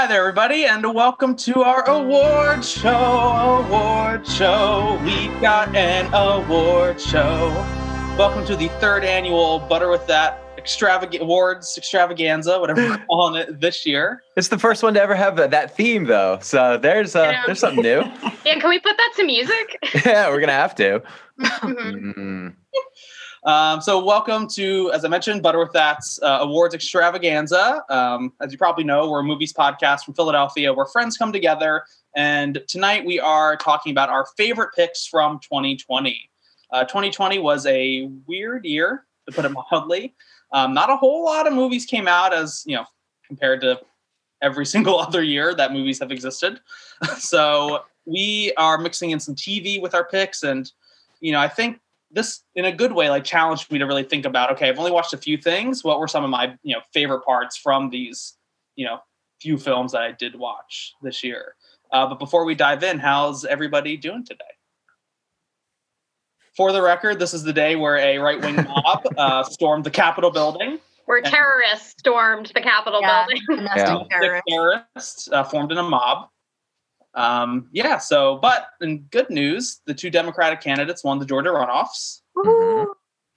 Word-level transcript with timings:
Hi 0.00 0.06
there, 0.06 0.20
everybody, 0.22 0.64
and 0.64 0.94
welcome 0.94 1.36
to 1.36 1.62
our 1.62 1.86
award 1.86 2.64
show. 2.64 2.88
Award 2.88 4.26
show. 4.26 4.98
We've 5.04 5.38
got 5.42 5.76
an 5.76 6.08
award 6.14 6.98
show. 6.98 7.50
Welcome 8.16 8.46
to 8.46 8.56
the 8.56 8.68
third 8.80 9.04
annual 9.04 9.58
Butter 9.58 9.90
with 9.90 10.06
That 10.06 10.42
extravagant 10.56 11.22
awards 11.22 11.76
extravaganza, 11.76 12.58
whatever 12.58 12.80
we're 12.80 13.04
calling 13.08 13.42
it 13.42 13.60
this 13.60 13.84
year. 13.84 14.22
It's 14.38 14.48
the 14.48 14.58
first 14.58 14.82
one 14.82 14.94
to 14.94 15.02
ever 15.02 15.14
have 15.14 15.36
that 15.36 15.76
theme, 15.76 16.06
though. 16.06 16.38
So 16.40 16.78
there's 16.78 17.14
uh, 17.14 17.24
Yeah. 17.32 17.42
there's 17.44 17.58
something 17.58 17.82
new. 17.82 18.00
Yeah, 18.46 18.58
can 18.58 18.70
we 18.70 18.80
put 18.80 18.96
that 18.96 19.12
to 19.16 19.24
music? 19.26 19.76
yeah, 20.06 20.30
we're 20.30 20.40
gonna 20.40 20.52
have 20.52 20.74
to. 20.76 21.02
Mhm. 21.40 22.54
Um, 23.44 23.80
so, 23.80 24.04
welcome 24.04 24.46
to, 24.48 24.92
as 24.92 25.02
I 25.04 25.08
mentioned, 25.08 25.42
Butter 25.42 25.58
with 25.58 25.72
That's 25.72 26.20
uh, 26.22 26.38
awards 26.42 26.74
extravaganza. 26.74 27.82
Um, 27.88 28.34
as 28.40 28.52
you 28.52 28.58
probably 28.58 28.84
know, 28.84 29.08
we're 29.08 29.20
a 29.20 29.24
movies 29.24 29.52
podcast 29.52 30.04
from 30.04 30.12
Philadelphia 30.12 30.74
where 30.74 30.84
friends 30.84 31.16
come 31.16 31.32
together. 31.32 31.84
And 32.14 32.62
tonight 32.68 33.06
we 33.06 33.18
are 33.18 33.56
talking 33.56 33.92
about 33.92 34.10
our 34.10 34.26
favorite 34.36 34.74
picks 34.76 35.06
from 35.06 35.38
2020. 35.40 36.30
Uh, 36.70 36.84
2020 36.84 37.38
was 37.38 37.64
a 37.64 38.10
weird 38.26 38.66
year, 38.66 39.06
to 39.26 39.34
put 39.34 39.46
it 39.46 39.52
mildly. 39.72 40.14
Um, 40.52 40.74
not 40.74 40.90
a 40.90 40.96
whole 40.96 41.24
lot 41.24 41.46
of 41.46 41.54
movies 41.54 41.86
came 41.86 42.08
out, 42.08 42.34
as 42.34 42.62
you 42.66 42.76
know, 42.76 42.84
compared 43.26 43.62
to 43.62 43.80
every 44.42 44.66
single 44.74 44.98
other 44.98 45.22
year 45.22 45.54
that 45.54 45.72
movies 45.72 45.98
have 46.00 46.12
existed. 46.12 46.60
so 47.18 47.84
we 48.04 48.52
are 48.58 48.76
mixing 48.76 49.12
in 49.12 49.20
some 49.20 49.34
TV 49.34 49.80
with 49.80 49.94
our 49.94 50.04
picks, 50.04 50.42
and 50.42 50.70
you 51.20 51.32
know, 51.32 51.40
I 51.40 51.48
think 51.48 51.80
this 52.10 52.42
in 52.54 52.64
a 52.64 52.72
good 52.72 52.92
way 52.92 53.08
like 53.08 53.24
challenged 53.24 53.70
me 53.70 53.78
to 53.78 53.86
really 53.86 54.02
think 54.02 54.24
about 54.26 54.50
okay 54.50 54.68
i've 54.68 54.78
only 54.78 54.90
watched 54.90 55.12
a 55.12 55.16
few 55.18 55.36
things 55.36 55.84
what 55.84 55.98
were 56.00 56.08
some 56.08 56.24
of 56.24 56.30
my 56.30 56.54
you 56.62 56.74
know 56.74 56.80
favorite 56.92 57.20
parts 57.24 57.56
from 57.56 57.90
these 57.90 58.34
you 58.76 58.84
know 58.86 58.98
few 59.40 59.56
films 59.56 59.92
that 59.92 60.02
i 60.02 60.12
did 60.12 60.34
watch 60.38 60.92
this 61.02 61.22
year 61.24 61.54
uh, 61.92 62.06
but 62.06 62.18
before 62.18 62.44
we 62.44 62.54
dive 62.54 62.82
in 62.82 62.98
how's 62.98 63.44
everybody 63.44 63.96
doing 63.96 64.24
today 64.24 64.44
for 66.56 66.72
the 66.72 66.82
record 66.82 67.18
this 67.18 67.32
is 67.32 67.42
the 67.42 67.52
day 67.52 67.76
where 67.76 67.96
a 67.96 68.18
right-wing 68.18 68.56
mob 68.68 69.06
uh, 69.16 69.42
stormed 69.44 69.84
the 69.84 69.90
capitol 69.90 70.30
building 70.30 70.78
Where 71.06 71.22
terrorists 71.22 71.94
stormed 71.98 72.50
the 72.54 72.60
Capitol 72.60 73.00
Yeah. 73.00 73.26
building. 73.26 73.42
Domestic 73.48 74.08
Yeah. 74.10 74.18
Terrorists. 74.20 74.44
terrorists 74.48 75.28
uh, 75.32 75.44
formed 75.44 75.72
in 75.72 75.78
a 75.78 75.82
mob 75.82 76.28
um, 77.14 77.68
yeah 77.72 77.98
so 77.98 78.38
but 78.40 78.66
in 78.80 78.98
good 79.10 79.28
news 79.30 79.80
the 79.86 79.94
two 79.94 80.10
democratic 80.10 80.60
candidates 80.60 81.02
won 81.04 81.18
the 81.18 81.26
georgia 81.26 81.50
runoffs 81.50 82.20
Mhm. 82.36 82.86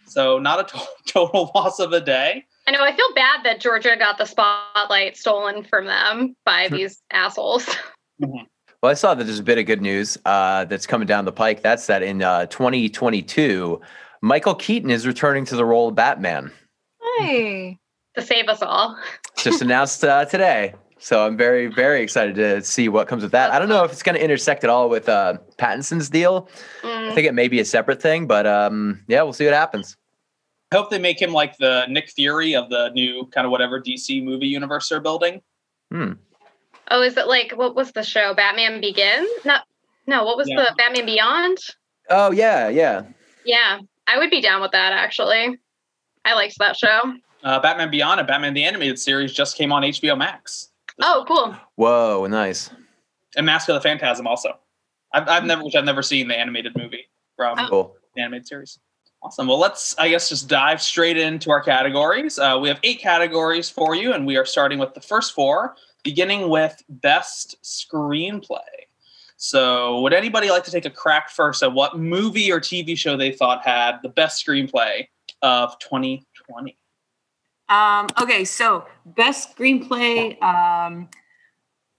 so 0.06 0.38
not 0.40 0.60
a 0.60 0.64
to- 0.78 0.88
total 1.08 1.52
loss 1.56 1.80
of 1.80 1.92
a 1.94 2.02
day 2.02 2.46
I 2.66 2.72
know. 2.72 2.82
I 2.82 2.96
feel 2.96 3.14
bad 3.14 3.44
that 3.44 3.60
Georgia 3.60 3.98
got 4.00 4.18
the 4.18 4.24
spotlight 4.24 5.18
stolen 5.18 5.66
from 5.66 5.86
them 5.86 6.34
by 6.46 6.70
these 6.70 7.02
assholes. 7.12 7.68
Well, 8.82 8.92
I 8.92 8.96
saw 8.96 9.14
that 9.14 9.24
there's 9.24 9.40
a 9.40 9.44
bit 9.44 9.58
of 9.58 9.66
good 9.66 9.82
news 9.82 10.18
uh, 10.26 10.66
that's 10.66 10.86
coming 10.86 11.08
down 11.08 11.24
the 11.24 11.32
pike. 11.32 11.62
That's 11.62 11.88
that 11.88 12.04
in 12.04 12.22
uh, 12.22 12.48
2022, 12.48 13.80
Michael 14.22 14.56
Keaton 14.56 14.90
is 14.90 15.08
returning 15.08 15.46
to 15.46 15.56
the 15.56 15.64
role 15.64 15.88
of 15.88 15.96
Batman. 15.96 16.52
Hey. 17.18 17.78
to 18.16 18.22
save 18.22 18.50
us 18.50 18.62
all. 18.62 18.98
Just 19.38 19.62
announced 19.62 20.04
uh, 20.04 20.26
today. 20.26 20.74
So 21.04 21.26
I'm 21.26 21.36
very, 21.36 21.68
very 21.68 22.02
excited 22.02 22.36
to 22.36 22.64
see 22.64 22.88
what 22.88 23.10
comes 23.10 23.24
with 23.24 23.34
that. 23.34 23.52
I 23.52 23.60
don't 23.60 23.68
know 23.68 23.84
if 23.84 23.92
it's 23.92 24.02
going 24.02 24.16
to 24.16 24.24
intersect 24.24 24.64
at 24.64 24.70
all 24.70 24.88
with 24.88 25.10
uh, 25.10 25.38
Pattinson's 25.58 26.10
deal. 26.10 26.48
I 26.82 26.88
Mm. 26.88 27.14
think 27.14 27.28
it 27.28 27.34
may 27.34 27.50
be 27.50 27.60
a 27.60 27.66
separate 27.66 28.02
thing, 28.02 28.26
but 28.26 28.48
um, 28.48 29.04
yeah, 29.10 29.22
we'll 29.22 29.34
see 29.34 29.44
what 29.44 29.54
happens. 29.54 29.98
I 30.72 30.78
hope 30.78 30.90
they 30.90 31.00
make 31.00 31.22
him 31.22 31.34
like 31.34 31.58
the 31.58 31.86
Nick 31.90 32.10
Fury 32.12 32.56
of 32.56 32.70
the 32.70 32.90
new 32.92 33.26
kind 33.34 33.44
of 33.46 33.52
whatever 33.52 33.82
DC 33.82 34.24
movie 34.24 34.48
universe 34.48 34.88
they're 34.88 35.02
building. 35.02 35.42
Hmm. 35.92 36.14
Oh, 36.90 37.02
is 37.02 37.18
it 37.18 37.28
like 37.28 37.52
what 37.52 37.76
was 37.76 37.92
the 37.92 38.02
show? 38.04 38.34
Batman 38.34 38.80
Begins? 38.80 39.30
No, 39.44 39.58
no. 40.08 40.24
What 40.24 40.38
was 40.38 40.48
Yeah. 40.50 40.56
the 40.64 40.74
Batman 40.78 41.06
Beyond? 41.06 41.58
Oh 42.10 42.32
yeah, 42.32 42.70
yeah. 42.70 43.04
Yeah, 43.46 43.80
I 44.08 44.18
would 44.18 44.30
be 44.30 44.42
down 44.42 44.62
with 44.62 44.72
that 44.72 44.94
actually. 44.94 45.60
I 46.24 46.34
liked 46.34 46.56
that 46.60 46.78
show. 46.78 47.02
Uh, 47.44 47.60
Batman 47.60 47.92
Beyond 47.92 48.22
and 48.22 48.28
Batman 48.28 48.54
the 48.54 48.64
Animated 48.64 48.98
Series 48.98 49.34
just 49.34 49.58
came 49.58 49.74
on 49.74 49.84
HBO 49.84 50.18
Max. 50.18 50.70
Oh, 51.02 51.26
cool. 51.28 51.56
Whoa, 51.76 52.26
nice. 52.28 52.70
And 53.36 53.46
Mask 53.46 53.68
of 53.70 53.76
the 53.76 53.82
Phantasm 53.82 54.28
also. 54.28 54.58
I've, 55.14 55.28
I've 55.28 55.44
never, 55.44 55.64
which 55.64 55.76
I've 55.76 55.86
never 55.86 56.02
seen 56.04 56.28
the 56.28 56.38
animated 56.38 56.76
movie 56.78 57.08
from 57.36 57.58
Oh. 57.60 57.68
Cool. 57.70 57.96
the 58.16 58.22
animated 58.22 58.48
series. 58.48 58.80
Awesome. 59.24 59.48
Well, 59.48 59.60
let's, 59.60 59.98
I 59.98 60.10
guess, 60.10 60.28
just 60.30 60.50
dive 60.50 60.82
straight 60.82 61.18
into 61.18 61.50
our 61.50 61.62
categories. 61.62 62.38
Uh, 62.38 62.60
we 62.62 62.68
have 62.68 62.80
eight 62.84 63.00
categories 63.00 63.70
for 63.70 63.96
you, 63.96 64.12
and 64.14 64.28
we 64.28 64.36
are 64.38 64.46
starting 64.46 64.80
with 64.80 64.94
the 64.94 65.00
first 65.02 65.34
four, 65.34 65.76
beginning 66.04 66.50
with 66.50 66.84
Best 66.90 67.56
Screenplay. 67.64 68.60
So, 69.38 70.02
would 70.02 70.14
anybody 70.14 70.50
like 70.50 70.64
to 70.66 70.72
take 70.72 70.86
a 70.86 70.90
crack 70.90 71.30
first 71.30 71.64
at 71.64 71.72
what 71.74 71.98
movie 71.98 72.52
or 72.52 72.60
TV 72.60 72.98
show 72.98 73.16
they 73.18 73.32
thought 73.32 73.66
had 73.66 73.98
the 74.04 74.10
best 74.10 74.46
screenplay 74.46 75.08
of 75.42 75.78
2020? 75.80 76.78
Um, 77.70 78.08
okay, 78.22 78.46
so 78.46 78.86
best 79.06 79.56
screenplay 79.56 80.42
um, 80.42 81.10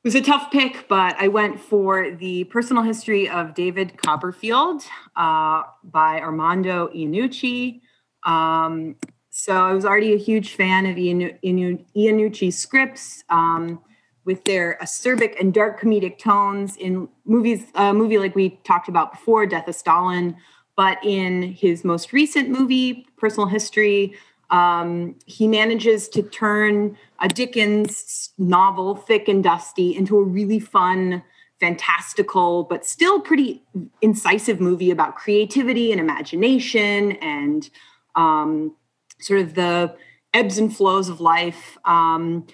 was 0.05 0.15
a 0.15 0.21
tough 0.21 0.51
pick, 0.51 0.87
but 0.89 1.17
I 1.19 1.29
went 1.29 1.59
for 1.59 2.11
the 2.11 2.45
personal 2.45 2.83
history 2.83 3.29
of 3.29 3.55
David 3.55 3.97
Copperfield 3.97 4.83
uh, 5.17 5.63
by 5.83 6.21
Armando 6.21 6.89
Iannucci. 6.89 7.81
Um, 8.25 8.97
so 9.31 9.55
I 9.65 9.73
was 9.73 9.85
already 9.85 10.13
a 10.13 10.19
huge 10.19 10.55
fan 10.55 10.87
of 10.87 10.97
Iannu- 10.97 11.39
Iannu- 11.43 11.85
Iannucci's 11.97 12.57
scripts 12.57 13.25
um, 13.31 13.81
with 14.25 14.45
their 14.45 14.79
acerbic 14.81 15.41
and 15.41 15.53
dark 15.53 15.81
comedic 15.81 16.19
tones 16.19 16.77
in 16.77 17.09
movies, 17.25 17.65
a 17.75 17.93
movie 17.93 18.19
like 18.19 18.35
we 18.37 18.61
talked 18.65 18.89
about 18.89 19.13
before, 19.13 19.47
Death 19.47 19.69
of 19.69 19.75
Stalin. 19.75 20.37
But 20.77 20.99
in 21.05 21.43
his 21.43 21.85
most 21.85 22.13
recent 22.13 22.49
movie, 22.49 23.07
Personal 23.17 23.49
History, 23.49 24.15
um, 24.51 25.17
he 25.27 25.49
manages 25.49 26.09
to 26.11 26.23
turn 26.23 26.97
a 27.21 27.29
Dickens 27.29 28.31
novel, 28.39 28.95
thick 28.97 29.29
and 29.29 29.43
dusty, 29.43 29.97
into 29.97 30.19
a 30.19 30.23
really 30.23 30.61
fun, 30.61 31.23
fantastical, 31.61 32.65
but 32.65 32.85
still 32.85 33.21
pretty 33.21 33.63
incisive 34.03 34.61
movie 34.61 34.91
about 34.91 35.17
creativity 35.17 35.93
and 35.93 36.01
imagination 36.01 37.13
and 37.13 37.71
um, 38.17 38.75
sort 39.21 39.41
of 39.41 39.55
the 39.55 39.95
ebbs 40.33 40.59
and 40.59 40.77
flows 40.77 41.09
of 41.09 41.21
life. 41.21 41.79
Um, 41.85 42.47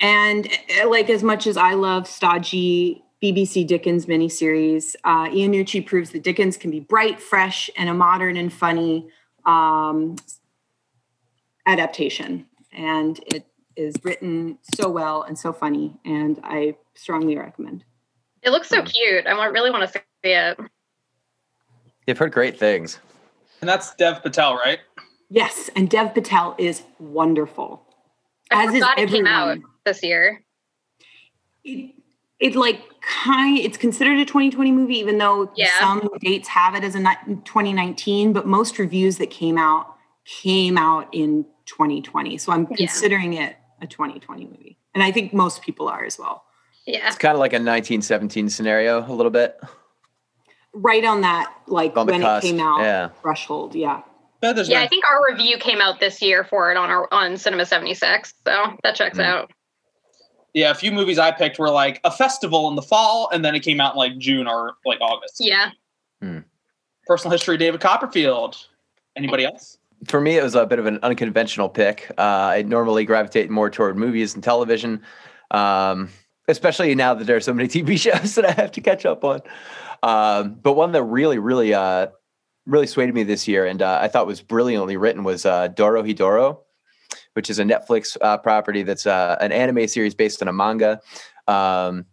and 0.00 0.46
uh, 0.80 0.88
like 0.88 1.08
as 1.10 1.22
much 1.22 1.46
as 1.46 1.56
I 1.56 1.74
love 1.74 2.06
stodgy 2.06 3.02
BBC 3.22 3.66
Dickens 3.66 4.06
miniseries, 4.06 4.94
uh, 5.04 5.28
Iannucci 5.28 5.84
proves 5.84 6.10
that 6.10 6.22
Dickens 6.22 6.56
can 6.56 6.70
be 6.70 6.80
bright, 6.80 7.20
fresh, 7.20 7.68
and 7.76 7.88
a 7.88 7.94
modern 7.94 8.36
and 8.36 8.52
funny 8.52 9.08
um, 9.44 10.16
adaptation. 11.68 12.46
And 12.72 13.20
it 13.26 13.46
is 13.76 13.94
written 14.02 14.58
so 14.74 14.88
well 14.88 15.22
and 15.22 15.38
so 15.38 15.52
funny, 15.52 15.94
and 16.04 16.40
I 16.42 16.76
strongly 16.94 17.36
recommend. 17.36 17.84
It 18.42 18.50
looks 18.50 18.68
so 18.68 18.80
um, 18.80 18.86
cute. 18.86 19.26
I 19.26 19.34
want, 19.34 19.52
really 19.52 19.70
want 19.70 19.90
to 19.90 19.98
see 19.98 20.02
it. 20.24 20.58
You've 22.06 22.18
heard 22.18 22.32
great 22.32 22.58
things. 22.58 22.98
And 23.60 23.68
that's 23.68 23.94
Dev 23.94 24.22
Patel, 24.22 24.54
right? 24.54 24.78
Yes, 25.30 25.70
and 25.76 25.88
Dev 25.90 26.14
Patel 26.14 26.54
is 26.58 26.82
wonderful. 26.98 27.82
I 28.50 28.64
As 28.64 28.68
is 28.74 28.80
forgot 28.80 28.98
it 28.98 29.08
came 29.10 29.26
out 29.26 29.48
everyone. 29.50 29.70
this 29.84 30.02
year. 30.02 30.42
It, 31.64 31.94
it 32.40 32.56
like 32.56 32.80
kind 33.02 33.58
it's 33.58 33.76
considered 33.76 34.18
a 34.18 34.24
2020 34.24 34.70
movie 34.70 34.98
even 34.98 35.18
though 35.18 35.50
Yeah. 35.56 35.68
some 35.80 36.08
dates 36.20 36.48
have 36.48 36.74
it 36.74 36.84
as 36.84 36.94
a 36.94 37.00
2019 37.44 38.32
but 38.32 38.46
most 38.46 38.78
reviews 38.78 39.18
that 39.18 39.28
came 39.30 39.58
out 39.58 39.96
came 40.24 40.78
out 40.78 41.08
in 41.12 41.44
2020 41.68 42.38
so 42.38 42.52
i'm 42.52 42.66
Yeah. 42.70 42.76
considering 42.76 43.34
it 43.34 43.56
a 43.82 43.86
2020 43.86 44.46
movie 44.46 44.78
and 44.94 45.02
i 45.04 45.12
think 45.12 45.32
most 45.32 45.62
people 45.62 45.88
are 45.88 46.04
as 46.04 46.18
well 46.18 46.44
Yeah. 46.86 47.06
It's 47.08 47.16
kind 47.18 47.34
of 47.34 47.40
like 47.40 47.52
a 47.52 47.56
1917 47.60 48.48
scenario, 48.48 49.04
a 49.06 49.12
little 49.12 49.30
bit. 49.30 49.60
right 50.72 51.04
on 51.04 51.20
that 51.22 51.52
like 51.66 51.96
On 51.96 52.06
when 52.06 52.22
cusp, 52.22 52.44
it 52.44 52.48
came 52.50 52.60
out 52.60 52.80
yeah. 52.80 53.08
threshold 53.22 53.74
yeah 53.74 54.02
But 54.40 54.56
Yeah, 54.68 54.78
no- 54.78 54.84
I 54.84 54.88
think 54.88 55.04
our 55.10 55.20
review 55.32 55.58
came 55.58 55.80
out 55.80 56.00
this 56.00 56.22
year 56.22 56.44
for 56.44 56.70
it 56.70 56.76
on 56.76 56.90
our 56.90 57.12
on 57.12 57.36
Cinema 57.36 57.66
76. 57.66 58.32
So 58.46 58.76
that 58.84 58.94
checks 58.94 59.18
Mm. 59.18 59.24
out. 59.24 59.50
yeah, 60.54 60.70
a 60.70 60.74
few 60.74 60.92
movies 60.92 61.18
I 61.18 61.30
picked 61.32 61.58
were 61.58 61.70
like 61.70 62.00
a 62.04 62.10
festival 62.10 62.68
in 62.68 62.74
the 62.76 62.82
fall, 62.82 63.28
and 63.32 63.44
then 63.44 63.54
it 63.56 63.60
came 63.64 63.80
out 63.80 63.94
in 63.94 63.98
like 63.98 64.16
June 64.18 64.46
or 64.46 64.74
like 64.86 65.00
August. 65.00 65.36
Yeah. 65.40 65.70
Personal 67.06 67.32
history, 67.32 67.56
David 67.56 67.80
Copperfield. 67.80 68.66
Anybody 69.16 69.44
else? 69.46 69.77
For 70.06 70.20
me, 70.20 70.38
it 70.38 70.42
was 70.42 70.54
a 70.54 70.66
bit 70.66 70.78
of 70.78 70.86
an 70.86 71.00
unconventional 71.02 71.68
pick. 71.68 72.10
Uh, 72.16 72.22
I 72.22 72.62
normally 72.62 73.04
gravitate 73.04 73.50
more 73.50 73.68
toward 73.68 73.96
movies 73.96 74.34
and 74.34 74.44
television, 74.44 75.02
um, 75.50 76.10
especially 76.46 76.94
now 76.94 77.14
that 77.14 77.26
there 77.26 77.36
are 77.36 77.40
so 77.40 77.52
many 77.52 77.68
TV 77.68 77.98
shows 77.98 78.36
that 78.36 78.44
I 78.44 78.52
have 78.52 78.72
to 78.72 78.80
catch 78.80 79.04
up 79.04 79.24
on. 79.24 79.40
Um, 80.02 80.54
but 80.54 80.74
one 80.74 80.92
that 80.92 81.02
really, 81.02 81.38
really, 81.38 81.74
uh, 81.74 82.08
really 82.66 82.86
swayed 82.86 83.12
me 83.12 83.24
this 83.24 83.48
year, 83.48 83.66
and 83.66 83.82
uh, 83.82 83.98
I 84.00 84.08
thought 84.08 84.26
was 84.26 84.40
brilliantly 84.40 84.96
written, 84.96 85.24
was 85.24 85.44
uh, 85.44 85.68
Dorohedoro, 85.68 86.60
which 87.32 87.50
is 87.50 87.58
a 87.58 87.64
Netflix 87.64 88.16
uh, 88.20 88.38
property 88.38 88.84
that's 88.84 89.06
uh, 89.06 89.36
an 89.40 89.50
anime 89.50 89.88
series 89.88 90.14
based 90.14 90.42
on 90.42 90.48
a 90.48 90.52
manga. 90.52 91.00
Um, 91.48 92.06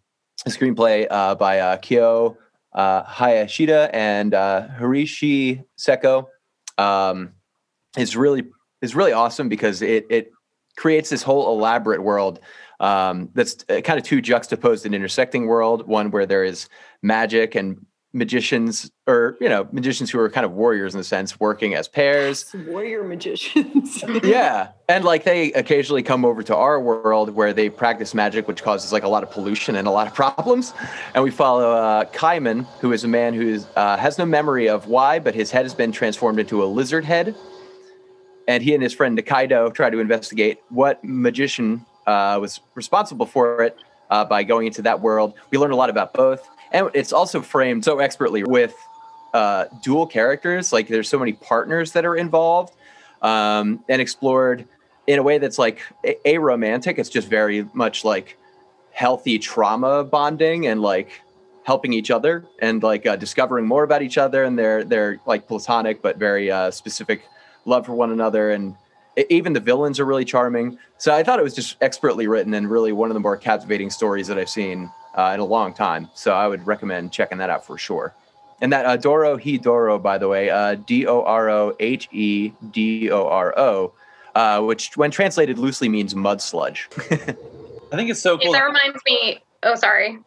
a 0.46 0.50
screenplay 0.50 1.08
by 1.38 1.60
uh, 1.60 1.78
Kyo 1.78 2.38
Hayashida 2.76 3.90
and 3.94 4.34
Hiroshi 4.34 5.64
Seko 5.78 6.28
um, 6.78 7.34
is 7.98 8.16
really 8.16 8.44
is 8.82 8.96
really 8.96 9.14
awesome 9.14 9.50
because 9.50 9.82
it 9.82 10.06
it 10.10 10.32
creates 10.78 11.10
this 11.10 11.24
whole 11.24 11.56
elaborate 11.58 12.04
world 12.04 12.40
um, 12.80 13.30
that's 13.34 13.64
uh, 13.70 13.82
kind 13.82 13.98
of 13.98 14.04
two 14.04 14.22
juxtaposed 14.22 14.86
and 14.86 14.94
intersecting 14.94 15.48
world. 15.48 15.88
One 15.88 16.12
where 16.12 16.26
there 16.26 16.44
is 16.44 16.68
magic 17.02 17.56
and 17.56 17.86
magicians 18.16 18.90
or 19.08 19.38
you 19.42 19.50
know 19.50 19.68
magicians 19.74 20.10
who 20.10 20.18
are 20.18 20.30
kind 20.30 20.46
of 20.46 20.54
warriors 20.54 20.94
in 20.96 21.02
a 21.02 21.04
sense 21.04 21.38
working 21.38 21.76
as 21.76 21.90
pairs 21.90 22.56
warrior 22.66 23.04
magicians 23.04 24.02
yeah 24.24 24.70
and 24.88 25.04
like 25.04 25.26
they 25.26 25.52
occasionally 25.52 26.02
come 26.02 26.24
over 26.24 26.42
to 26.42 26.56
our 26.56 26.80
world 26.80 27.30
where 27.32 27.52
they 27.52 27.70
practice 27.70 28.14
magic 28.14 28.48
which 28.48 28.64
causes 28.64 28.94
like 28.94 29.04
a 29.04 29.08
lot 29.10 29.22
of 29.22 29.30
pollution 29.30 29.76
and 29.76 29.86
a 29.86 29.92
lot 29.92 30.08
of 30.08 30.14
problems 30.14 30.74
and 31.14 31.26
we 31.26 31.30
follow 31.30 31.74
uh, 31.74 32.06
Caiman 32.06 32.66
who 32.80 32.94
is 32.94 33.04
a 33.04 33.08
man 33.10 33.34
who 33.34 33.60
uh, 33.76 33.98
has 33.98 34.18
no 34.18 34.26
memory 34.26 34.70
of 34.70 34.88
why 34.88 35.20
but 35.20 35.36
his 35.36 35.52
head 35.52 35.66
has 35.66 35.76
been 35.76 35.92
transformed 35.92 36.40
into 36.40 36.64
a 36.64 36.68
lizard 36.68 37.04
head 37.04 37.36
and 38.48 38.64
he 38.64 38.74
and 38.74 38.84
his 38.84 38.94
friend 38.94 39.18
Nikaido 39.18 39.74
try 39.74 39.90
to 39.90 40.00
investigate 40.00 40.60
what 40.70 41.04
magician 41.04 41.86
uh, 42.08 42.38
was 42.40 42.60
responsible 42.76 43.26
for 43.26 43.64
it 43.64 43.78
uh, 44.10 44.24
by 44.26 44.44
going 44.44 44.68
into 44.68 44.82
that 44.84 45.02
world 45.02 45.34
we 45.52 45.58
learn 45.58 45.72
a 45.72 45.76
lot 45.76 45.90
about 45.90 46.14
both 46.14 46.48
and 46.72 46.90
it's 46.94 47.14
also 47.14 47.42
framed 47.42 47.86
so 47.86 48.00
expertly 48.00 48.44
with 48.44 48.76
uh, 49.36 49.66
dual 49.84 50.08
characters. 50.08 50.72
Like 50.72 50.88
there's 50.88 51.10
so 51.10 51.20
many 51.20 51.34
partners 51.34 51.92
that 51.92 52.06
are 52.06 52.16
involved 52.16 52.74
um, 53.22 53.84
and 53.90 54.02
explored 54.02 54.66
in 55.08 55.20
a 55.20 55.24
way 55.24 55.38
that's 55.38 55.60
like 55.60 55.82
a 56.24 56.38
romantic. 56.38 56.98
It's 56.98 57.10
just 57.10 57.28
very 57.28 57.68
much 57.74 58.06
like 58.06 58.38
healthy 58.92 59.38
trauma 59.38 60.06
bonding 60.06 60.68
and 60.68 60.82
like 60.82 61.22
helping 61.64 61.92
each 61.92 62.12
other 62.12 62.46
and 62.60 62.82
like 62.82 63.06
uh, 63.06 63.16
discovering 63.18 63.66
more 63.66 63.84
about 63.84 64.02
each 64.02 64.18
other 64.18 64.44
and 64.44 64.58
their 64.58 64.84
their 64.84 65.20
like 65.26 65.48
platonic 65.48 66.02
but 66.02 66.18
very 66.18 66.50
uh, 66.50 66.72
specific 66.72 67.24
love 67.66 67.86
for 67.86 67.94
one 67.94 68.12
another 68.12 68.52
and 68.52 68.76
even 69.30 69.54
the 69.54 69.60
villains 69.60 70.00
are 70.00 70.06
really 70.06 70.26
charming. 70.26 70.78
So 70.98 71.14
I 71.14 71.24
thought 71.24 71.40
it 71.40 71.44
was 71.44 71.56
just 71.56 71.78
expertly 71.82 72.28
written 72.28 72.54
and 72.54 72.70
really 72.70 72.92
one 72.92 73.10
of 73.10 73.14
the 73.14 73.20
more 73.20 73.38
captivating 73.38 73.90
stories 73.90 74.28
that 74.28 74.38
I've 74.38 74.50
seen 74.50 74.92
uh, 75.16 75.32
in 75.34 75.40
a 75.40 75.46
long 75.46 75.74
time. 75.74 76.10
So 76.14 76.34
I 76.34 76.48
would 76.48 76.66
recommend 76.68 77.12
checking 77.12 77.38
that 77.40 77.50
out 77.50 77.66
for 77.66 77.78
sure. 77.78 78.14
And 78.62 78.72
that 78.72 78.86
uh, 78.86 78.98
Dorohedoro, 78.98 80.02
by 80.02 80.18
the 80.18 80.28
way, 80.28 80.50
uh, 80.50 80.76
D 80.76 81.06
O 81.08 81.24
R 81.24 81.50
O 81.50 81.76
H 81.80 82.08
E 82.12 82.52
D 82.72 83.12
O 83.12 83.28
R 83.28 83.58
O, 83.58 83.94
uh, 84.34 84.62
which 84.62 84.96
when 84.96 85.12
translated 85.12 85.58
loosely 85.58 85.90
means 85.90 86.16
mud 86.16 86.42
sludge. 86.42 86.90
I 86.98 87.96
think 87.96 88.10
it's 88.10 88.22
so 88.22 88.38
cool. 88.38 88.54
That 88.54 88.64
reminds 88.64 89.02
me. 89.06 89.44
Oh, 89.64 89.76
sorry. 89.76 90.20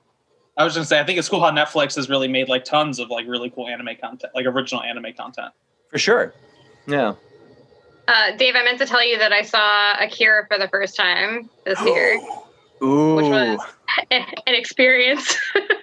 I 0.57 0.65
was 0.65 0.75
going 0.75 0.83
to 0.83 0.89
say, 0.89 0.99
I 0.99 1.05
think 1.05 1.19
it's 1.19 1.29
cool 1.29 1.41
how 1.41 1.51
Netflix 1.51 1.95
has 1.97 2.09
really 2.09 2.29
made 2.29 2.49
like 2.49 2.65
tons 2.65 2.99
of 2.99 3.11
like 3.11 3.27
really 3.27 3.49
cool 3.49 3.69
anime 3.69 3.97
content, 4.01 4.33
like 4.35 4.45
original 4.45 4.83
anime 4.83 5.13
content. 5.17 5.53
For 5.91 5.99
sure. 5.99 6.35
Yeah. 6.87 7.15
Uh, 8.09 8.35
Dave, 8.37 8.55
I 8.57 8.65
meant 8.65 8.79
to 8.79 8.87
tell 8.87 9.07
you 9.07 9.19
that 9.19 9.33
I 9.33 9.43
saw 9.43 9.95
Akira 10.01 10.47
for 10.49 10.59
the 10.59 10.67
first 10.69 10.97
time 10.97 11.51
this 11.65 11.79
year. 11.83 12.19
Ooh. 12.83 13.15
Which 13.17 13.27
was 13.27 13.61
an 14.11 14.25
experience. 14.47 15.37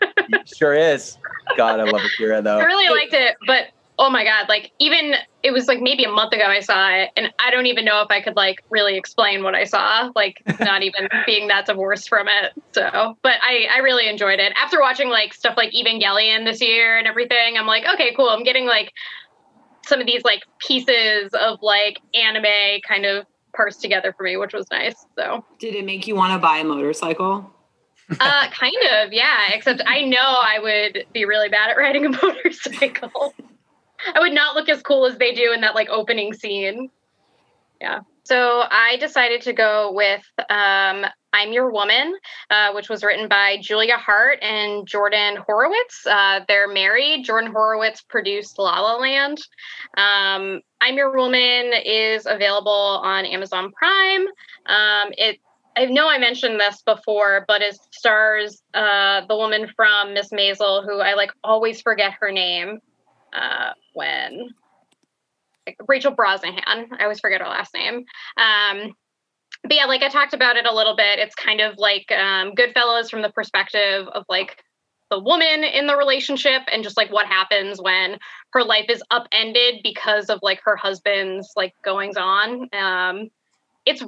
sure 0.45 0.73
is. 0.73 1.17
God, 1.55 1.79
I 1.79 1.83
love 1.83 2.01
Akira 2.03 2.41
though. 2.41 2.57
I 2.57 2.63
really 2.63 2.89
liked 2.89 3.13
it, 3.13 3.37
but 3.45 3.67
oh 3.99 4.09
my 4.09 4.23
god, 4.23 4.49
like 4.49 4.71
even 4.79 5.13
it 5.43 5.51
was 5.51 5.67
like 5.67 5.79
maybe 5.79 6.03
a 6.03 6.09
month 6.09 6.33
ago 6.33 6.45
I 6.45 6.61
saw 6.61 6.89
it, 6.89 7.11
and 7.15 7.31
I 7.37 7.51
don't 7.51 7.67
even 7.67 7.85
know 7.85 8.01
if 8.01 8.09
I 8.09 8.21
could 8.21 8.35
like 8.35 8.63
really 8.71 8.97
explain 8.97 9.43
what 9.43 9.53
I 9.53 9.63
saw, 9.63 10.11
like 10.15 10.41
not 10.59 10.81
even 10.81 11.07
being 11.27 11.47
that 11.49 11.67
divorced 11.67 12.09
from 12.09 12.27
it. 12.27 12.53
So, 12.71 13.17
but 13.21 13.35
I 13.43 13.67
I 13.71 13.77
really 13.79 14.09
enjoyed 14.09 14.39
it. 14.39 14.51
After 14.57 14.79
watching 14.81 15.09
like 15.09 15.31
stuff 15.35 15.55
like 15.57 15.73
Evangelion 15.73 16.43
this 16.43 16.59
year 16.59 16.97
and 16.97 17.05
everything, 17.05 17.55
I'm 17.55 17.67
like, 17.67 17.85
okay, 17.93 18.15
cool. 18.15 18.29
I'm 18.29 18.43
getting 18.43 18.65
like 18.65 18.93
some 19.85 19.99
of 19.99 20.05
these 20.07 20.23
like 20.23 20.43
pieces 20.59 21.31
of 21.33 21.59
like 21.61 21.99
anime 22.13 22.81
kind 22.87 23.05
of 23.05 23.25
parsed 23.53 23.81
together 23.81 24.13
for 24.15 24.23
me, 24.23 24.37
which 24.37 24.53
was 24.53 24.65
nice. 24.71 25.05
So, 25.17 25.45
did 25.59 25.75
it 25.75 25.85
make 25.85 26.07
you 26.07 26.15
want 26.15 26.33
to 26.33 26.39
buy 26.39 26.57
a 26.57 26.63
motorcycle? 26.63 27.51
uh, 28.19 28.49
kind 28.49 28.75
of, 28.93 29.13
yeah. 29.13 29.51
Except 29.53 29.81
I 29.85 30.01
know 30.01 30.19
I 30.19 30.59
would 30.61 31.05
be 31.13 31.25
really 31.25 31.49
bad 31.49 31.69
at 31.69 31.77
riding 31.77 32.05
a 32.05 32.09
motorcycle. 32.23 33.33
I 34.13 34.19
would 34.19 34.33
not 34.33 34.55
look 34.55 34.69
as 34.69 34.81
cool 34.81 35.05
as 35.05 35.17
they 35.17 35.33
do 35.33 35.51
in 35.53 35.61
that 35.61 35.75
like 35.75 35.89
opening 35.89 36.33
scene. 36.33 36.89
Yeah. 37.81 38.01
So 38.23 38.63
I 38.69 38.97
decided 38.97 39.41
to 39.43 39.53
go 39.53 39.91
with 39.93 40.23
um, 40.49 41.05
I'm 41.35 41.51
Your 41.51 41.69
Woman, 41.69 42.15
uh, 42.49 42.71
which 42.71 42.87
was 42.87 43.03
written 43.03 43.27
by 43.27 43.57
Julia 43.61 43.97
Hart 43.97 44.39
and 44.41 44.87
Jordan 44.87 45.35
Horowitz. 45.45 46.07
Uh, 46.07 46.39
they're 46.47 46.69
married. 46.69 47.25
Jordan 47.25 47.51
Horowitz 47.51 48.01
produced 48.01 48.57
La 48.57 48.79
La 48.79 48.95
Land. 48.95 49.39
Um, 49.97 50.61
I'm 50.79 50.95
Your 50.95 51.13
Woman 51.13 51.73
is 51.83 52.25
available 52.25 52.71
on 52.71 53.25
Amazon 53.25 53.73
Prime. 53.73 54.21
Um, 54.65 55.11
it 55.17 55.39
I 55.75 55.87
know 55.87 56.07
I 56.07 56.19
mentioned 56.19 56.57
this 56.57 56.81
before, 56.83 57.43
but 57.49 57.61
it 57.61 57.77
stars 57.91 58.63
uh, 58.73 59.25
the 59.27 59.35
woman 59.35 59.69
from 59.75 60.13
Miss 60.13 60.29
Maisel, 60.29 60.85
who 60.85 61.01
I 61.01 61.15
like 61.15 61.33
always 61.43 61.81
forget 61.81 62.13
her 62.21 62.31
name 62.31 62.79
uh, 63.33 63.71
when 63.93 64.51
Rachel 65.85 66.15
Brosnahan. 66.15 66.87
I 66.97 67.03
always 67.03 67.19
forget 67.19 67.41
her 67.41 67.47
last 67.47 67.73
name. 67.73 68.05
Um, 68.37 68.93
but 69.67 69.75
yeah, 69.75 69.85
like 69.85 70.03
I 70.03 70.09
talked 70.09 70.33
about 70.33 70.57
it 70.57 70.65
a 70.65 70.73
little 70.73 70.95
bit. 70.95 71.19
It's 71.19 71.35
kind 71.35 71.61
of 71.61 71.77
like 71.77 72.11
um, 72.11 72.53
Goodfellas 72.53 73.09
from 73.09 73.21
the 73.21 73.29
perspective 73.29 74.07
of 74.07 74.23
like 74.29 74.63
the 75.09 75.19
woman 75.19 75.63
in 75.63 75.87
the 75.87 75.95
relationship 75.95 76.61
and 76.71 76.83
just 76.83 76.97
like 76.97 77.11
what 77.11 77.27
happens 77.27 77.81
when 77.81 78.17
her 78.53 78.63
life 78.63 78.85
is 78.89 79.03
upended 79.11 79.81
because 79.83 80.29
of 80.29 80.39
like 80.41 80.61
her 80.63 80.75
husband's 80.75 81.51
like 81.55 81.73
goings 81.83 82.17
on. 82.17 82.69
Um, 82.73 83.29
it's 83.85 84.03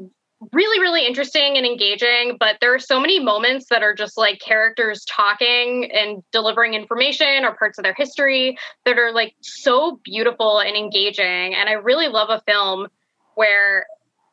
really 0.51 0.79
really 0.79 1.05
interesting 1.07 1.57
and 1.57 1.65
engaging 1.65 2.37
but 2.39 2.57
there 2.61 2.71
are 2.71 2.79
so 2.79 2.99
many 2.99 3.19
moments 3.19 3.65
that 3.71 3.81
are 3.81 3.95
just 3.95 4.17
like 4.17 4.39
characters 4.39 5.03
talking 5.05 5.89
and 5.91 6.21
delivering 6.31 6.75
information 6.75 7.43
or 7.43 7.55
parts 7.55 7.79
of 7.79 7.83
their 7.83 7.95
history 7.95 8.55
that 8.85 8.99
are 8.99 9.11
like 9.11 9.33
so 9.41 9.99
beautiful 10.03 10.59
and 10.59 10.77
engaging 10.77 11.55
and 11.55 11.67
i 11.69 11.71
really 11.71 12.07
love 12.07 12.29
a 12.29 12.39
film 12.41 12.87
where 13.33 13.87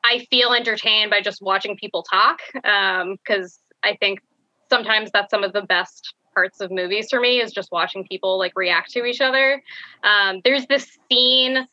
i 0.04 0.24
feel 0.30 0.52
entertained 0.52 1.10
by 1.10 1.20
just 1.20 1.42
watching 1.42 1.76
people 1.76 2.02
talk 2.02 2.40
because 2.54 3.02
um, 3.02 3.74
i 3.82 3.96
think 4.00 4.20
sometimes 4.70 5.10
that's 5.12 5.30
some 5.30 5.44
of 5.44 5.52
the 5.52 5.62
best 5.62 6.14
parts 6.34 6.60
of 6.60 6.70
movies 6.70 7.06
for 7.10 7.20
me 7.20 7.40
is 7.40 7.52
just 7.52 7.70
watching 7.70 8.04
people 8.08 8.38
like 8.38 8.52
react 8.56 8.90
to 8.90 9.04
each 9.04 9.20
other 9.20 9.62
um, 10.02 10.40
there's 10.44 10.66
this 10.66 10.98
scene 11.10 11.66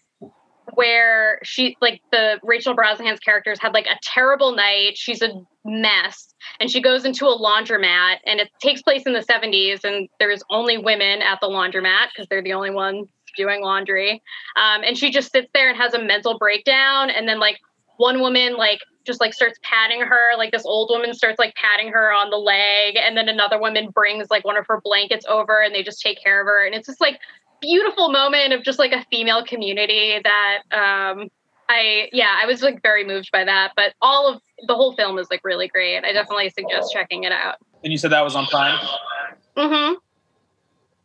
where 0.75 1.39
she 1.43 1.75
like 1.81 2.01
the 2.11 2.39
Rachel 2.43 2.75
Brosnahan's 2.75 3.19
characters 3.19 3.59
had 3.59 3.73
like 3.73 3.85
a 3.85 3.97
terrible 4.01 4.55
night. 4.55 4.93
She's 4.95 5.21
a 5.21 5.29
mess 5.65 6.33
and 6.59 6.69
she 6.69 6.81
goes 6.81 7.05
into 7.05 7.25
a 7.27 7.37
laundromat 7.37 8.17
and 8.25 8.39
it 8.39 8.49
takes 8.59 8.81
place 8.81 9.03
in 9.05 9.13
the 9.13 9.19
70s 9.19 9.83
and 9.83 10.09
there's 10.19 10.43
only 10.49 10.77
women 10.77 11.21
at 11.21 11.39
the 11.41 11.47
laundromat 11.47 12.07
because 12.13 12.27
they're 12.29 12.43
the 12.43 12.53
only 12.53 12.71
ones 12.71 13.07
doing 13.37 13.61
laundry. 13.61 14.21
Um, 14.55 14.83
and 14.83 14.97
she 14.97 15.11
just 15.11 15.31
sits 15.31 15.49
there 15.53 15.69
and 15.69 15.77
has 15.77 15.93
a 15.93 16.03
mental 16.03 16.37
breakdown 16.37 17.09
and 17.09 17.27
then 17.27 17.39
like 17.39 17.59
one 18.01 18.19
woman 18.19 18.57
like 18.57 18.79
just 19.05 19.21
like 19.21 19.33
starts 19.33 19.59
patting 19.61 20.01
her 20.01 20.35
like 20.37 20.51
this 20.51 20.65
old 20.65 20.89
woman 20.91 21.13
starts 21.13 21.37
like 21.37 21.53
patting 21.55 21.91
her 21.91 22.11
on 22.11 22.31
the 22.31 22.37
leg 22.37 22.95
and 22.97 23.15
then 23.15 23.29
another 23.29 23.59
woman 23.59 23.91
brings 23.91 24.29
like 24.31 24.43
one 24.43 24.57
of 24.57 24.65
her 24.67 24.81
blankets 24.83 25.25
over 25.29 25.61
and 25.61 25.73
they 25.73 25.83
just 25.83 26.01
take 26.01 26.21
care 26.21 26.41
of 26.41 26.47
her 26.47 26.65
and 26.65 26.73
it's 26.73 26.87
just 26.87 26.99
like 26.99 27.19
beautiful 27.61 28.11
moment 28.11 28.53
of 28.53 28.63
just 28.63 28.79
like 28.79 28.91
a 28.91 29.05
female 29.11 29.45
community 29.45 30.19
that 30.23 30.61
um 30.71 31.29
I 31.69 32.09
yeah, 32.11 32.37
I 32.41 32.47
was 32.47 32.61
like 32.61 32.81
very 32.83 33.05
moved 33.05 33.31
by 33.31 33.45
that. 33.45 33.71
But 33.77 33.93
all 34.01 34.27
of 34.27 34.41
the 34.67 34.75
whole 34.75 34.93
film 34.93 35.17
is 35.17 35.27
like 35.31 35.39
really 35.45 35.69
great. 35.69 36.03
I 36.03 36.11
definitely 36.11 36.49
suggest 36.49 36.91
checking 36.91 37.23
it 37.23 37.31
out. 37.31 37.55
And 37.81 37.93
you 37.93 37.97
said 37.97 38.11
that 38.11 38.25
was 38.25 38.35
on 38.35 38.45
Prime? 38.47 38.77
Mm-hmm. 39.55 39.93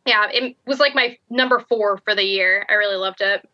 Yeah, 0.05 0.27
it 0.29 0.57
was 0.65 0.79
like 0.79 0.93
my 0.93 1.17
number 1.29 1.63
four 1.69 1.97
for 1.97 2.15
the 2.15 2.23
year. 2.23 2.65
I 2.69 2.73
really 2.73 2.97
loved 2.97 3.21
it. 3.21 3.47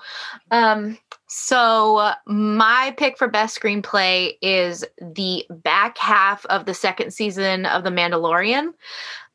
Um, 0.49 0.97
so 1.35 2.11
my 2.27 2.93
pick 2.95 3.17
for 3.17 3.27
best 3.27 3.59
screenplay 3.59 4.37
is 4.43 4.85
the 5.01 5.43
back 5.49 5.97
half 5.97 6.45
of 6.45 6.65
the 6.65 6.75
second 6.75 7.11
season 7.11 7.65
of 7.65 7.83
The 7.83 7.89
Mandalorian. 7.89 8.73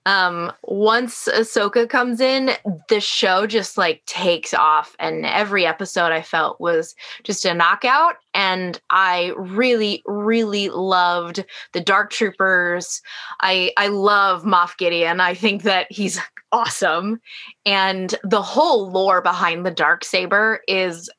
Um, 0.06 0.52
once 0.62 1.26
Ahsoka 1.26 1.88
comes 1.88 2.20
in, 2.20 2.52
the 2.88 3.00
show 3.00 3.48
just 3.48 3.76
like 3.76 4.02
takes 4.06 4.54
off, 4.54 4.94
and 5.00 5.26
every 5.26 5.66
episode 5.66 6.12
I 6.12 6.22
felt 6.22 6.60
was 6.60 6.94
just 7.24 7.44
a 7.44 7.52
knockout. 7.52 8.14
And 8.32 8.80
I 8.90 9.32
really, 9.36 10.02
really 10.06 10.68
loved 10.70 11.44
the 11.72 11.80
Dark 11.80 12.12
Troopers. 12.12 13.02
I 13.40 13.72
I 13.76 13.88
love 13.88 14.44
Moff 14.44 14.78
Gideon. 14.78 15.20
I 15.20 15.34
think 15.34 15.64
that 15.64 15.88
he's 15.90 16.20
awesome, 16.52 17.20
and 17.66 18.14
the 18.22 18.40
whole 18.40 18.90
lore 18.90 19.20
behind 19.20 19.66
the 19.66 19.70
dark 19.70 20.04
saber 20.04 20.60
is 20.68 21.10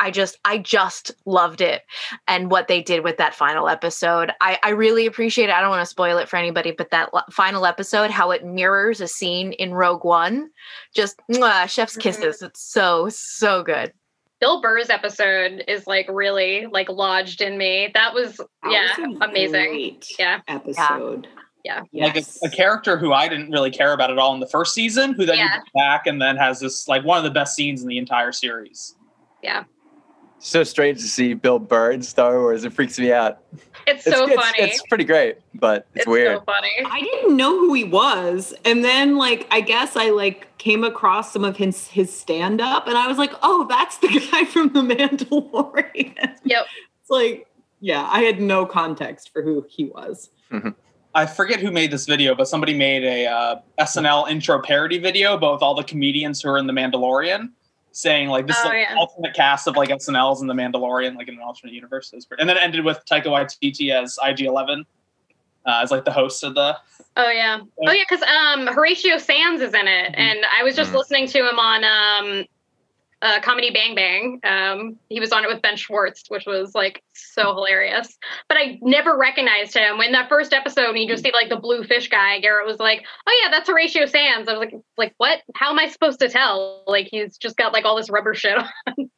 I, 0.00 0.06
I 0.06 0.10
just 0.10 0.38
I 0.44 0.58
just 0.58 1.12
loved 1.26 1.60
it 1.60 1.82
and 2.26 2.50
what 2.50 2.68
they 2.68 2.80
did 2.82 3.04
with 3.04 3.16
that 3.18 3.34
final 3.34 3.68
episode. 3.68 4.32
I 4.40 4.58
I 4.62 4.70
really 4.70 5.06
appreciate 5.06 5.48
it. 5.48 5.52
I 5.54 5.60
don't 5.60 5.70
want 5.70 5.82
to 5.82 5.86
spoil 5.86 6.18
it 6.18 6.28
for 6.28 6.36
anybody, 6.36 6.70
but 6.72 6.90
that 6.90 7.10
final 7.30 7.66
episode, 7.66 8.10
how 8.10 8.30
it 8.30 8.44
mirrors 8.44 9.00
a 9.00 9.08
scene 9.08 9.52
in 9.52 9.74
Rogue 9.74 10.04
One, 10.04 10.50
just 10.94 11.20
mwah, 11.30 11.68
chef's 11.68 11.96
Mhm. 11.96 12.00
kisses. 12.02 12.42
It's 12.42 12.60
so 12.62 13.08
so 13.08 13.62
good. 13.62 13.92
Bill 14.40 14.60
Burr's 14.60 14.88
episode 14.88 15.64
is 15.66 15.86
like 15.88 16.06
really 16.08 16.66
like 16.66 16.88
lodged 16.88 17.40
in 17.40 17.58
me. 17.58 17.90
That 17.94 18.14
was 18.14 18.36
That 18.36 18.46
yeah, 18.70 19.06
was 19.06 19.18
amazing. 19.20 19.50
great 19.70 20.06
Yeah. 20.18 20.40
episode. 20.46 21.26
Yeah. 21.64 21.80
like 21.92 22.14
a, 22.14 22.20
Yes. 22.20 22.38
a 22.44 22.48
character 22.48 22.96
who 22.96 23.12
I 23.12 23.28
didn't 23.28 23.50
really 23.50 23.70
care 23.72 23.92
about 23.92 24.10
at 24.10 24.16
all 24.18 24.32
in 24.32 24.40
the 24.40 24.46
first 24.46 24.72
season, 24.74 25.12
who 25.12 25.26
then 25.26 25.36
you 25.38 25.44
Yeah. 25.44 25.56
get 25.58 25.64
back 25.74 26.06
and 26.06 26.22
then 26.22 26.36
has 26.36 26.60
this 26.60 26.86
like 26.88 27.04
one 27.04 27.18
of 27.18 27.24
the 27.24 27.30
best 27.30 27.56
scenes 27.56 27.82
in 27.82 27.88
the 27.88 27.98
entire 27.98 28.30
series. 28.32 28.94
So 30.40 30.62
strange 30.64 30.98
to 30.98 31.06
see 31.06 31.34
Bill 31.34 31.58
Burr 31.58 31.92
in 31.92 32.02
Star 32.02 32.38
Wars. 32.38 32.64
It 32.64 32.72
freaks 32.72 32.98
me 32.98 33.12
out. 33.12 33.38
It's 33.86 34.06
It's, 34.06 34.16
so 34.16 34.26
it's, 34.26 34.34
funny. 34.34 34.58
it's 34.58 34.82
pretty 34.82 35.04
great, 35.04 35.38
but 35.54 35.86
it's, 35.94 36.06
weird. 36.06 36.38
so 36.38 36.44
funny. 36.44 36.70
I 36.84 37.00
didn't 37.00 37.36
know 37.36 37.58
who 37.58 37.72
he 37.74 37.84
was. 37.84 38.54
And 38.64 38.84
then 38.84 39.16
like 39.16 39.46
I 39.50 39.60
guess 39.60 39.96
I 39.96 40.10
like 40.10 40.46
came 40.58 40.84
across 40.84 41.32
some 41.32 41.44
of 41.44 41.56
his 41.56 41.88
his 41.88 42.12
stand 42.14 42.60
up 42.60 42.86
and 42.86 42.96
I 42.96 43.06
was 43.08 43.18
like, 43.18 43.32
"Oh, 43.42 43.66
that's 43.68 43.98
the 43.98 44.08
guy 44.32 44.44
from 44.44 44.72
The 44.72 44.80
Mandalorian." 44.80 46.36
Yep. 46.44 46.66
It's 47.00 47.10
like, 47.10 47.46
yeah, 47.80 48.08
I 48.12 48.20
had 48.20 48.40
no 48.40 48.66
context 48.66 49.30
for 49.32 49.42
who 49.42 49.64
he 49.68 49.86
was. 49.86 50.30
I 51.14 51.26
forget 51.26 51.58
who 51.60 51.70
made 51.70 51.90
this 51.90 52.06
video, 52.06 52.34
but 52.34 52.46
somebody 52.48 52.74
made 52.74 53.02
a 53.02 53.26
uh, 53.26 53.56
SNL 53.80 54.30
intro 54.30 54.60
parody 54.60 54.98
video, 54.98 55.36
but 55.38 55.52
with 55.52 55.62
all 55.62 55.74
the 55.74 55.82
comedians 55.82 56.42
who 56.42 56.50
are 56.50 56.58
in 56.58 56.66
The 56.66 56.72
Mandalorian, 56.72 57.50
saying 57.98 58.28
like 58.28 58.46
this 58.46 58.56
is 58.56 58.64
Oh, 58.64 58.68
like 58.68 58.78
yeah. 58.78 58.94
the 58.94 59.00
ultimate 59.00 59.34
cast 59.34 59.66
of 59.66 59.76
like 59.76 59.88
SNLs 59.88 60.40
and 60.40 60.48
The 60.48 60.54
Mandalorian, 60.54 61.16
like 61.16 61.26
in 61.28 61.34
an 61.34 61.40
alternate 61.42 61.72
universe. 61.74 62.12
It 62.12 62.16
was 62.16 62.26
pretty- 62.26 62.40
And 62.40 62.48
then 62.48 62.56
it 62.56 62.62
ended 62.62 62.84
with 62.84 63.04
Taika 63.10 63.24
Waititi 63.26 63.90
as 63.92 64.18
IG-11, 64.22 64.84
uh, 65.66 65.80
as 65.82 65.90
like 65.90 66.04
the 66.04 66.12
host 66.12 66.44
of 66.44 66.54
the. 66.54 66.76
Oh 67.16 67.28
yeah. 67.30 67.58
Oh 67.86 67.90
yeah, 67.90 68.04
because 68.08 68.22
um 68.22 68.68
Horatio 68.68 69.18
Sanz 69.18 69.60
is 69.60 69.74
in 69.74 69.88
it, 69.88 70.14
and 70.16 70.38
I 70.56 70.62
was 70.62 70.76
just 70.76 70.92
Mhm. 70.92 70.98
listening 70.98 71.26
to 71.28 71.38
him 71.48 71.58
on 71.58 71.82
um 71.84 72.44
uh, 73.20 73.40
Comedy 73.40 73.70
Bang 73.70 73.94
Bang. 73.94 74.40
Um, 74.44 74.96
he 75.08 75.20
was 75.20 75.32
on 75.32 75.44
it 75.44 75.48
with 75.48 75.62
Ben 75.62 75.76
Schwartz, 75.76 76.24
which 76.28 76.46
was 76.46 76.74
like 76.74 77.02
so 77.12 77.54
hilarious. 77.54 78.16
But 78.48 78.58
I 78.58 78.78
never 78.80 79.16
recognized 79.16 79.74
him. 79.74 80.00
In 80.00 80.12
that 80.12 80.28
first 80.28 80.52
episode, 80.52 80.92
when 80.92 81.02
you 81.02 81.08
just 81.08 81.22
see 81.24 81.32
like 81.32 81.48
the 81.48 81.56
blue 81.56 81.84
fish 81.84 82.08
guy, 82.08 82.38
Garrett 82.40 82.66
was 82.66 82.78
like, 82.78 83.04
"Oh 83.26 83.40
yeah, 83.42 83.50
that's 83.50 83.68
Horatio 83.68 84.06
Sanz." 84.06 84.48
I 84.48 84.52
was 84.52 84.60
like, 84.60 84.74
"Like 84.96 85.14
what? 85.18 85.40
How 85.54 85.70
am 85.70 85.78
I 85.78 85.88
supposed 85.88 86.20
to 86.20 86.28
tell? 86.28 86.84
Like 86.86 87.08
he's 87.10 87.36
just 87.36 87.56
got 87.56 87.72
like 87.72 87.84
all 87.84 87.96
this 87.96 88.10
rubber 88.10 88.34
shit 88.34 88.56
on." 88.56 89.10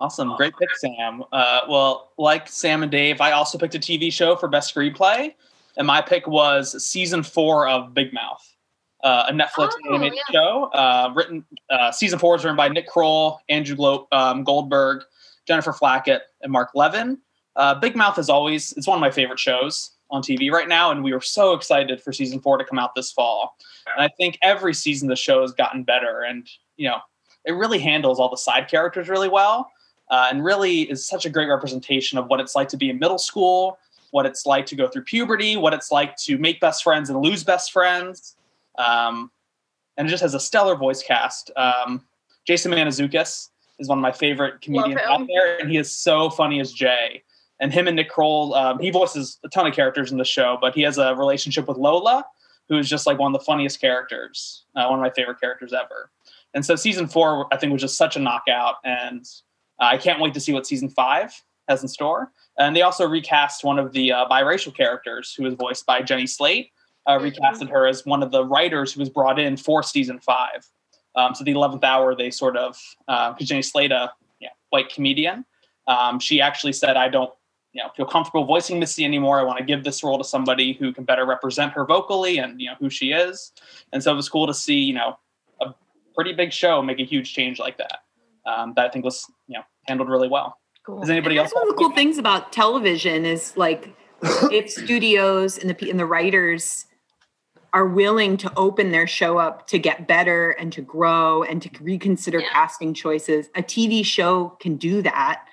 Awesome, 0.00 0.36
great 0.36 0.52
pick, 0.56 0.68
Sam. 0.76 1.24
Uh, 1.32 1.60
well, 1.68 2.12
like 2.18 2.46
Sam 2.46 2.84
and 2.84 2.92
Dave, 2.92 3.20
I 3.20 3.32
also 3.32 3.58
picked 3.58 3.74
a 3.74 3.80
TV 3.80 4.12
show 4.12 4.36
for 4.36 4.46
best 4.46 4.72
screenplay, 4.72 5.34
and 5.76 5.86
my 5.88 6.00
pick 6.00 6.28
was 6.28 6.84
season 6.84 7.24
four 7.24 7.66
of 7.66 7.94
Big 7.94 8.12
Mouth, 8.12 8.46
uh, 9.04 9.26
a 9.28 9.32
Netflix 9.32 9.70
Oh, 9.86 9.94
animated 9.94 10.18
yeah. 10.30 10.40
show. 10.40 10.64
Uh, 10.74 11.12
written 11.14 11.44
uh, 11.70 11.90
season 11.92 12.18
four 12.18 12.36
is 12.36 12.44
written 12.44 12.56
by 12.56 12.68
Nick 12.68 12.86
Kroll, 12.88 13.40
Andrew 13.48 13.76
Glo- 13.76 14.08
um, 14.12 14.44
Goldberg, 14.44 15.02
Jennifer 15.46 15.72
Flackett, 15.72 16.22
and 16.42 16.50
Mark 16.52 16.70
Levin. 16.74 17.18
Uh, 17.56 17.74
Big 17.74 17.96
Mouth 17.96 18.18
is 18.18 18.28
always 18.28 18.72
it's 18.72 18.86
one 18.86 18.96
of 18.96 19.00
my 19.00 19.10
favorite 19.10 19.38
shows 19.38 19.92
on 20.10 20.22
TV 20.22 20.50
right 20.50 20.68
now, 20.68 20.90
and 20.90 21.02
we 21.04 21.12
were 21.12 21.20
so 21.20 21.52
excited 21.52 22.00
for 22.02 22.12
season 22.12 22.40
four 22.40 22.56
to 22.58 22.64
come 22.64 22.78
out 22.78 22.94
this 22.94 23.12
fall. 23.12 23.56
And 23.94 24.02
I 24.04 24.08
think 24.16 24.38
every 24.42 24.74
season 24.74 25.08
the 25.08 25.16
show 25.16 25.42
has 25.42 25.52
gotten 25.52 25.82
better, 25.84 26.22
and 26.22 26.48
you 26.76 26.88
know 26.88 26.98
it 27.44 27.52
really 27.52 27.78
handles 27.78 28.18
all 28.20 28.28
the 28.30 28.36
side 28.36 28.68
characters 28.68 29.08
really 29.08 29.28
well 29.28 29.70
uh, 30.10 30.28
and 30.30 30.44
really 30.44 30.82
is 30.90 31.06
such 31.06 31.24
a 31.24 31.30
great 31.30 31.46
representation 31.48 32.18
of 32.18 32.26
what 32.26 32.40
it's 32.40 32.54
like 32.54 32.68
to 32.68 32.76
be 32.76 32.90
in 32.90 32.98
middle 32.98 33.18
school, 33.18 33.78
what 34.10 34.26
it's 34.26 34.44
like 34.44 34.66
to 34.66 34.74
go 34.76 34.88
through 34.88 35.02
puberty, 35.04 35.56
what 35.56 35.72
it's 35.72 35.90
like 35.90 36.16
to 36.16 36.36
make 36.38 36.60
best 36.60 36.82
friends 36.82 37.08
and 37.10 37.20
lose 37.22 37.44
best 37.44 37.72
friends. 37.72 38.36
Um, 38.78 39.30
and 39.96 40.06
it 40.06 40.10
just 40.10 40.22
has 40.22 40.34
a 40.34 40.40
stellar 40.40 40.76
voice 40.76 41.02
cast. 41.02 41.50
Um, 41.56 42.06
Jason 42.46 42.72
Mantzoukas 42.72 43.48
is 43.78 43.88
one 43.88 43.98
of 43.98 44.02
my 44.02 44.12
favorite 44.12 44.60
comedians 44.60 45.00
out 45.04 45.26
there, 45.26 45.58
and 45.58 45.70
he 45.70 45.76
is 45.76 45.92
so 45.92 46.30
funny 46.30 46.60
as 46.60 46.72
Jay. 46.72 47.22
And 47.60 47.72
him 47.72 47.88
and 47.88 47.96
Nick 47.96 48.08
Kroll, 48.08 48.54
um, 48.54 48.78
he 48.78 48.90
voices 48.90 49.38
a 49.44 49.48
ton 49.48 49.66
of 49.66 49.74
characters 49.74 50.12
in 50.12 50.18
the 50.18 50.24
show, 50.24 50.56
but 50.60 50.74
he 50.74 50.82
has 50.82 50.96
a 50.96 51.14
relationship 51.16 51.66
with 51.66 51.76
Lola, 51.76 52.24
who 52.68 52.78
is 52.78 52.88
just 52.88 53.06
like 53.06 53.18
one 53.18 53.34
of 53.34 53.40
the 53.40 53.44
funniest 53.44 53.80
characters, 53.80 54.64
uh, 54.76 54.86
one 54.86 55.00
of 55.00 55.02
my 55.02 55.10
favorite 55.10 55.40
characters 55.40 55.72
ever. 55.72 56.10
And 56.54 56.64
so 56.64 56.76
season 56.76 57.08
four, 57.08 57.52
I 57.52 57.56
think, 57.56 57.72
was 57.72 57.82
just 57.82 57.96
such 57.96 58.16
a 58.16 58.20
knockout, 58.20 58.76
and 58.84 59.24
uh, 59.80 59.86
I 59.86 59.98
can't 59.98 60.20
wait 60.20 60.34
to 60.34 60.40
see 60.40 60.52
what 60.52 60.66
season 60.66 60.88
five 60.88 61.32
has 61.68 61.82
in 61.82 61.88
store. 61.88 62.32
And 62.58 62.74
they 62.74 62.82
also 62.82 63.06
recast 63.06 63.64
one 63.64 63.78
of 63.78 63.92
the 63.92 64.12
uh, 64.12 64.26
biracial 64.28 64.74
characters, 64.74 65.34
who 65.34 65.42
was 65.44 65.54
voiced 65.54 65.84
by 65.84 66.02
Jenny 66.02 66.26
Slate. 66.26 66.70
Uh, 67.06 67.18
Mhm. 67.18 67.32
recasted 67.32 67.70
her 67.70 67.86
as 67.86 68.04
one 68.04 68.22
of 68.22 68.30
the 68.30 68.44
writers 68.44 68.92
who 68.92 69.00
was 69.00 69.08
brought 69.08 69.38
in 69.38 69.56
for 69.56 69.82
season 69.82 70.18
five. 70.18 70.66
Um, 71.14 71.34
so 71.34 71.42
the 71.42 71.52
eleventh 71.52 71.82
hour, 71.82 72.14
they 72.14 72.30
sort 72.30 72.56
of 72.56 72.78
because 73.06 73.48
Jenny 73.48 73.62
Slate, 73.62 73.92
a 73.92 74.12
yeah, 74.40 74.50
white 74.70 74.90
comedian, 74.90 75.44
um, 75.86 76.18
she 76.20 76.40
actually 76.40 76.72
said, 76.74 76.96
"I 76.96 77.08
don't." 77.08 77.32
You 77.74 77.82
know, 77.84 77.90
feel 77.90 78.06
comfortable 78.06 78.44
voicing 78.44 78.80
Missy 78.80 79.04
anymore. 79.04 79.38
I 79.38 79.42
want 79.42 79.58
to 79.58 79.64
give 79.64 79.84
this 79.84 80.02
role 80.02 80.16
to 80.16 80.24
somebody 80.24 80.72
who 80.72 80.90
can 80.92 81.04
better 81.04 81.26
represent 81.26 81.72
her 81.74 81.84
vocally 81.84 82.38
and 82.38 82.60
you 82.60 82.68
know 82.70 82.74
who 82.80 82.88
she 82.88 83.12
is. 83.12 83.52
And 83.92 84.02
so 84.02 84.10
it 84.10 84.16
was 84.16 84.28
cool 84.28 84.46
to 84.46 84.54
see 84.54 84.74
you 84.78 84.94
know 84.94 85.18
a 85.60 85.74
pretty 86.14 86.32
big 86.32 86.50
show 86.52 86.80
make 86.82 86.98
a 86.98 87.04
huge 87.04 87.34
change 87.34 87.58
like 87.58 87.76
that. 87.76 88.00
Um, 88.46 88.72
that 88.74 88.86
I 88.86 88.88
think 88.88 89.04
was 89.04 89.24
you 89.46 89.58
know 89.58 89.64
handled 89.86 90.08
really 90.08 90.28
well. 90.28 90.58
Cool. 90.84 91.00
Does 91.00 91.10
anybody 91.10 91.36
else? 91.36 91.52
One 91.52 91.62
of 91.64 91.68
the 91.68 91.74
cool 91.74 91.92
things 91.92 92.16
about 92.18 92.52
television 92.52 93.24
is 93.26 93.54
like 93.56 93.94
if 94.50 94.70
studios 94.84 95.58
and 95.58 95.68
the 95.70 95.90
and 95.90 96.00
the 96.00 96.06
writers 96.06 96.86
are 97.72 97.86
willing 97.86 98.36
to 98.38 98.52
open 98.56 98.90
their 98.92 99.06
show 99.06 99.38
up 99.38 99.66
to 99.68 99.78
get 99.78 100.06
better 100.08 100.50
and 100.50 100.72
to 100.72 100.80
grow 100.80 101.42
and 101.42 101.60
to 101.62 101.70
reconsider 101.82 102.40
Yeah. 102.40 102.48
casting 102.50 102.94
choices, 102.94 103.48
a 103.54 103.62
TV 103.62 104.02
show 104.04 104.50
can 104.60 104.76
do 104.76 105.02
that, 105.02 105.44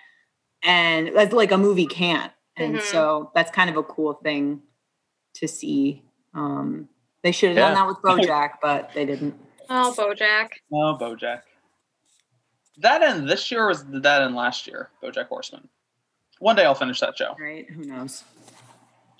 and 0.63 1.11
that's 1.15 1.33
like 1.33 1.51
a 1.51 1.57
movie 1.57 1.87
can't. 1.87 2.31
And 2.57 2.75
Mhm. 2.77 2.81
so 2.81 3.31
that's 3.35 3.51
kind 3.51 3.69
of 3.69 3.75
a 3.75 3.83
cool 3.83 4.13
thing 4.13 4.61
to 5.35 5.47
see. 5.47 6.03
Um, 6.33 6.87
they 7.21 7.31
should 7.33 7.49
have 7.49 7.57
done 7.57 7.73
that 7.73 7.87
with 7.87 7.97
BoJack, 7.97 8.59
but 8.61 8.91
they 8.93 9.05
didn't. 9.05 9.35
Oh, 9.69 9.93
BoJack. 9.97 10.49
Oh, 10.71 10.97
BoJack. 10.99 11.41
That 12.77 13.01
end 13.01 13.29
this 13.29 13.51
year 13.51 13.67
was 13.67 13.83
that 13.85 14.21
end 14.21 14.35
last 14.35 14.67
year? 14.67 14.89
BoJack 15.03 15.27
Horseman. 15.27 15.67
One 16.39 16.55
day 16.55 16.65
I'll 16.65 16.75
finish 16.75 16.99
that 16.99 17.17
show. 17.17 17.35
Right? 17.39 17.69
Who 17.69 17.85
knows? 17.85 18.23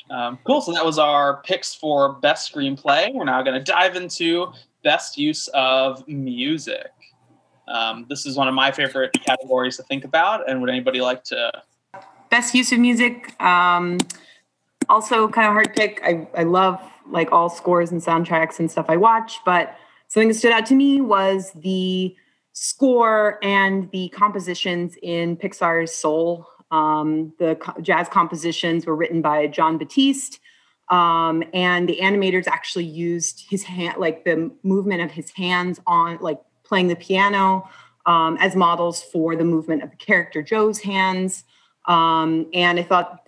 Um, 0.09 0.38
cool. 0.43 0.62
So 0.62 0.71
that 0.74 0.85
was 0.85 1.00
our 1.00 1.41
picks 1.43 1.74
for 1.74 2.13
best 2.13 2.53
screenplay. 2.53 3.13
We're 3.13 3.25
now 3.25 3.41
going 3.41 3.57
to 3.57 3.63
dive 3.63 3.95
into 3.95 4.51
best 4.83 5.17
use 5.17 5.47
of 5.50 6.07
music. 6.07 6.91
Um, 7.67 8.05
this 8.07 8.25
is 8.25 8.38
one 8.38 8.47
of 8.47 8.53
my 8.53 8.71
favorite 8.71 9.12
categories 9.25 9.77
to 9.77 9.83
think 9.83 10.05
about. 10.05 10.50
And 10.50 10.62
would 10.62 10.69
anybody 10.69 11.01
like 11.01 11.24
to? 11.25 11.63
best 12.29 12.53
use 12.53 12.71
of 12.71 12.79
music 12.79 13.39
um 13.41 13.97
also 14.89 15.27
kind 15.27 15.47
of 15.47 15.53
hard 15.53 15.74
pick 15.74 16.01
i 16.03 16.27
i 16.35 16.43
love 16.43 16.81
like 17.09 17.31
all 17.31 17.50
scores 17.50 17.91
and 17.91 18.01
soundtracks 18.01 18.59
and 18.59 18.69
stuff 18.69 18.85
i 18.89 18.97
watch 18.97 19.39
but 19.45 19.75
something 20.07 20.27
that 20.27 20.33
stood 20.33 20.51
out 20.51 20.65
to 20.65 20.75
me 20.75 21.01
was 21.01 21.51
the 21.55 22.15
score 22.53 23.39
and 23.43 23.89
the 23.91 24.09
compositions 24.09 24.95
in 25.01 25.38
pixar's 25.38 25.93
soul 25.93 26.47
um 26.72 27.34
the 27.39 27.55
co- 27.55 27.79
jazz 27.81 28.07
compositions 28.10 28.86
were 28.86 28.95
written 28.95 29.22
by 29.22 29.48
jon 29.48 29.77
batiste 29.77 30.39
um 30.89 31.43
and 31.53 31.88
the 31.88 32.00
animators 32.01 32.48
actually 32.48 32.86
used 32.86 33.45
his 33.50 33.63
hand 33.63 33.98
like 33.98 34.25
the 34.25 34.51
movement 34.63 35.01
of 35.01 35.12
his 35.12 35.31
hands 35.31 35.79
on 35.86 36.17
like 36.22 36.39
playing 36.63 36.88
the 36.88 36.95
piano 36.95 37.67
um, 38.05 38.38
as 38.39 38.55
models 38.55 39.01
for 39.01 39.36
the 39.36 39.43
movement 39.43 39.84
of 39.84 39.89
the 39.91 39.98
character 39.98 40.41
joe's 40.41 40.79
hands. 40.79 41.43
Um, 41.88 42.48
and 42.53 42.79
I 42.79 42.84
thought 42.84 43.27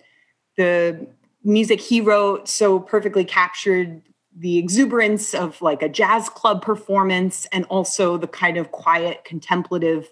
the 0.56 1.06
music 1.44 1.80
he 1.80 2.00
wrote 2.00 2.48
so 2.48 2.80
perfectly 2.80 3.24
captured 3.24 4.02
the 4.36 4.58
exuberance 4.58 5.34
of 5.34 5.60
like 5.62 5.82
a 5.82 5.88
jazz 5.88 6.28
club 6.28 6.62
performance 6.62 7.46
and 7.52 7.64
also 7.66 8.16
the 8.16 8.28
kind 8.28 8.56
of 8.56 8.70
quiet 8.70 9.24
contemplative 9.24 10.08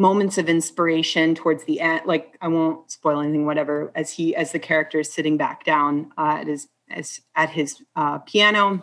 moments 0.00 0.38
of 0.38 0.48
inspiration 0.48 1.34
towards 1.34 1.64
the 1.64 1.78
end 1.78 2.00
like 2.06 2.36
i 2.40 2.48
won't 2.48 2.90
spoil 2.90 3.20
anything 3.20 3.44
whatever 3.44 3.92
as 3.94 4.10
he 4.10 4.34
as 4.34 4.52
the 4.52 4.58
character 4.58 5.00
is 5.00 5.12
sitting 5.12 5.36
back 5.36 5.62
down 5.62 6.10
uh, 6.16 6.38
at 6.40 6.46
his 6.46 6.68
as, 6.90 7.20
at 7.36 7.50
his 7.50 7.82
uh, 7.96 8.18
piano 8.20 8.82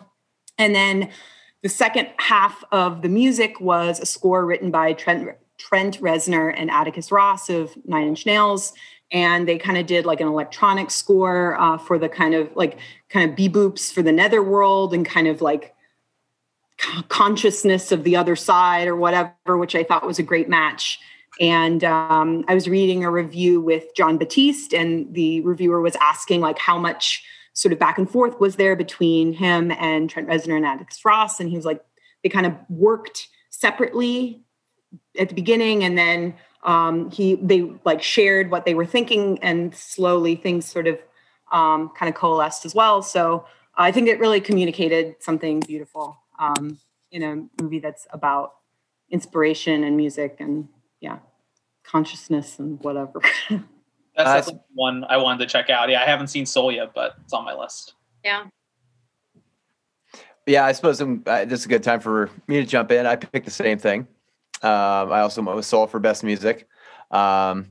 and 0.58 0.74
then 0.74 1.10
the 1.62 1.68
second 1.68 2.08
half 2.18 2.62
of 2.70 3.02
the 3.02 3.08
music 3.08 3.60
was 3.60 3.98
a 3.98 4.06
score 4.06 4.46
written 4.46 4.70
by 4.70 4.92
trent 4.92 5.28
Trent 5.58 6.00
Reznor 6.00 6.54
and 6.56 6.70
Atticus 6.70 7.12
Ross 7.12 7.50
of 7.50 7.76
Nine 7.84 8.08
Inch 8.08 8.24
Nails, 8.24 8.72
and 9.10 9.46
they 9.46 9.58
kind 9.58 9.76
of 9.76 9.86
did 9.86 10.06
like 10.06 10.20
an 10.20 10.28
electronic 10.28 10.90
score 10.90 11.60
uh, 11.60 11.76
for 11.76 11.98
the 11.98 12.08
kind 12.08 12.34
of 12.34 12.48
like 12.54 12.78
kind 13.08 13.28
of 13.28 13.36
beboops 13.36 13.92
for 13.92 14.00
the 14.02 14.12
Netherworld 14.12 14.94
and 14.94 15.04
kind 15.04 15.26
of 15.26 15.42
like 15.42 15.74
consciousness 17.08 17.90
of 17.90 18.04
the 18.04 18.16
other 18.16 18.36
side 18.36 18.86
or 18.86 18.94
whatever, 18.94 19.58
which 19.58 19.74
I 19.74 19.82
thought 19.82 20.06
was 20.06 20.18
a 20.18 20.22
great 20.22 20.48
match. 20.48 21.00
And 21.40 21.84
um, 21.84 22.44
I 22.48 22.54
was 22.54 22.68
reading 22.68 23.04
a 23.04 23.10
review 23.10 23.60
with 23.60 23.94
Jon 23.94 24.18
Batiste, 24.18 24.72
and 24.72 25.12
the 25.14 25.40
reviewer 25.42 25.80
was 25.80 25.96
asking 26.00 26.40
like 26.40 26.58
how 26.58 26.78
much 26.78 27.22
sort 27.52 27.72
of 27.72 27.78
back 27.78 27.98
and 27.98 28.10
forth 28.10 28.38
was 28.40 28.56
there 28.56 28.76
between 28.76 29.32
him 29.32 29.72
and 29.72 30.08
Trent 30.08 30.28
Reznor 30.28 30.56
and 30.56 30.66
Atticus 30.66 31.04
Ross, 31.04 31.40
and 31.40 31.48
he 31.50 31.56
was 31.56 31.64
like 31.64 31.84
they 32.22 32.28
kind 32.28 32.46
of 32.46 32.54
worked 32.68 33.28
separately 33.50 34.42
at 35.18 35.28
the 35.28 35.34
beginning, 35.34 35.84
and 35.84 35.96
then 35.96 36.34
um, 36.64 37.10
he 37.10 37.36
they 37.36 37.70
like 37.84 38.02
shared 38.02 38.50
what 38.50 38.64
they 38.64 38.74
were 38.74 38.86
thinking, 38.86 39.38
and 39.42 39.74
slowly 39.74 40.34
things 40.34 40.66
sort 40.66 40.86
of 40.86 40.98
um, 41.52 41.90
kind 41.96 42.08
of 42.08 42.14
coalesced 42.14 42.64
as 42.64 42.74
well. 42.74 43.02
So 43.02 43.44
I 43.76 43.92
think 43.92 44.08
it 44.08 44.18
really 44.18 44.40
communicated 44.40 45.16
something 45.20 45.60
beautiful 45.60 46.18
um, 46.38 46.78
in 47.10 47.22
a 47.22 47.62
movie 47.62 47.78
that's 47.78 48.06
about 48.10 48.54
inspiration 49.10 49.84
and 49.84 49.96
music 49.96 50.36
and 50.40 50.68
consciousness 51.90 52.58
and 52.58 52.80
whatever. 52.82 53.20
That's 54.16 54.48
uh, 54.48 54.52
one 54.74 55.04
I 55.08 55.16
wanted 55.16 55.46
to 55.46 55.46
check 55.46 55.70
out. 55.70 55.88
Yeah, 55.88 56.02
I 56.02 56.06
haven't 56.06 56.28
seen 56.28 56.44
Soul 56.44 56.72
yet, 56.72 56.92
but 56.94 57.14
it's 57.22 57.32
on 57.32 57.44
my 57.44 57.54
list. 57.54 57.94
Yeah. 58.24 58.44
Yeah, 60.46 60.64
I 60.64 60.72
suppose 60.72 61.00
uh, 61.00 61.44
this 61.44 61.60
is 61.60 61.66
a 61.66 61.68
good 61.68 61.82
time 61.82 62.00
for 62.00 62.30
me 62.46 62.56
to 62.56 62.66
jump 62.66 62.90
in. 62.90 63.06
I 63.06 63.16
picked 63.16 63.44
the 63.44 63.52
same 63.52 63.78
thing. 63.78 64.08
Um, 64.62 65.12
I 65.12 65.20
also 65.20 65.42
went 65.42 65.56
with 65.56 65.66
Soul 65.66 65.86
for 65.86 66.00
best 66.00 66.24
music. 66.24 66.66
Um, 67.10 67.66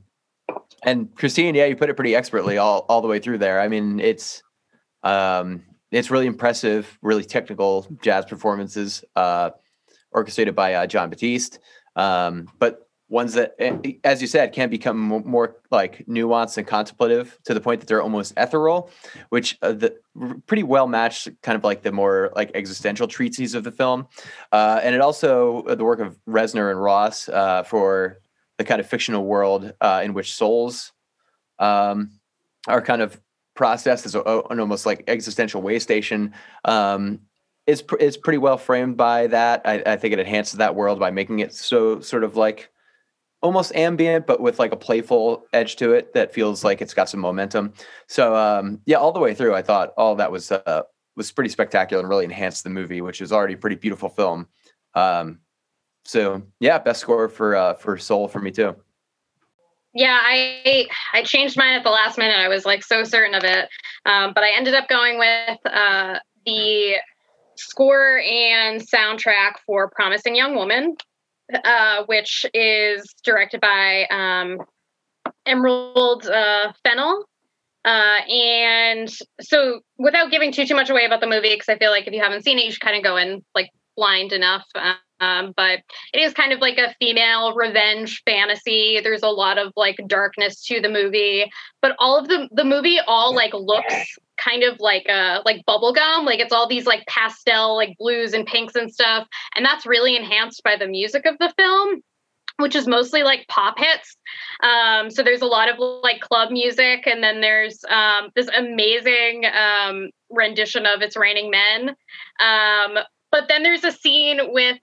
and 0.84 1.14
Christine, 1.16 1.54
yeah, 1.54 1.66
you 1.66 1.76
put 1.76 1.90
it 1.90 1.94
pretty 1.94 2.14
expertly 2.14 2.56
all, 2.56 2.86
all 2.88 3.02
the 3.02 3.08
way 3.08 3.18
through 3.18 3.38
there. 3.38 3.60
I 3.60 3.68
mean, 3.68 4.00
it's 4.00 4.42
um, 5.02 5.64
it's 5.90 6.10
really 6.10 6.26
impressive, 6.26 6.98
really 7.02 7.24
technical 7.24 7.86
jazz 8.02 8.24
performances, 8.24 9.04
uh, 9.16 9.50
orchestrated 10.12 10.54
by 10.54 10.74
uh, 10.74 10.86
Jon 10.86 11.10
Batiste. 11.10 11.58
Um, 11.96 12.48
but 12.58 12.87
ones 13.08 13.34
that, 13.34 13.54
eh, 13.58 13.94
as 14.04 14.20
you 14.20 14.28
said, 14.28 14.52
can 14.52 14.68
become 14.68 14.98
more 14.98 15.56
like 15.70 16.04
nuanced 16.06 16.58
and 16.58 16.66
contemplative 16.66 17.38
to 17.44 17.54
the 17.54 17.60
point 17.60 17.80
that 17.80 17.86
they're 17.86 18.02
almost 18.02 18.34
ethereal, 18.36 18.90
which 19.30 19.58
uh, 19.62 19.72
the 19.72 19.96
pretty 20.46 20.62
well 20.62 20.86
matched 20.86 21.28
kind 21.42 21.56
of 21.56 21.64
like 21.64 21.82
the 21.82 21.92
more 21.92 22.30
like 22.36 22.50
existential 22.54 23.08
treatises 23.08 23.54
of 23.54 23.64
the 23.64 23.72
film. 23.72 24.06
Uh, 24.52 24.80
and 24.82 24.94
it 24.94 25.00
also 25.00 25.62
uh, 25.62 25.74
the 25.74 25.84
work 25.84 26.00
of 26.00 26.18
Reznor 26.28 26.70
and 26.70 26.80
Ross 26.80 27.28
uh, 27.28 27.62
for 27.62 28.18
the 28.58 28.64
kind 28.64 28.80
of 28.80 28.86
fictional 28.86 29.24
world 29.24 29.72
uh, 29.80 30.02
in 30.04 30.12
which 30.12 30.34
souls 30.34 30.92
um, 31.58 32.10
are 32.66 32.82
kind 32.82 33.00
of 33.00 33.20
processed 33.54 34.04
as 34.04 34.14
a, 34.14 34.20
an 34.50 34.60
almost 34.60 34.84
like 34.84 35.04
existential 35.08 35.62
way 35.62 35.78
station. 35.78 36.34
Um, 36.64 37.20
is, 37.66 37.84
is 38.00 38.16
pretty 38.16 38.38
well 38.38 38.56
framed 38.56 38.96
by 38.96 39.26
that. 39.26 39.60
I, 39.66 39.82
I 39.84 39.96
think 39.96 40.14
it 40.14 40.18
enhances 40.18 40.54
that 40.54 40.74
world 40.74 40.98
by 40.98 41.10
making 41.10 41.40
it 41.40 41.52
so 41.52 42.00
sort 42.00 42.24
of 42.24 42.34
like 42.34 42.70
almost 43.42 43.74
ambient, 43.74 44.26
but 44.26 44.40
with 44.40 44.58
like 44.58 44.72
a 44.72 44.76
playful 44.76 45.46
edge 45.52 45.76
to 45.76 45.92
it 45.92 46.12
that 46.14 46.32
feels 46.32 46.64
like 46.64 46.80
it's 46.80 46.94
got 46.94 47.08
some 47.08 47.20
momentum. 47.20 47.72
So 48.06 48.34
um, 48.34 48.80
yeah, 48.86 48.96
all 48.96 49.12
the 49.12 49.20
way 49.20 49.34
through, 49.34 49.54
I 49.54 49.62
thought 49.62 49.92
all 49.96 50.14
that 50.16 50.32
was 50.32 50.50
uh, 50.50 50.82
was 51.16 51.32
pretty 51.32 51.50
spectacular 51.50 52.00
and 52.00 52.08
really 52.08 52.24
enhanced 52.24 52.64
the 52.64 52.70
movie, 52.70 53.00
which 53.00 53.20
is 53.20 53.32
already 53.32 53.54
a 53.54 53.58
pretty 53.58 53.76
beautiful 53.76 54.08
film. 54.08 54.48
Um, 54.94 55.40
so 56.04 56.42
yeah, 56.60 56.78
best 56.78 57.00
score 57.00 57.28
for 57.28 57.54
uh, 57.54 57.74
for 57.74 57.98
Soul 57.98 58.28
for 58.28 58.40
me 58.40 58.50
too. 58.50 58.74
Yeah, 59.94 60.18
I 60.20 60.86
I 61.12 61.22
changed 61.22 61.56
mine 61.56 61.74
at 61.74 61.84
the 61.84 61.90
last 61.90 62.18
minute. 62.18 62.36
I 62.36 62.48
was 62.48 62.64
like 62.64 62.84
so 62.84 63.04
certain 63.04 63.34
of 63.34 63.44
it, 63.44 63.68
um, 64.06 64.32
but 64.34 64.44
I 64.44 64.50
ended 64.56 64.74
up 64.74 64.88
going 64.88 65.18
with 65.18 65.58
uh, 65.66 66.18
the 66.44 66.96
score 67.56 68.18
and 68.18 68.80
soundtrack 68.80 69.54
for 69.66 69.90
"Promising 69.90 70.34
Young 70.34 70.54
Woman," 70.54 70.96
uh, 71.52 72.04
which 72.06 72.46
is 72.54 73.14
directed 73.24 73.60
by 73.60 74.06
um, 74.10 74.58
Emerald 75.46 76.26
uh, 76.26 76.72
Fennell. 76.84 77.24
Uh, 77.84 78.20
and 78.28 79.10
so, 79.40 79.80
without 79.98 80.30
giving 80.30 80.52
too 80.52 80.66
too 80.66 80.74
much 80.74 80.90
away 80.90 81.04
about 81.04 81.20
the 81.20 81.26
movie, 81.26 81.50
because 81.54 81.68
I 81.68 81.78
feel 81.78 81.90
like 81.90 82.06
if 82.06 82.12
you 82.12 82.20
haven't 82.20 82.42
seen 82.42 82.58
it, 82.58 82.64
you 82.64 82.72
should 82.72 82.82
kind 82.82 82.96
of 82.96 83.02
go 83.02 83.16
in 83.16 83.42
like 83.54 83.70
blind 83.98 84.32
enough. 84.32 84.64
Um, 85.20 85.52
but 85.56 85.80
it 86.14 86.20
is 86.20 86.32
kind 86.32 86.52
of 86.52 86.60
like 86.60 86.78
a 86.78 86.94
female 87.00 87.52
revenge 87.54 88.22
fantasy. 88.24 89.00
There's 89.02 89.24
a 89.24 89.28
lot 89.28 89.58
of 89.58 89.72
like 89.76 89.96
darkness 90.06 90.64
to 90.66 90.80
the 90.80 90.88
movie, 90.88 91.50
but 91.82 91.96
all 91.98 92.16
of 92.16 92.28
the 92.28 92.48
the 92.52 92.64
movie 92.64 93.00
all 93.04 93.34
like 93.34 93.52
looks 93.52 94.16
kind 94.38 94.62
of 94.62 94.78
like 94.78 95.08
uh 95.08 95.42
like 95.44 95.66
bubblegum 95.66 96.24
like 96.24 96.38
it's 96.38 96.52
all 96.52 96.68
these 96.68 96.86
like 96.86 97.04
pastel 97.08 97.74
like 97.74 97.96
blues 97.98 98.34
and 98.34 98.46
pinks 98.46 98.76
and 98.76 98.92
stuff 98.94 99.26
and 99.56 99.64
that's 99.64 99.84
really 99.84 100.14
enhanced 100.14 100.62
by 100.62 100.76
the 100.76 100.86
music 100.86 101.26
of 101.26 101.36
the 101.40 101.52
film 101.58 102.00
which 102.58 102.74
is 102.74 102.86
mostly 102.86 103.22
like 103.22 103.46
pop 103.48 103.78
hits. 103.78 104.16
Um, 104.62 105.10
so 105.10 105.22
there's 105.22 105.42
a 105.42 105.46
lot 105.46 105.68
of 105.68 105.78
like 106.02 106.20
club 106.20 106.50
music, 106.50 107.06
and 107.06 107.22
then 107.22 107.40
there's 107.40 107.84
um, 107.88 108.30
this 108.34 108.48
amazing 108.48 109.44
um, 109.46 110.10
rendition 110.28 110.84
of 110.84 111.00
"It's 111.00 111.16
Raining 111.16 111.50
Men." 111.50 111.94
But 113.30 113.48
then 113.48 113.62
there's 113.62 113.84
a 113.84 113.92
scene 113.92 114.40
with 114.52 114.78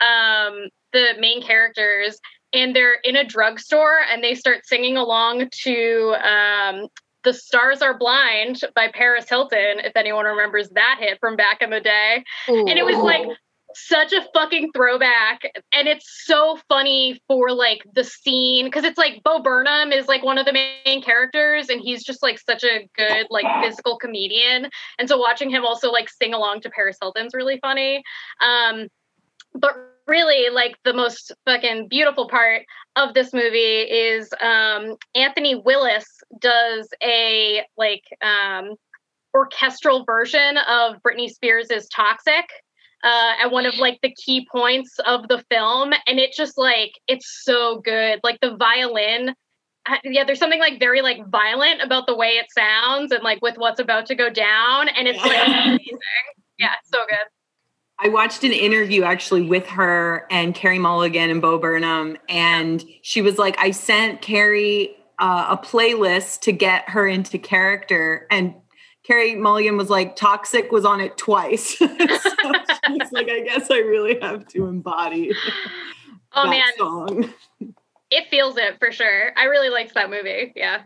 um, 0.00 0.68
the 0.92 1.14
main 1.18 1.42
characters, 1.42 2.18
and 2.52 2.74
they're 2.74 2.96
in 3.04 3.16
a 3.16 3.24
drugstore, 3.24 4.00
and 4.10 4.24
they 4.24 4.34
start 4.34 4.66
singing 4.66 4.96
along 4.96 5.48
to 5.64 6.14
um, 6.22 6.88
the 7.24 7.34
Stars 7.34 7.82
Are 7.82 7.96
Blind 7.96 8.60
by 8.74 8.88
Paris 8.88 9.28
Hilton, 9.28 9.80
if 9.84 9.92
anyone 9.96 10.24
remembers 10.24 10.68
that 10.70 10.96
hit 11.00 11.18
from 11.20 11.36
back 11.36 11.62
in 11.62 11.70
the 11.70 11.80
day. 11.80 12.24
Ooh. 12.48 12.66
And 12.66 12.78
it 12.78 12.84
was 12.84 12.96
like 12.96 13.26
such 13.74 14.12
a 14.12 14.26
fucking 14.34 14.70
throwback. 14.74 15.42
And 15.72 15.88
it's 15.88 16.24
so 16.26 16.58
funny 16.68 17.20
for 17.28 17.52
like 17.52 17.82
the 17.94 18.04
scene 18.04 18.66
because 18.66 18.84
it's 18.84 18.98
like 18.98 19.22
Bo 19.24 19.40
Burnham 19.42 19.92
is 19.92 20.08
like 20.08 20.24
one 20.24 20.38
of 20.38 20.46
the 20.46 20.52
main 20.52 21.02
characters 21.02 21.68
and 21.68 21.80
he's 21.80 22.02
just 22.02 22.22
like 22.22 22.38
such 22.38 22.64
a 22.64 22.88
good 22.96 23.26
like 23.30 23.46
physical 23.62 23.96
comedian. 23.98 24.70
And 24.98 25.08
so 25.08 25.18
watching 25.18 25.50
him 25.50 25.64
also 25.64 25.90
like 25.90 26.08
sing 26.08 26.34
along 26.34 26.62
to 26.62 26.70
Paris 26.70 26.98
Hilton's 27.00 27.34
really 27.34 27.58
funny. 27.60 28.02
Um, 28.40 28.88
but 29.54 29.74
really 30.06 30.50
like 30.50 30.76
the 30.84 30.92
most 30.92 31.32
fucking 31.46 31.88
beautiful 31.88 32.28
part 32.28 32.62
of 32.96 33.14
this 33.14 33.32
movie 33.32 33.82
is 33.82 34.28
um, 34.40 34.96
Anthony 35.14 35.54
Willis 35.54 36.06
does 36.40 36.88
a 37.02 37.62
like 37.76 38.02
um, 38.22 38.74
orchestral 39.34 40.04
version 40.04 40.56
of 40.68 40.96
Britney 41.02 41.30
Spears' 41.30 41.88
Toxic 41.94 42.46
uh, 43.02 43.32
at 43.42 43.50
one 43.50 43.66
of 43.66 43.76
like 43.76 43.98
the 44.02 44.12
key 44.12 44.46
points 44.50 44.98
of 45.06 45.28
the 45.28 45.44
film. 45.50 45.92
And 46.06 46.18
it 46.18 46.32
just 46.32 46.58
like, 46.58 46.92
it's 47.06 47.42
so 47.44 47.80
good. 47.80 48.20
Like 48.22 48.38
the 48.40 48.56
violin 48.56 49.34
uh, 49.88 49.96
yeah 50.04 50.24
there's 50.24 50.38
something 50.38 50.60
like 50.60 50.78
very 50.78 51.00
like 51.00 51.26
violent 51.28 51.80
about 51.80 52.06
the 52.06 52.14
way 52.14 52.32
it 52.32 52.44
sounds 52.52 53.12
and 53.12 53.22
like 53.22 53.40
with 53.40 53.56
what's 53.56 53.80
about 53.80 54.04
to 54.04 54.14
go 54.14 54.28
down 54.28 54.88
and 54.88 55.08
it's 55.08 55.18
like 55.24 55.48
amazing 55.48 55.98
yeah 56.58 56.74
so 56.84 56.98
good 57.08 57.26
I 58.02 58.08
watched 58.08 58.44
an 58.44 58.52
interview 58.52 59.02
actually 59.02 59.42
with 59.42 59.66
her 59.66 60.26
and 60.30 60.54
Carey 60.54 60.78
Mulligan 60.78 61.28
and 61.28 61.42
Bo 61.42 61.58
Burnham, 61.58 62.16
and 62.30 62.82
she 63.02 63.20
was 63.20 63.36
like, 63.36 63.58
I 63.58 63.72
sent 63.72 64.22
Carey 64.22 64.96
uh, 65.18 65.48
a 65.50 65.58
playlist 65.58 66.40
to 66.42 66.52
get 66.52 66.88
her 66.88 67.06
into 67.06 67.36
character. 67.38 68.26
And 68.30 68.54
Carey 69.04 69.34
Mulligan 69.34 69.76
was 69.76 69.90
like, 69.90 70.16
Toxic 70.16 70.72
was 70.72 70.86
on 70.86 71.02
it 71.02 71.18
twice. 71.18 71.78
so 71.78 71.88
she's 72.92 73.12
like, 73.12 73.28
I 73.28 73.40
guess 73.40 73.70
I 73.70 73.78
really 73.78 74.18
have 74.20 74.46
to 74.48 74.66
embody 74.66 75.32
oh, 76.34 76.44
that 76.44 76.50
man. 76.50 76.72
song. 76.76 77.34
It 78.10 78.28
feels 78.28 78.56
it 78.56 78.78
for 78.78 78.90
sure. 78.90 79.32
I 79.36 79.44
really 79.44 79.68
liked 79.68 79.94
that 79.94 80.10
movie. 80.10 80.52
Yeah. 80.56 80.82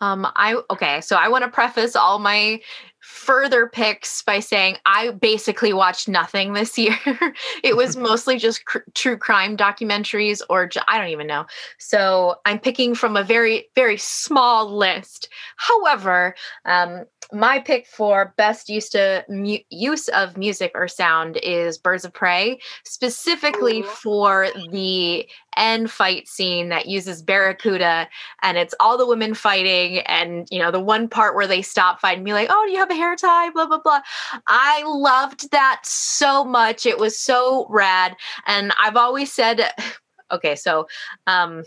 Um, 0.00 0.26
I 0.34 0.60
okay, 0.68 1.00
so 1.00 1.14
I 1.14 1.28
want 1.28 1.44
to 1.44 1.50
preface 1.50 1.94
all 1.94 2.18
my 2.18 2.60
further 3.02 3.68
picks 3.68 4.22
by 4.22 4.40
saying 4.40 4.76
I 4.84 5.10
basically 5.10 5.72
watched 5.72 6.08
nothing 6.08 6.54
this 6.54 6.76
year. 6.76 6.98
it 7.62 7.76
was 7.76 7.96
mostly 7.96 8.36
just 8.38 8.64
cr- 8.64 8.78
true 8.94 9.16
crime 9.16 9.56
documentaries 9.56 10.40
or 10.48 10.68
I 10.88 10.98
don't 10.98 11.08
even 11.08 11.28
know. 11.28 11.46
So 11.78 12.36
I'm 12.44 12.58
picking 12.58 12.94
from 12.94 13.16
a 13.16 13.24
very, 13.24 13.68
very 13.76 13.96
small 13.96 14.76
list. 14.76 15.28
However, 15.56 16.34
um, 16.64 17.04
my 17.32 17.58
pick 17.58 17.86
for 17.86 18.34
best 18.36 18.68
use 18.68 18.88
to 18.90 19.24
mu- 19.28 19.58
use 19.70 20.08
of 20.08 20.36
music 20.36 20.72
or 20.74 20.86
sound 20.88 21.38
is 21.42 21.78
Birds 21.78 22.04
of 22.04 22.12
Prey, 22.12 22.60
specifically 22.84 23.82
for 23.82 24.48
the 24.70 25.26
end 25.56 25.90
fight 25.90 26.28
scene 26.28 26.68
that 26.68 26.86
uses 26.86 27.22
Barracuda, 27.22 28.08
and 28.42 28.58
it's 28.58 28.74
all 28.80 28.98
the 28.98 29.06
women 29.06 29.34
fighting, 29.34 29.98
and 30.00 30.46
you 30.50 30.58
know 30.58 30.70
the 30.70 30.80
one 30.80 31.08
part 31.08 31.34
where 31.34 31.46
they 31.46 31.62
stop 31.62 32.00
fighting, 32.00 32.24
be 32.24 32.32
like, 32.32 32.48
"Oh, 32.50 32.64
do 32.66 32.72
you 32.72 32.78
have 32.78 32.90
a 32.90 32.94
hair 32.94 33.16
tie?" 33.16 33.50
Blah 33.50 33.66
blah 33.66 33.80
blah. 33.80 34.00
I 34.48 34.82
loved 34.86 35.50
that 35.50 35.80
so 35.84 36.44
much. 36.44 36.86
It 36.86 36.98
was 36.98 37.18
so 37.18 37.66
rad, 37.70 38.14
and 38.46 38.72
I've 38.78 38.96
always 38.96 39.32
said, 39.32 39.70
okay, 40.32 40.54
so 40.56 40.86
um 41.26 41.64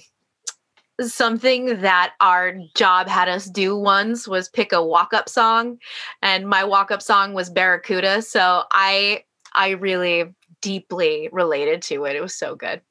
something 1.01 1.81
that 1.81 2.13
our 2.21 2.53
job 2.75 3.08
had 3.08 3.27
us 3.27 3.45
do 3.45 3.77
once 3.77 4.27
was 4.27 4.49
pick 4.49 4.71
a 4.71 4.84
walk 4.84 5.13
up 5.13 5.27
song 5.27 5.77
and 6.21 6.47
my 6.47 6.63
walk 6.63 6.89
up 6.89 7.01
song 7.01 7.34
was 7.34 7.49
barracuda 7.49 8.21
so 8.21 8.63
i 8.71 9.21
I 9.55 9.69
really 9.71 10.25
deeply 10.62 11.29
related 11.31 11.81
to 11.84 12.05
it. 12.05 12.15
It 12.15 12.21
was 12.21 12.36
so 12.36 12.55
good. 12.55 12.81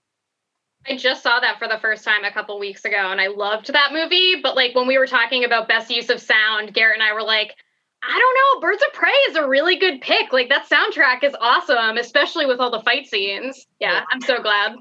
I 0.88 0.96
just 0.96 1.22
saw 1.22 1.40
that 1.40 1.58
for 1.58 1.68
the 1.68 1.78
first 1.78 2.04
time 2.04 2.24
a 2.24 2.32
couple 2.32 2.58
weeks 2.58 2.84
ago 2.84 2.96
and 2.96 3.20
I 3.20 3.28
loved 3.28 3.72
that 3.72 3.92
movie. 3.92 4.40
But 4.42 4.56
like 4.56 4.74
when 4.74 4.86
we 4.86 4.98
were 4.98 5.06
talking 5.06 5.44
about 5.44 5.68
best 5.68 5.90
use 5.90 6.10
of 6.10 6.20
sound, 6.20 6.74
Garrett 6.74 6.98
and 6.98 7.02
I 7.02 7.14
were 7.14 7.22
like, 7.22 7.54
I 8.02 8.18
don't 8.18 8.62
know, 8.62 8.68
Birds 8.68 8.82
of 8.86 8.92
Prey 8.92 9.10
is 9.30 9.36
a 9.36 9.48
really 9.48 9.76
good 9.76 10.00
pick. 10.02 10.32
Like 10.32 10.50
that 10.50 10.68
soundtrack 10.68 11.24
is 11.24 11.34
awesome, 11.40 11.96
especially 11.96 12.44
with 12.44 12.60
all 12.60 12.70
the 12.70 12.82
fight 12.82 13.06
scenes. 13.06 13.66
Yeah, 13.80 14.04
I'm 14.12 14.20
so 14.20 14.42
glad. 14.42 14.72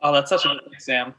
Oh, 0.00 0.12
that's 0.12 0.28
such 0.28 0.44
a 0.44 0.48
good 0.48 0.60
pick, 0.70 0.80
Sam. 0.80 1.14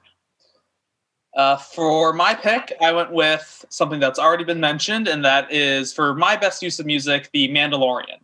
Uh, 1.35 1.57
for 1.57 2.13
my 2.13 2.35
pick, 2.35 2.73
I 2.79 2.91
went 2.91 3.11
with 3.11 3.65
something 3.69 3.99
that's 3.99 4.19
already 4.19 4.43
been 4.43 4.59
mentioned, 4.59 5.07
and 5.07 5.25
that 5.25 5.51
is 5.51 5.91
for 5.91 6.13
my 6.13 6.35
best 6.35 6.61
use 6.61 6.79
of 6.79 6.85
music, 6.85 7.29
The 7.33 7.49
Mandalorian, 7.49 8.19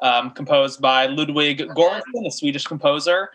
um, 0.00 0.30
composed 0.30 0.80
by 0.80 1.06
Ludwig 1.06 1.58
Göransson, 1.58 2.26
a 2.26 2.30
Swedish 2.30 2.64
composer. 2.64 3.30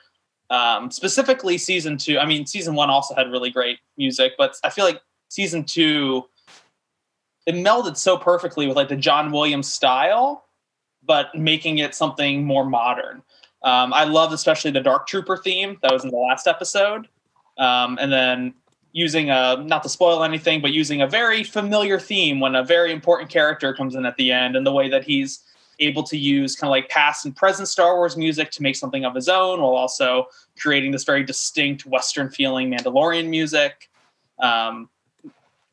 Um, 0.49 0.89
specifically, 0.89 1.57
season 1.57 1.97
two. 1.97 2.17
I 2.17 2.25
mean, 2.25 2.45
season 2.45 2.75
one 2.75 2.89
also 2.89 3.13
had 3.15 3.31
really 3.31 3.51
great 3.51 3.79
music, 3.97 4.33
but 4.37 4.55
I 4.63 4.69
feel 4.69 4.85
like 4.85 5.01
season 5.29 5.63
two 5.63 6.25
it 7.45 7.55
melded 7.55 7.97
so 7.97 8.17
perfectly 8.17 8.67
with 8.67 8.75
like 8.75 8.89
the 8.89 8.95
John 8.95 9.31
Williams 9.31 9.71
style, 9.71 10.45
but 11.03 11.33
making 11.35 11.77
it 11.77 11.93
something 11.93 12.43
more 12.43 12.65
modern. 12.65 13.21
Um, 13.61 13.93
I 13.93 14.03
loved 14.03 14.33
especially 14.33 14.71
the 14.71 14.81
Dark 14.81 15.07
Trooper 15.07 15.37
theme 15.37 15.77
that 15.81 15.91
was 15.91 16.03
in 16.03 16.09
the 16.09 16.17
last 16.17 16.47
episode, 16.47 17.07
um, 17.57 17.97
and 17.99 18.11
then 18.11 18.53
using 18.95 19.29
a 19.29 19.57
not 19.57 19.83
to 19.83 19.89
spoil 19.89 20.23
anything, 20.23 20.61
but 20.61 20.71
using 20.71 21.01
a 21.01 21.07
very 21.07 21.43
familiar 21.43 21.99
theme 21.99 22.39
when 22.39 22.55
a 22.55 22.63
very 22.63 22.93
important 22.93 23.29
character 23.29 23.73
comes 23.73 23.93
in 23.93 24.05
at 24.05 24.15
the 24.15 24.31
end, 24.31 24.55
and 24.55 24.65
the 24.65 24.71
way 24.71 24.87
that 24.87 25.03
he's 25.03 25.41
able 25.79 26.01
to 26.01 26.17
use 26.17 26.55
kind 26.55 26.69
of 26.69 26.71
like 26.71 26.87
past 26.87 27.25
and 27.25 27.35
present 27.35 27.67
Star 27.67 27.97
Wars 27.97 28.15
music 28.15 28.51
to 28.51 28.63
make 28.63 28.77
something 28.77 29.03
of 29.03 29.13
his 29.13 29.27
own, 29.27 29.59
while 29.59 29.75
also 29.75 30.27
creating 30.57 30.91
this 30.91 31.03
very 31.03 31.25
distinct 31.25 31.85
Western 31.85 32.29
feeling 32.29 32.71
Mandalorian 32.71 33.27
music. 33.27 33.89
Um, 34.39 34.87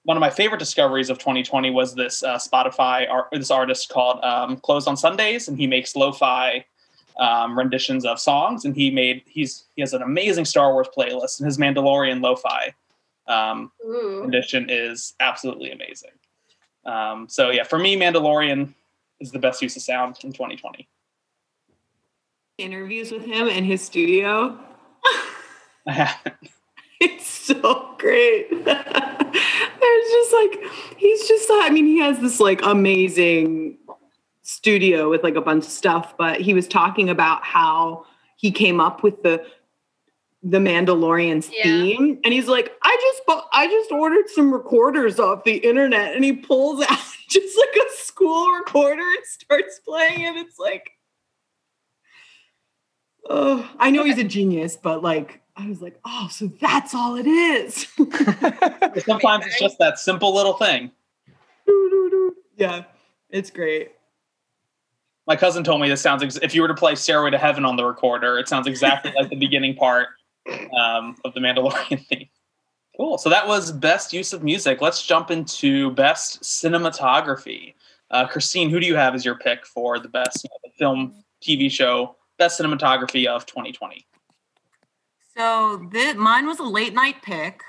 one 0.03 0.17
of 0.17 0.21
my 0.21 0.31
favorite 0.31 0.59
discoveries 0.59 1.09
of 1.09 1.19
2020 1.19 1.71
was 1.71 1.95
this 1.95 2.25
uh, 2.25 2.39
Spotify 2.39 3.09
art, 3.09 3.29
this 3.31 3.53
artist 3.53 3.89
called 3.89 4.19
um, 4.25 4.57
Closed 4.57 4.89
on 4.89 4.97
Sundays, 4.97 5.47
and 5.47 5.57
he 5.57 5.69
makes 5.69 5.95
lo-fi 5.95 6.65
um, 7.21 7.57
renditions 7.57 8.05
of 8.05 8.19
songs. 8.19 8.65
And 8.65 8.75
he 8.75 8.91
made 8.91 9.23
he's 9.27 9.67
he 9.77 9.81
has 9.83 9.93
an 9.93 10.03
amazing 10.03 10.45
Star 10.45 10.73
Wars 10.73 10.89
playlist, 10.89 11.39
and 11.39 11.47
his 11.47 11.57
Mandalorian 11.57 12.21
lo-fi 12.21 12.75
um, 13.27 13.71
rendition 13.85 14.67
is 14.69 15.15
absolutely 15.21 15.71
amazing. 15.71 16.11
Um, 16.85 17.29
so 17.29 17.51
yeah, 17.51 17.65
for 17.65 17.79
me, 17.79 17.97
Mandalorian 17.97 18.75
is 19.21 19.31
the 19.31 19.39
best 19.39 19.63
use 19.63 19.77
of 19.77 19.83
sound 19.83 20.19
in 20.25 20.33
2020. 20.33 20.89
Interviews 22.59 23.11
with 23.11 23.25
him 23.25 23.49
in 23.49 23.65
his 23.65 23.83
studio. 23.83 24.59
It's 27.05 27.27
so 27.27 27.97
great. 27.99 28.49
There's 28.65 30.09
just 30.09 30.33
like 30.33 30.63
he's 30.97 31.27
just 31.27 31.49
I 31.51 31.69
mean 31.73 31.85
he 31.85 31.99
has 31.99 32.21
this 32.21 32.39
like 32.39 32.61
amazing 32.63 33.79
studio 34.43 35.11
with 35.11 35.25
like 35.25 35.35
a 35.35 35.41
bunch 35.41 35.65
of 35.65 35.71
stuff, 35.73 36.15
but 36.17 36.41
he 36.41 36.55
was 36.55 36.69
talking 36.69 37.11
about 37.11 37.43
how 37.43 38.07
he 38.37 38.53
came 38.53 38.79
up 38.79 39.03
with 39.03 39.21
the 39.25 39.45
the 40.43 40.59
Mandalorian's 40.59 41.51
Yeah. 41.53 41.63
theme, 41.65 42.19
and 42.25 42.33
he's 42.35 42.49
like, 42.49 42.73
I 42.83 42.97
just 43.01 43.27
bought, 43.27 43.49
I 43.53 43.67
just 43.69 43.93
ordered 43.93 44.29
some 44.29 44.53
recorders 44.53 45.21
off 45.21 45.45
the 45.45 45.57
internet, 45.57 46.15
and 46.15 46.25
he 46.25 46.33
pulls 46.33 46.83
out 46.83 46.99
just 47.29 47.59
like 47.59 47.77
a 47.77 47.97
school 47.97 48.51
recorder 48.53 49.03
and 49.03 49.25
starts 49.25 49.81
playing 49.87 50.27
And 50.27 50.37
It's 50.39 50.59
like, 50.59 50.91
oh, 53.31 53.69
I 53.79 53.91
know 53.91 54.05
he's 54.05 54.19
a 54.19 54.25
genius, 54.25 54.77
but 54.77 55.03
like, 55.03 55.41
I 55.57 55.69
was 55.69 55.81
like, 55.83 56.01
oh, 56.05 56.29
so 56.31 56.51
that's 56.61 56.95
all 56.95 57.17
it 57.17 57.27
is. 57.27 57.87
Sometimes 59.05 59.47
it's 59.47 59.61
just 59.61 59.79
that 59.79 59.99
simple 59.99 60.35
little 60.35 60.55
thing. 60.55 60.91
yeah, 62.57 62.85
it's 63.31 63.51
great. 63.51 63.93
My 65.27 65.37
cousin 65.37 65.63
told 65.63 65.81
me 65.81 65.89
this 65.89 66.01
sounds 66.01 66.23
ex- 66.23 66.39
if 66.43 66.53
you 66.55 66.63
were 66.63 66.69
to 66.69 66.75
play 66.75 66.97
Stairway 66.97 67.31
to 67.31 67.39
Heaven 67.39 67.65
on 67.65 67.77
the 67.77 67.85
recorder, 67.85 68.39
it 68.39 68.49
sounds 68.49 68.67
exactly 68.67 69.13
like 69.15 69.31
the 69.31 69.37
beginning 69.37 69.77
part 69.77 70.09
um, 70.49 71.17
of 71.25 71.35
the 71.35 71.41
Mandalorian 71.41 72.05
theme. 72.09 72.29
Cool. 72.97 73.17
So 73.19 73.31
that 73.31 73.47
was 73.47 73.73
best 73.73 74.13
use 74.13 74.33
of 74.33 74.43
music. 74.43 74.81
Let's 74.81 75.07
jump 75.07 75.31
into 75.31 75.91
best 75.93 76.43
cinematography. 76.43 77.75
Uh, 78.11 78.27
Christine, 78.27 78.69
who 78.69 78.79
do 78.79 78.87
you 78.87 78.97
have 78.97 79.15
as 79.15 79.25
your 79.25 79.37
pick 79.37 79.65
for 79.65 79.99
the 79.99 80.09
best 80.09 80.45
you 80.45 80.51
know, 80.51 80.59
the 80.65 80.71
film, 80.79 81.25
TV 81.43 81.71
show, 81.71 82.17
best 82.39 82.61
cinematography 82.61 83.27
of 83.27 83.47
2020? 83.47 84.07
So 85.37 85.89
mine 86.17 86.47
was 86.47 86.59
a 86.59 86.65
late 86.65 86.93
night 86.93 87.23
pick. 87.23 87.63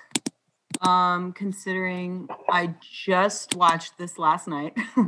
Um, 0.81 1.31
considering 1.31 2.27
I 2.49 2.75
just 2.81 3.55
watched 3.55 3.97
this 3.97 4.17
last 4.17 4.49
night, 4.49 4.75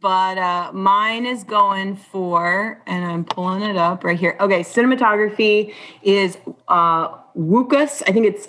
but 0.00 0.38
uh, 0.38 0.72
mine 0.72 1.24
is 1.24 1.44
going 1.44 1.94
for, 1.94 2.82
and 2.86 3.04
I'm 3.04 3.24
pulling 3.24 3.62
it 3.62 3.76
up 3.76 4.02
right 4.02 4.18
here. 4.18 4.36
Okay, 4.40 4.60
cinematography 4.60 5.72
is 6.02 6.36
uh, 6.66 7.08
Wukas. 7.36 8.02
I 8.08 8.12
think 8.12 8.26
it's 8.26 8.48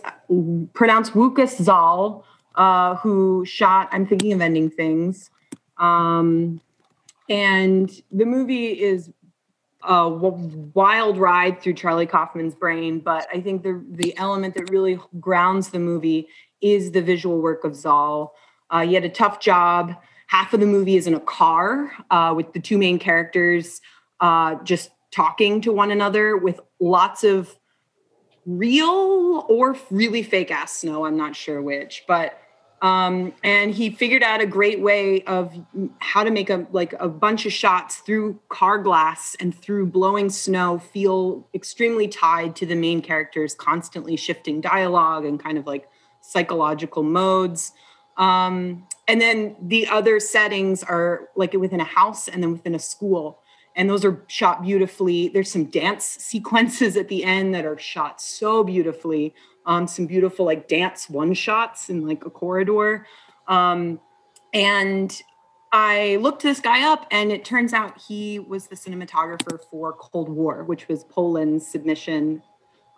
pronounced 0.73 1.13
Wukas 1.13 1.61
Zal, 1.61 2.25
uh, 2.55 2.95
who 2.95 3.45
shot. 3.45 3.89
I'm 3.91 4.07
thinking 4.07 4.33
of 4.33 4.41
ending 4.41 4.71
things. 4.71 5.29
Um, 5.77 6.61
and 7.29 7.91
the 8.11 8.25
movie 8.25 8.81
is 8.81 9.11
a 9.83 10.09
wild 10.09 11.19
ride 11.19 11.61
through 11.61 11.73
Charlie 11.73 12.07
Kaufman's 12.07 12.55
brain, 12.55 13.01
but 13.01 13.27
I 13.31 13.39
think 13.39 13.61
the 13.61 13.85
the 13.87 14.17
element 14.17 14.55
that 14.55 14.71
really 14.71 14.99
grounds 15.19 15.69
the 15.69 15.79
movie 15.79 16.27
is 16.59 16.91
the 16.91 17.03
visual 17.03 17.39
work 17.39 17.63
of 17.63 17.75
Zal. 17.75 18.33
Uh, 18.71 18.87
he 18.87 18.95
had 18.95 19.05
a 19.05 19.09
tough 19.09 19.39
job. 19.39 19.95
Half 20.27 20.53
of 20.53 20.59
the 20.59 20.65
movie 20.65 20.95
is 20.95 21.07
in 21.07 21.13
a 21.13 21.19
car 21.19 21.91
uh, 22.09 22.33
with 22.35 22.53
the 22.53 22.59
two 22.59 22.77
main 22.77 22.99
characters 22.99 23.81
uh, 24.19 24.55
just 24.63 24.89
talking 25.11 25.61
to 25.61 25.71
one 25.71 25.91
another 25.91 26.35
with 26.35 26.59
lots 26.79 27.23
of 27.23 27.55
real 28.45 29.45
or 29.49 29.75
really 29.89 30.23
fake 30.23 30.51
ass 30.51 30.79
snow. 30.79 31.05
I'm 31.05 31.17
not 31.17 31.35
sure 31.35 31.61
which, 31.61 32.03
but 32.07 32.39
um, 32.81 33.33
and 33.43 33.73
he 33.73 33.89
figured 33.89 34.21
out 34.21 34.41
a 34.41 34.45
great 34.45 34.81
way 34.81 35.23
of 35.23 35.53
how 35.99 36.23
to 36.23 36.29
make 36.29 36.49
a 36.49 36.67
like 36.71 36.93
a 36.99 37.07
bunch 37.07 37.45
of 37.45 37.53
shots 37.53 37.97
through 37.97 38.39
car 38.49 38.77
glass 38.77 39.35
and 39.39 39.55
through 39.55 39.87
blowing 39.87 40.29
snow 40.29 40.77
feel 40.77 41.47
extremely 41.53 42.07
tied 42.07 42.55
to 42.57 42.65
the 42.65 42.75
main 42.75 43.01
characters 43.01 43.55
constantly 43.55 44.15
shifting 44.15 44.61
dialogue 44.61 45.25
and 45.25 45.41
kind 45.41 45.57
of 45.57 45.65
like 45.65 45.87
psychological 46.21 47.01
modes 47.01 47.71
um, 48.17 48.87
and 49.07 49.21
then 49.21 49.55
the 49.61 49.87
other 49.87 50.19
settings 50.19 50.83
are 50.83 51.29
like 51.35 51.53
within 51.53 51.79
a 51.79 51.85
house 51.85 52.27
and 52.27 52.41
then 52.41 52.51
within 52.51 52.75
a 52.75 52.79
school. 52.79 53.39
And 53.75 53.89
those 53.89 54.05
are 54.05 54.23
shot 54.27 54.63
beautifully. 54.63 55.27
There's 55.27 55.51
some 55.51 55.65
dance 55.65 56.05
sequences 56.19 56.95
at 56.97 57.07
the 57.07 57.23
end 57.23 57.53
that 57.53 57.65
are 57.65 57.77
shot 57.77 58.21
so 58.21 58.63
beautifully. 58.63 59.33
Um, 59.65 59.87
some 59.87 60.05
beautiful 60.05 60.45
like 60.45 60.67
dance 60.67 61.09
one 61.09 61.33
shots 61.33 61.89
in 61.89 62.07
like 62.07 62.25
a 62.25 62.29
corridor. 62.29 63.07
Um, 63.47 63.99
and 64.53 65.21
I 65.71 66.17
looked 66.21 66.43
this 66.43 66.61
guy 66.61 66.89
up, 66.89 67.05
and 67.11 67.31
it 67.33 67.43
turns 67.43 67.73
out 67.73 68.01
he 68.07 68.39
was 68.39 68.67
the 68.67 68.77
cinematographer 68.77 69.59
for 69.69 69.91
Cold 69.91 70.29
War, 70.29 70.63
which 70.63 70.87
was 70.87 71.03
Poland's 71.03 71.67
submission 71.67 72.41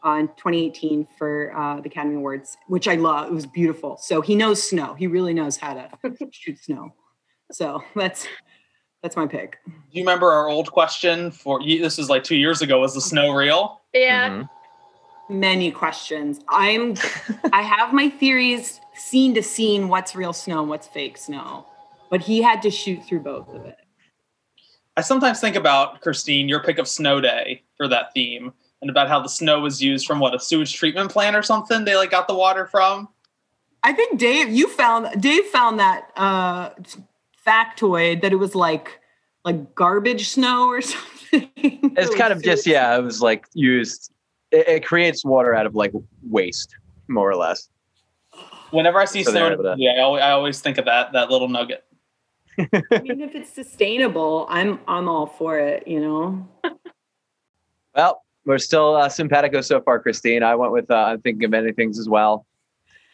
uh, 0.06 0.12
in 0.20 0.28
2018 0.28 1.08
for 1.18 1.56
uh, 1.58 1.82
the 1.82 1.90
Academy 1.90 2.16
Awards, 2.16 2.58
which 2.68 2.88
I 2.88 2.96
love. 2.96 3.28
It 3.28 3.34
was 3.34 3.46
beautiful. 3.46 3.98
So 3.98 4.22
he 4.22 4.36
knows 4.36 4.62
snow. 4.62 4.94
He 4.94 5.08
really 5.08 5.34
knows 5.34 5.58
how 5.58 5.74
to 5.74 5.90
shoot 6.32 6.60
snow. 6.60 6.94
So 7.52 7.84
that's 7.96 8.28
that's 9.04 9.16
my 9.16 9.28
pick. 9.28 9.58
Do 9.66 9.72
you 9.92 10.04
remember 10.04 10.32
our 10.32 10.50
old 10.50 10.72
question 10.72 11.32
for? 11.32 11.62
This 11.64 12.00
is 12.00 12.10
like 12.10 12.24
two 12.24 12.36
years 12.36 12.62
ago. 12.62 12.80
Was 12.80 12.94
the 12.94 13.02
snow 13.02 13.32
real? 13.32 13.82
Yeah. 13.94 14.30
Mhm. 14.30 14.50
Many 15.30 15.72
questions. 15.72 16.40
I'm 16.50 16.96
I 17.52 17.62
have 17.62 17.94
my 17.94 18.10
theories 18.10 18.80
scene 18.96 19.34
to 19.36 19.44
scene 19.44 19.88
what's 19.90 20.16
real 20.16 20.34
snow 20.34 20.62
and 20.62 20.70
what's 20.70 20.88
fake 20.88 21.18
snow. 21.18 21.66
But 22.10 22.22
he 22.22 22.42
had 22.42 22.62
to 22.62 22.72
shoot 22.72 23.04
through 23.04 23.20
both 23.20 23.50
of 23.54 23.66
it. 23.66 23.78
I 24.96 25.02
sometimes 25.02 25.40
think 25.40 25.56
about 25.56 26.02
Christine, 26.02 26.50
your 26.50 26.64
pick 26.64 26.80
of 26.80 26.88
Snow 26.88 27.22
Day 27.22 27.64
for 27.76 27.88
that 27.88 28.14
theme, 28.14 28.52
and 28.82 28.90
about 28.90 29.08
how 29.08 29.20
the 29.20 29.30
snow 29.30 29.60
was 29.60 29.82
used 29.82 30.06
from 30.06 30.20
what 30.20 30.36
a 30.36 30.40
sewage 30.40 30.74
treatment 30.76 31.12
plant 31.12 31.36
or 31.36 31.42
something. 31.42 31.86
They 31.86 31.96
like 31.96 32.12
got 32.12 32.28
the 32.28 32.36
water 32.36 32.66
from. 32.68 33.10
I 33.84 33.94
think 33.94 34.20
Dave, 34.20 34.50
you 34.50 34.68
found 34.70 35.22
Dave 35.22 35.46
found 35.46 35.80
that 35.80 36.12
uh 36.16 36.70
factoid 37.46 38.22
that 38.22 38.32
it 38.32 38.38
was 38.38 38.56
like 38.56 39.00
like 39.46 39.76
garbage 39.76 40.30
snow 40.30 40.68
or 40.68 40.82
something. 40.82 41.50
It's 41.56 42.16
kind 42.16 42.34
of 42.34 42.44
just 42.44 42.68
yeah. 42.68 42.98
It 42.98 43.02
was 43.02 43.22
like 43.22 43.46
used. 43.54 44.12
It, 44.52 44.68
it 44.68 44.86
creates 44.86 45.26
water 45.26 45.54
out 45.54 45.66
of 45.66 45.76
like 45.76 45.92
waste, 46.30 46.76
more 47.08 47.30
or 47.30 47.36
less. 47.36 47.70
Whenever 48.72 49.00
I 49.00 49.06
see 49.06 49.24
So 49.24 49.32
snow, 49.32 49.40
they're 49.40 49.54
able 49.54 49.64
to- 49.64 49.76
yeah, 49.78 49.92
I 49.92 50.02
always, 50.02 50.22
I 50.22 50.32
always 50.32 50.60
think 50.60 50.78
of 50.78 50.86
that 50.86 51.14
that 51.14 51.32
little 51.32 51.48
nugget. 51.48 51.84
I 52.60 53.00
mean, 53.02 53.22
if 53.22 53.36
it's 53.36 53.52
sustainable, 53.52 54.48
I'm 54.50 54.80
I'm 54.88 55.08
all 55.08 55.28
for 55.28 55.60
it. 55.60 55.88
You 55.88 56.02
know. 56.02 56.48
Well, 57.96 58.24
we're 58.48 58.58
still 58.58 58.96
uh, 58.96 59.10
simpatico 59.10 59.60
so 59.60 59.82
far, 59.82 60.00
Christine. 60.00 60.42
I 60.42 60.56
went 60.56 60.72
with 60.72 60.90
uh, 60.90 60.96
I'm 60.96 61.22
thinking 61.22 61.44
of 61.44 61.52
many 61.52 61.74
things 61.74 62.00
as 62.00 62.08
well. 62.08 62.46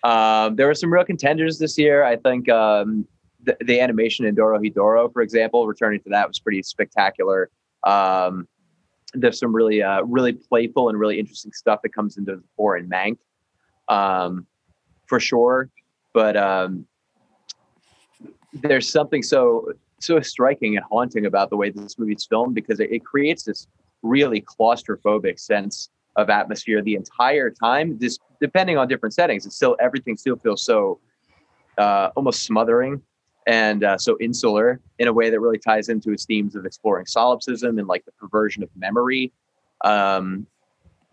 Um, 0.04 0.56
there 0.56 0.68
were 0.68 0.76
some 0.76 0.94
real 0.94 1.04
contenders 1.04 1.58
this 1.58 1.76
year. 1.76 2.04
I 2.04 2.18
think 2.18 2.50
um, 2.50 3.08
the, 3.44 3.58
the, 3.62 3.80
animation 3.80 4.26
in 4.26 4.36
Dorohedoro, 4.36 5.12
for 5.12 5.22
example, 5.24 5.66
returning 5.66 6.02
to 6.02 6.10
that 6.10 6.28
was 6.28 6.40
pretty 6.40 6.62
spectacular. 6.62 7.50
Um, 7.84 8.48
there's 9.16 9.40
some 9.40 9.56
really, 9.56 9.82
uh, 9.82 10.04
really 10.04 10.34
playful 10.34 10.90
and 10.90 11.00
really 11.00 11.20
interesting 11.20 11.52
stuff 11.52 11.82
that 11.82 11.94
comes 11.94 12.18
into 12.18 12.36
the 12.36 12.44
fore 12.56 12.78
in 12.78 12.88
Mank, 12.88 13.18
um, 13.88 14.46
for 15.08 15.20
sure. 15.20 15.70
But 16.14 16.38
um, 16.38 16.86
there's 18.54 18.88
something 18.88 19.24
so 19.24 19.72
so 20.00 20.20
striking 20.20 20.76
and 20.76 20.86
haunting 20.92 21.26
about 21.26 21.50
the 21.50 21.56
way 21.56 21.70
this 21.70 21.98
movie's 21.98 22.26
filmed 22.26 22.54
because 22.54 22.80
it, 22.82 22.92
it 22.92 23.06
creates 23.06 23.44
this 23.44 23.68
really 24.04 24.42
claustrophobic 24.42 25.40
sense 25.40 25.90
of 26.16 26.30
atmosphere 26.30 26.82
the 26.82 26.96
entire 26.96 27.50
time. 27.50 27.98
This 27.98 28.20
depending 28.40 28.78
on 28.78 28.88
different 28.88 29.14
settings, 29.14 29.46
it's 29.46 29.56
still 29.56 29.76
everything 29.80 30.18
still 30.18 30.36
feels 30.38 30.64
so 30.64 31.00
uh, 31.78 32.10
almost 32.16 32.44
smothering 32.44 33.02
and 33.48 33.84
uh, 33.84 33.98
so 33.98 34.18
insular 34.20 34.80
in 35.00 35.08
a 35.08 35.14
way 35.14 35.30
that 35.30 35.40
really 35.40 35.58
ties 35.58 35.90
into 35.90 36.12
its 36.12 36.26
themes 36.26 36.56
of 36.56 36.66
exploring 36.66 37.06
solipsism 37.06 37.80
and 37.80 37.88
like 37.88 38.06
the 38.06 38.12
perversion 38.14 38.64
of 38.64 38.70
memory. 38.76 39.32
Um, 39.84 40.48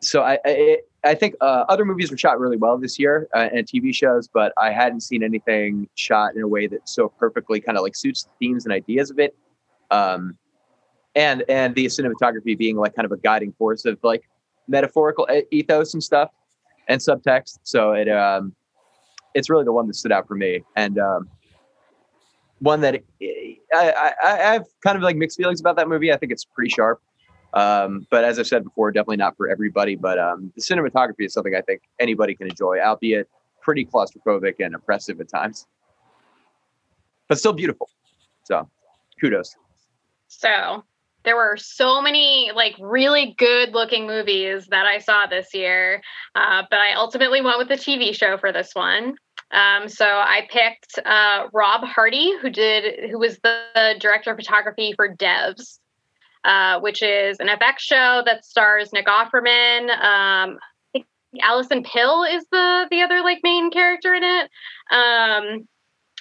so 0.01 0.23
I, 0.23 0.39
I, 0.45 0.79
I 1.05 1.15
think 1.15 1.35
uh, 1.41 1.65
other 1.69 1.85
movies 1.85 2.11
were 2.11 2.17
shot 2.17 2.39
really 2.39 2.57
well 2.57 2.79
this 2.79 2.99
year 2.99 3.29
uh, 3.35 3.49
and 3.53 3.67
TV 3.67 3.95
shows, 3.95 4.29
but 4.29 4.53
I 4.57 4.71
hadn't 4.71 5.01
seen 5.01 5.23
anything 5.23 5.89
shot 5.95 6.37
in 6.37 6.43
a 6.43 6.49
way 6.49 6.67
that 6.69 6.89
so 6.89 7.09
perfectly 7.09 7.61
kind 7.61 7.77
of 7.77 7.83
like 7.83 7.97
suits 7.97 8.25
the 8.25 8.31
themes 8.39 8.65
and 8.65 8.73
ideas 8.73 9.11
of 9.11 9.19
it. 9.19 9.37
Um, 9.91 10.39
and 11.15 11.45
and 11.49 11.75
the 11.75 11.87
cinematography 11.87 12.57
being 12.57 12.77
like 12.77 12.95
kind 12.95 13.07
of 13.07 13.13
a 13.13 13.17
guiding 13.17 13.53
force 13.53 13.85
of 13.85 13.99
like 14.03 14.23
metaphorical 14.69 15.27
ethos 15.51 15.95
and 15.95 16.03
stuff 16.03 16.31
and 16.89 17.01
subtext. 17.01 17.59
So 17.63 17.93
it 17.93 18.09
um, 18.09 18.55
it's 19.35 19.51
really 19.51 19.65
the 19.65 19.73
one 19.73 19.87
that 19.87 19.95
stood 19.95 20.13
out 20.13 20.27
for 20.27 20.35
me, 20.35 20.63
and 20.77 20.99
um, 20.99 21.29
one 22.61 22.81
that 22.83 23.03
I, 23.25 23.57
I, 23.73 24.13
I 24.23 24.53
have 24.53 24.67
kind 24.83 24.97
of 24.97 25.03
like 25.03 25.17
mixed 25.17 25.37
feelings 25.37 25.61
about 25.61 25.77
that 25.77 25.89
movie. 25.89 26.13
I 26.13 26.17
think 26.17 26.33
it's 26.33 26.45
pretty 26.45 26.71
sharp. 26.71 27.01
Um, 27.53 28.07
but 28.11 28.23
as 28.25 28.39
I 28.39 28.43
said 28.43 28.63
before, 28.63 28.93
definitely 28.93 29.17
not 29.17 29.37
for 29.37 29.49
everybody. 29.49 29.97
But 29.97 30.19
um, 30.19 30.53
the 30.55 30.63
cinematography 30.63 31.27
is 31.27 31.33
something 31.33 31.55
I 31.55 31.63
think 31.63 31.83
anybody 31.99 32.35
can 32.35 32.49
enjoy, 32.49 32.79
albeit 32.81 33.29
pretty 33.61 33.85
claustrophobic 33.85 34.55
and 34.61 34.75
oppressive 34.75 35.21
at 35.21 35.29
times, 35.29 35.67
but 37.29 37.39
still 37.39 37.53
beautiful. 37.53 37.91
So, 38.45 38.69
kudos. 39.21 39.57
So, 40.29 40.85
there 41.25 41.37
were 41.37 41.57
so 41.57 42.01
many 42.01 42.51
like 42.55 42.75
really 42.81 43.35
good 43.37 43.73
looking 43.73 44.07
movies 44.07 44.67
that 44.69 44.87
I 44.87 44.99
saw 44.99 45.27
this 45.27 45.53
year, 45.55 46.03
uh, 46.35 46.63
but 46.71 46.79
I 46.79 46.95
ultimately 46.95 47.41
went 47.43 47.59
with 47.59 47.69
the 47.69 47.75
TV 47.75 48.15
show 48.15 48.39
for 48.39 48.53
this 48.53 48.71
one. 48.75 49.17
Um, 49.53 49.89
so 49.89 50.07
I 50.07 50.49
picked 50.51 50.99
uh, 51.05 51.49
Rob 51.53 51.85
Hardy, 51.85 52.37
who 52.41 52.51
did 52.51 53.11
who 53.11 53.19
was 53.19 53.39
the, 53.43 53.63
the 53.75 53.95
director 53.99 54.31
of 54.31 54.37
photography 54.37 54.93
for 54.95 55.15
Devs, 55.15 55.79
uh, 56.45 56.81
which 56.81 57.03
is 57.03 57.39
an 57.41 57.49
FX 57.49 57.81
show 57.81 58.23
that 58.25 58.45
stars 58.45 58.93
Nick 58.93 59.07
Offerman. 59.07 59.91
Um, 59.91 60.59
I 60.59 60.93
think 60.93 61.07
Allison 61.43 61.83
Pill 61.83 62.25
is 62.25 62.45
the 62.53 62.87
the 62.91 63.03
other 63.03 63.23
like 63.23 63.41
main 63.43 63.71
character 63.71 64.15
in 64.15 64.23
it. 64.23 64.51
Um, 64.91 65.69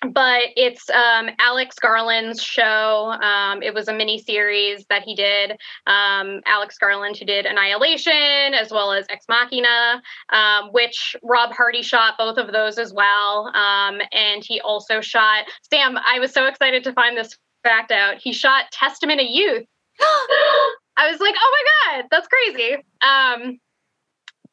but 0.08 0.44
it's 0.56 0.90
um, 0.90 1.30
Alex 1.40 1.78
Garland's 1.80 2.42
show. 2.42 3.16
Um, 3.22 3.62
it 3.62 3.74
was 3.74 3.88
a 3.88 3.94
mini 3.94 4.18
series 4.20 4.86
that 4.90 5.04
he 5.04 5.16
did. 5.16 5.52
Um, 5.88 6.42
Alex 6.46 6.78
Garland, 6.78 7.18
who 7.18 7.26
did 7.26 7.46
Annihilation 7.46 8.54
as 8.54 8.72
well 8.72 8.94
as 8.94 9.06
Ex 9.10 9.26
Machina, 9.28 10.02
um, 10.30 10.70
which 10.72 11.16
Rob 11.24 11.52
Hardy 11.52 11.82
shot 11.82 12.16
both 12.18 12.38
of 12.38 12.52
those 12.52 12.78
as 12.78 12.94
well. 12.94 13.48
Um, 13.56 14.00
and 14.12 14.44
he 14.44 14.62
also 14.62 15.02
shot, 15.02 15.46
Sam, 15.70 15.98
I 15.98 16.20
was 16.20 16.32
so 16.32 16.46
excited 16.46 16.84
to 16.86 16.94
find 16.94 17.18
this 17.18 17.38
fact 17.64 17.92
out. 17.92 18.18
He 18.18 18.32
shot 18.32 18.66
Testament 18.72 19.20
of 19.20 19.28
Youth. 19.30 19.66
I 20.02 21.10
was 21.10 21.20
like, 21.20 21.36
oh 21.38 21.64
my 21.92 22.00
God, 22.00 22.08
that's 22.12 22.28
crazy. 22.28 22.84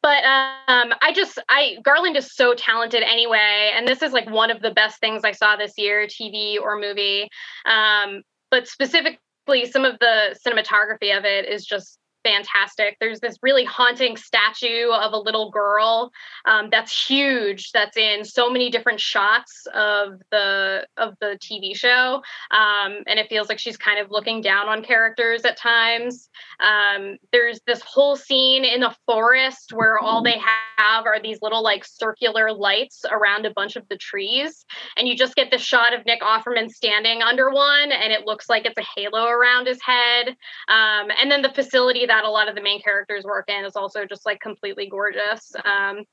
But 0.01 0.23
um, 0.23 0.93
I 1.01 1.11
just 1.13 1.39
I 1.49 1.77
Garland 1.83 2.17
is 2.17 2.33
so 2.33 2.53
talented 2.53 3.03
anyway, 3.03 3.71
and 3.75 3.87
this 3.87 4.01
is 4.01 4.13
like 4.13 4.29
one 4.29 4.51
of 4.51 4.61
the 4.61 4.71
best 4.71 4.99
things 4.99 5.23
I 5.23 5.31
saw 5.31 5.55
this 5.55 5.73
year, 5.77 6.07
TV 6.07 6.59
or 6.61 6.79
movie. 6.79 7.27
Um, 7.65 8.21
but 8.51 8.67
specifically, 8.67 9.65
some 9.69 9.85
of 9.85 9.97
the 9.99 10.37
cinematography 10.45 11.17
of 11.17 11.25
it 11.25 11.47
is 11.47 11.65
just 11.65 11.97
fantastic. 12.27 12.97
There's 12.99 13.19
this 13.19 13.37
really 13.41 13.63
haunting 13.63 14.17
statue 14.17 14.89
of 14.91 15.13
a 15.13 15.17
little 15.17 15.49
girl 15.49 16.11
um, 16.45 16.67
that's 16.71 17.07
huge. 17.07 17.71
That's 17.71 17.95
in 17.95 18.25
so 18.25 18.49
many 18.49 18.69
different 18.69 18.99
shots 18.99 19.65
of 19.73 20.19
the 20.31 20.85
of 20.97 21.15
the 21.21 21.37
TV 21.41 21.75
show, 21.75 22.21
um, 22.51 23.03
and 23.07 23.19
it 23.19 23.29
feels 23.29 23.47
like 23.49 23.59
she's 23.59 23.77
kind 23.77 23.99
of 23.99 24.11
looking 24.11 24.41
down 24.41 24.67
on 24.67 24.83
characters 24.83 25.45
at 25.45 25.57
times. 25.57 26.29
Um, 26.59 27.17
there's 27.31 27.59
this 27.65 27.81
whole 27.81 28.15
scene 28.15 28.65
in 28.65 28.83
a 28.83 28.95
forest 29.05 29.71
where 29.73 29.99
all 29.99 30.21
they 30.21 30.39
have 30.77 31.05
are 31.05 31.21
these 31.21 31.39
little 31.41 31.63
like 31.63 31.85
circular 31.85 32.51
lights 32.51 33.05
around 33.09 33.45
a 33.45 33.51
bunch 33.51 33.75
of 33.75 33.87
the 33.89 33.97
trees, 33.97 34.65
and 34.97 35.07
you 35.07 35.15
just 35.15 35.35
get 35.35 35.49
the 35.51 35.57
shot 35.57 35.93
of 35.93 36.05
Nick 36.05 36.21
Offerman 36.21 36.69
standing 36.69 37.21
under 37.21 37.49
one, 37.51 37.91
and 37.91 38.11
it 38.11 38.25
looks 38.25 38.49
like 38.49 38.65
it's 38.65 38.77
a 38.77 38.99
halo 38.99 39.27
around 39.27 39.67
his 39.67 39.79
head. 39.81 40.29
Um, 40.67 41.09
and 41.21 41.31
then 41.31 41.41
the 41.41 41.53
facility 41.53 42.05
that 42.05 42.16
a 42.23 42.29
lot 42.29 42.49
of 42.49 42.55
the 42.55 42.61
main 42.61 42.81
characters 42.81 43.23
work 43.23 43.49
in 43.49 43.65
is 43.65 43.75
also 43.75 44.05
just 44.05 44.25
like 44.25 44.39
completely 44.39 44.87
gorgeous. 44.87 45.53
Um, 45.65 46.03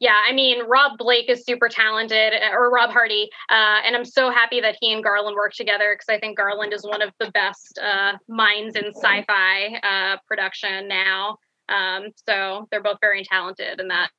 yeah, 0.00 0.20
I 0.28 0.32
mean, 0.32 0.66
Rob 0.66 0.98
Blake 0.98 1.30
is 1.30 1.44
super 1.44 1.68
talented, 1.68 2.34
or 2.52 2.70
Rob 2.70 2.90
Hardy, 2.90 3.30
uh, 3.48 3.80
and 3.86 3.94
I'm 3.94 4.04
so 4.04 4.30
happy 4.30 4.60
that 4.60 4.76
he 4.80 4.92
and 4.92 5.02
Garland 5.04 5.36
work 5.36 5.52
together 5.52 5.94
because 5.94 6.12
I 6.14 6.18
think 6.18 6.36
Garland 6.36 6.72
is 6.72 6.82
one 6.82 7.00
of 7.00 7.10
the 7.20 7.30
best 7.30 7.78
uh, 7.82 8.14
minds 8.28 8.76
in 8.76 8.92
sci-fi 8.92 9.76
uh, 9.82 10.16
production 10.26 10.88
now. 10.88 11.38
Um, 11.68 12.08
so 12.28 12.66
they're 12.70 12.82
both 12.82 12.98
very 13.00 13.24
talented, 13.24 13.80
and 13.80 13.90
that 13.90 14.10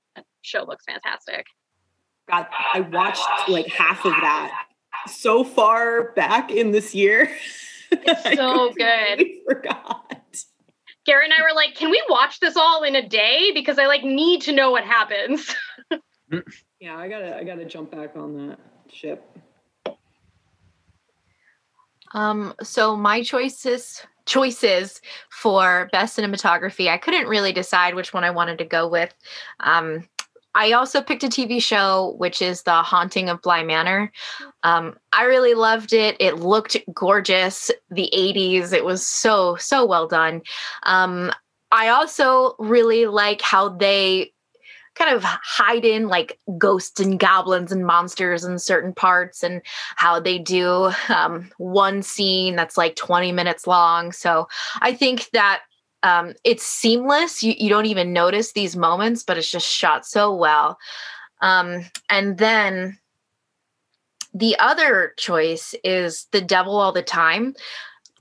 show 0.42 0.64
looks 0.64 0.86
fantastic. 0.86 1.46
God, 2.30 2.48
I 2.74 2.80
watched 2.80 3.50
like 3.50 3.68
half 3.68 4.06
of 4.06 4.14
that 4.14 4.68
so 5.08 5.44
far 5.44 6.14
back 6.14 6.52
in 6.52 6.72
this 6.72 6.96
year. 6.96 7.30
It's 7.92 8.36
so 8.36 8.74
good. 8.76 9.26
Forgot. 9.48 10.25
Garrett 11.06 11.32
and 11.32 11.34
I 11.34 11.44
were 11.44 11.56
like, 11.56 11.76
"Can 11.76 11.90
we 11.90 12.02
watch 12.10 12.40
this 12.40 12.58
all 12.58 12.84
in 12.84 12.96
a 12.96 13.08
day? 13.08 13.52
Because 13.54 13.78
I 13.78 13.86
like 13.88 14.04
need 14.04 14.42
to 14.42 14.52
know 14.52 14.72
what 14.72 14.84
happens." 14.84 15.56
yeah, 16.80 16.98
I 16.98 17.08
gotta, 17.08 17.38
I 17.38 17.44
gotta 17.44 17.66
jump 17.66 17.92
back 17.92 18.16
on 18.16 18.48
that 18.48 18.60
ship. 18.92 19.24
Um, 22.14 22.54
so 22.62 22.96
my 22.96 23.24
choices 23.24 24.06
choices 24.26 25.02
for 25.30 25.88
best 25.92 26.18
cinematography, 26.18 26.90
I 26.90 26.98
couldn't 26.98 27.28
really 27.28 27.54
decide 27.54 27.96
which 27.96 28.14
one 28.14 28.24
I 28.24 28.32
wanted 28.32 28.58
to 28.58 28.66
go 28.66 28.88
with. 28.88 29.14
Um, 29.60 30.08
I 30.56 30.72
also 30.72 31.02
picked 31.02 31.24
a 31.24 31.28
TV 31.28 31.62
show, 31.62 32.16
which 32.18 32.42
is 32.42 32.64
The 32.64 32.82
Haunting 32.82 33.30
of 33.30 33.42
Bly 33.42 33.64
Manor. 33.64 34.12
Um, 34.64 34.96
I 35.12 35.24
really 35.26 35.54
loved 35.54 35.92
it. 35.92 36.16
It 36.20 36.38
looked 36.38 36.78
gorgeous. 36.94 37.70
The 37.92 38.10
80s, 38.16 38.72
it 38.72 38.86
was 38.86 39.06
so, 39.06 39.58
so 39.58 39.86
well 39.86 40.08
done. 40.08 40.42
Um, 40.84 41.32
I 41.72 41.90
also 41.90 42.56
really 42.58 43.06
like 43.06 43.42
how 43.42 43.70
they 43.70 44.32
kind 44.96 45.14
of 45.14 45.24
hide 45.24 45.84
in 45.84 46.08
like 46.08 46.40
ghosts 46.58 47.02
and 47.02 47.20
goblins 47.20 47.72
and 47.72 47.86
monsters 47.86 48.46
in 48.46 48.58
certain 48.58 48.94
parts 48.94 49.44
and 49.44 49.62
how 49.98 50.22
they 50.22 50.40
do 50.40 50.92
um, 51.10 51.50
one 51.58 52.02
scene 52.02 52.56
that's 52.56 52.78
like 52.78 52.96
20 52.96 53.34
minutes 53.34 53.68
long. 53.68 54.14
So 54.14 54.48
I 54.82 54.94
think 54.94 55.30
that 55.34 55.64
um, 56.06 56.36
it's 56.44 56.64
seamless. 56.64 57.42
You, 57.42 57.56
you 57.58 57.68
don't 57.68 57.88
even 57.88 58.14
notice 58.14 58.52
these 58.52 58.76
moments, 58.76 59.24
but 59.24 59.40
it's 59.40 59.50
just 59.50 59.68
shot 59.68 60.06
so 60.06 60.34
well. 60.34 60.78
Um, 61.42 61.86
and 62.12 62.38
then 62.38 63.00
the 64.32 64.56
other 64.60 65.14
choice 65.18 65.74
is 65.84 66.28
The 66.32 66.42
Devil 66.42 66.78
All 66.78 66.92
the 66.92 67.02
Time. 67.02 67.56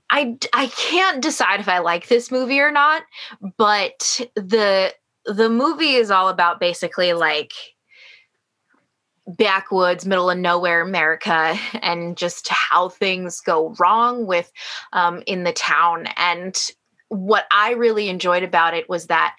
I, 0.09 0.35
I 0.51 0.67
can't 0.67 1.21
decide 1.21 1.59
if 1.59 1.69
I 1.69 1.77
like 1.79 2.07
this 2.07 2.31
movie 2.31 2.59
or 2.59 2.71
not, 2.71 3.03
but 3.57 4.21
the 4.35 4.93
the 5.25 5.49
movie 5.49 5.95
is 5.95 6.11
all 6.11 6.29
about 6.29 6.59
basically 6.59 7.13
like 7.13 7.51
backwoods, 9.27 10.05
middle 10.05 10.29
of 10.29 10.37
nowhere 10.37 10.81
America, 10.81 11.57
and 11.81 12.15
just 12.17 12.47
how 12.47 12.89
things 12.89 13.41
go 13.41 13.75
wrong 13.79 14.27
with 14.27 14.51
um, 14.93 15.23
in 15.25 15.43
the 15.43 15.53
town. 15.53 16.07
And 16.15 16.55
what 17.15 17.45
I 17.51 17.71
really 17.71 18.09
enjoyed 18.09 18.43
about 18.43 18.73
it 18.73 18.89
was 18.89 19.07
that 19.07 19.35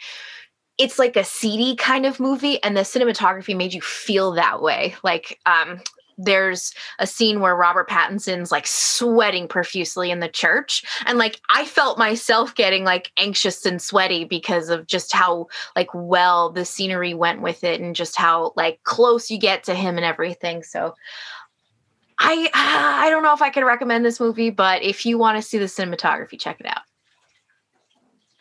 it's 0.79 0.99
like 0.99 1.17
a 1.17 1.25
seedy 1.25 1.75
kind 1.77 2.05
of 2.05 2.21
movie, 2.21 2.63
and 2.63 2.77
the 2.77 2.83
cinematography 2.83 3.57
made 3.57 3.73
you 3.73 3.81
feel 3.81 4.33
that 4.33 4.61
way. 4.61 4.95
Like, 5.03 5.41
um, 5.47 5.81
there's 6.19 6.73
a 6.99 7.07
scene 7.07 7.41
where 7.41 7.55
Robert 7.55 7.89
Pattinson's 7.89 8.51
like 8.51 8.67
sweating 8.67 9.49
profusely 9.49 10.11
in 10.11 10.21
the 10.21 10.29
church. 10.29 10.83
And 11.05 11.19
like 11.19 11.41
I 11.51 11.65
felt 11.65 11.99
myself 11.99 12.55
getting 12.55 12.85
like 12.85 13.13
anxious 13.19 13.67
and 13.67 13.81
sweaty 13.81 14.25
because 14.25 14.71
of 14.71 14.87
just 14.87 15.13
how 15.13 15.49
like 15.75 15.89
well 15.93 16.51
the 16.51 16.65
scenery 16.65 17.13
went 17.15 17.43
with 17.43 17.65
it 17.65 17.81
and 17.81 17.95
just 17.95 18.17
how 18.17 18.53
like 18.57 18.83
close 18.85 19.31
you 19.31 19.39
get 19.39 19.65
to 19.65 19.75
him 19.75 19.97
and 19.97 20.07
everything. 20.07 20.63
So 20.63 20.95
I 22.19 22.51
I 22.55 23.11
don't 23.11 23.23
know 23.23 23.35
if 23.35 23.43
I 23.43 23.51
could 23.51 23.65
recommend 23.65 24.05
this 24.05 24.21
movie, 24.21 24.51
but 24.51 24.83
if 24.83 25.05
you 25.05 25.19
want 25.19 25.37
to 25.37 25.47
see 25.47 25.59
the 25.59 25.67
cinematography, 25.67 26.39
check 26.41 26.61
it 26.61 26.67
out. 26.67 26.83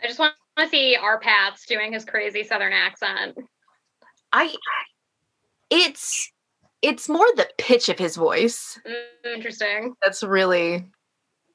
I 0.03 0.07
just 0.07 0.19
want 0.19 0.33
to 0.57 0.67
see 0.67 0.95
our 0.95 1.19
Pats 1.19 1.65
doing 1.65 1.93
his 1.93 2.05
crazy 2.05 2.43
Southern 2.43 2.73
accent. 2.73 3.37
I 4.31 4.53
it's 5.69 6.31
it's 6.81 7.09
more 7.09 7.25
the 7.35 7.47
pitch 7.57 7.89
of 7.89 7.97
his 7.97 8.15
voice. 8.15 8.79
Mm, 8.87 9.35
Interesting. 9.35 9.95
That's 10.03 10.23
really 10.23 10.85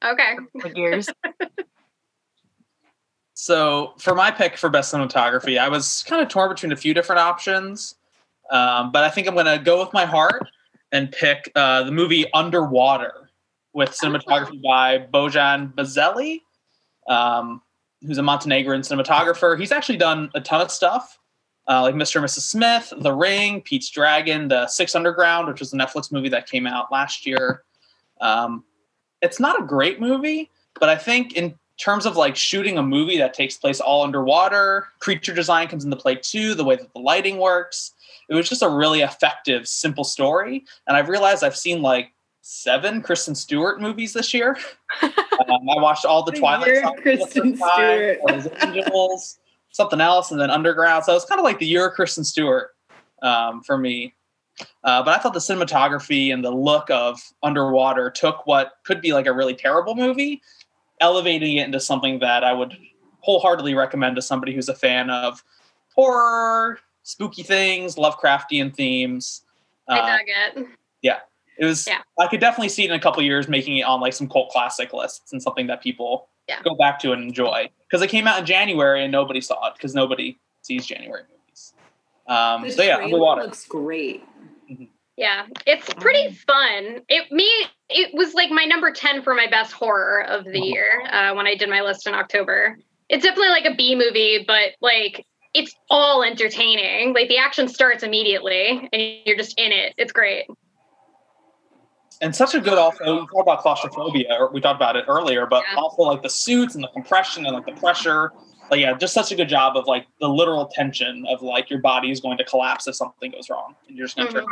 Okay. 0.03 0.35
my 0.55 0.69
gears. 0.69 1.09
So 3.33 3.93
for 3.97 4.13
my 4.13 4.29
pick 4.29 4.55
for 4.55 4.69
best 4.69 4.93
cinematography, 4.93 5.57
I 5.57 5.67
was 5.67 6.03
kind 6.07 6.21
of 6.21 6.27
torn 6.29 6.49
between 6.49 6.71
a 6.73 6.75
few 6.75 6.93
different 6.93 7.21
options, 7.21 7.95
um, 8.51 8.91
but 8.91 9.03
I 9.03 9.09
think 9.09 9.25
I'm 9.27 9.33
going 9.33 9.47
to 9.47 9.57
go 9.57 9.79
with 9.83 9.91
my 9.93 10.05
heart 10.05 10.43
and 10.91 11.11
pick 11.11 11.51
uh, 11.55 11.81
the 11.81 11.91
movie 11.91 12.31
Underwater 12.35 13.31
with 13.73 13.89
cinematography 13.99 14.61
by 14.61 14.99
Bojan 15.11 15.73
Bazelli, 15.73 16.41
um, 17.07 17.63
who's 18.05 18.17
a 18.17 18.23
Montenegrin 18.23 18.81
cinematographer. 18.81 19.59
He's 19.59 19.71
actually 19.71 19.97
done 19.97 20.29
a 20.33 20.41
ton 20.41 20.61
of 20.61 20.71
stuff, 20.71 21.19
uh, 21.67 21.81
like 21.81 21.95
Mr. 21.95 22.17
and 22.17 22.25
Mrs. 22.25 22.41
Smith, 22.41 22.93
The 22.97 23.13
Ring, 23.13 23.61
Pete's 23.61 23.89
Dragon, 23.89 24.47
The 24.47 24.67
Six 24.67 24.95
Underground, 24.95 25.47
which 25.47 25.59
was 25.59 25.73
a 25.73 25.77
Netflix 25.77 26.11
movie 26.11 26.29
that 26.29 26.49
came 26.49 26.65
out 26.65 26.91
last 26.91 27.25
year. 27.25 27.63
Um, 28.19 28.63
it's 29.21 29.39
not 29.39 29.61
a 29.61 29.65
great 29.65 29.99
movie, 29.99 30.49
but 30.79 30.89
I 30.89 30.95
think 30.95 31.33
in 31.33 31.55
terms 31.77 32.05
of 32.05 32.15
like 32.15 32.35
shooting 32.35 32.77
a 32.77 32.83
movie 32.83 33.17
that 33.17 33.33
takes 33.33 33.57
place 33.57 33.79
all 33.79 34.03
underwater, 34.03 34.87
creature 34.99 35.33
design 35.33 35.67
comes 35.67 35.83
into 35.83 35.97
play 35.97 36.15
too, 36.15 36.53
the 36.53 36.63
way 36.63 36.75
that 36.75 36.93
the 36.93 36.99
lighting 36.99 37.37
works. 37.37 37.93
It 38.29 38.35
was 38.35 38.47
just 38.47 38.61
a 38.61 38.69
really 38.69 39.01
effective, 39.01 39.67
simple 39.67 40.03
story. 40.03 40.63
And 40.87 40.95
I've 40.95 41.09
realized 41.09 41.43
I've 41.43 41.57
seen 41.57 41.81
like 41.81 42.13
seven 42.41 43.01
Kristen 43.01 43.35
Stewart 43.35 43.79
movies 43.79 44.13
this 44.13 44.33
year. 44.33 44.57
um, 45.01 45.11
I 45.49 45.81
watched 45.81 46.05
all 46.05 46.23
the 46.23 46.31
Twilight 46.31 46.67
year 46.67 46.79
of 46.79 46.83
songs 46.83 47.01
for 47.01 47.11
the 47.11 47.17
first 47.17 47.31
Kristen 47.33 47.57
Stewart. 47.57 48.19
Angels, 48.63 49.39
something 49.71 50.01
else, 50.01 50.31
and 50.31 50.39
then 50.39 50.49
Underground. 50.49 51.05
So 51.05 51.15
it's 51.15 51.25
kind 51.25 51.39
of 51.39 51.45
like 51.45 51.59
the 51.59 51.65
year 51.65 51.87
of 51.87 51.93
Kristen 51.93 52.23
Stewart 52.23 52.75
um, 53.21 53.61
for 53.61 53.77
me. 53.77 54.13
Uh, 54.83 55.01
but 55.01 55.17
I 55.17 55.21
thought 55.21 55.33
the 55.33 55.39
cinematography 55.39 56.33
and 56.33 56.43
the 56.43 56.51
look 56.51 56.89
of 56.89 57.19
Underwater 57.41 58.09
took 58.09 58.45
what 58.45 58.73
could 58.83 59.01
be 59.01 59.13
like 59.13 59.25
a 59.25 59.33
really 59.33 59.55
terrible 59.55 59.95
movie, 59.95 60.41
elevating 60.99 61.57
it 61.57 61.65
into 61.65 61.79
something 61.79 62.19
that 62.19 62.43
I 62.43 62.53
would 62.53 62.77
wholeheartedly 63.21 63.75
recommend 63.75 64.15
to 64.17 64.21
somebody 64.21 64.53
who's 64.53 64.69
a 64.69 64.75
fan 64.75 65.09
of 65.09 65.43
horror, 65.95 66.79
spooky 67.03 67.43
things, 67.43 67.95
Lovecraftian 67.95 68.75
themes. 68.75 69.43
I 69.87 69.99
Uh, 69.99 70.17
dug 70.17 70.21
it. 70.27 70.67
It 71.61 71.65
was. 71.65 71.87
Yeah. 71.87 71.99
I 72.19 72.27
could 72.27 72.39
definitely 72.41 72.69
see 72.69 72.83
it 72.83 72.89
in 72.89 72.95
a 72.95 72.99
couple 72.99 73.21
years 73.23 73.47
making 73.47 73.77
it 73.77 73.83
on 73.83 74.01
like 74.01 74.13
some 74.13 74.27
cult 74.27 74.49
classic 74.49 74.91
lists 74.93 75.31
and 75.31 75.41
something 75.41 75.67
that 75.67 75.81
people 75.81 76.27
Yeah. 76.49 76.61
go 76.63 76.75
back 76.75 76.99
to 76.99 77.13
and 77.13 77.23
enjoy 77.23 77.69
because 77.87 78.01
it 78.01 78.07
came 78.09 78.27
out 78.27 78.39
in 78.39 78.45
January 78.45 79.03
and 79.03 79.11
nobody 79.11 79.39
saw 79.39 79.67
it 79.67 79.73
because 79.75 79.93
nobody 79.95 80.37
sees 80.63 80.85
January 80.85 81.23
movies. 81.29 81.73
Um, 82.27 82.63
The 82.63 82.71
so 82.71 82.83
yeah, 82.83 82.97
underwater. 82.97 83.43
looks 83.43 83.65
great. 83.67 84.23
Yeah, 85.17 85.45
it's 85.67 85.93
pretty 85.95 86.33
fun. 86.33 87.01
It 87.07 87.31
me 87.31 87.47
it 87.89 88.11
was 88.13 88.33
like 88.33 88.49
my 88.49 88.63
number 88.65 88.91
10 88.91 89.21
for 89.21 89.35
my 89.35 89.45
best 89.45 89.71
horror 89.71 90.23
of 90.23 90.45
the 90.45 90.59
year 90.59 91.03
uh, 91.11 91.33
when 91.35 91.45
I 91.45 91.55
did 91.55 91.69
my 91.69 91.81
list 91.81 92.07
in 92.07 92.15
October. 92.15 92.77
It's 93.09 93.23
definitely 93.23 93.49
like 93.49 93.65
a 93.65 93.75
B 93.75 93.95
movie, 93.95 94.43
but 94.47 94.69
like 94.81 95.25
it's 95.53 95.75
all 95.89 96.23
entertaining. 96.23 97.13
Like 97.13 97.27
the 97.27 97.37
action 97.37 97.67
starts 97.67 98.03
immediately 98.03 98.89
and 98.91 99.01
you're 99.25 99.35
just 99.37 99.59
in 99.59 99.71
it. 99.73 99.93
It's 99.97 100.13
great. 100.13 100.45
And 102.21 102.35
such 102.35 102.55
a 102.55 102.61
good 102.61 102.77
also 102.77 103.21
we 103.21 103.27
talked 103.27 103.41
about 103.41 103.59
claustrophobia 103.59 104.27
or 104.39 104.51
we 104.51 104.61
talked 104.61 104.77
about 104.77 104.95
it 104.95 105.05
earlier 105.07 105.45
but 105.45 105.63
Yeah. 105.71 105.79
also 105.79 106.03
like 106.03 106.21
the 106.21 106.29
suits 106.29 106.75
and 106.75 106.83
the 106.83 106.87
compression 106.89 107.45
and 107.45 107.55
like 107.55 107.65
the 107.65 107.73
pressure. 107.73 108.31
Like 108.69 108.79
yeah 108.79 108.93
just 108.93 109.13
such 109.13 109.31
a 109.33 109.35
good 109.35 109.49
job 109.49 109.75
of 109.75 109.85
like 109.85 110.07
the 110.21 110.29
literal 110.29 110.67
tension 110.67 111.25
of 111.27 111.41
like 111.41 111.69
your 111.69 111.79
body 111.79 112.09
is 112.09 112.21
going 112.21 112.37
to 112.37 112.45
collapse 112.45 112.87
if 112.87 112.95
something 112.95 113.31
goes 113.31 113.49
wrong 113.49 113.75
and 113.89 113.97
you're 113.97 114.07
just 114.07 114.15
going 114.15 114.29
to 114.29 114.33
turn 114.33 114.45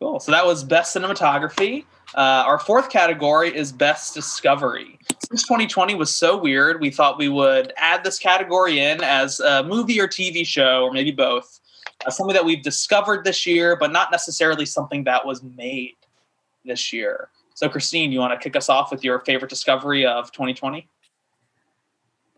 cool. 0.00 0.18
So 0.18 0.32
that 0.32 0.44
was 0.46 0.64
best 0.64 0.96
cinematography. 0.96 1.84
Uh, 2.14 2.42
our 2.46 2.58
fourth 2.58 2.90
category 2.90 3.54
is 3.54 3.70
best 3.70 4.14
discovery. 4.14 4.98
Since 5.28 5.44
2020 5.44 5.94
was 5.94 6.14
so 6.14 6.36
weird 6.36 6.80
we 6.80 6.90
thought 6.90 7.18
we 7.18 7.28
would 7.28 7.72
add 7.76 8.02
this 8.02 8.18
category 8.18 8.80
in 8.80 9.02
as 9.02 9.38
a 9.40 9.62
movie 9.62 10.00
or 10.00 10.08
tv 10.08 10.46
show 10.46 10.84
or 10.84 10.92
maybe 10.92 11.10
both 11.10 11.60
uh, 12.06 12.10
something 12.10 12.34
that 12.34 12.44
we've 12.44 12.62
discovered 12.62 13.24
this 13.24 13.46
year, 13.46 13.76
but 13.76 13.92
not 13.92 14.10
necessarily 14.10 14.66
something 14.66 15.04
that 15.04 15.26
was 15.26 15.42
made 15.42 15.94
this 16.64 16.92
year. 16.92 17.28
So, 17.54 17.68
Christine, 17.68 18.12
you 18.12 18.18
want 18.18 18.32
to 18.32 18.42
kick 18.42 18.56
us 18.56 18.68
off 18.68 18.90
with 18.90 19.04
your 19.04 19.20
favorite 19.20 19.48
discovery 19.48 20.06
of 20.06 20.32
2020? 20.32 20.88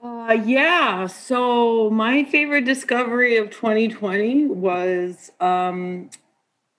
Uh, 0.05 0.33
yeah. 0.45 1.07
So 1.07 1.89
my 1.89 2.25
favorite 2.25 2.67
discovery 2.67 3.39
of 3.39 3.51
2020 3.51 4.47
was 4.47 5.31
um, 5.41 6.11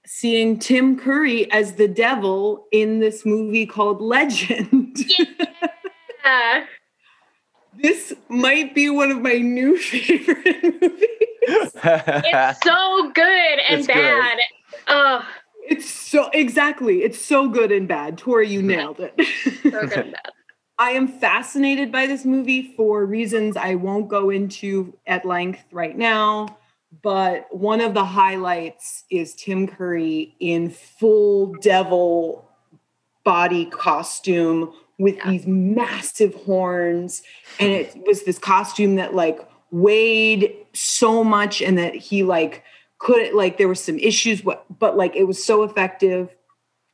seeing 0.05 0.59
Tim 0.59 0.99
Curry 0.99 1.51
as 1.51 1.73
the 1.73 1.87
devil 1.87 2.67
in 2.71 2.99
this 2.99 3.25
movie 3.25 3.65
called 3.65 3.99
Legend. 3.99 4.97
Yeah. 6.23 6.65
this 7.81 8.13
might 8.29 8.75
be 8.75 8.91
one 8.91 9.09
of 9.09 9.21
my 9.21 9.39
new 9.39 9.77
favorite 9.81 10.63
movies. 10.63 11.09
It's 11.47 12.63
so 12.63 13.11
good 13.13 13.59
and 13.69 13.79
It's 13.79 13.87
good. 13.87 13.93
bad. 13.95 14.37
Oh, 14.87 15.25
It's 15.67 15.89
so 15.89 16.29
exactly. 16.33 17.03
It's 17.03 17.23
so 17.23 17.47
good 17.49 17.71
and 17.71 17.87
bad. 17.87 18.17
Tori, 18.17 18.47
you 18.49 18.61
nailed 18.61 18.99
it. 18.99 19.13
so 19.63 19.71
good 19.71 19.93
and 19.93 20.11
bad. 20.13 20.31
I 20.77 20.91
am 20.91 21.07
fascinated 21.07 21.89
by 21.91 22.05
this 22.05 22.25
movie 22.25 22.73
for 22.75 23.05
reasons 23.05 23.55
I 23.55 23.75
won't 23.75 24.09
go 24.09 24.29
into 24.29 24.93
at 25.07 25.23
length 25.25 25.63
right 25.71 25.97
now. 25.97 26.57
But 27.01 27.47
one 27.55 27.81
of 27.81 27.93
the 27.93 28.03
highlights 28.05 29.05
is 29.09 29.33
Tim 29.35 29.67
Curry 29.67 30.35
in 30.39 30.69
full 30.69 31.53
devil 31.61 32.49
body 33.23 33.65
costume 33.65 34.73
with 34.99 35.15
Yeah. 35.15 35.31
these 35.31 35.47
massive 35.47 36.33
horns. 36.35 37.21
And 37.59 37.71
it 37.71 37.95
was 38.05 38.23
this 38.23 38.37
costume 38.37 38.95
that 38.95 39.13
like 39.15 39.39
weighed 39.71 40.55
so 40.73 41.23
much 41.23 41.61
and 41.61 41.77
that 41.77 41.95
he 41.95 42.23
like 42.23 42.63
couldn't 42.97 43.35
like 43.35 43.57
there 43.57 43.67
were 43.67 43.75
some 43.75 43.99
issues 43.99 44.41
but 44.41 44.65
but 44.79 44.95
like 44.97 45.15
it 45.15 45.25
was 45.25 45.43
so 45.43 45.63
effective. 45.63 46.29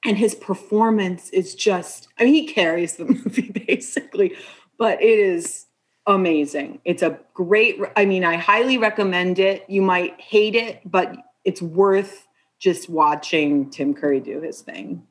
And 0.04 0.18
his 0.18 0.34
performance 0.34 1.30
is 1.30 1.54
just 1.54 2.08
i 2.20 2.24
mean 2.24 2.34
he 2.34 2.48
carries 2.48 2.96
the 2.96 3.06
movie 3.24 3.52
basically 3.68 4.36
but 4.78 5.02
it 5.02 5.20
is 5.20 5.68
amazing. 6.08 6.80
It's 6.86 7.04
a 7.04 7.20
great 7.34 7.80
i 7.96 8.06
mean 8.06 8.24
i 8.24 8.36
highly 8.36 8.78
recommend 8.78 9.38
it. 9.40 9.66
You 9.70 9.82
might 9.82 10.20
hate 10.20 10.56
it 10.56 10.82
but 10.86 11.16
it's 11.44 11.62
worth 11.62 12.28
just 12.60 12.90
watching 12.90 13.70
tim 13.70 13.94
curry 13.94 14.20
do 14.20 14.42
his 14.42 14.62
thing 14.62 15.04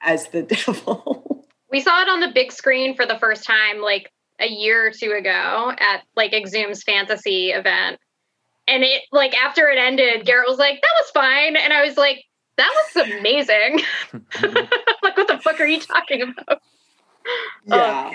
as 0.00 0.28
the 0.28 0.42
devil. 0.66 1.46
We 1.70 1.80
saw 1.80 2.02
it 2.02 2.08
on 2.08 2.20
the 2.20 2.32
big 2.34 2.52
screen 2.52 2.96
for 2.96 3.06
the 3.06 3.18
first 3.18 3.44
time 3.44 3.80
like 3.80 4.10
a 4.40 4.48
year 4.48 4.86
or 4.86 4.90
two 4.90 5.12
ago 5.12 5.72
at 5.78 6.02
like 6.16 6.32
Exhum's 6.32 6.82
fantasy 6.82 7.50
event. 7.50 7.98
And 8.66 8.84
it 8.84 9.02
like 9.12 9.34
after 9.36 9.68
it 9.68 9.78
ended, 9.78 10.24
Garrett 10.24 10.48
was 10.48 10.58
like, 10.58 10.80
that 10.80 10.92
was 11.00 11.10
fine. 11.10 11.56
And 11.56 11.72
I 11.72 11.84
was 11.84 11.96
like, 11.96 12.24
that 12.56 12.70
was 12.94 13.08
amazing. 13.18 13.80
like, 15.02 15.16
what 15.16 15.28
the 15.28 15.40
fuck 15.42 15.60
are 15.60 15.66
you 15.66 15.80
talking 15.80 16.22
about? 16.22 16.60
yeah 17.66 18.10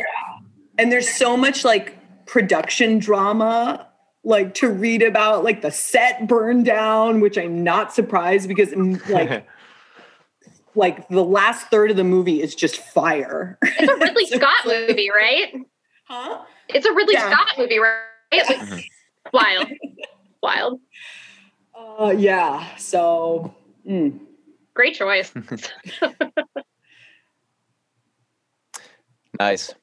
and 0.78 0.92
there's 0.92 1.10
so 1.10 1.38
much 1.38 1.64
like 1.64 1.98
production 2.26 3.00
drama 3.00 3.88
like 4.24 4.54
to 4.54 4.70
read 4.70 5.02
about 5.02 5.44
like 5.44 5.62
the 5.62 5.72
set 5.72 6.28
burned 6.28 6.66
down 6.66 7.20
which 7.22 7.38
i'm 7.38 7.64
not 7.64 7.94
surprised 7.94 8.48
because 8.48 8.70
mm, 8.70 9.10
like 9.10 9.48
like 10.76 11.08
the 11.10 11.24
last 11.24 11.68
third 11.68 11.90
of 11.90 11.98
the 11.98 12.04
movie 12.04 12.42
is 12.42 12.54
just 12.54 12.78
fire 12.78 13.58
It's 13.64 13.92
a 13.92 13.96
Ridley 13.96 14.28
Scott 14.28 14.66
movie, 14.66 15.10
right? 15.10 15.66
Huh 16.08 16.44
It's 16.70 16.86
a 16.86 16.94
Ridley 16.94 17.14
Yeah. 17.14 17.30
Scott 17.30 17.48
movie, 17.58 17.80
right? 17.80 18.00
Like, 18.32 18.90
wild. 19.34 19.68
Wild. 20.42 20.80
uh 21.76 22.14
yeah 22.18 22.76
so 22.78 23.54
mm. 23.88 24.20
Great 24.74 24.94
choice. 24.94 25.34
Nice. 29.40 29.74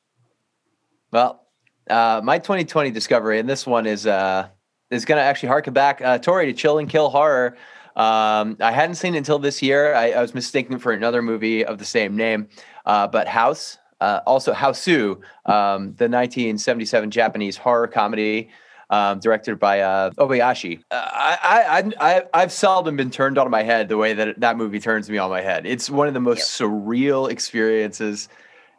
Well, 1.12 1.46
uh, 1.88 2.20
my 2.24 2.38
2020 2.38 2.90
discovery, 2.90 3.38
and 3.38 3.48
this 3.48 3.66
one 3.66 3.86
is 3.86 4.06
uh, 4.06 4.48
is 4.90 5.04
going 5.04 5.18
to 5.18 5.22
actually 5.22 5.48
harken 5.48 5.72
back, 5.72 6.00
uh, 6.02 6.18
Tori, 6.18 6.46
to 6.46 6.52
Chill 6.52 6.78
and 6.78 6.88
Kill 6.88 7.08
Horror. 7.10 7.56
Um, 7.96 8.56
I 8.60 8.72
hadn't 8.72 8.96
seen 8.96 9.14
it 9.14 9.18
until 9.18 9.38
this 9.38 9.62
year. 9.62 9.94
I, 9.94 10.10
I, 10.10 10.20
was 10.20 10.34
mistaken 10.34 10.80
for 10.80 10.90
another 10.90 11.22
movie 11.22 11.64
of 11.64 11.78
the 11.78 11.84
same 11.84 12.16
name, 12.16 12.48
uh, 12.86 13.06
but 13.06 13.28
House, 13.28 13.78
uh, 14.00 14.20
also 14.26 14.52
Hausu, 14.52 15.16
um, 15.46 15.94
the 15.96 16.08
1977 16.08 17.10
Japanese 17.10 17.56
horror 17.56 17.86
comedy 17.86 18.50
um, 18.90 19.18
directed 19.18 19.58
by 19.58 19.80
uh, 19.80 20.10
Obayashi. 20.12 20.80
Uh, 20.90 21.08
I, 21.12 21.92
I, 22.00 22.22
I, 22.32 22.40
have 22.40 22.52
seldom 22.52 22.96
been 22.96 23.10
turned 23.10 23.38
on 23.38 23.50
my 23.50 23.62
head 23.62 23.88
the 23.88 23.96
way 23.96 24.12
that 24.12 24.40
that 24.40 24.56
movie 24.56 24.78
turns 24.78 25.08
me 25.08 25.18
on 25.18 25.30
my 25.30 25.40
head. 25.40 25.66
It's 25.66 25.88
one 25.88 26.06
of 26.06 26.14
the 26.14 26.20
most 26.20 26.60
yep. 26.60 26.68
surreal 26.68 27.30
experiences. 27.30 28.28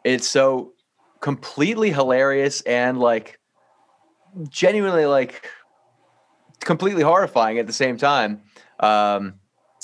It's 0.04 0.28
so 0.28 0.72
completely 1.20 1.90
hilarious 1.90 2.60
and 2.62 2.98
like 2.98 3.38
genuinely 4.48 5.06
like 5.06 5.48
completely 6.60 7.02
horrifying 7.02 7.58
at 7.58 7.66
the 7.66 7.72
same 7.72 7.96
time. 7.96 8.42
Um, 8.80 9.34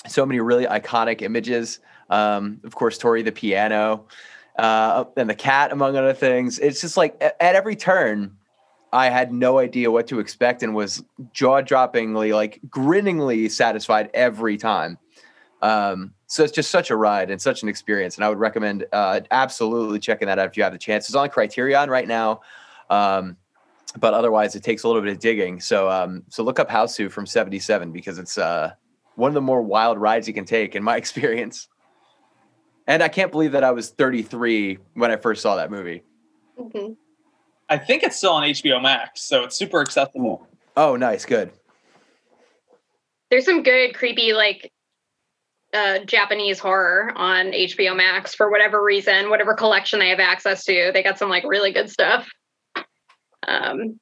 so 0.06 0.24
many 0.26 0.40
really 0.40 0.66
iconic 0.66 1.22
images. 1.22 1.80
Um, 2.10 2.60
of 2.64 2.74
course, 2.74 2.98
Tori 2.98 3.22
the 3.22 3.32
piano 3.32 4.06
uh, 4.58 5.04
and 5.16 5.28
the 5.28 5.34
cat, 5.34 5.72
among 5.72 5.96
other 5.96 6.12
things. 6.12 6.58
It's 6.58 6.80
just 6.80 6.96
like 6.96 7.16
at, 7.20 7.36
every 7.40 7.76
turn, 7.76 8.36
I 8.92 9.08
had 9.08 9.32
no 9.32 9.58
idea 9.58 9.90
what 9.90 10.06
to 10.08 10.20
expect 10.20 10.62
and 10.62 10.74
was 10.74 11.02
jaw 11.32 11.62
droppingly, 11.62 12.34
like 12.34 12.60
grinningly 12.68 13.48
satisfied 13.48 14.10
every 14.12 14.58
time. 14.58 14.98
Um, 15.62 16.12
so 16.26 16.42
it's 16.42 16.52
just 16.52 16.70
such 16.70 16.90
a 16.90 16.96
ride 16.96 17.30
and 17.30 17.40
such 17.40 17.62
an 17.62 17.68
experience. 17.68 18.16
And 18.16 18.24
I 18.24 18.28
would 18.28 18.38
recommend 18.38 18.84
uh, 18.92 19.20
absolutely 19.30 20.00
checking 20.00 20.26
that 20.26 20.38
out 20.38 20.46
if 20.46 20.56
you 20.56 20.62
have 20.64 20.72
the 20.72 20.78
chance. 20.78 21.08
It's 21.08 21.14
on 21.14 21.30
Criterion 21.30 21.88
right 21.88 22.08
now. 22.08 22.40
Um, 22.90 23.36
but 23.98 24.14
otherwise, 24.14 24.54
it 24.54 24.62
takes 24.62 24.82
a 24.82 24.88
little 24.88 25.02
bit 25.02 25.12
of 25.12 25.18
digging. 25.18 25.60
So, 25.60 25.90
um, 25.90 26.24
so 26.28 26.42
look 26.42 26.58
up 26.58 26.68
Hausu 26.68 27.10
from 27.10 27.26
77 27.26 27.92
because 27.92 28.18
it's 28.18 28.38
uh, 28.38 28.72
one 29.16 29.28
of 29.28 29.34
the 29.34 29.40
more 29.40 29.62
wild 29.62 29.98
rides 29.98 30.26
you 30.26 30.34
can 30.34 30.44
take 30.44 30.74
in 30.74 30.82
my 30.82 30.96
experience. 31.02 31.68
And 32.86 33.02
I 33.02 33.08
can't 33.08 33.30
believe 33.30 33.52
that 33.52 33.64
I 33.64 33.70
was 33.70 33.90
33 33.90 34.78
when 34.94 35.10
I 35.10 35.16
first 35.16 35.42
saw 35.42 35.56
that 35.56 35.70
movie. 35.70 36.02
Mm-hmm. 36.58 36.94
I 37.68 37.78
think 37.78 38.02
it's 38.02 38.16
still 38.16 38.32
on 38.32 38.42
HBO 38.42 38.82
Max, 38.82 39.22
so 39.22 39.44
it's 39.44 39.56
super 39.56 39.80
accessible. 39.80 40.46
Oh, 40.76 40.96
nice, 40.96 41.24
good. 41.24 41.52
There's 43.30 43.44
some 43.44 43.62
good 43.62 43.94
creepy 43.94 44.32
like 44.32 44.70
uh, 45.72 46.00
Japanese 46.00 46.58
horror 46.58 47.12
on 47.16 47.46
HBO 47.46 47.96
Max 47.96 48.34
for 48.34 48.50
whatever 48.50 48.82
reason, 48.82 49.30
whatever 49.30 49.54
collection 49.54 50.00
they 50.00 50.10
have 50.10 50.20
access 50.20 50.64
to. 50.64 50.90
They 50.92 51.02
got 51.02 51.18
some 51.18 51.30
like 51.30 51.44
really 51.46 51.72
good 51.72 51.88
stuff. 51.88 52.28
Um, 53.48 53.98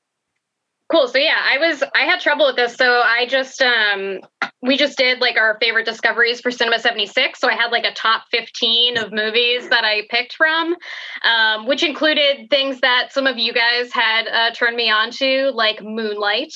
cool. 0.90 1.08
So 1.08 1.18
yeah, 1.18 1.38
I 1.42 1.58
was 1.58 1.82
I 1.94 2.02
had 2.02 2.20
trouble 2.20 2.46
with 2.46 2.56
this, 2.56 2.74
so 2.74 3.00
I 3.00 3.26
just 3.26 3.62
um 3.62 4.20
we 4.62 4.76
just 4.76 4.98
did 4.98 5.20
like 5.20 5.36
our 5.36 5.56
favorite 5.60 5.86
discoveries 5.86 6.40
for 6.40 6.50
Cinema 6.50 6.78
76. 6.78 7.40
So 7.40 7.48
I 7.48 7.54
had 7.54 7.70
like 7.70 7.84
a 7.84 7.94
top 7.94 8.24
15 8.30 8.98
of 8.98 9.10
movies 9.10 9.68
that 9.70 9.84
I 9.84 10.02
picked 10.10 10.34
from, 10.34 10.76
um, 11.22 11.66
which 11.66 11.82
included 11.82 12.50
things 12.50 12.80
that 12.80 13.08
some 13.10 13.26
of 13.26 13.38
you 13.38 13.54
guys 13.54 13.90
had 13.90 14.28
uh, 14.28 14.50
turned 14.52 14.76
me 14.76 14.90
on 14.90 15.12
to, 15.12 15.50
like 15.54 15.82
Moonlight. 15.82 16.52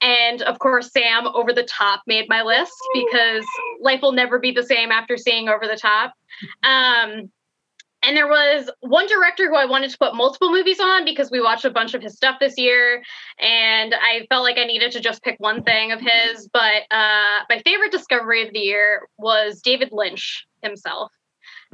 And 0.00 0.40
of 0.42 0.58
course, 0.60 0.92
Sam 0.92 1.26
Over 1.26 1.52
the 1.52 1.64
Top 1.64 2.02
made 2.06 2.26
my 2.28 2.42
list 2.42 2.72
because 2.94 3.44
life 3.82 4.00
will 4.00 4.12
never 4.12 4.38
be 4.38 4.52
the 4.52 4.64
same 4.64 4.90
after 4.90 5.18
seeing 5.18 5.48
Over 5.48 5.66
the 5.66 5.76
Top. 5.76 6.14
Um, 6.64 7.30
and 8.02 8.16
there 8.16 8.26
was 8.26 8.68
one 8.80 9.06
director 9.06 9.48
who 9.48 9.56
I 9.56 9.64
wanted 9.64 9.90
to 9.90 9.98
put 9.98 10.14
multiple 10.14 10.50
movies 10.50 10.80
on 10.80 11.04
because 11.04 11.30
we 11.30 11.40
watched 11.40 11.64
a 11.64 11.70
bunch 11.70 11.94
of 11.94 12.02
his 12.02 12.14
stuff 12.16 12.36
this 12.40 12.58
year. 12.58 13.02
And 13.38 13.94
I 13.94 14.26
felt 14.28 14.42
like 14.42 14.58
I 14.58 14.64
needed 14.64 14.92
to 14.92 15.00
just 15.00 15.22
pick 15.22 15.36
one 15.38 15.62
thing 15.62 15.92
of 15.92 16.00
his. 16.00 16.48
But 16.52 16.82
uh, 16.90 17.44
my 17.48 17.62
favorite 17.64 17.92
discovery 17.92 18.46
of 18.46 18.52
the 18.52 18.60
year 18.60 19.08
was 19.18 19.60
David 19.62 19.90
Lynch 19.92 20.46
himself. 20.62 21.12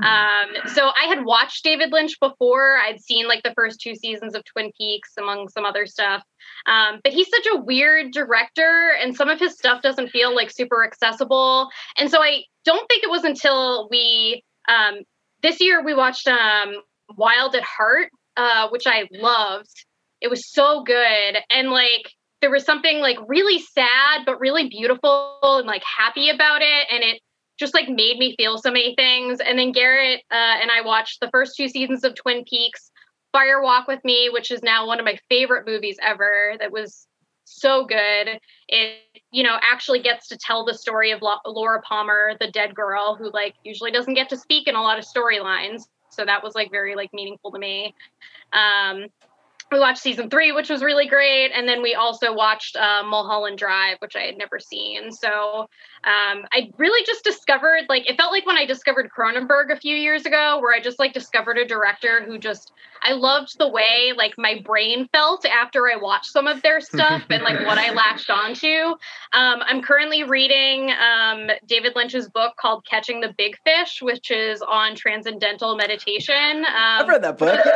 Um, 0.01 0.51
so 0.75 0.91
I 0.97 1.07
had 1.09 1.25
watched 1.25 1.65
David 1.65 1.91
Lynch 1.91 2.21
before. 2.21 2.77
I'd 2.77 3.01
seen 3.01 3.27
like 3.27 3.43
the 3.43 3.53
first 3.57 3.81
two 3.81 3.97
seasons 3.97 4.35
of 4.37 4.45
Twin 4.45 4.71
Peaks, 4.79 5.11
among 5.19 5.49
some 5.49 5.65
other 5.65 5.87
stuff. 5.87 6.23
Um, 6.67 7.01
but 7.03 7.13
he's 7.13 7.29
such 7.29 7.47
a 7.53 7.57
weird 7.57 8.13
director, 8.13 8.93
and 9.03 9.17
some 9.17 9.29
of 9.29 9.41
his 9.41 9.55
stuff 9.55 9.83
doesn't 9.83 10.11
feel 10.11 10.35
like 10.35 10.51
super 10.51 10.85
accessible. 10.85 11.69
And 11.97 12.11
so 12.11 12.23
I 12.23 12.45
don't 12.65 12.87
think 12.89 13.03
it 13.03 13.11
was 13.11 13.25
until 13.25 13.89
we 13.91 14.45
um, 14.69 15.01
this 15.43 15.61
year 15.61 15.83
we 15.85 15.95
watched 15.95 16.27
um, 16.29 16.75
Wild 17.17 17.55
at 17.55 17.63
Heart, 17.63 18.11
uh, 18.37 18.69
which 18.69 18.87
I 18.87 19.09
loved. 19.13 19.85
It 20.21 20.29
was 20.29 20.51
so 20.51 20.83
good. 20.83 21.37
And 21.51 21.71
like 21.71 22.13
there 22.41 22.51
was 22.51 22.65
something 22.65 23.01
like 23.01 23.19
really 23.27 23.61
sad, 23.61 24.23
but 24.25 24.41
really 24.41 24.69
beautiful 24.69 25.39
and 25.43 25.67
like 25.67 25.83
happy 25.85 26.31
about 26.31 26.63
it. 26.63 26.87
And 26.91 27.03
it 27.03 27.21
just 27.59 27.75
like 27.75 27.89
made 27.89 28.19
me 28.19 28.37
feel 28.37 28.59
so 28.59 28.71
many 28.71 28.95
things. 28.95 29.41
And 29.41 29.59
then 29.59 29.73
Garrett 29.73 30.23
uh, 30.31 30.57
and 30.61 30.71
I 30.71 30.83
watched 30.83 31.21
the 31.21 31.31
first 31.31 31.57
two 31.57 31.69
seasons 31.69 32.05
of 32.05 32.15
Twin 32.15 32.45
Peaks, 32.49 32.91
Fire 33.33 33.61
Walk 33.61 33.89
with 33.89 34.05
Me, 34.05 34.31
which 34.33 34.51
is 34.51 34.63
now 34.63 34.87
one 34.87 35.01
of 35.01 35.05
my 35.05 35.19
favorite 35.29 35.67
movies 35.67 35.97
ever. 36.01 36.55
That 36.61 36.71
was 36.71 37.08
so 37.49 37.85
good. 37.85 38.41
It 38.69 38.99
you 39.31 39.43
know 39.43 39.59
actually 39.63 40.01
gets 40.01 40.29
to 40.29 40.37
tell 40.37 40.65
the 40.65 40.75
story 40.75 41.11
of 41.11 41.23
Laura 41.47 41.83
Palmer, 41.83 42.33
the 42.41 42.51
dead 42.51 42.75
girl 42.75 43.15
who 43.17 43.31
like 43.31 43.55
usually 43.65 43.91
doesn't 43.91 44.15
get 44.15 44.29
to 44.31 44.37
speak 44.37 44.69
in 44.69 44.75
a 44.75 44.83
lot 44.83 44.99
of 44.99 45.05
storylines. 45.05 45.89
So 46.11 46.25
that 46.25 46.43
was 46.43 46.55
like 46.55 46.71
very 46.71 46.95
like 46.95 47.13
meaningful 47.13 47.53
to 47.53 47.59
me. 47.59 47.95
Um, 48.53 49.07
we 49.71 49.79
watched 49.79 50.01
season 50.01 50.31
three, 50.31 50.53
which 50.53 50.71
was 50.71 50.83
really 50.83 51.07
great, 51.07 51.51
and 51.53 51.69
then 51.69 51.83
we 51.83 51.95
also 51.95 52.33
watched 52.33 52.75
uh, 52.77 53.03
Mulholland 53.03 53.59
Drive, 53.59 53.99
which 53.99 54.17
I 54.17 54.21
had 54.21 54.39
never 54.39 54.59
seen. 54.59 55.13
So 55.13 55.69
um, 56.05 56.47
I 56.53 56.71
really 56.79 57.05
just 57.05 57.23
discovered 57.23 57.83
like 57.89 58.09
it 58.09 58.17
felt 58.17 58.33
like 58.33 58.47
when 58.47 58.57
I 58.57 58.65
discovered 58.65 59.11
Cronenberg 59.17 59.71
a 59.71 59.77
few 59.77 59.95
years 59.95 60.25
ago, 60.25 60.59
where 60.61 60.75
I 60.75 60.81
just 60.81 60.99
like 60.99 61.13
discovered 61.13 61.59
a 61.59 61.67
director 61.67 62.25
who 62.25 62.39
just 62.39 62.73
I 63.03 63.13
loved 63.13 63.59
the 63.59 63.69
way 63.69 64.13
like 64.17 64.35
my 64.37 64.61
brain 64.65 65.09
felt 65.13 65.45
after 65.45 65.89
I 65.91 65.97
watched 65.97 66.27
some 66.27 66.47
of 66.47 66.63
their 66.63 66.81
stuff 66.81 67.23
and 67.31 67.43
like 67.43 67.67
what 67.67 67.79
I 67.79 67.93
latched 67.95 68.31
onto. 68.31 68.69
Um, 69.33 69.63
I'm 69.63 69.83
currently 69.83 70.25
reading 70.25 70.91
um, 70.91 71.49
David 71.67 71.95
Lynch's 71.97 72.29
book 72.29 72.55
called 72.57 72.85
Catching 72.89 73.21
the 73.21 73.35
Big 73.37 73.57
Fish, 73.65 74.01
which 74.03 74.31
is 74.31 74.63
on 74.63 74.95
transcendental 74.95 75.77
meditation. 75.77 76.65
I've 77.01 77.09
read 77.09 77.23
that 77.23 77.39
book. 77.39 77.59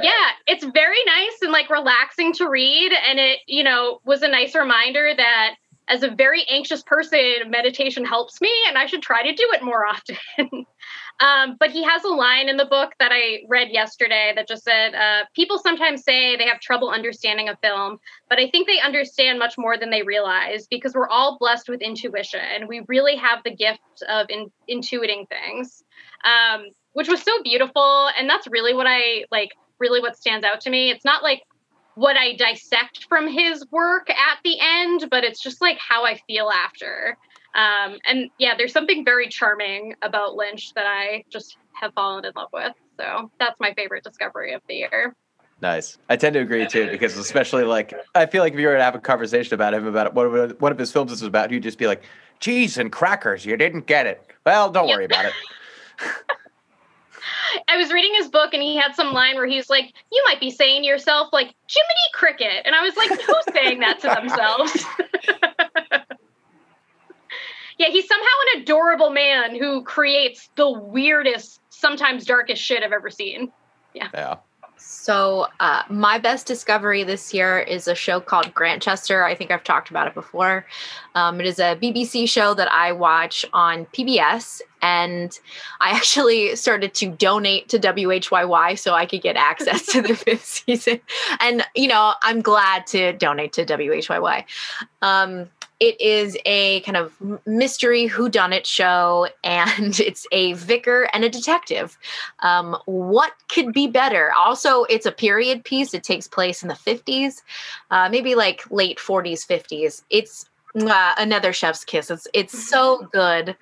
Yeah, 0.00 0.12
it's 0.46 0.64
very 0.64 1.04
nice 1.06 1.42
and 1.42 1.50
like 1.50 1.68
relaxing 1.70 2.32
to 2.34 2.48
read. 2.48 2.92
And 2.92 3.18
it, 3.18 3.40
you 3.48 3.64
know, 3.64 4.00
was 4.04 4.22
a 4.22 4.28
nice 4.28 4.54
reminder 4.54 5.12
that 5.16 5.56
as 5.88 6.02
a 6.02 6.10
very 6.10 6.44
anxious 6.48 6.82
person, 6.82 7.20
meditation 7.48 8.04
helps 8.04 8.40
me 8.40 8.52
and 8.68 8.78
I 8.78 8.86
should 8.86 9.02
try 9.02 9.22
to 9.22 9.32
do 9.32 9.48
it 9.54 9.62
more 9.62 9.86
often. 9.86 10.16
um, 11.20 11.56
but 11.58 11.70
he 11.70 11.82
has 11.82 12.04
a 12.04 12.08
line 12.08 12.48
in 12.48 12.56
the 12.56 12.64
book 12.64 12.92
that 13.00 13.10
I 13.12 13.40
read 13.48 13.70
yesterday 13.70 14.32
that 14.36 14.46
just 14.46 14.62
said, 14.62 14.94
uh, 14.94 15.24
People 15.34 15.58
sometimes 15.58 16.04
say 16.04 16.36
they 16.36 16.46
have 16.46 16.60
trouble 16.60 16.90
understanding 16.90 17.48
a 17.48 17.56
film, 17.56 17.98
but 18.28 18.38
I 18.38 18.48
think 18.50 18.68
they 18.68 18.80
understand 18.80 19.38
much 19.38 19.58
more 19.58 19.76
than 19.76 19.90
they 19.90 20.02
realize 20.02 20.66
because 20.68 20.94
we're 20.94 21.08
all 21.08 21.36
blessed 21.38 21.68
with 21.68 21.80
intuition. 21.80 22.68
We 22.68 22.82
really 22.86 23.16
have 23.16 23.40
the 23.44 23.54
gift 23.54 23.80
of 24.08 24.26
in- 24.30 24.52
intuiting 24.70 25.28
things, 25.28 25.82
um, 26.24 26.66
which 26.92 27.08
was 27.08 27.22
so 27.22 27.42
beautiful. 27.42 28.10
And 28.16 28.30
that's 28.30 28.46
really 28.46 28.74
what 28.74 28.86
I 28.88 29.24
like 29.32 29.50
really 29.80 30.00
what 30.00 30.16
stands 30.16 30.44
out 30.44 30.60
to 30.62 30.70
me. 30.70 30.90
It's 30.90 31.04
not 31.04 31.22
like 31.22 31.42
what 31.98 32.16
I 32.16 32.36
dissect 32.36 33.06
from 33.08 33.26
his 33.26 33.66
work 33.72 34.08
at 34.08 34.38
the 34.44 34.56
end, 34.60 35.08
but 35.10 35.24
it's 35.24 35.42
just 35.42 35.60
like 35.60 35.78
how 35.78 36.04
I 36.04 36.20
feel 36.28 36.48
after. 36.48 37.18
Um, 37.58 37.98
and 38.06 38.30
yeah, 38.38 38.54
there's 38.56 38.72
something 38.72 39.04
very 39.04 39.28
charming 39.28 39.96
about 40.02 40.36
Lynch 40.36 40.72
that 40.74 40.86
I 40.86 41.24
just 41.28 41.56
have 41.72 41.92
fallen 41.92 42.24
in 42.24 42.32
love 42.36 42.50
with. 42.52 42.72
So 42.98 43.30
that's 43.40 43.58
my 43.58 43.74
favorite 43.74 44.04
discovery 44.04 44.52
of 44.52 44.62
the 44.68 44.74
year. 44.76 45.16
Nice. 45.60 45.98
I 46.08 46.16
tend 46.16 46.34
to 46.34 46.40
agree 46.40 46.68
too, 46.68 46.88
because 46.88 47.18
especially 47.18 47.64
like 47.64 47.92
I 48.14 48.26
feel 48.26 48.44
like 48.44 48.52
if 48.52 48.60
you 48.60 48.68
were 48.68 48.76
to 48.76 48.82
have 48.82 48.94
a 48.94 49.00
conversation 49.00 49.54
about 49.54 49.74
him 49.74 49.86
about 49.88 50.14
what 50.14 50.60
one 50.60 50.70
of 50.70 50.78
his 50.78 50.92
films 50.92 51.10
this 51.10 51.20
was 51.20 51.26
about, 51.26 51.50
you'd 51.50 51.64
just 51.64 51.78
be 51.78 51.88
like, 51.88 52.04
"Cheese 52.38 52.78
and 52.78 52.92
crackers, 52.92 53.44
you 53.44 53.56
didn't 53.56 53.86
get 53.86 54.06
it." 54.06 54.24
Well, 54.46 54.70
don't 54.70 54.86
yep. 54.86 54.96
worry 54.96 55.04
about 55.06 55.24
it. 55.24 55.32
I 57.66 57.76
was 57.76 57.92
reading 57.92 58.12
his 58.14 58.28
book 58.28 58.54
and 58.54 58.62
he 58.62 58.76
had 58.76 58.94
some 58.94 59.12
line 59.12 59.34
where 59.34 59.46
he's 59.46 59.68
like, 59.68 59.92
You 60.12 60.22
might 60.26 60.38
be 60.38 60.50
saying 60.50 60.82
to 60.82 60.86
yourself, 60.86 61.32
like, 61.32 61.54
Jiminy 61.66 62.08
Cricket. 62.12 62.62
And 62.64 62.74
I 62.74 62.82
was 62.82 62.96
like, 62.96 63.08
Who's 63.10 63.54
saying 63.54 63.80
that 63.80 64.00
to 64.00 64.08
themselves? 64.08 64.84
yeah, 67.78 67.88
he's 67.88 68.06
somehow 68.06 68.26
an 68.54 68.62
adorable 68.62 69.10
man 69.10 69.56
who 69.56 69.82
creates 69.82 70.50
the 70.56 70.70
weirdest, 70.70 71.60
sometimes 71.70 72.24
darkest 72.24 72.62
shit 72.62 72.82
I've 72.82 72.92
ever 72.92 73.10
seen. 73.10 73.52
Yeah. 73.94 74.08
Yeah. 74.12 74.36
So, 74.80 75.46
uh, 75.58 75.82
my 75.88 76.18
best 76.18 76.46
discovery 76.46 77.02
this 77.02 77.34
year 77.34 77.58
is 77.58 77.88
a 77.88 77.94
show 77.94 78.20
called 78.20 78.54
Grantchester. 78.54 79.24
I 79.24 79.34
think 79.34 79.50
I've 79.50 79.64
talked 79.64 79.90
about 79.90 80.06
it 80.06 80.14
before. 80.14 80.66
Um, 81.14 81.40
it 81.40 81.46
is 81.46 81.58
a 81.58 81.76
BBC 81.76 82.28
show 82.28 82.54
that 82.54 82.70
I 82.70 82.92
watch 82.92 83.44
on 83.52 83.86
PBS, 83.86 84.60
and 84.80 85.36
I 85.80 85.90
actually 85.96 86.54
started 86.56 86.94
to 86.94 87.08
donate 87.08 87.68
to 87.70 87.78
WHYY 87.78 88.78
so 88.78 88.94
I 88.94 89.04
could 89.06 89.22
get 89.22 89.36
access 89.36 89.84
to 89.86 90.02
the 90.02 90.14
fifth 90.16 90.44
season. 90.44 91.00
And, 91.40 91.64
you 91.74 91.88
know, 91.88 92.14
I'm 92.22 92.40
glad 92.40 92.86
to 92.88 93.12
donate 93.14 93.52
to 93.54 93.64
WHYY. 93.64 94.44
Um, 95.02 95.48
it 95.80 96.00
is 96.00 96.36
a 96.44 96.80
kind 96.80 96.96
of 96.96 97.12
mystery 97.46 98.08
whodunit 98.08 98.64
show, 98.64 99.28
and 99.44 99.98
it's 100.00 100.26
a 100.32 100.54
vicar 100.54 101.08
and 101.12 101.24
a 101.24 101.28
detective. 101.28 101.98
Um, 102.40 102.76
what 102.86 103.32
could 103.48 103.72
be 103.72 103.86
better? 103.86 104.32
Also, 104.32 104.84
it's 104.84 105.06
a 105.06 105.12
period 105.12 105.64
piece. 105.64 105.94
It 105.94 106.02
takes 106.02 106.26
place 106.28 106.62
in 106.62 106.68
the 106.68 106.74
50s, 106.74 107.42
uh, 107.90 108.08
maybe 108.10 108.34
like 108.34 108.70
late 108.70 108.98
40s, 108.98 109.46
50s. 109.46 110.02
It's 110.10 110.46
uh, 110.74 111.14
another 111.18 111.52
chef's 111.52 111.84
kiss. 111.84 112.10
It's 112.10 112.28
it's 112.34 112.68
so 112.68 113.08
good, 113.12 113.56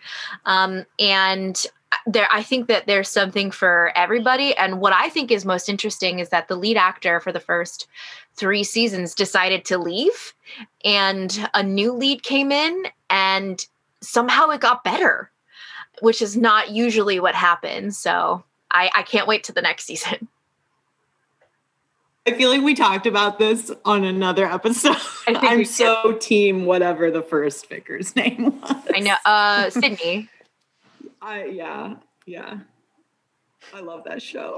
um, 0.45 0.85
and 0.99 1.65
there 2.07 2.29
I 2.31 2.43
think 2.43 2.69
that 2.69 2.87
there's 2.87 3.09
something 3.09 3.51
for 3.51 3.93
everybody. 3.97 4.57
And 4.57 4.81
what 4.81 4.93
I 4.93 5.09
think 5.09 5.31
is 5.31 5.45
most 5.45 5.69
interesting 5.69 6.19
is 6.19 6.29
that 6.31 6.49
the 6.49 6.57
lead 6.57 6.77
actor 6.77 7.21
for 7.21 7.33
the 7.33 7.41
first 7.41 7.87
three 8.35 8.65
seasons 8.65 9.15
decided 9.15 9.65
to 9.67 9.79
leave, 9.79 10.35
and 10.85 11.49
a 11.55 11.63
new 11.63 11.93
lead 11.93 12.23
came 12.23 12.53
in, 12.53 12.85
and 13.09 13.65
somehow 14.01 14.51
it 14.51 14.61
got 14.61 14.85
better, 14.85 15.31
which 16.01 16.23
is 16.23 16.37
not 16.37 16.71
usually 16.71 17.19
what 17.19 17.35
happens. 17.35 17.99
So 17.99 18.45
I, 18.71 18.91
I 18.95 19.03
can't 19.03 19.27
wait 19.27 19.45
to 19.45 19.53
the 19.53 19.63
next 19.63 19.85
season. 19.85 20.29
I 22.29 22.33
feel 22.33 22.51
like 22.51 22.63
we 22.63 22.75
talked 22.75 23.07
about 23.07 23.39
this 23.39 23.71
on 23.85 24.03
another 24.03 24.51
episode. 24.51 24.97
I'm 25.29 25.65
so 25.65 26.13
team 26.15 26.67
whatever 26.67 27.09
the 27.09 27.23
first 27.23 27.69
vicar's 27.69 28.17
name 28.17 28.61
was. 28.61 28.83
I 28.93 28.99
know. 28.99 29.15
Uh 29.25 29.71
Sydney. 29.71 30.29
I 31.21 31.45
yeah, 31.45 31.95
yeah. 32.27 32.59
I 33.75 33.81
love 33.81 34.05
that 34.05 34.23
show. 34.23 34.55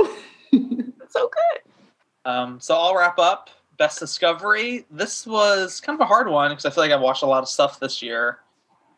it's 0.52 1.12
so 1.12 1.30
good. 1.30 2.30
Um, 2.30 2.60
so 2.60 2.74
I'll 2.74 2.96
wrap 2.96 3.18
up. 3.18 3.50
Best 3.78 4.00
Discovery. 4.00 4.84
This 4.90 5.26
was 5.26 5.80
kind 5.80 5.96
of 5.96 6.00
a 6.00 6.06
hard 6.06 6.28
one 6.28 6.50
because 6.50 6.66
I 6.66 6.70
feel 6.70 6.84
like 6.84 6.92
I've 6.92 7.00
watched 7.00 7.22
a 7.22 7.26
lot 7.26 7.42
of 7.42 7.48
stuff 7.48 7.78
this 7.78 8.02
year. 8.02 8.40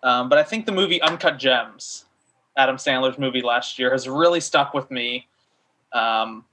Um, 0.02 0.28
but 0.28 0.38
I 0.38 0.42
think 0.42 0.64
the 0.64 0.72
movie 0.72 1.00
Uncut 1.02 1.38
Gems, 1.38 2.06
Adam 2.56 2.76
Sandler's 2.76 3.18
movie 3.18 3.42
last 3.42 3.78
year, 3.78 3.90
has 3.90 4.08
really 4.08 4.40
stuck 4.40 4.72
with 4.72 4.90
me. 4.90 5.28
Um, 5.92 6.44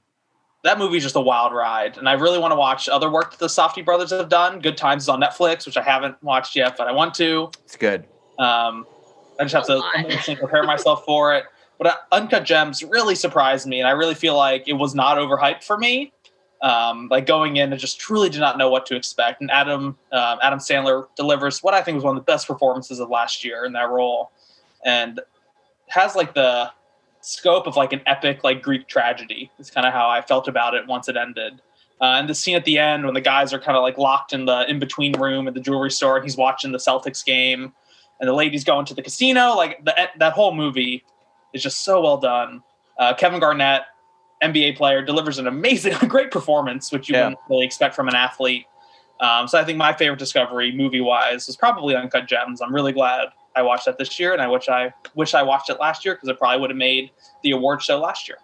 that 0.64 0.78
movie 0.78 0.98
is 0.98 1.02
just 1.02 1.16
a 1.16 1.20
wild 1.20 1.54
ride, 1.54 1.96
and 1.96 2.08
I 2.08 2.12
really 2.14 2.38
want 2.38 2.52
to 2.52 2.56
watch 2.56 2.88
other 2.88 3.08
work 3.08 3.30
that 3.30 3.38
the 3.38 3.46
Safdie 3.46 3.84
brothers 3.84 4.10
have 4.10 4.28
done. 4.28 4.60
Good 4.60 4.76
Times 4.76 5.04
is 5.04 5.08
on 5.08 5.20
Netflix, 5.20 5.64
which 5.64 5.76
I 5.76 5.82
haven't 5.82 6.22
watched 6.22 6.56
yet, 6.56 6.76
but 6.76 6.88
I 6.88 6.92
want 6.92 7.14
to. 7.14 7.50
It's 7.64 7.76
good. 7.76 8.06
Um, 8.38 8.86
I 9.38 9.44
just 9.44 9.54
have 9.54 9.66
to 9.66 10.36
prepare 10.36 10.64
myself 10.64 11.04
for 11.04 11.34
it. 11.34 11.44
But 11.78 11.86
uh, 11.86 11.94
Uncut 12.10 12.44
Gems 12.44 12.82
really 12.82 13.14
surprised 13.14 13.66
me, 13.66 13.78
and 13.78 13.88
I 13.88 13.92
really 13.92 14.14
feel 14.14 14.36
like 14.36 14.66
it 14.66 14.72
was 14.74 14.94
not 14.94 15.16
overhyped 15.16 15.62
for 15.62 15.78
me. 15.78 16.12
Um, 16.60 17.06
like 17.08 17.24
going 17.24 17.56
in, 17.56 17.72
I 17.72 17.76
just 17.76 18.00
truly 18.00 18.28
did 18.28 18.40
not 18.40 18.58
know 18.58 18.68
what 18.68 18.84
to 18.86 18.96
expect. 18.96 19.40
And 19.40 19.50
Adam 19.50 19.96
um, 20.10 20.38
Adam 20.42 20.58
Sandler 20.58 21.06
delivers 21.16 21.62
what 21.62 21.74
I 21.74 21.82
think 21.82 21.94
was 21.94 22.04
one 22.04 22.16
of 22.16 22.20
the 22.24 22.30
best 22.30 22.48
performances 22.48 22.98
of 22.98 23.10
last 23.10 23.44
year 23.44 23.64
in 23.64 23.72
that 23.74 23.90
role, 23.90 24.32
and 24.84 25.20
has 25.86 26.16
like 26.16 26.34
the 26.34 26.70
scope 27.20 27.66
of 27.66 27.76
like 27.76 27.92
an 27.92 28.00
epic 28.06 28.42
like 28.42 28.62
Greek 28.62 28.88
tragedy. 28.88 29.50
It's 29.58 29.70
kind 29.70 29.86
of 29.86 29.92
how 29.92 30.08
I 30.08 30.20
felt 30.20 30.48
about 30.48 30.74
it 30.74 30.86
once 30.86 31.08
it 31.08 31.16
ended. 31.16 31.60
Uh, 32.00 32.16
and 32.18 32.28
the 32.28 32.34
scene 32.34 32.56
at 32.56 32.64
the 32.64 32.78
end 32.78 33.04
when 33.04 33.14
the 33.14 33.20
guys 33.20 33.52
are 33.52 33.58
kind 33.58 33.76
of 33.76 33.82
like 33.82 33.98
locked 33.98 34.32
in 34.32 34.44
the 34.44 34.68
in 34.68 34.78
between 34.78 35.18
room 35.18 35.46
at 35.46 35.54
the 35.54 35.60
jewelry 35.60 35.90
store, 35.90 36.16
and 36.16 36.24
he's 36.24 36.36
watching 36.36 36.72
the 36.72 36.78
Celtics 36.78 37.24
game, 37.24 37.72
and 38.20 38.28
the 38.28 38.32
ladies 38.32 38.64
going 38.64 38.86
to 38.86 38.94
the 38.94 39.02
casino. 39.02 39.54
Like 39.54 39.84
the, 39.84 39.94
that 40.18 40.32
whole 40.32 40.54
movie 40.54 41.04
is 41.52 41.62
just 41.62 41.84
so 41.84 42.00
well 42.00 42.18
done. 42.18 42.62
Uh, 42.98 43.14
Kevin 43.14 43.40
Garnett, 43.40 43.82
NBA 44.42 44.76
player, 44.76 45.02
delivers 45.02 45.38
an 45.38 45.46
amazing, 45.46 45.94
great 46.08 46.30
performance, 46.30 46.92
which 46.92 47.08
you 47.08 47.14
yeah. 47.14 47.24
wouldn't 47.24 47.40
really 47.48 47.66
expect 47.66 47.94
from 47.94 48.08
an 48.08 48.14
athlete. 48.14 48.66
Um, 49.20 49.48
so 49.48 49.58
I 49.58 49.64
think 49.64 49.78
my 49.78 49.92
favorite 49.92 50.18
discovery, 50.18 50.72
movie 50.72 51.00
wise, 51.00 51.46
was 51.46 51.56
probably 51.56 51.96
Uncut 51.96 52.26
Gems. 52.28 52.60
I'm 52.60 52.74
really 52.74 52.92
glad 52.92 53.28
I 53.56 53.62
watched 53.62 53.86
that 53.86 53.98
this 53.98 54.18
year, 54.20 54.32
and 54.32 54.40
I 54.40 54.46
wish 54.46 54.68
I 54.68 54.92
wish 55.14 55.34
I 55.34 55.42
watched 55.42 55.70
it 55.70 55.80
last 55.80 56.04
year 56.04 56.14
because 56.14 56.28
it 56.28 56.38
probably 56.38 56.60
would 56.60 56.70
have 56.70 56.76
made 56.76 57.10
the 57.42 57.50
award 57.50 57.82
show 57.82 57.98
last 57.98 58.28
year. 58.28 58.38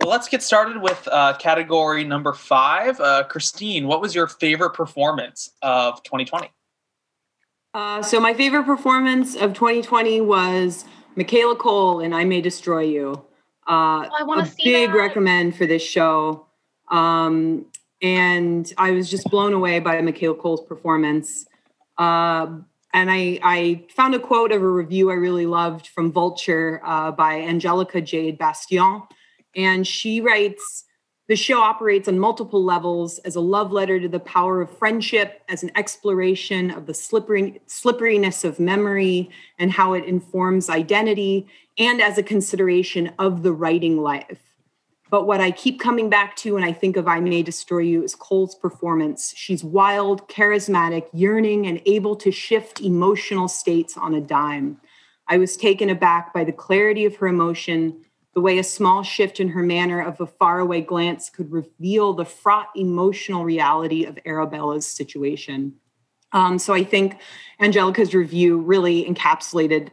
Well, 0.00 0.10
let's 0.10 0.28
get 0.28 0.42
started 0.42 0.80
with 0.80 1.08
uh, 1.10 1.36
category 1.38 2.04
number 2.04 2.32
five. 2.32 3.00
Uh, 3.00 3.24
Christine, 3.24 3.86
what 3.86 4.00
was 4.00 4.14
your 4.14 4.28
favorite 4.28 4.70
performance 4.70 5.50
of 5.62 6.02
2020? 6.04 6.50
Uh, 7.76 8.00
so 8.00 8.18
my 8.18 8.32
favorite 8.32 8.64
performance 8.64 9.36
of 9.36 9.52
2020 9.52 10.22
was 10.22 10.86
Michaela 11.14 11.54
Coel 11.56 12.00
and 12.00 12.14
I 12.14 12.24
May 12.24 12.40
Destroy 12.40 12.84
You. 12.84 13.22
Uh, 13.68 14.08
oh, 14.08 14.10
I 14.18 14.22
want 14.22 14.46
to 14.46 14.50
see 14.50 14.64
big 14.64 14.92
that. 14.92 14.96
recommend 14.96 15.56
for 15.56 15.66
this 15.66 15.82
show. 15.82 16.46
Um, 16.90 17.66
and 18.00 18.72
I 18.78 18.92
was 18.92 19.10
just 19.10 19.28
blown 19.30 19.52
away 19.52 19.78
by 19.80 20.00
Michaela 20.00 20.36
Coel's 20.36 20.64
performance. 20.64 21.44
Uh, 21.98 22.46
and 22.94 23.10
I, 23.10 23.38
I 23.42 23.84
found 23.94 24.14
a 24.14 24.20
quote 24.20 24.52
of 24.52 24.62
a 24.62 24.68
review 24.68 25.10
I 25.10 25.14
really 25.14 25.44
loved 25.44 25.88
from 25.88 26.12
Vulture 26.12 26.80
uh, 26.82 27.12
by 27.12 27.42
Angelica 27.42 28.00
Jade 28.00 28.38
Bastien. 28.38 29.02
And 29.54 29.86
she 29.86 30.22
writes 30.22 30.85
The 31.28 31.36
show 31.36 31.60
operates 31.60 32.06
on 32.06 32.20
multiple 32.20 32.62
levels 32.62 33.18
as 33.18 33.34
a 33.34 33.40
love 33.40 33.72
letter 33.72 33.98
to 33.98 34.08
the 34.08 34.20
power 34.20 34.60
of 34.60 34.78
friendship, 34.78 35.42
as 35.48 35.64
an 35.64 35.72
exploration 35.74 36.70
of 36.70 36.86
the 36.86 36.94
slippery, 36.94 37.60
slipperiness 37.66 38.44
of 38.44 38.60
memory 38.60 39.30
and 39.58 39.72
how 39.72 39.94
it 39.94 40.04
informs 40.04 40.70
identity, 40.70 41.48
and 41.78 42.00
as 42.00 42.16
a 42.16 42.22
consideration 42.22 43.12
of 43.18 43.42
the 43.42 43.52
writing 43.52 43.98
life. 43.98 44.40
But 45.10 45.26
what 45.26 45.40
I 45.40 45.50
keep 45.50 45.80
coming 45.80 46.08
back 46.08 46.36
to 46.36 46.54
when 46.54 46.64
I 46.64 46.72
think 46.72 46.96
of 46.96 47.08
I 47.08 47.20
May 47.20 47.42
Destroy 47.42 47.80
You 47.80 48.04
is 48.04 48.14
Coel's 48.14 48.54
performance. 48.54 49.34
She's 49.36 49.64
wild, 49.64 50.28
charismatic, 50.28 51.06
yearning, 51.12 51.66
and 51.66 51.80
able 51.86 52.14
to 52.16 52.30
shift 52.30 52.80
emotional 52.80 53.48
states 53.48 53.96
on 53.96 54.14
a 54.14 54.20
dime. 54.20 54.80
I 55.28 55.38
was 55.38 55.56
taken 55.56 55.90
aback 55.90 56.32
by 56.32 56.44
the 56.44 56.52
clarity 56.52 57.04
of 57.04 57.16
her 57.16 57.26
emotion, 57.26 58.04
the 58.36 58.42
way 58.42 58.58
a 58.58 58.62
small 58.62 59.02
shift 59.02 59.40
in 59.40 59.48
her 59.48 59.62
manner 59.62 59.98
of 59.98 60.20
a 60.20 60.26
faraway 60.26 60.82
glance 60.82 61.30
could 61.30 61.50
reveal 61.50 62.12
the 62.12 62.26
fraught 62.26 62.68
emotional 62.76 63.44
reality 63.44 64.04
of 64.04 64.18
Arabella's 64.26 64.86
situation. 64.86 65.72
Um, 66.32 66.58
so 66.58 66.74
I 66.74 66.84
think 66.84 67.16
Angelica's 67.60 68.14
review 68.14 68.58
really 68.58 69.06
encapsulated 69.06 69.88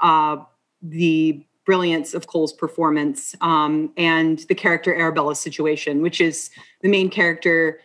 uh, 0.00 0.36
the 0.82 1.44
brilliance 1.66 2.14
of 2.14 2.28
Coel's 2.28 2.52
performance 2.52 3.34
um, 3.40 3.92
and 3.96 4.38
the 4.48 4.54
character 4.54 4.94
Arabella's 4.94 5.40
situation, 5.40 6.00
which 6.00 6.20
is 6.20 6.50
the 6.80 6.88
main 6.88 7.10
character 7.10 7.80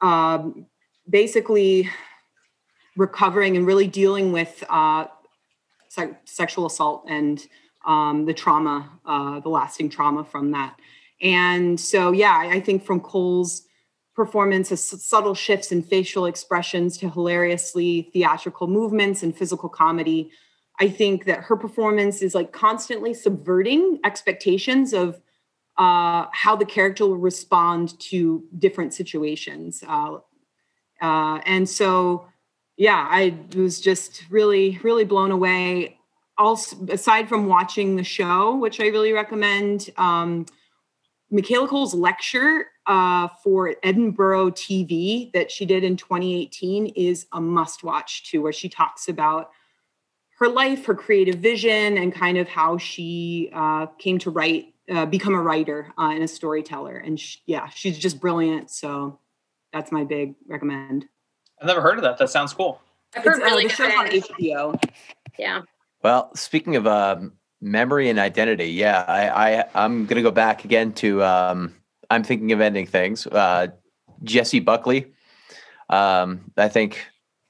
um, 0.00 0.66
basically 1.08 1.88
recovering 2.96 3.56
and 3.56 3.64
really 3.64 3.86
dealing 3.86 4.32
with 4.32 4.64
uh, 4.68 5.04
se- 5.88 6.18
sexual 6.24 6.66
assault 6.66 7.04
and 7.08 7.46
um, 7.86 8.26
the 8.26 8.34
trauma, 8.34 8.90
uh, 9.04 9.40
the 9.40 9.48
lasting 9.48 9.88
trauma 9.88 10.24
from 10.24 10.52
that. 10.52 10.78
And 11.22 11.78
so, 11.78 12.12
yeah, 12.12 12.34
I, 12.34 12.54
I 12.54 12.60
think 12.60 12.84
from 12.84 13.00
Coel's 13.00 13.62
performance, 14.14 14.72
as 14.72 14.82
subtle 14.82 15.34
shifts 15.34 15.72
in 15.72 15.82
facial 15.82 16.26
expressions 16.26 16.98
to 16.98 17.08
hilariously 17.08 18.10
theatrical 18.12 18.66
movements 18.66 19.22
and 19.22 19.36
physical 19.36 19.68
comedy 19.68 20.30
I 20.80 20.88
think 20.88 21.26
that 21.26 21.40
her 21.40 21.56
performance 21.56 22.22
is 22.22 22.34
like 22.34 22.52
constantly 22.52 23.12
subverting 23.12 24.00
expectations 24.02 24.94
of 24.94 25.20
uh, 25.76 26.26
how 26.32 26.56
the 26.56 26.64
character 26.64 27.06
will 27.06 27.18
respond 27.18 28.00
to 28.00 28.44
different 28.58 28.94
situations. 28.94 29.84
Uh, 29.86 30.16
uh, 31.02 31.40
and 31.44 31.68
so, 31.68 32.26
yeah, 32.78 33.06
I 33.08 33.36
was 33.54 33.78
just 33.80 34.24
really, 34.30 34.80
really 34.82 35.04
blown 35.04 35.30
away. 35.30 35.98
Also, 36.40 36.74
aside 36.88 37.28
from 37.28 37.46
watching 37.46 37.96
the 37.96 38.02
show, 38.02 38.56
which 38.56 38.80
I 38.80 38.86
really 38.86 39.12
recommend, 39.12 39.90
um, 39.98 40.46
Michaela 41.30 41.68
Coel's 41.68 41.92
lecture 41.94 42.64
uh, 42.86 43.28
for 43.44 43.74
Edinburgh 43.82 44.52
TV 44.52 45.30
that 45.32 45.50
she 45.50 45.66
did 45.66 45.84
in 45.84 45.98
2018 45.98 46.86
is 46.96 47.26
a 47.32 47.40
must 47.42 47.84
watch 47.84 48.24
too, 48.24 48.40
where 48.40 48.54
she 48.54 48.70
talks 48.70 49.06
about 49.06 49.50
her 50.38 50.48
life, 50.48 50.86
her 50.86 50.94
creative 50.94 51.36
vision, 51.36 51.98
and 51.98 52.10
kind 52.14 52.38
of 52.38 52.48
how 52.48 52.78
she 52.78 53.50
uh, 53.52 53.84
came 53.98 54.18
to 54.20 54.30
write, 54.30 54.72
uh, 54.90 55.04
become 55.04 55.34
a 55.34 55.42
writer 55.42 55.92
uh, 55.98 56.10
and 56.14 56.22
a 56.22 56.28
storyteller. 56.28 56.96
And 56.96 57.20
she, 57.20 57.40
yeah, 57.44 57.68
she's 57.68 57.98
just 57.98 58.18
brilliant. 58.18 58.70
So 58.70 59.18
that's 59.74 59.92
my 59.92 60.04
big 60.04 60.36
recommend. 60.48 61.04
I've 61.60 61.66
never 61.66 61.82
heard 61.82 61.98
of 61.98 62.02
that. 62.04 62.16
That 62.16 62.30
sounds 62.30 62.54
cool. 62.54 62.80
I've 63.14 63.24
heard 63.24 63.36
it's, 63.36 63.42
uh, 63.42 63.44
really 63.44 63.62
good 63.64 63.72
show's 63.72 63.92
on 63.92 64.06
HBO. 64.06 64.82
Yeah. 65.38 65.60
Well, 66.02 66.30
speaking 66.34 66.76
of 66.76 66.86
um, 66.86 67.32
memory 67.60 68.08
and 68.08 68.18
identity, 68.18 68.68
yeah, 68.68 69.04
I, 69.06 69.58
I 69.60 69.64
I'm 69.74 70.06
gonna 70.06 70.22
go 70.22 70.30
back 70.30 70.64
again 70.64 70.92
to 70.94 71.22
um, 71.22 71.74
I'm 72.08 72.24
thinking 72.24 72.52
of 72.52 72.60
ending 72.60 72.86
things. 72.86 73.26
Uh, 73.26 73.68
Jessie 74.22 74.60
Buckley. 74.60 75.12
Um, 75.88 76.52
I 76.56 76.68
think 76.68 77.06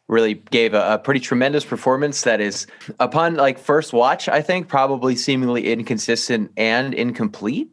really 0.09 0.35
gave 0.35 0.75
a, 0.75 0.95
a, 0.95 0.99
pretty 0.99 1.21
tremendous 1.21 1.65
performance 1.65 2.23
that 2.23 2.41
is 2.41 2.67
upon 2.99 3.37
like 3.37 3.61
first 3.61 3.93
watch 3.93 4.29
i 4.29 4.43
think 4.43 4.67
probably 4.67 5.15
seemingly 5.15 5.71
inconsistent 5.73 6.51
and 6.57 6.95
incomplete 6.95 7.71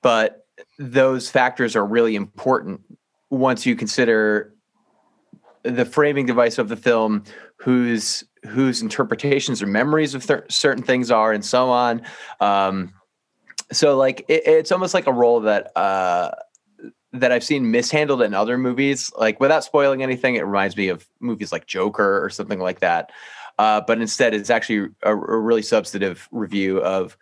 but 0.00 0.46
those 0.78 1.28
factors 1.28 1.74
are 1.74 1.84
really 1.84 2.14
important 2.14 2.80
once 3.30 3.66
you 3.66 3.74
consider 3.74 4.54
the 5.66 5.84
framing 5.84 6.26
device 6.26 6.58
of 6.58 6.68
the 6.68 6.76
film, 6.76 7.24
whose 7.56 8.24
whose 8.46 8.82
interpretations 8.82 9.62
or 9.62 9.66
memories 9.66 10.14
of 10.14 10.26
th- 10.26 10.44
certain 10.48 10.82
things 10.82 11.10
are, 11.10 11.32
and 11.32 11.44
so 11.44 11.70
on. 11.70 12.02
Um, 12.40 12.92
so 13.72 13.96
like 13.96 14.24
it, 14.28 14.46
it's 14.46 14.72
almost 14.72 14.94
like 14.94 15.06
a 15.06 15.12
role 15.12 15.40
that 15.40 15.76
uh, 15.76 16.30
that 17.12 17.32
I've 17.32 17.44
seen 17.44 17.70
mishandled 17.70 18.22
in 18.22 18.34
other 18.34 18.58
movies. 18.58 19.10
Like 19.16 19.40
without 19.40 19.64
spoiling 19.64 20.02
anything, 20.02 20.36
it 20.36 20.44
reminds 20.44 20.76
me 20.76 20.88
of 20.88 21.06
movies 21.20 21.52
like 21.52 21.66
Joker 21.66 22.24
or 22.24 22.30
something 22.30 22.60
like 22.60 22.80
that. 22.80 23.10
Uh, 23.58 23.80
but 23.86 24.00
instead, 24.00 24.34
it's 24.34 24.50
actually 24.50 24.90
a, 25.02 25.12
a 25.12 25.38
really 25.38 25.62
substantive 25.62 26.28
review 26.30 26.78
of 26.82 27.16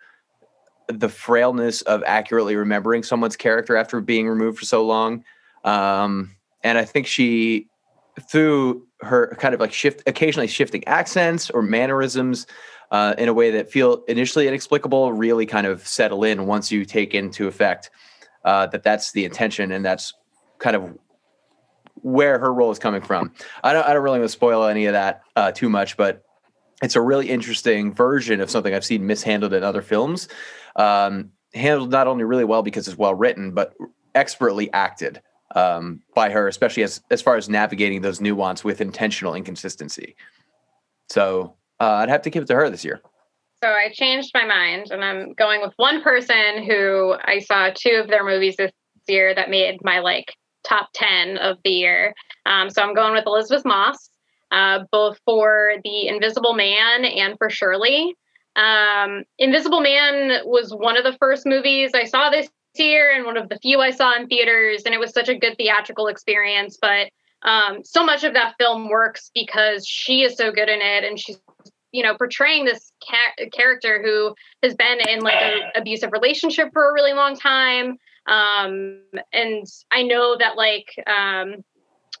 the 0.87 1.09
frailness 1.09 1.81
of 1.83 2.03
accurately 2.05 2.55
remembering 2.55 3.03
someone's 3.03 3.35
character 3.35 3.75
after 3.75 4.01
being 4.01 4.27
removed 4.27 4.59
for 4.59 4.65
so 4.65 4.85
long. 4.85 5.23
Um, 5.63 6.35
and 6.63 6.77
I 6.77 6.85
think 6.85 7.07
she, 7.07 7.67
through 8.29 8.84
her 9.01 9.35
kind 9.39 9.53
of 9.53 9.59
like 9.59 9.73
shift, 9.73 10.03
occasionally 10.07 10.47
shifting 10.47 10.85
accents 10.87 11.49
or 11.49 11.61
mannerisms 11.61 12.47
uh, 12.91 13.13
in 13.17 13.27
a 13.27 13.33
way 13.33 13.51
that 13.51 13.71
feel 13.71 14.03
initially 14.07 14.47
inexplicable, 14.47 15.13
really 15.13 15.45
kind 15.45 15.67
of 15.67 15.85
settle 15.87 16.23
in 16.23 16.45
once 16.45 16.71
you 16.71 16.85
take 16.85 17.13
into 17.13 17.47
effect 17.47 17.89
uh, 18.45 18.67
that 18.67 18.83
that's 18.83 19.11
the 19.11 19.25
intention 19.25 19.71
and 19.71 19.83
that's 19.83 20.13
kind 20.59 20.75
of 20.75 20.97
where 22.01 22.37
her 22.37 22.53
role 22.53 22.71
is 22.71 22.79
coming 22.79 23.01
from. 23.01 23.33
I 23.63 23.73
don't, 23.73 23.85
I 23.85 23.93
don't 23.93 24.03
really 24.03 24.19
want 24.19 24.29
to 24.29 24.33
spoil 24.33 24.65
any 24.65 24.85
of 24.85 24.93
that 24.93 25.23
uh, 25.35 25.51
too 25.51 25.69
much, 25.69 25.97
but 25.97 26.23
it's 26.81 26.95
a 26.95 27.01
really 27.01 27.29
interesting 27.29 27.93
version 27.93 28.41
of 28.41 28.49
something 28.49 28.73
I've 28.73 28.85
seen 28.85 29.07
mishandled 29.07 29.53
in 29.53 29.63
other 29.63 29.81
films. 29.81 30.27
Um, 30.75 31.31
handled 31.53 31.89
not 31.89 32.07
only 32.07 32.25
really 32.25 32.43
well 32.43 32.61
because 32.61 32.87
it's 32.87 32.97
well 32.97 33.15
written, 33.15 33.51
but 33.51 33.73
expertly 34.13 34.71
acted 34.73 35.21
um, 35.53 36.01
by 36.13 36.29
her, 36.29 36.47
especially 36.47 36.83
as 36.83 37.01
as 37.11 37.21
far 37.21 37.35
as 37.35 37.49
navigating 37.49 38.01
those 38.01 38.21
nuance 38.21 38.63
with 38.63 38.81
intentional 38.81 39.35
inconsistency. 39.35 40.15
So 41.09 41.55
uh, 41.79 41.93
I'd 41.93 42.09
have 42.09 42.23
to 42.23 42.29
give 42.29 42.43
it 42.43 42.47
to 42.47 42.55
her 42.55 42.69
this 42.69 42.83
year. 42.83 43.01
So 43.63 43.69
I 43.69 43.89
changed 43.93 44.31
my 44.33 44.45
mind, 44.45 44.91
and 44.91 45.03
I'm 45.03 45.33
going 45.33 45.61
with 45.61 45.73
one 45.77 46.01
person 46.01 46.63
who 46.63 47.15
I 47.23 47.39
saw 47.39 47.69
two 47.73 48.01
of 48.03 48.07
their 48.07 48.25
movies 48.25 48.55
this 48.57 48.71
year 49.07 49.33
that 49.35 49.49
made 49.49 49.83
my 49.83 49.99
like 49.99 50.33
top 50.67 50.89
ten 50.93 51.37
of 51.37 51.57
the 51.63 51.71
year. 51.71 52.13
Um, 52.45 52.69
so 52.69 52.81
I'm 52.81 52.93
going 52.93 53.13
with 53.13 53.25
Elisabeth 53.25 53.65
Moss 53.65 54.09
uh, 54.51 54.79
both 54.91 55.19
for 55.25 55.73
The 55.83 56.07
Invisible 56.07 56.53
Man 56.53 57.05
and 57.05 57.37
for 57.37 57.49
Shirley. 57.49 58.15
Um, 58.55 59.23
Invisible 59.37 59.81
Man 59.81 60.39
was 60.45 60.71
one 60.71 60.97
of 60.97 61.03
the 61.03 61.17
first 61.19 61.45
movies 61.45 61.91
I 61.93 62.05
saw 62.05 62.29
this 62.29 62.47
year 62.83 63.11
and 63.11 63.25
one 63.25 63.37
of 63.37 63.49
the 63.49 63.57
few 63.59 63.79
I 63.81 63.91
saw 63.91 64.15
in 64.15 64.27
theaters, 64.27 64.83
and 64.85 64.93
it 64.93 64.99
was 64.99 65.11
such 65.11 65.29
a 65.29 65.35
good 65.35 65.57
theatrical 65.57 66.07
experience. 66.07 66.77
But 66.81 67.09
um, 67.43 67.83
so 67.83 68.03
much 68.05 68.23
of 68.23 68.33
that 68.33 68.55
film 68.59 68.89
works 68.89 69.31
because 69.33 69.87
she 69.87 70.23
is 70.23 70.35
so 70.35 70.51
good 70.51 70.69
in 70.69 70.81
it, 70.81 71.03
and 71.03 71.19
she's 71.19 71.39
you 71.95 72.03
know 72.03 72.15
portraying 72.17 72.65
this 72.65 72.91
ca- 73.07 73.47
character 73.53 74.01
who 74.03 74.35
has 74.61 74.75
been 74.75 74.99
in 75.07 75.21
like 75.21 75.35
an 75.35 75.61
abusive 75.75 76.11
relationship 76.11 76.69
for 76.73 76.89
a 76.89 76.93
really 76.93 77.13
long 77.13 77.37
time 77.37 77.97
um, 78.27 78.99
and 79.31 79.65
i 79.93 80.03
know 80.03 80.35
that 80.37 80.57
like 80.57 80.87
um, 81.07 81.63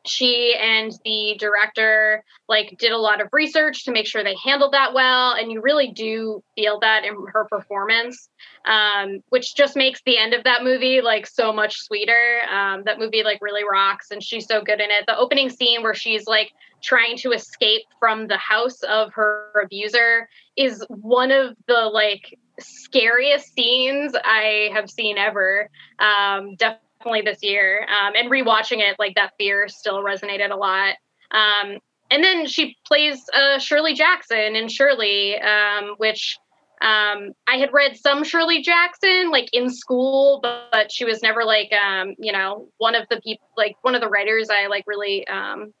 she 0.05 0.55
and 0.55 0.91
the 1.03 1.35
director 1.39 2.23
like 2.47 2.75
did 2.79 2.91
a 2.91 2.97
lot 2.97 3.21
of 3.21 3.27
research 3.31 3.85
to 3.85 3.91
make 3.91 4.07
sure 4.07 4.23
they 4.23 4.35
handled 4.43 4.73
that 4.73 4.93
well 4.93 5.33
and 5.33 5.51
you 5.51 5.61
really 5.61 5.91
do 5.91 6.43
feel 6.55 6.79
that 6.79 7.03
in 7.03 7.15
her 7.31 7.45
performance 7.45 8.29
um, 8.65 9.19
which 9.29 9.55
just 9.55 9.75
makes 9.75 10.01
the 10.05 10.17
end 10.17 10.33
of 10.33 10.43
that 10.43 10.63
movie 10.63 11.01
like 11.01 11.27
so 11.27 11.53
much 11.53 11.81
sweeter. 11.81 12.41
Um, 12.51 12.83
that 12.85 12.99
movie 12.99 13.23
like 13.23 13.39
really 13.41 13.63
rocks 13.69 14.11
and 14.11 14.23
she's 14.23 14.47
so 14.47 14.61
good 14.61 14.81
in 14.81 14.89
it. 14.89 15.05
The 15.07 15.17
opening 15.17 15.49
scene 15.49 15.83
where 15.83 15.93
she's 15.93 16.25
like 16.27 16.51
trying 16.81 17.17
to 17.17 17.31
escape 17.31 17.83
from 17.99 18.27
the 18.27 18.37
house 18.37 18.81
of 18.83 19.13
her 19.13 19.51
abuser 19.63 20.27
is 20.55 20.83
one 20.89 21.31
of 21.31 21.55
the 21.67 21.89
like 21.93 22.37
scariest 22.59 23.53
scenes 23.53 24.13
i 24.23 24.69
have 24.73 24.89
seen 24.89 25.17
ever. 25.17 25.69
Um, 25.99 26.55
definitely 26.55 26.84
definitely 27.05 27.31
this 27.31 27.43
year. 27.43 27.83
Um, 27.83 28.13
and 28.15 28.29
rewatching 28.29 28.79
it, 28.79 28.95
like 28.99 29.15
that 29.15 29.33
fear 29.37 29.67
still 29.67 30.03
resonated 30.03 30.51
a 30.51 30.55
lot. 30.55 30.95
Um, 31.31 31.77
and 32.11 32.23
then 32.23 32.47
she 32.47 32.77
plays 32.85 33.23
uh, 33.33 33.59
Shirley 33.59 33.93
Jackson 33.93 34.55
in 34.55 34.67
Shirley, 34.67 35.39
um, 35.39 35.95
which 35.97 36.37
um, 36.81 37.31
I 37.47 37.57
had 37.57 37.73
read 37.73 37.97
some 37.97 38.23
Shirley 38.23 38.61
Jackson 38.61 39.31
like 39.31 39.49
in 39.53 39.69
school, 39.69 40.39
but, 40.41 40.69
but 40.71 40.91
she 40.91 41.05
was 41.05 41.21
never 41.21 41.43
like 41.43 41.71
um, 41.73 42.15
you 42.19 42.31
know 42.31 42.67
one 42.77 42.95
of 42.95 43.07
the 43.09 43.21
people 43.21 43.47
like 43.57 43.75
one 43.81 43.95
of 43.95 44.01
the 44.01 44.09
writers 44.09 44.49
I 44.49 44.67
like 44.67 44.83
really 44.85 45.27
um, 45.27 45.73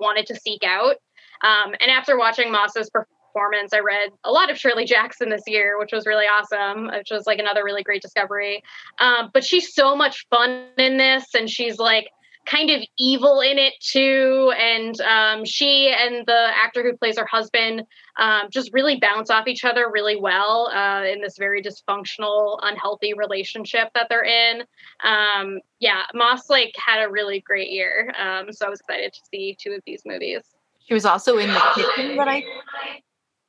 wanted 0.00 0.26
to 0.26 0.36
seek 0.36 0.62
out. 0.64 0.96
and 1.42 1.90
after 1.90 2.18
watching 2.18 2.50
Moss's 2.50 2.88
performance 2.90 3.15
performance. 3.36 3.72
I 3.72 3.80
read 3.80 4.10
a 4.24 4.30
lot 4.30 4.50
of 4.50 4.56
Shirley 4.56 4.86
Jackson 4.86 5.28
this 5.28 5.42
year, 5.46 5.78
which 5.78 5.92
was 5.92 6.06
really 6.06 6.24
awesome, 6.24 6.86
which 6.86 7.10
was 7.10 7.26
like 7.26 7.38
another 7.38 7.64
really 7.64 7.82
great 7.82 8.02
discovery. 8.02 8.62
Um, 8.98 9.30
but 9.32 9.44
she's 9.44 9.74
so 9.74 9.94
much 9.94 10.26
fun 10.30 10.68
in 10.78 10.96
this, 10.96 11.34
and 11.34 11.48
she's 11.48 11.78
like 11.78 12.08
kind 12.46 12.70
of 12.70 12.80
evil 12.98 13.40
in 13.40 13.58
it 13.58 13.74
too. 13.80 14.52
And 14.58 14.98
um, 15.02 15.44
she 15.44 15.92
and 15.92 16.24
the 16.26 16.48
actor 16.54 16.82
who 16.82 16.96
plays 16.96 17.18
her 17.18 17.26
husband 17.26 17.82
um, 18.18 18.44
just 18.50 18.72
really 18.72 18.98
bounce 18.98 19.30
off 19.30 19.48
each 19.48 19.64
other 19.64 19.90
really 19.92 20.16
well 20.16 20.70
uh, 20.72 21.04
in 21.04 21.20
this 21.20 21.36
very 21.36 21.60
dysfunctional, 21.60 22.58
unhealthy 22.62 23.12
relationship 23.14 23.88
that 23.94 24.06
they're 24.08 24.24
in. 24.24 24.62
Um, 25.04 25.60
yeah, 25.80 26.02
Moss 26.14 26.48
like 26.48 26.72
had 26.76 27.04
a 27.04 27.10
really 27.10 27.40
great 27.40 27.70
year, 27.70 28.12
um, 28.18 28.50
so 28.52 28.66
I 28.66 28.70
was 28.70 28.80
excited 28.80 29.12
to 29.12 29.20
see 29.30 29.56
two 29.60 29.72
of 29.72 29.82
these 29.84 30.02
movies. 30.06 30.42
She 30.86 30.94
was 30.94 31.04
also 31.04 31.36
in 31.38 31.52
the 31.52 31.60
kitchen 31.74 32.16
that 32.16 32.28
I 32.28 32.44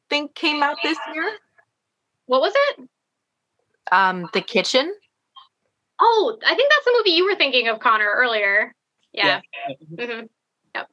think 0.10 0.36
came 0.36 0.64
out 0.64 0.78
this 0.84 0.98
year. 1.14 1.32
What 2.26 2.42
was 2.42 2.54
it? 2.56 2.90
Um, 3.92 4.30
The 4.34 4.42
Kitchen. 4.42 4.94
Oh, 6.00 6.38
I 6.46 6.56
think 6.56 6.70
that's 6.70 6.86
the 6.86 6.94
movie 6.98 7.12
you 7.12 7.26
were 7.26 7.36
thinking 7.36 7.68
of, 7.68 7.80
Connor, 7.80 8.12
earlier. 8.16 8.74
Yeah. 9.14 9.42
yeah. 9.70 9.76
Mm-hmm. 10.06 10.26
Yep. 10.76 10.88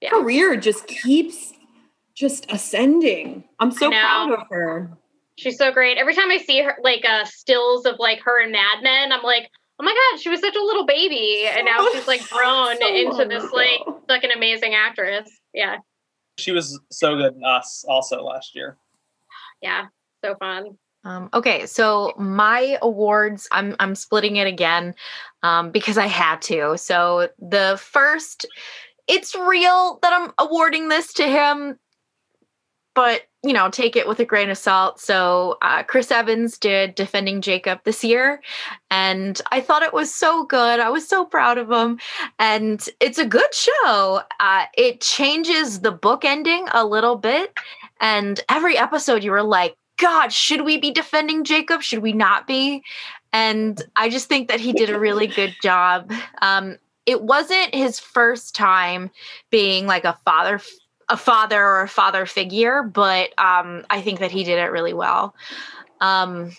Yeah. 0.00 0.10
Career 0.10 0.56
just 0.56 0.86
keeps 0.86 1.54
just 2.14 2.50
ascending. 2.50 3.44
I'm 3.58 3.72
so 3.72 3.90
proud 3.90 4.32
of 4.32 4.46
her. 4.50 4.90
She's 5.38 5.58
so 5.58 5.72
great. 5.72 5.98
Every 5.98 6.14
time 6.14 6.30
I 6.30 6.38
see 6.38 6.62
her, 6.62 6.76
like 6.82 7.04
uh, 7.04 7.24
stills 7.24 7.86
of 7.86 7.96
like 7.98 8.20
her 8.24 8.42
and 8.42 8.52
Mad 8.52 8.82
Men, 8.82 9.12
I'm 9.12 9.22
like, 9.22 9.50
oh 9.80 9.84
my 9.84 9.94
god, 10.12 10.20
she 10.20 10.28
was 10.28 10.40
such 10.40 10.54
a 10.54 10.62
little 10.62 10.86
baby, 10.86 11.46
and 11.46 11.66
now 11.66 11.86
she's 11.92 12.06
like 12.06 12.26
grown 12.30 12.78
so 12.78 12.88
into 12.88 13.24
this 13.26 13.50
like 13.52 13.80
like 14.08 14.24
an 14.24 14.30
amazing 14.30 14.74
actress. 14.74 15.28
Yeah 15.52 15.76
she 16.38 16.52
was 16.52 16.78
so 16.90 17.16
good 17.16 17.34
in 17.34 17.44
us 17.44 17.84
also 17.88 18.22
last 18.22 18.54
year. 18.54 18.76
Yeah, 19.62 19.86
so 20.24 20.34
fun. 20.36 20.78
Um, 21.04 21.30
okay, 21.32 21.66
so 21.66 22.12
my 22.18 22.78
awards, 22.82 23.48
I'm 23.52 23.76
I'm 23.78 23.94
splitting 23.94 24.36
it 24.36 24.46
again 24.46 24.94
um, 25.42 25.70
because 25.70 25.98
I 25.98 26.06
had 26.06 26.42
to. 26.42 26.76
So 26.76 27.28
the 27.38 27.78
first, 27.80 28.44
it's 29.06 29.34
real 29.34 30.00
that 30.02 30.12
I'm 30.12 30.32
awarding 30.38 30.88
this 30.88 31.12
to 31.14 31.24
him, 31.28 31.78
but 32.94 33.22
you 33.46 33.52
know, 33.52 33.70
take 33.70 33.94
it 33.94 34.08
with 34.08 34.18
a 34.18 34.24
grain 34.24 34.50
of 34.50 34.58
salt. 34.58 35.00
So 35.00 35.56
uh, 35.62 35.84
Chris 35.84 36.10
Evans 36.10 36.58
did 36.58 36.94
Defending 36.96 37.40
Jacob 37.40 37.80
this 37.84 38.02
year, 38.02 38.42
and 38.90 39.40
I 39.52 39.60
thought 39.60 39.82
it 39.82 39.92
was 39.94 40.12
so 40.12 40.44
good. 40.44 40.80
I 40.80 40.90
was 40.90 41.06
so 41.06 41.24
proud 41.24 41.56
of 41.56 41.70
him, 41.70 42.00
and 42.38 42.86
it's 43.00 43.18
a 43.18 43.26
good 43.26 43.54
show. 43.54 44.20
Uh, 44.40 44.64
it 44.76 45.00
changes 45.00 45.80
the 45.80 45.92
book 45.92 46.24
ending 46.24 46.66
a 46.72 46.84
little 46.84 47.16
bit, 47.16 47.54
and 48.00 48.40
every 48.48 48.76
episode 48.76 49.22
you 49.22 49.30
were 49.30 49.42
like, 49.42 49.76
God, 49.98 50.32
should 50.32 50.62
we 50.62 50.76
be 50.76 50.90
defending 50.90 51.44
Jacob? 51.44 51.82
Should 51.82 52.00
we 52.00 52.12
not 52.12 52.46
be? 52.46 52.82
And 53.32 53.82
I 53.96 54.08
just 54.08 54.28
think 54.28 54.48
that 54.48 54.60
he 54.60 54.72
did 54.72 54.90
a 54.90 54.98
really 54.98 55.26
good 55.26 55.54
job. 55.62 56.12
Um, 56.42 56.78
it 57.06 57.22
wasn't 57.22 57.74
his 57.74 58.00
first 58.00 58.54
time 58.54 59.10
being 59.50 59.86
like 59.86 60.04
a 60.04 60.18
father 60.24 60.60
a 61.08 61.16
father 61.16 61.62
or 61.62 61.82
a 61.82 61.88
father 61.88 62.26
figure, 62.26 62.82
but 62.82 63.30
um, 63.38 63.84
I 63.90 64.00
think 64.02 64.18
that 64.20 64.30
he 64.30 64.44
did 64.44 64.58
it 64.58 64.70
really 64.70 64.92
well. 64.92 65.34
Um, 66.00 66.52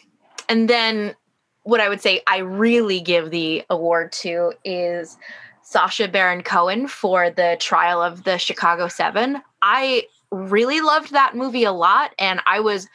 and 0.47 0.69
then 0.69 1.15
what 1.63 1.81
I 1.81 1.89
would 1.89 2.01
say 2.01 2.21
I 2.27 2.37
really 2.39 3.01
give 3.01 3.29
the 3.29 3.63
award 3.69 4.13
to 4.13 4.53
is 4.63 5.17
Sacha 5.63 6.07
Baron 6.07 6.43
Cohen 6.43 6.87
for 6.87 7.29
the 7.29 7.57
trial 7.59 8.01
of 8.01 8.23
the 8.23 8.37
Chicago 8.37 8.87
Seven. 8.87 9.41
I 9.61 10.07
really 10.31 10.79
loved 10.79 11.11
that 11.11 11.35
movie 11.35 11.65
a 11.65 11.73
lot, 11.73 12.13
and 12.17 12.39
I 12.45 12.61
was 12.61 12.87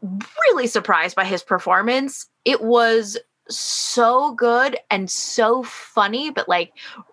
really 0.00 0.66
surprised 0.66 1.16
by 1.16 1.24
his 1.24 1.42
performance. 1.42 2.26
It 2.46 2.62
was 2.62 3.18
so 3.50 4.32
good 4.32 4.78
and 4.90 5.10
so 5.10 5.62
funny, 5.64 6.30
but 6.30 6.48
like 6.48 6.72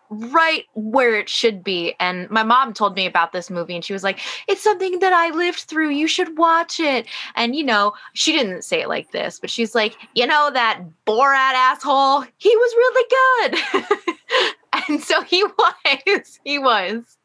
right 0.09 0.63
where 0.75 1.15
it 1.15 1.29
should 1.29 1.63
be. 1.63 1.95
And 1.99 2.29
my 2.29 2.43
mom 2.43 2.73
told 2.73 2.95
me 2.95 3.05
about 3.05 3.31
this 3.31 3.49
movie 3.49 3.75
and 3.75 3.83
she 3.83 3.93
was 3.93 4.03
like, 4.03 4.19
It's 4.47 4.61
something 4.63 4.99
that 4.99 5.13
I 5.13 5.29
lived 5.31 5.59
through. 5.59 5.89
You 5.89 6.07
should 6.07 6.37
watch 6.37 6.79
it. 6.79 7.07
And, 7.35 7.55
you 7.55 7.63
know, 7.63 7.93
she 8.13 8.31
didn't 8.31 8.63
say 8.63 8.81
it 8.81 8.87
like 8.89 9.11
this, 9.11 9.39
but 9.39 9.49
she's 9.49 9.73
like, 9.75 9.95
You 10.13 10.27
know, 10.27 10.49
that 10.53 10.81
Borat 11.07 11.53
asshole, 11.53 12.21
he 12.37 12.55
was 12.55 12.73
really 12.75 13.81
good. 13.81 13.85
And 14.89 15.01
so 15.01 15.21
he 15.23 15.43
was. 15.57 16.39
He 16.43 16.59
was. 16.59 17.17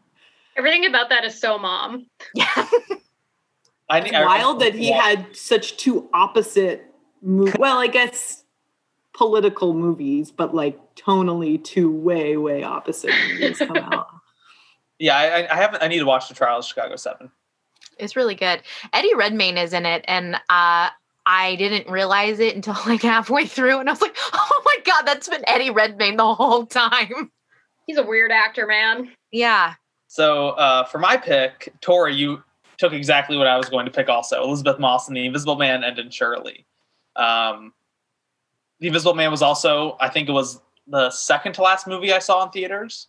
Everything 0.57 0.87
about 0.87 1.09
that 1.11 1.25
is 1.25 1.39
so 1.39 1.59
mom. 1.59 2.07
Yeah. 2.35 2.47
I, 3.91 3.99
It's 3.99 4.13
I- 4.13 4.25
wild 4.25 4.61
that 4.61 4.75
he 4.75 4.91
Yeah. 4.91 5.03
had 5.03 5.37
such 5.37 5.77
two 5.77 6.09
opposite 6.15 6.87
movies. 7.23 7.57
Well, 7.59 7.79
I 7.79 7.89
guess 7.89 8.40
political 9.21 9.75
movies, 9.75 10.31
but 10.31 10.55
like 10.55 10.79
tonally 10.95 11.63
two 11.63 11.93
way, 11.93 12.39
way 12.39 12.63
opposite 12.63 13.13
movies 13.29 13.59
come 13.59 13.77
out. 13.77 14.09
Yeah, 14.99 15.15
I, 15.15 15.53
I 15.53 15.57
haven't. 15.57 15.83
I 15.83 15.89
need 15.89 15.99
to 15.99 16.07
watch 16.07 16.29
the 16.31 16.35
Trial 16.35 16.61
of 16.61 16.65
Chicago 16.65 16.97
Seven. 16.97 17.31
It's 17.99 18.17
really 18.17 18.35
good. 18.35 18.63
Eddie 18.95 19.15
Redmayne 19.15 19.59
is 19.59 19.75
in 19.75 19.85
it, 19.85 20.07
and 20.09 20.37
uh, 20.37 20.89
I 21.27 21.57
didn't 21.59 21.93
realize 21.93 22.41
it 22.41 22.57
until 22.57 22.73
like 22.87 23.03
halfway 23.03 23.45
through, 23.45 23.79
and 23.79 23.91
I 23.91 23.93
was 23.93 24.01
like, 24.01 24.17
"Oh 24.33 24.63
my 24.65 24.77
god, 24.87 25.03
that's 25.03 25.29
been 25.29 25.45
Eddie 25.47 25.69
Redmayne 25.71 26.17
the 26.17 26.35
whole 26.35 26.65
time." 26.65 27.31
He's 27.87 27.99
a 27.99 28.03
weird 28.03 28.33
actor, 28.33 28.67
man. 28.67 29.11
Yeah, 29.33 29.75
So 30.07 30.51
uh, 30.51 30.85
for 30.85 30.99
my 30.99 31.19
pick, 31.19 31.75
Tori, 31.83 32.15
you 32.15 32.43
took 32.79 32.95
exactly 32.95 33.37
what 33.37 33.47
I 33.49 33.59
was 33.59 33.69
going 33.69 33.85
to 33.85 33.93
pick. 33.93 34.09
Also, 34.09 34.43
Elisabeth 34.43 34.79
Moss 34.79 35.09
in 35.09 35.15
The 35.15 35.27
Invisible 35.27 35.57
Man 35.57 35.85
and 35.85 35.99
in 35.99 36.09
Shirley. 36.09 36.65
Um, 37.17 37.75
the 38.81 38.87
Invisible 38.87 39.15
Man 39.15 39.31
was 39.31 39.43
also, 39.43 39.97
I 40.01 40.09
think, 40.09 40.29
it 40.29 40.33
was 40.33 40.61
the 40.87 41.11
second 41.11 41.53
to 41.55 41.63
last 41.63 41.87
movie 41.87 42.13
I 42.13 42.19
saw 42.19 42.45
in 42.45 42.51
theaters. 42.51 43.09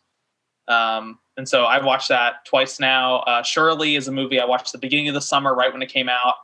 Um, 0.68 1.20
and 1.38 1.48
so 1.48 1.66
I've 1.66 1.86
watched 1.86 2.10
that 2.10 2.46
twice 2.46 2.80
now. 2.80 3.20
Uh, 3.20 3.42
Shirley 3.42 3.96
is 3.96 4.08
a 4.08 4.12
movie 4.12 4.40
I 4.40 4.46
watched 4.46 4.68
at 4.68 4.72
the 4.74 4.78
beginning 4.78 5.08
of 5.08 5.14
the 5.14 5.22
summer, 5.22 5.56
right 5.56 5.72
when 5.72 5.82
it 5.82 5.90
came 5.90 6.10
out. 6.10 6.36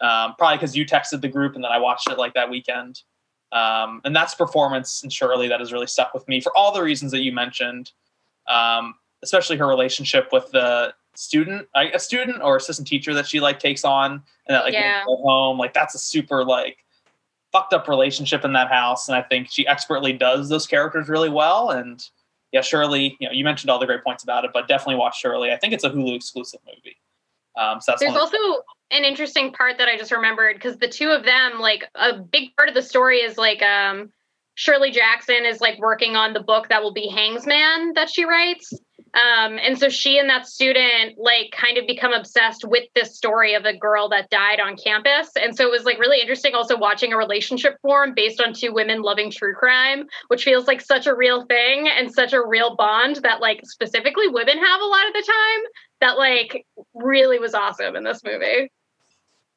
Um, 0.00 0.34
probably 0.38 0.56
because 0.56 0.76
you 0.76 0.86
texted 0.86 1.20
the 1.20 1.28
group 1.28 1.56
and 1.56 1.64
then 1.64 1.72
I 1.72 1.78
watched 1.78 2.08
it 2.08 2.18
like 2.18 2.32
that 2.34 2.48
weekend. 2.48 3.02
Um, 3.50 4.00
and 4.04 4.14
that's 4.14 4.34
performance 4.34 5.02
in 5.02 5.10
Shirley 5.10 5.48
that 5.48 5.58
has 5.58 5.72
really 5.72 5.86
stuck 5.86 6.14
with 6.14 6.26
me 6.28 6.40
for 6.40 6.56
all 6.56 6.72
the 6.72 6.82
reasons 6.82 7.10
that 7.12 7.22
you 7.22 7.32
mentioned, 7.32 7.90
um, 8.48 8.94
especially 9.22 9.56
her 9.56 9.66
relationship 9.66 10.28
with 10.32 10.50
the 10.52 10.94
student, 11.16 11.66
a 11.74 11.98
student 11.98 12.42
or 12.42 12.56
assistant 12.56 12.86
teacher 12.86 13.12
that 13.14 13.26
she 13.26 13.40
like 13.40 13.58
takes 13.58 13.84
on, 13.84 14.12
and 14.12 14.22
that 14.54 14.64
like 14.64 14.74
Yeah. 14.74 15.02
home, 15.04 15.58
like 15.58 15.74
that's 15.74 15.96
a 15.96 15.98
super 15.98 16.44
like 16.44 16.84
fucked 17.52 17.72
up 17.72 17.88
relationship 17.88 18.44
in 18.44 18.52
that 18.52 18.68
house. 18.68 19.08
And 19.08 19.16
I 19.16 19.22
think 19.22 19.48
she 19.50 19.66
expertly 19.66 20.12
does 20.12 20.48
those 20.48 20.66
characters 20.66 21.08
really 21.08 21.28
well. 21.28 21.70
And 21.70 22.02
yeah, 22.52 22.60
Shirley, 22.60 23.16
you 23.20 23.28
know, 23.28 23.32
you 23.32 23.44
mentioned 23.44 23.70
all 23.70 23.78
the 23.78 23.86
great 23.86 24.04
points 24.04 24.22
about 24.22 24.44
it, 24.44 24.50
but 24.52 24.68
definitely 24.68 24.96
watch 24.96 25.18
Shirley. 25.18 25.52
I 25.52 25.56
think 25.56 25.72
it's 25.72 25.84
a 25.84 25.90
Hulu 25.90 26.14
exclusive 26.14 26.60
movie. 26.66 26.96
Um, 27.56 27.80
so 27.80 27.92
that's 27.92 28.00
There's 28.00 28.16
also 28.16 28.38
an 28.90 29.04
interesting 29.04 29.52
part 29.52 29.78
that 29.78 29.88
I 29.88 29.98
just 29.98 30.12
remembered 30.12 30.56
because 30.56 30.78
the 30.78 30.88
two 30.88 31.10
of 31.10 31.24
them, 31.24 31.58
like 31.58 31.84
a 31.94 32.14
big 32.14 32.54
part 32.56 32.68
of 32.68 32.74
the 32.74 32.82
story 32.82 33.18
is 33.18 33.36
like 33.36 33.62
um 33.62 34.12
Shirley 34.58 34.90
Jackson 34.90 35.46
is 35.46 35.60
like 35.60 35.78
working 35.78 36.16
on 36.16 36.32
the 36.32 36.40
book 36.40 36.68
that 36.68 36.82
will 36.82 36.92
be 36.92 37.08
Hangsaman 37.08 37.94
that 37.94 38.10
she 38.10 38.24
writes. 38.24 38.72
Um, 39.14 39.56
and 39.56 39.78
so 39.78 39.88
she 39.88 40.18
and 40.18 40.28
that 40.28 40.48
student 40.48 41.16
like 41.16 41.52
kind 41.52 41.78
of 41.78 41.86
become 41.86 42.12
obsessed 42.12 42.64
with 42.66 42.82
this 42.96 43.16
story 43.16 43.54
of 43.54 43.64
a 43.66 43.76
girl 43.76 44.08
that 44.08 44.30
died 44.30 44.58
on 44.58 44.76
campus. 44.76 45.30
And 45.40 45.56
so 45.56 45.64
it 45.64 45.70
was 45.70 45.84
like 45.84 46.00
really 46.00 46.20
interesting 46.20 46.56
also 46.56 46.76
watching 46.76 47.12
a 47.12 47.16
relationship 47.16 47.76
form 47.82 48.14
based 48.16 48.40
on 48.40 48.52
two 48.52 48.74
women 48.74 49.00
loving 49.00 49.30
true 49.30 49.54
crime, 49.54 50.06
which 50.26 50.42
feels 50.42 50.66
like 50.66 50.80
such 50.80 51.06
a 51.06 51.14
real 51.14 51.46
thing 51.46 51.88
and 51.88 52.12
such 52.12 52.32
a 52.32 52.44
real 52.44 52.74
bond 52.74 53.20
that 53.22 53.40
like 53.40 53.60
specifically 53.62 54.26
women 54.26 54.58
have 54.58 54.80
a 54.80 54.84
lot 54.84 55.06
of 55.06 55.12
the 55.12 55.24
time 55.24 55.64
that 56.00 56.18
like 56.18 56.66
really 56.94 57.38
was 57.38 57.54
awesome 57.54 57.94
in 57.94 58.02
this 58.02 58.24
movie. 58.24 58.72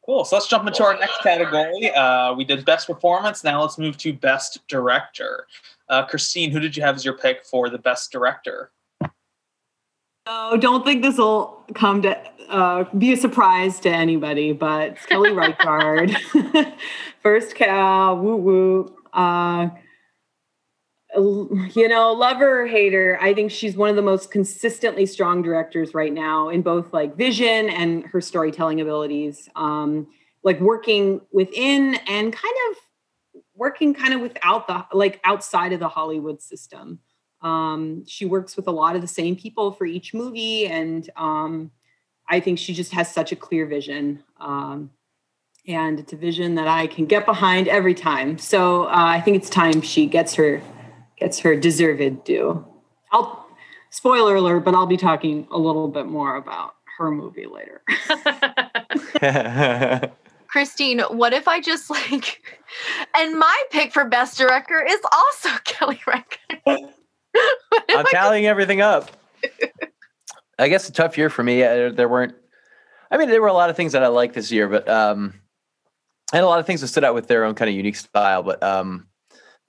Cool. 0.05 0.25
So 0.25 0.35
let's 0.35 0.47
jump 0.47 0.67
into 0.67 0.83
our 0.83 0.97
next 0.97 1.21
category. 1.21 1.91
Uh, 1.91 2.33
we 2.33 2.43
did 2.43 2.65
best 2.65 2.87
performance. 2.87 3.43
Now 3.43 3.61
let's 3.61 3.77
move 3.77 3.97
to 3.97 4.13
best 4.13 4.65
director. 4.67 5.45
Uh, 5.89 6.05
Christine, 6.05 6.51
who 6.51 6.59
did 6.59 6.75
you 6.75 6.81
have 6.83 6.95
as 6.95 7.05
your 7.05 7.17
pick 7.17 7.45
for 7.45 7.69
the 7.69 7.77
best 7.77 8.11
director? 8.11 8.71
So 10.27 10.57
don't 10.57 10.85
think 10.85 11.01
this 11.01 11.17
will 11.17 11.63
come 11.75 12.01
to 12.03 12.17
uh, 12.49 12.85
be 12.97 13.13
a 13.13 13.17
surprise 13.17 13.79
to 13.81 13.89
anybody, 13.89 14.53
but 14.53 14.89
it's 14.89 15.05
Kelly 15.05 15.31
Reichardt, 15.33 16.11
first 17.21 17.55
cow, 17.55 18.15
woo 18.15 18.35
woo. 18.35 18.95
You 21.75 21.87
know, 21.87 22.13
lover 22.13 22.61
or 22.63 22.67
hater, 22.67 23.17
I 23.21 23.33
think 23.33 23.51
she's 23.51 23.75
one 23.75 23.89
of 23.89 23.95
the 23.95 24.01
most 24.01 24.31
consistently 24.31 25.05
strong 25.05 25.41
directors 25.41 25.93
right 25.93 26.13
now 26.13 26.49
in 26.49 26.61
both 26.61 26.93
like 26.93 27.17
vision 27.17 27.69
and 27.69 28.05
her 28.05 28.21
storytelling 28.21 28.79
abilities. 28.79 29.49
Um, 29.55 30.07
like 30.43 30.59
working 30.59 31.21
within 31.31 31.95
and 32.07 32.33
kind 32.33 32.55
of 32.69 32.77
working 33.55 33.93
kind 33.93 34.13
of 34.13 34.21
without 34.21 34.67
the 34.67 34.85
like 34.91 35.19
outside 35.23 35.73
of 35.73 35.79
the 35.79 35.87
Hollywood 35.87 36.41
system. 36.41 36.99
Um, 37.41 38.05
she 38.07 38.25
works 38.25 38.55
with 38.55 38.67
a 38.67 38.71
lot 38.71 38.95
of 38.95 39.01
the 39.01 39.07
same 39.07 39.35
people 39.35 39.71
for 39.71 39.85
each 39.85 40.13
movie, 40.13 40.67
and 40.67 41.09
um, 41.15 41.71
I 42.29 42.39
think 42.39 42.59
she 42.59 42.73
just 42.73 42.93
has 42.93 43.11
such 43.11 43.31
a 43.31 43.35
clear 43.35 43.65
vision. 43.65 44.23
Um, 44.39 44.91
and 45.67 45.99
it's 45.99 46.13
a 46.13 46.15
vision 46.15 46.55
that 46.55 46.67
I 46.67 46.87
can 46.87 47.05
get 47.05 47.25
behind 47.25 47.67
every 47.67 47.93
time. 47.93 48.37
So 48.37 48.85
uh, 48.85 48.89
I 48.93 49.21
think 49.21 49.37
it's 49.37 49.49
time 49.49 49.81
she 49.81 50.07
gets 50.07 50.35
her 50.35 50.61
gets 51.21 51.39
her 51.39 51.55
deserved 51.55 52.23
due. 52.23 52.65
I'll 53.11 53.47
spoiler 53.91 54.35
alert, 54.35 54.65
but 54.65 54.73
I'll 54.73 54.87
be 54.87 54.97
talking 54.97 55.47
a 55.51 55.57
little 55.57 55.87
bit 55.87 56.07
more 56.07 56.35
about 56.35 56.73
her 56.97 57.11
movie 57.11 57.45
later. 57.45 57.83
Christine, 60.47 60.99
what 61.11 61.31
if 61.33 61.47
I 61.47 61.61
just 61.61 61.89
like, 61.91 62.41
and 63.15 63.37
my 63.37 63.63
pick 63.69 63.93
for 63.93 64.03
best 64.03 64.37
director 64.37 64.83
is 64.85 64.99
also 65.11 65.49
Kelly 65.63 66.01
Reichardt. 66.07 66.59
I'm 66.65 66.89
I 67.89 68.03
tallying 68.11 68.47
everything 68.47 68.81
up. 68.81 69.11
I 70.57 70.69
guess 70.69 70.89
a 70.89 70.91
tough 70.91 71.17
year 71.17 71.29
for 71.29 71.43
me. 71.43 71.63
Uh, 71.63 71.91
There 71.91 72.09
weren't. 72.09 72.33
I 73.11 73.17
mean, 73.17 73.29
there 73.29 73.41
were 73.41 73.47
a 73.47 73.53
lot 73.53 73.69
of 73.69 73.75
things 73.75 73.91
that 73.91 74.03
I 74.03 74.07
liked 74.07 74.33
this 74.33 74.51
year, 74.51 74.67
but 74.67 74.89
um, 74.89 75.35
I 76.33 76.37
had 76.37 76.43
a 76.43 76.47
lot 76.47 76.59
of 76.59 76.65
things 76.65 76.81
that 76.81 76.87
stood 76.87 77.03
out 77.03 77.13
with 77.13 77.27
their 77.27 77.43
own 77.45 77.55
kind 77.55 77.69
of 77.69 77.75
unique 77.75 77.95
style. 77.95 78.41
But 78.41 78.63
um, 78.63 79.07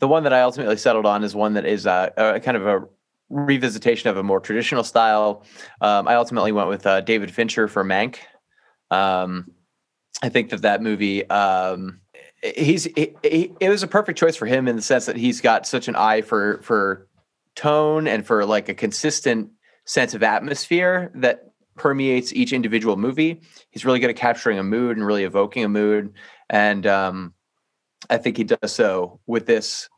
the 0.03 0.09
one 0.09 0.25
that 0.25 0.33
I 0.33 0.41
ultimately 0.41 0.77
settled 0.77 1.07
on 1.07 1.23
is 1.23 1.33
one 1.33 1.55
that 1.55 1.65
is 1.65 1.87
uh, 1.87 2.11
a 2.17 2.41
kind 2.41 2.57
of 2.57 2.67
a 2.67 2.81
revisitation 3.31 4.07
of 4.07 4.17
a 4.17 4.23
more 4.25 4.41
traditional 4.41 4.83
style. 4.83 5.47
Um, 5.81 6.09
I 6.09 6.17
ultimately 6.17 6.51
went 6.51 6.69
with 6.69 6.85
uh, 6.85 7.03
David 7.03 7.33
Fincher 7.33 7.69
for 7.69 7.85
Mank. 7.85 8.17
Um, 8.91 9.53
I 10.21 10.29
think 10.29 10.51
that 10.51 10.63
that 10.63 10.83
movie. 10.83 11.31
Um, 11.31 12.01
he's 12.43 12.83
he, 12.83 13.15
he, 13.23 13.53
it 13.61 13.69
was 13.69 13.85
a 13.85 13.87
perfect 13.87 14.19
choice 14.19 14.35
for 14.35 14.47
him 14.47 14.67
in 14.67 14.75
the 14.75 14.83
sense 14.83 15.07
that 15.07 15.15
he's 15.15 15.41
got 15.41 15.69
such 15.69 15.87
an 15.87 15.95
eye 15.95 16.23
for 16.23 16.61
for 16.63 17.07
tone 17.55 18.09
and 18.09 18.27
for 18.27 18.45
like 18.45 18.69
a 18.69 18.75
consistent 18.75 19.53
sense 19.85 20.15
of 20.15 20.25
atmosphere 20.25 21.13
that 21.15 21.53
permeates 21.77 22.33
each 22.33 22.53
individual 22.53 22.97
movie. 22.97 23.41
He's 23.71 23.85
really 23.85 24.01
good 24.01 24.11
at 24.11 24.17
capturing 24.17 24.59
a 24.59 24.65
mood 24.65 24.97
and 24.97 25.07
really 25.07 25.23
evoking 25.23 25.63
a 25.63 25.69
mood, 25.69 26.13
and 26.51 26.89
um, 26.89 27.35
I 28.11 28.19
think 28.19 28.37
he 28.37 28.45
does 28.45 28.73
so 28.73 29.21
with 29.27 29.47
this 29.47 29.89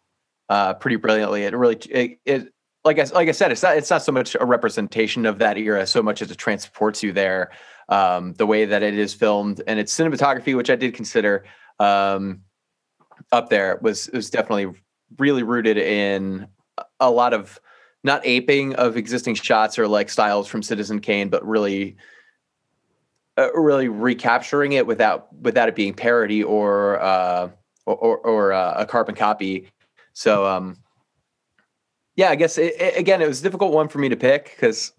uh, 0.49 0.75
pretty 0.75 0.97
brilliantly. 0.97 1.45
It 1.45 1.55
really 1.55 1.77
it, 1.91 2.19
it 2.25 2.55
like 2.85 2.99
I 2.99 3.05
like 3.15 3.29
I 3.29 3.33
said, 3.33 3.51
it's 3.51 3.63
not 3.63 3.77
it's 3.77 3.91
not 3.91 4.03
so 4.03 4.13
much 4.13 4.37
a 4.39 4.45
representation 4.45 5.27
of 5.27 5.39
that 5.39 5.57
era 5.57 5.87
so 5.87 6.03
much 6.03 6.23
as 6.23 6.31
it 6.31 6.39
transports 6.39 7.03
you 7.03 7.13
there. 7.13 7.51
Um, 7.89 8.33
the 8.35 8.47
way 8.47 8.65
that 8.65 8.83
it 8.83 8.95
is 8.99 9.13
filmed 9.13 9.63
and 9.67 9.79
its 9.79 9.95
cinematography, 9.95 10.57
which 10.57 10.71
I 10.71 10.77
did 10.77 10.95
consider 10.95 11.45
um, 11.79 12.41
up 13.33 13.51
there, 13.51 13.79
was 13.83 14.11
was 14.13 14.31
definitely 14.31 14.81
really 15.19 15.43
rooted 15.43 15.77
in 15.79 16.47
a 17.01 17.11
lot 17.11 17.33
of 17.33 17.61
not 18.03 18.21
aping 18.25 18.75
of 18.77 18.97
existing 18.97 19.35
shots 19.35 19.79
or 19.79 19.89
like 19.89 20.11
styles 20.11 20.47
from 20.47 20.63
Citizen 20.63 21.01
Kane, 21.01 21.31
but 21.31 21.47
really, 21.47 21.97
uh, 23.39 23.53
really 23.55 23.89
recapturing 23.89 24.73
it 24.73 24.87
without 24.87 25.35
without 25.35 25.69
it 25.69 25.75
being 25.75 25.95
parody 25.95 26.43
or 26.43 27.01
uh, 27.01 27.51
or 27.87 27.97
or, 27.97 28.19
or 28.19 28.53
uh, 28.53 28.75
a 28.77 28.87
carbon 28.87 29.15
copy. 29.15 29.69
So 30.13 30.47
um, 30.47 30.77
yeah, 32.17 32.31
I 32.31 32.37
guess 32.37 32.59
it, 32.59 32.75
it- 32.81 32.97
again 32.99 33.23
it 33.23 33.29
was 33.29 33.41
a 33.41 33.43
difficult 33.43 33.73
one 33.73 33.89
for 33.89 33.99
me 33.99 34.09
to 34.09 34.17
pick 34.17 34.45
because 34.57 34.93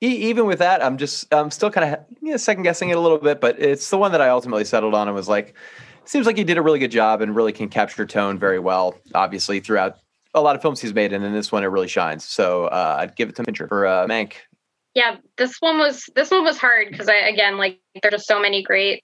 e- 0.00 0.28
even 0.28 0.46
with 0.46 0.58
that, 0.58 0.82
I'm 0.84 0.96
just 0.98 1.32
I'm 1.32 1.50
still 1.50 1.70
kind 1.70 1.94
of 1.94 2.00
you 2.20 2.30
know, 2.32 2.36
second 2.36 2.62
guessing 2.64 2.90
it 2.90 2.96
a 2.96 3.00
little 3.00 3.18
bit, 3.18 3.40
but 3.40 3.60
it's 3.60 3.90
the 3.90 3.98
one 3.98 4.12
that 4.12 4.20
I 4.20 4.28
ultimately 4.28 4.64
settled 4.64 4.94
on 4.94 5.08
and 5.08 5.14
was 5.14 5.28
like, 5.28 5.54
seems 6.04 6.26
like 6.26 6.36
he 6.36 6.44
did 6.44 6.58
a 6.58 6.62
really 6.62 6.78
good 6.78 6.90
job 6.90 7.20
and 7.22 7.34
really 7.36 7.52
can 7.52 7.68
capture 7.68 8.04
tone 8.06 8.38
very 8.38 8.58
well. 8.58 8.96
Obviously, 9.14 9.60
throughout 9.60 9.96
a 10.34 10.40
lot 10.40 10.56
of 10.56 10.62
films 10.62 10.80
he's 10.80 10.94
made, 10.94 11.12
and 11.12 11.24
in 11.24 11.32
this 11.32 11.50
one 11.52 11.62
it 11.62 11.68
really 11.68 11.88
shines. 11.88 12.24
So 12.24 12.66
uh, 12.66 12.96
I'd 13.00 13.16
give 13.16 13.28
it 13.28 13.36
to 13.36 13.44
Fincher 13.44 13.66
for 13.68 13.86
uh, 13.86 14.06
Mank. 14.06 14.34
yeah 14.94 15.16
this 15.36 15.56
one 15.60 15.78
was 15.78 16.08
this 16.16 16.30
one 16.30 16.42
was 16.44 16.58
hard 16.58 16.88
because 16.90 17.08
i 17.08 17.14
again 17.14 17.56
like 17.56 17.78
there's 18.02 18.12
just 18.12 18.26
so 18.26 18.40
many 18.40 18.62
great 18.62 19.02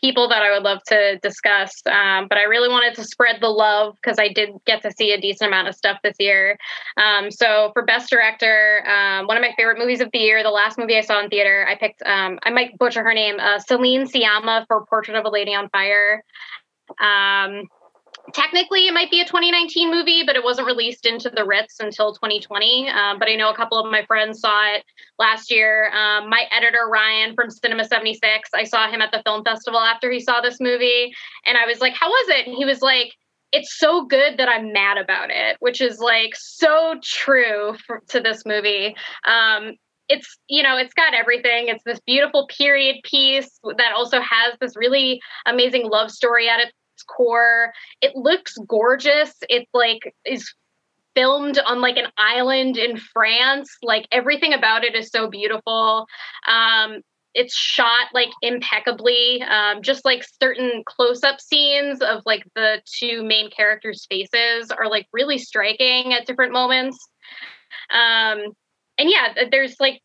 people 0.00 0.28
that 0.28 0.42
i 0.42 0.52
would 0.52 0.62
love 0.62 0.82
to 0.86 1.18
discuss 1.22 1.72
um, 1.86 2.26
but 2.28 2.38
i 2.38 2.42
really 2.42 2.68
wanted 2.68 2.94
to 2.94 3.04
spread 3.04 3.36
the 3.40 3.48
love 3.48 3.94
because 3.96 4.18
i 4.18 4.28
did 4.28 4.50
get 4.66 4.82
to 4.82 4.90
see 4.92 5.12
a 5.12 5.20
decent 5.20 5.48
amount 5.48 5.68
of 5.68 5.74
stuff 5.74 5.98
this 6.02 6.16
year. 6.18 6.58
Um, 6.96 7.30
so 7.30 7.70
for 7.72 7.84
best 7.84 8.10
director 8.10 8.82
um, 8.86 9.26
one 9.26 9.36
of 9.36 9.42
my 9.42 9.52
favorite 9.56 9.78
movies 9.78 10.00
of 10.00 10.10
the 10.12 10.18
year 10.18 10.42
the 10.42 10.50
last 10.50 10.78
movie 10.78 10.96
i 10.96 11.00
saw 11.00 11.22
in 11.22 11.28
theater 11.28 11.66
i 11.68 11.74
picked 11.74 12.02
um, 12.02 12.38
i 12.42 12.50
might 12.50 12.78
butcher 12.78 13.02
her 13.02 13.14
name 13.14 13.36
uh, 13.38 13.58
Céline 13.58 14.10
Sciamma 14.10 14.66
for 14.66 14.84
portrait 14.86 15.16
of 15.16 15.24
a 15.24 15.30
lady 15.30 15.54
on 15.54 15.68
fire. 15.70 16.22
Um, 17.00 17.64
technically 18.32 18.86
it 18.86 18.94
might 18.94 19.10
be 19.10 19.20
a 19.20 19.24
2019 19.24 19.90
movie, 19.90 20.22
but 20.24 20.36
it 20.36 20.44
wasn't 20.44 20.66
released 20.66 21.06
into 21.06 21.30
the 21.30 21.44
Ritz 21.44 21.80
until 21.80 22.12
2020. 22.12 22.88
Um, 22.88 23.18
but 23.18 23.28
I 23.28 23.36
know 23.36 23.50
a 23.50 23.56
couple 23.56 23.78
of 23.78 23.90
my 23.90 24.04
friends 24.06 24.40
saw 24.40 24.74
it 24.74 24.84
last 25.18 25.50
year. 25.50 25.90
Um, 25.92 26.28
my 26.28 26.44
editor, 26.50 26.88
Ryan 26.90 27.34
from 27.34 27.50
Cinema 27.50 27.84
76, 27.84 28.50
I 28.54 28.64
saw 28.64 28.90
him 28.90 29.00
at 29.00 29.10
the 29.12 29.22
film 29.24 29.44
festival 29.44 29.80
after 29.80 30.10
he 30.10 30.20
saw 30.20 30.40
this 30.40 30.60
movie. 30.60 31.12
And 31.46 31.56
I 31.56 31.66
was 31.66 31.80
like, 31.80 31.94
How 31.94 32.08
was 32.08 32.28
it? 32.30 32.46
And 32.46 32.56
he 32.56 32.64
was 32.64 32.82
like, 32.82 33.12
it's 33.52 33.78
so 33.78 34.04
good 34.04 34.38
that 34.38 34.48
I'm 34.48 34.72
mad 34.72 34.98
about 34.98 35.30
it, 35.30 35.56
which 35.60 35.80
is 35.80 35.98
like 35.98 36.34
so 36.34 36.96
true 37.02 37.74
for, 37.86 38.02
to 38.08 38.20
this 38.20 38.44
movie. 38.44 38.96
Um, 39.26 39.74
it's 40.08 40.38
you 40.48 40.62
know 40.62 40.76
it's 40.76 40.94
got 40.94 41.14
everything 41.14 41.66
it's 41.66 41.82
this 41.84 41.98
beautiful 42.06 42.46
period 42.46 42.94
piece 43.02 43.58
that 43.76 43.92
also 43.92 44.20
has 44.20 44.54
this 44.60 44.76
really 44.76 45.20
amazing 45.46 45.88
love 45.90 46.12
story 46.12 46.48
at 46.48 46.60
its 46.60 46.70
core. 47.02 47.72
It 48.00 48.16
looks 48.16 48.56
gorgeous. 48.66 49.34
It's 49.48 49.70
like 49.74 50.14
is 50.24 50.52
filmed 51.14 51.58
on 51.58 51.80
like 51.80 51.96
an 51.96 52.08
island 52.18 52.76
in 52.76 52.96
france. 52.98 53.70
Like 53.82 54.06
everything 54.12 54.52
about 54.52 54.84
it 54.84 54.94
is 54.94 55.10
so 55.10 55.28
beautiful. 55.28 56.06
Um 56.46 57.00
it's 57.36 57.54
shot 57.54 58.08
like 58.14 58.30
impeccably. 58.40 59.42
Um, 59.42 59.82
just 59.82 60.06
like 60.06 60.24
certain 60.42 60.82
close-up 60.86 61.38
scenes 61.38 62.00
of 62.00 62.22
like 62.24 62.44
the 62.54 62.80
two 62.86 63.22
main 63.22 63.50
characters 63.50 64.06
faces 64.08 64.70
are 64.70 64.88
like 64.88 65.06
really 65.12 65.36
striking 65.36 66.14
at 66.14 66.26
different 66.26 66.54
moments. 66.54 66.96
Um, 67.90 68.38
and 68.98 69.10
yeah, 69.10 69.34
there's 69.50 69.76
like 69.78 70.00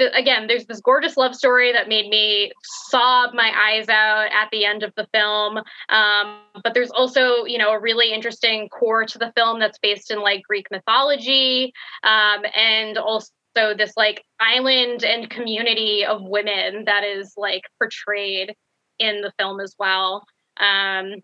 again, 0.00 0.46
there's 0.46 0.66
this 0.66 0.80
gorgeous 0.80 1.16
love 1.16 1.34
story 1.34 1.72
that 1.72 1.88
made 1.88 2.08
me 2.08 2.52
sob 2.62 3.34
my 3.34 3.52
eyes 3.56 3.88
out 3.88 4.28
at 4.32 4.48
the 4.50 4.64
end 4.64 4.82
of 4.82 4.92
the 4.96 5.06
film. 5.12 5.58
Um, 5.88 6.40
but 6.62 6.74
there's 6.74 6.90
also, 6.90 7.44
you 7.44 7.58
know, 7.58 7.70
a 7.70 7.80
really 7.80 8.12
interesting 8.12 8.68
core 8.68 9.04
to 9.04 9.18
the 9.18 9.32
film 9.36 9.58
that's 9.60 9.78
based 9.78 10.10
in 10.10 10.20
like 10.20 10.42
Greek 10.42 10.66
mythology, 10.70 11.72
um, 12.02 12.42
and 12.56 12.98
also 12.98 13.30
this 13.54 13.92
like 13.96 14.22
island 14.40 15.04
and 15.04 15.30
community 15.30 16.04
of 16.04 16.22
women 16.22 16.84
that 16.86 17.04
is 17.04 17.34
like 17.36 17.62
portrayed 17.78 18.54
in 18.98 19.20
the 19.20 19.32
film 19.38 19.60
as 19.60 19.74
well. 19.78 20.24
Um, 20.56 21.22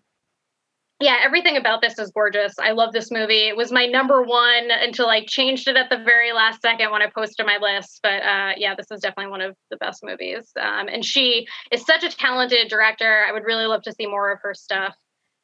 yeah, 1.01 1.17
everything 1.23 1.57
about 1.57 1.81
this 1.81 1.97
is 1.97 2.11
gorgeous. 2.11 2.53
I 2.59 2.71
love 2.71 2.93
this 2.93 3.11
movie. 3.11 3.47
It 3.47 3.57
was 3.57 3.71
my 3.71 3.87
number 3.87 4.21
one 4.21 4.69
until 4.69 5.07
I 5.07 5.25
changed 5.25 5.67
it 5.67 5.75
at 5.75 5.89
the 5.89 5.97
very 5.97 6.31
last 6.31 6.61
second 6.61 6.91
when 6.91 7.01
I 7.01 7.09
posted 7.09 7.45
my 7.45 7.57
list. 7.61 7.99
But 8.03 8.21
uh, 8.23 8.51
yeah, 8.57 8.75
this 8.75 8.87
is 8.91 9.01
definitely 9.01 9.31
one 9.31 9.41
of 9.41 9.55
the 9.69 9.77
best 9.77 10.03
movies. 10.03 10.51
Um, 10.59 10.87
and 10.87 11.03
she 11.03 11.47
is 11.71 11.85
such 11.85 12.03
a 12.03 12.09
talented 12.09 12.69
director. 12.69 13.25
I 13.27 13.31
would 13.31 13.43
really 13.43 13.65
love 13.65 13.81
to 13.83 13.93
see 13.93 14.05
more 14.05 14.31
of 14.31 14.39
her 14.43 14.53
stuff. 14.53 14.95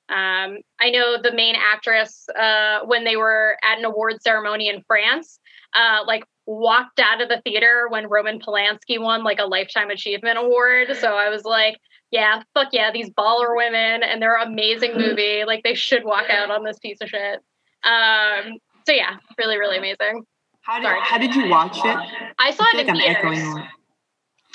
Um, 0.09 0.59
I 0.79 0.91
know 0.91 1.21
the 1.21 1.33
main 1.33 1.55
actress 1.55 2.27
uh, 2.39 2.79
when 2.85 3.03
they 3.03 3.17
were 3.17 3.57
at 3.63 3.79
an 3.79 3.85
award 3.85 4.21
ceremony 4.21 4.69
in 4.69 4.83
France, 4.87 5.39
uh, 5.73 6.03
like 6.05 6.23
walked 6.45 6.99
out 6.99 7.21
of 7.21 7.27
the 7.27 7.41
theater 7.41 7.87
when 7.89 8.07
Roman 8.07 8.39
Polanski 8.39 8.99
won 9.01 9.23
like 9.23 9.39
a 9.39 9.45
lifetime 9.45 9.89
achievement 9.89 10.37
award. 10.37 10.95
So 10.95 11.15
I 11.15 11.29
was 11.29 11.43
like, 11.43 11.77
yeah, 12.11 12.41
fuck 12.53 12.69
yeah, 12.71 12.91
these 12.91 13.09
baller 13.09 13.55
women 13.55 14.03
and 14.03 14.21
their 14.21 14.37
amazing 14.37 14.95
movie. 14.95 15.43
Like 15.45 15.63
they 15.63 15.73
should 15.73 16.03
walk 16.03 16.29
out 16.29 16.49
on 16.49 16.63
this 16.63 16.79
piece 16.79 16.99
of 17.01 17.09
shit. 17.09 17.39
Um, 17.83 18.57
so 18.85 18.93
yeah, 18.93 19.17
really, 19.37 19.57
really 19.57 19.77
amazing. 19.77 20.23
How 20.61 20.79
did 20.79 20.89
how 21.01 21.17
did 21.17 21.35
you 21.35 21.49
watch 21.49 21.77
it? 21.77 21.97
I 22.39 22.51
saw 22.51 22.63
I 22.63 22.79
it 22.79 22.87
in 22.87 22.95
like 22.95 23.21
theaters. 23.21 23.67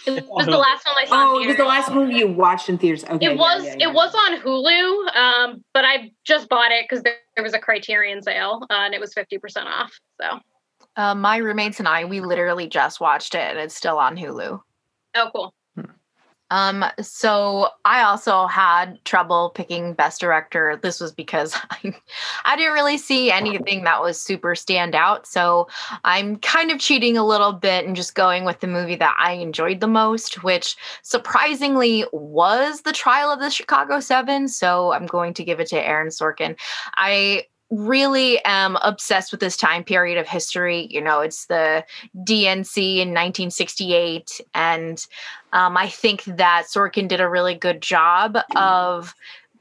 It 0.04 0.26
was 0.28 0.46
the 0.46 0.58
last 0.58 0.84
one 0.84 0.96
I 0.98 1.04
saw. 1.06 1.32
Oh, 1.32 1.42
it 1.42 1.46
was 1.46 1.56
the 1.56 1.64
last 1.64 1.92
movie 1.92 2.16
you 2.16 2.26
watched 2.26 2.68
in 2.68 2.76
theaters. 2.76 3.04
Okay, 3.04 3.26
it 3.26 3.38
was. 3.38 3.64
Yeah, 3.64 3.70
yeah, 3.70 3.76
yeah. 3.78 3.88
It 3.88 3.94
was 3.94 4.14
on 4.14 4.40
Hulu, 4.40 5.16
um, 5.16 5.64
but 5.72 5.84
I 5.84 6.10
just 6.24 6.48
bought 6.48 6.72
it 6.72 6.86
because 6.88 7.02
there, 7.04 7.14
there, 7.36 7.44
was 7.44 7.54
a 7.54 7.58
Criterion 7.58 8.20
sale 8.20 8.66
uh, 8.68 8.74
and 8.74 8.94
it 8.94 9.00
was 9.00 9.14
fifty 9.14 9.38
percent 9.38 9.68
off. 9.68 9.92
So, 10.20 10.40
uh, 10.96 11.14
my 11.14 11.36
roommates 11.36 11.78
and 11.78 11.86
I, 11.86 12.04
we 12.04 12.20
literally 12.20 12.66
just 12.66 13.00
watched 13.00 13.34
it, 13.34 13.50
and 13.50 13.58
it's 13.58 13.76
still 13.76 13.98
on 13.98 14.16
Hulu. 14.16 14.60
Oh, 15.14 15.30
cool. 15.32 15.54
Um, 16.52 16.84
so 17.00 17.68
I 17.86 18.02
also 18.02 18.46
had 18.46 19.02
trouble 19.06 19.52
picking 19.54 19.94
best 19.94 20.20
director. 20.20 20.78
This 20.82 21.00
was 21.00 21.10
because 21.10 21.56
I, 21.70 21.94
I 22.44 22.56
didn't 22.56 22.74
really 22.74 22.98
see 22.98 23.30
anything 23.30 23.84
that 23.84 24.02
was 24.02 24.20
super 24.20 24.54
stand 24.54 24.94
out. 24.94 25.26
So 25.26 25.68
I'm 26.04 26.36
kind 26.36 26.70
of 26.70 26.78
cheating 26.78 27.16
a 27.16 27.24
little 27.24 27.54
bit 27.54 27.86
and 27.86 27.96
just 27.96 28.14
going 28.14 28.44
with 28.44 28.60
the 28.60 28.66
movie 28.66 28.96
that 28.96 29.16
I 29.18 29.32
enjoyed 29.32 29.80
the 29.80 29.88
most, 29.88 30.42
which 30.42 30.76
surprisingly 31.00 32.04
was 32.12 32.82
the 32.82 32.92
trial 32.92 33.30
of 33.30 33.40
the 33.40 33.48
Chicago 33.48 33.98
Seven. 34.00 34.46
So 34.46 34.92
I'm 34.92 35.06
going 35.06 35.32
to 35.34 35.44
give 35.44 35.58
it 35.58 35.68
to 35.68 35.82
Aaron 35.82 36.08
Sorkin. 36.08 36.58
I 36.96 37.46
really 37.72 38.38
am 38.44 38.76
obsessed 38.82 39.32
with 39.32 39.40
this 39.40 39.56
time 39.56 39.82
period 39.82 40.18
of 40.18 40.28
history. 40.28 40.86
You 40.90 41.00
know, 41.00 41.20
it's 41.20 41.46
the 41.46 41.84
DNC 42.18 42.96
in 42.96 43.08
1968. 43.08 44.42
And 44.54 45.04
um, 45.54 45.76
I 45.76 45.88
think 45.88 46.24
that 46.24 46.66
Sorkin 46.66 47.08
did 47.08 47.20
a 47.20 47.28
really 47.28 47.54
good 47.54 47.80
job 47.80 48.36
of 48.54 49.14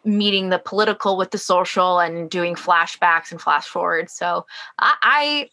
meeting 0.04 0.50
the 0.50 0.60
political 0.60 1.16
with 1.16 1.32
the 1.32 1.38
social 1.38 2.00
and 2.00 2.30
doing 2.30 2.56
flashbacks 2.56 3.32
and 3.32 3.40
flash 3.40 3.68
forwards. 3.68 4.12
So 4.12 4.46
I, 4.78 4.96
I 5.02 5.50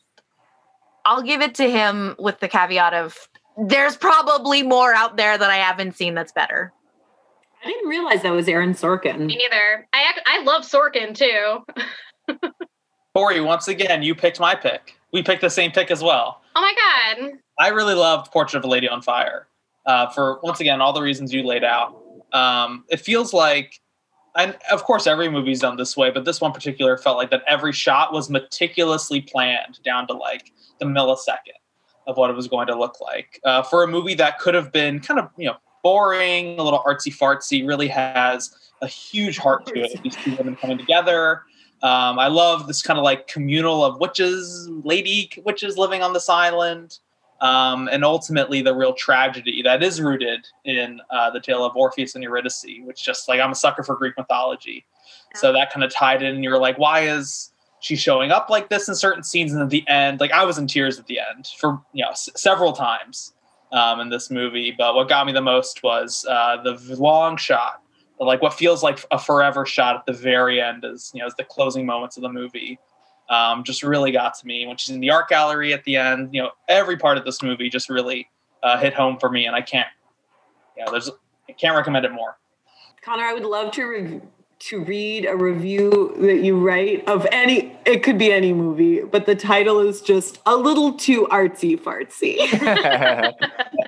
I'll 1.05 1.23
give 1.23 1.41
it 1.41 1.55
to 1.57 1.71
him 1.71 2.17
with 2.19 2.41
the 2.41 2.49
caveat 2.49 2.93
of 2.93 3.29
there's 3.57 3.97
probably 3.97 4.63
more 4.63 4.93
out 4.95 5.17
there 5.17 5.39
that 5.39 5.51
I 5.51 5.57
haven't 5.57 5.97
seen 5.97 6.15
that's 6.15 6.33
better. 6.33 6.73
I 7.65 7.69
didn't 7.69 7.89
realize 7.89 8.23
that 8.23 8.33
was 8.33 8.49
Aaron 8.49 8.73
Sorkin. 8.75 9.27
Me 9.27 9.37
neither. 9.37 9.87
I 9.93 10.13
I 10.27 10.43
love 10.43 10.63
Sorkin 10.63 11.15
too. 11.15 11.65
Corey, 13.14 13.41
once 13.41 13.68
again, 13.68 14.03
you 14.03 14.14
picked 14.14 14.39
my 14.39 14.55
pick. 14.55 14.95
We 15.12 15.22
picked 15.22 15.41
the 15.41 15.51
same 15.51 15.72
pick 15.72 15.91
as 15.91 16.03
well. 16.03 16.43
Oh 16.55 16.61
my 16.61 16.74
god! 17.16 17.33
I 17.59 17.68
really 17.68 17.95
loved 17.95 18.31
Portrait 18.31 18.59
of 18.59 18.64
a 18.64 18.68
Lady 18.68 18.89
on 18.89 19.03
Fire. 19.03 19.49
Uh, 19.87 20.09
for 20.11 20.39
once 20.43 20.61
again 20.61 20.81
all 20.81 20.93
the 20.93 21.01
reasons 21.01 21.33
you 21.33 21.43
laid 21.43 21.64
out. 21.64 21.97
Um, 22.33 22.85
it 22.91 23.01
feels 23.01 23.33
like, 23.33 23.81
and 24.37 24.55
of 24.70 24.85
course 24.85 25.07
every 25.07 25.31
movie's 25.31 25.61
done 25.61 25.76
this 25.76 25.97
way, 25.97 26.11
but 26.11 26.26
this 26.26 26.41
one 26.41 26.53
particular 26.53 26.99
felt 26.99 27.16
like 27.16 27.31
that 27.31 27.43
every 27.49 27.72
shot 27.72 28.12
was 28.12 28.29
meticulously 28.29 29.22
planned 29.22 29.83
down 29.83 30.07
to 30.09 30.12
like 30.12 30.53
the 30.79 30.85
millisecond 30.85 31.57
of 32.07 32.18
what 32.18 32.29
it 32.29 32.37
was 32.37 32.49
going 32.49 32.66
to 32.66 32.79
look 32.79 33.01
like. 33.01 33.41
Uh, 33.45 33.62
for 33.62 33.83
a 33.83 33.87
movie 33.89 34.14
that 34.14 34.39
could 34.39 34.55
have 34.55 34.70
been 34.72 35.01
kind 35.01 35.18
of 35.18 35.31
you 35.39 35.47
know 35.47 35.57
boring, 35.83 36.59
a 36.59 36.62
little 36.62 36.83
artsy 36.87 37.14
fartsy, 37.14 37.66
really 37.66 37.89
has 37.89 38.55
a 38.83 38.87
huge 38.87 39.39
heart 39.39 39.66
to 39.66 39.81
it. 39.81 40.03
These 40.03 40.16
two 40.16 40.37
women 40.37 40.55
coming 40.55 40.79
together. 40.79 41.43
Um, 41.83 42.18
I 42.18 42.26
love 42.26 42.66
this 42.66 42.83
kind 42.83 42.99
of 42.99 43.05
like 43.05 43.29
communal 43.29 43.85
of 43.85 44.01
witches, 44.01 44.68
lady 44.68 45.31
witches 45.45 45.79
living 45.79 46.03
on 46.03 46.12
this 46.12 46.29
island, 46.29 46.99
um, 47.41 47.89
and 47.93 48.05
ultimately 48.05 48.62
the 48.62 48.74
real 48.74 48.93
tragedy 48.95 49.62
that 49.62 49.83
is 49.83 50.01
rooted 50.01 50.47
in 50.64 51.01
uh, 51.11 51.31
the 51.31 51.41
tale 51.41 51.64
of 51.64 51.76
Orpheus 51.76 52.16
and 52.16 52.24
Eurydice, 52.24 52.64
which 52.85 53.05
just 53.05 53.29
like 53.29 53.41
I'm 53.41 53.53
a 53.53 53.55
sucker 53.55 53.85
for 53.85 53.95
Greek 53.95 54.14
mythology. 54.18 54.85
So 55.37 55.53
that 55.53 55.72
kind 55.72 55.85
of 55.85 55.93
tied 55.95 56.22
in, 56.22 56.35
and 56.35 56.43
you're 56.43 56.59
like, 56.59 56.79
why 56.79 57.01
is 57.01 57.53
she 57.81 57.95
showing 57.95 58.33
up 58.33 58.51
like 58.51 58.70
this 58.70 58.89
in 58.89 58.97
certain 58.97 59.22
scenes? 59.22 59.53
And 59.53 59.62
at 59.62 59.70
the 59.70 59.87
end, 59.87 60.18
like 60.18 60.33
I 60.33 60.45
was 60.45 60.59
in 60.59 60.66
tears 60.66 60.99
at 60.99 61.07
the 61.07 61.20
end 61.20 61.49
for 61.59 61.81
you 61.93 62.05
know 62.05 62.11
s- 62.11 62.29
several 62.35 62.72
times 62.72 63.35
um, 63.70 64.01
in 64.01 64.09
this 64.09 64.31
movie. 64.31 64.74
But 64.76 64.97
what 64.97 65.09
got 65.09 65.26
me 65.26 65.33
the 65.33 65.43
most 65.43 65.85
was 65.85 66.26
uh, 66.29 66.57
the 66.62 66.97
long 66.99 67.37
shot 67.37 67.83
like 68.27 68.43
what 68.43 68.55
feels 68.55 68.83
like 68.83 69.05
a 69.11 69.19
forever 69.19 69.64
shot 69.64 69.97
at 69.97 70.07
the 70.07 70.12
very 70.12 70.61
end 70.61 70.85
is 70.85 71.11
you 71.14 71.21
know 71.21 71.27
as 71.27 71.35
the 71.37 71.45
closing 71.45 71.87
moments 71.87 72.16
of 72.16 72.23
the 72.23 72.29
movie 72.29 72.79
um, 73.31 73.62
just 73.62 73.83
really 73.83 74.11
got 74.11 74.33
to 74.39 74.47
me. 74.47 74.66
When 74.66 74.79
she's 74.79 74.95
in 74.95 75.01
the 75.01 75.11
art 75.11 75.29
gallery 75.29 75.73
at 75.73 75.85
the 75.85 75.97
end 75.97 76.35
you 76.35 76.43
know 76.43 76.51
every 76.69 76.97
part 76.97 77.19
of 77.19 77.25
this 77.25 77.43
movie 77.43 77.69
just 77.69 77.89
really 77.89 78.29
uh, 78.62 78.79
hit 78.79 78.95
home 78.95 79.19
for 79.19 79.31
me 79.31 79.47
and 79.47 79.55
i 79.55 79.62
can't 79.62 79.87
yeah 80.77 80.87
there's 80.91 81.11
i 81.49 81.53
can't 81.53 81.77
recommend 81.77 82.05
it 82.05 82.12
more. 82.12 82.37
Connor 83.03 83.25
i 83.25 83.33
would 83.33 83.45
love 83.45 83.73
to 83.73 83.85
re- 83.85 84.21
to 84.59 84.81
read 84.81 85.25
a 85.25 85.37
review 85.37 86.14
that 86.19 86.39
you 86.39 86.59
write 86.59 87.07
of 87.09 87.27
any 87.31 87.77
it 87.87 88.03
could 88.03 88.19
be 88.19 88.33
any 88.33 88.53
movie 88.53 89.01
but 89.01 89.25
the 89.27 89.37
title 89.37 89.79
is 89.79 90.01
just 90.01 90.41
a 90.47 90.57
little 90.57 90.95
too 90.95 91.29
artsy 91.31 91.79
fartsy 91.79 92.39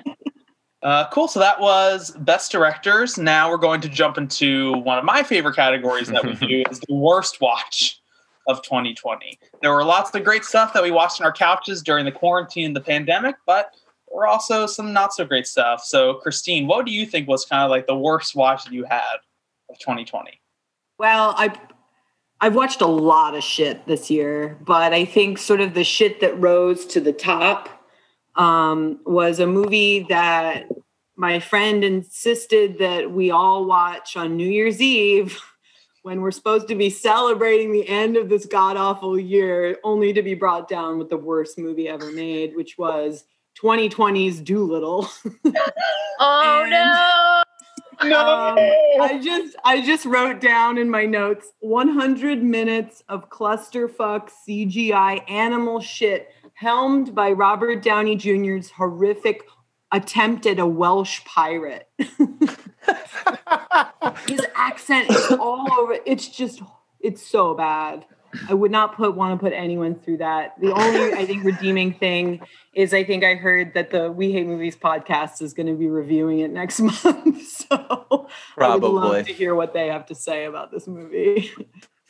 Uh, 0.83 1.07
cool. 1.09 1.27
So 1.27 1.39
that 1.39 1.59
was 1.59 2.11
best 2.11 2.51
directors. 2.51 3.17
Now 3.17 3.49
we're 3.49 3.57
going 3.57 3.81
to 3.81 3.89
jump 3.89 4.17
into 4.17 4.73
one 4.79 4.97
of 4.97 5.05
my 5.05 5.21
favorite 5.21 5.55
categories 5.55 6.07
that 6.07 6.25
we 6.25 6.33
do 6.47 6.63
is 6.71 6.79
the 6.79 6.95
worst 6.95 7.39
watch 7.39 8.01
of 8.47 8.61
2020. 8.63 9.39
There 9.61 9.71
were 9.71 9.83
lots 9.83 10.13
of 10.15 10.23
great 10.23 10.43
stuff 10.43 10.73
that 10.73 10.81
we 10.81 10.89
watched 10.89 11.21
on 11.21 11.25
our 11.25 11.33
couches 11.33 11.83
during 11.83 12.05
the 12.05 12.11
quarantine 12.11 12.65
and 12.67 12.75
the 12.75 12.81
pandemic, 12.81 13.35
but 13.45 13.71
there 14.07 14.17
were 14.17 14.27
also 14.27 14.65
some 14.65 14.91
not 14.91 15.13
so 15.13 15.23
great 15.23 15.45
stuff. 15.45 15.83
So, 15.83 16.15
Christine, 16.15 16.65
what 16.65 16.85
do 16.85 16.91
you 16.91 17.05
think 17.05 17.27
was 17.27 17.45
kind 17.45 17.63
of 17.63 17.69
like 17.69 17.85
the 17.85 17.95
worst 17.95 18.35
watch 18.35 18.63
that 18.65 18.73
you 18.73 18.83
had 18.83 19.17
of 19.69 19.77
2020? 19.77 20.41
Well, 20.97 21.35
I 21.37 21.53
I've 22.43 22.55
watched 22.55 22.81
a 22.81 22.87
lot 22.87 23.35
of 23.35 23.43
shit 23.43 23.85
this 23.85 24.09
year, 24.09 24.57
but 24.61 24.93
I 24.93 25.05
think 25.05 25.37
sort 25.37 25.61
of 25.61 25.75
the 25.75 25.83
shit 25.83 26.21
that 26.21 26.39
rose 26.39 26.87
to 26.87 26.99
the 26.99 27.13
top 27.13 27.69
um, 28.35 28.99
was 29.05 29.39
a 29.39 29.47
movie 29.47 30.05
that 30.09 30.67
my 31.15 31.39
friend 31.39 31.83
insisted 31.83 32.79
that 32.79 33.11
we 33.11 33.31
all 33.31 33.65
watch 33.65 34.15
on 34.17 34.37
New 34.37 34.49
Year's 34.49 34.81
Eve 34.81 35.39
when 36.03 36.21
we're 36.21 36.31
supposed 36.31 36.67
to 36.69 36.75
be 36.75 36.89
celebrating 36.89 37.71
the 37.71 37.87
end 37.87 38.17
of 38.17 38.27
this 38.29 38.45
god 38.45 38.75
awful 38.77 39.19
year, 39.19 39.77
only 39.83 40.13
to 40.13 40.23
be 40.23 40.33
brought 40.33 40.67
down 40.67 40.97
with 40.97 41.09
the 41.09 41.17
worst 41.17 41.59
movie 41.59 41.87
ever 41.87 42.11
made, 42.11 42.55
which 42.55 42.77
was 42.77 43.23
2020's 43.61 44.39
Dolittle. 44.41 45.07
Oh 46.23 46.61
And- 46.63 46.69
no! 46.71 47.43
Um, 48.01 48.57
I 48.99 49.19
just 49.23 49.55
I 49.63 49.81
just 49.81 50.05
wrote 50.05 50.39
down 50.41 50.79
in 50.79 50.89
my 50.89 51.05
notes 51.05 51.51
100 51.59 52.41
minutes 52.41 53.03
of 53.09 53.29
clusterfuck 53.29 54.29
CGI 54.47 55.29
animal 55.29 55.79
shit 55.79 56.29
helmed 56.61 57.15
by 57.15 57.31
Robert 57.31 57.81
Downey 57.81 58.15
Jr.'s 58.15 58.69
horrific 58.69 59.47
attempt 59.91 60.45
at 60.45 60.59
a 60.59 60.65
Welsh 60.65 61.25
pirate. 61.25 61.89
His 61.97 62.11
accent 64.55 65.09
is 65.09 65.31
all 65.31 65.67
over. 65.73 65.97
It's 66.05 66.27
just 66.27 66.61
it's 66.99 67.25
so 67.25 67.55
bad. 67.55 68.05
I 68.47 68.53
would 68.53 68.69
not 68.69 68.95
put 68.95 69.15
want 69.15 69.39
to 69.39 69.43
put 69.43 69.53
anyone 69.53 69.95
through 69.95 70.17
that. 70.17 70.53
The 70.61 70.71
only 70.71 71.13
I 71.13 71.25
think 71.25 71.43
redeeming 71.43 71.95
thing 71.95 72.41
is 72.75 72.93
I 72.93 73.03
think 73.05 73.23
I 73.23 73.33
heard 73.33 73.73
that 73.73 73.89
the 73.89 74.11
We 74.11 74.31
Hate 74.31 74.45
Movies 74.45 74.77
podcast 74.77 75.41
is 75.41 75.53
going 75.53 75.65
to 75.65 75.73
be 75.73 75.87
reviewing 75.87 76.39
it 76.39 76.51
next 76.51 76.79
month. 77.03 77.47
So 77.47 77.65
I 77.71 78.03
would 78.11 78.27
Probably. 78.55 78.89
love 78.89 79.25
to 79.25 79.33
hear 79.33 79.55
what 79.55 79.73
they 79.73 79.87
have 79.87 80.05
to 80.05 80.15
say 80.15 80.45
about 80.45 80.71
this 80.71 80.87
movie. 80.87 81.49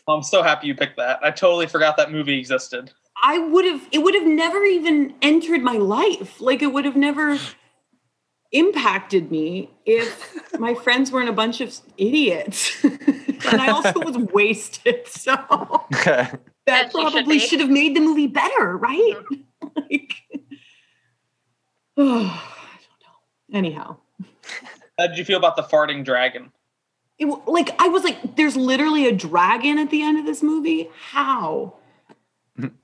I'm 0.10 0.24
so 0.24 0.44
happy 0.44 0.68
you 0.68 0.76
picked 0.76 0.98
that. 0.98 1.20
I 1.24 1.32
totally 1.32 1.68
forgot 1.68 1.96
that 1.96 2.12
movie 2.12 2.38
existed. 2.38 2.92
I 3.22 3.38
would 3.38 3.66
have 3.66 3.88
it 3.92 4.00
would 4.00 4.16
have 4.16 4.26
never 4.26 4.64
even 4.64 5.14
entered 5.22 5.62
my 5.62 5.78
life. 5.78 6.42
Like 6.42 6.62
it 6.62 6.68
would 6.68 6.86
have 6.86 6.96
never 6.96 7.38
impacted 8.52 9.32
me 9.32 9.70
if 9.86 10.36
my 10.60 10.74
friends 10.74 11.12
weren't 11.12 11.30
a 11.30 11.34
bunch 11.34 11.62
of 11.62 11.78
idiots. 11.98 12.84
and 12.84 13.62
I 13.62 13.70
also 13.70 14.00
was 14.00 14.18
wasted. 14.18 15.08
So 15.08 15.36
that 15.92 16.40
As 16.68 16.94
you 16.94 17.02
should 17.02 17.12
probably 17.12 17.40
should 17.40 17.60
have 17.60 17.70
made 17.70 17.96
the 17.96 18.02
movie 18.02 18.28
better, 18.28 18.78
right? 18.78 19.16
Mm-hmm. 19.16 19.68
like 19.76 20.16
oh, 21.98 22.42
I 22.44 22.78
don't 22.80 23.54
know. 23.54 23.58
Anyhow. 23.58 23.98
How 24.98 25.08
did 25.08 25.18
you 25.18 25.26
feel 25.26 25.38
about 25.38 25.56
the 25.56 25.64
farting 25.64 26.04
dragon? 26.04 26.52
It, 27.18 27.28
like 27.48 27.70
I 27.80 27.88
was 27.88 28.04
like, 28.04 28.36
there's 28.36 28.56
literally 28.56 29.06
a 29.08 29.12
dragon 29.12 29.78
at 29.78 29.90
the 29.90 30.02
end 30.02 30.20
of 30.20 30.26
this 30.26 30.42
movie. 30.42 30.90
How? 31.12 31.76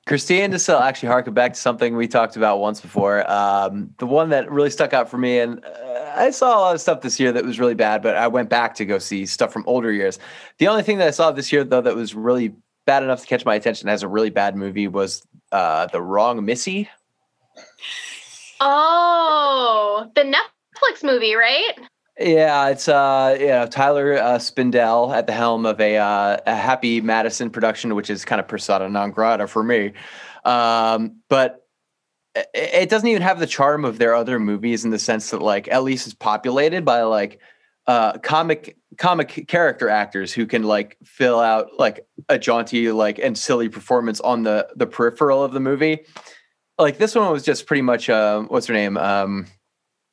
Christine 0.05 0.51
DeSille 0.51 0.79
actually 0.79 1.09
harkened 1.09 1.35
back 1.35 1.53
to 1.53 1.59
something 1.59 1.95
we 1.95 2.07
talked 2.07 2.37
about 2.37 2.59
once 2.59 2.79
before. 2.79 3.29
Um, 3.29 3.93
the 3.99 4.05
one 4.05 4.29
that 4.29 4.49
really 4.49 4.69
stuck 4.69 4.93
out 4.93 5.09
for 5.09 5.17
me, 5.17 5.39
and 5.39 5.63
uh, 5.63 6.13
I 6.15 6.31
saw 6.31 6.57
a 6.57 6.61
lot 6.61 6.75
of 6.75 6.81
stuff 6.81 7.01
this 7.01 7.19
year 7.19 7.31
that 7.33 7.43
was 7.43 7.59
really 7.59 7.75
bad, 7.75 8.01
but 8.01 8.15
I 8.15 8.27
went 8.27 8.49
back 8.49 8.75
to 8.75 8.85
go 8.85 8.97
see 8.97 9.25
stuff 9.25 9.51
from 9.51 9.63
older 9.67 9.91
years. 9.91 10.19
The 10.57 10.67
only 10.67 10.83
thing 10.83 10.97
that 10.99 11.07
I 11.07 11.11
saw 11.11 11.31
this 11.31 11.51
year, 11.51 11.63
though, 11.63 11.81
that 11.81 11.95
was 11.95 12.15
really 12.15 12.55
bad 12.85 13.03
enough 13.03 13.21
to 13.21 13.27
catch 13.27 13.45
my 13.45 13.55
attention 13.55 13.89
as 13.89 14.03
a 14.03 14.07
really 14.07 14.29
bad 14.29 14.55
movie 14.55 14.87
was 14.87 15.21
uh, 15.51 15.87
The 15.87 16.01
Wrong 16.01 16.43
Missy. 16.43 16.89
Oh, 18.61 20.09
the 20.15 20.21
Netflix 20.21 21.03
movie, 21.03 21.35
right? 21.35 21.73
Yeah, 22.19 22.69
it's 22.69 22.87
uh, 22.87 23.37
know 23.39 23.67
Tyler 23.67 24.15
uh, 24.15 24.37
Spindel 24.39 25.13
at 25.15 25.27
the 25.27 25.33
helm 25.33 25.67
of 25.67 25.79
a, 25.79 25.97
uh, 25.97 26.37
a 26.47 26.55
Happy 26.55 26.99
Madison 26.99 27.51
production, 27.51 27.93
which 27.93 28.09
is 28.09 28.25
kind 28.25 28.39
of 28.39 28.47
persona 28.47 28.89
non 28.89 29.11
grata 29.11 29.47
for 29.47 29.63
me. 29.63 29.93
Um, 30.43 31.21
but 31.29 31.67
it, 32.35 32.47
it 32.53 32.89
doesn't 32.89 33.07
even 33.07 33.21
have 33.21 33.39
the 33.39 33.45
charm 33.45 33.85
of 33.85 33.99
their 33.99 34.15
other 34.15 34.39
movies 34.39 34.83
in 34.83 34.89
the 34.89 34.97
sense 34.97 35.29
that, 35.29 35.43
like, 35.43 35.67
at 35.67 35.83
least 35.83 36.07
it's 36.07 36.15
populated 36.15 36.83
by 36.83 37.03
like 37.03 37.39
uh, 37.85 38.17
comic 38.19 38.77
comic 38.97 39.45
character 39.47 39.87
actors 39.87 40.33
who 40.33 40.47
can 40.47 40.63
like 40.63 40.97
fill 41.03 41.39
out 41.39 41.67
like 41.77 42.07
a 42.29 42.39
jaunty 42.39 42.91
like 42.91 43.19
and 43.19 43.37
silly 43.37 43.69
performance 43.69 44.19
on 44.21 44.41
the 44.41 44.67
the 44.75 44.87
peripheral 44.87 45.43
of 45.43 45.53
the 45.53 45.59
movie. 45.59 45.99
Like 46.79 46.97
this 46.97 47.13
one 47.13 47.31
was 47.31 47.43
just 47.43 47.67
pretty 47.67 47.83
much 47.83 48.09
uh, 48.09 48.41
what's 48.41 48.65
her 48.65 48.73
name? 48.73 48.97
Um, 48.97 49.45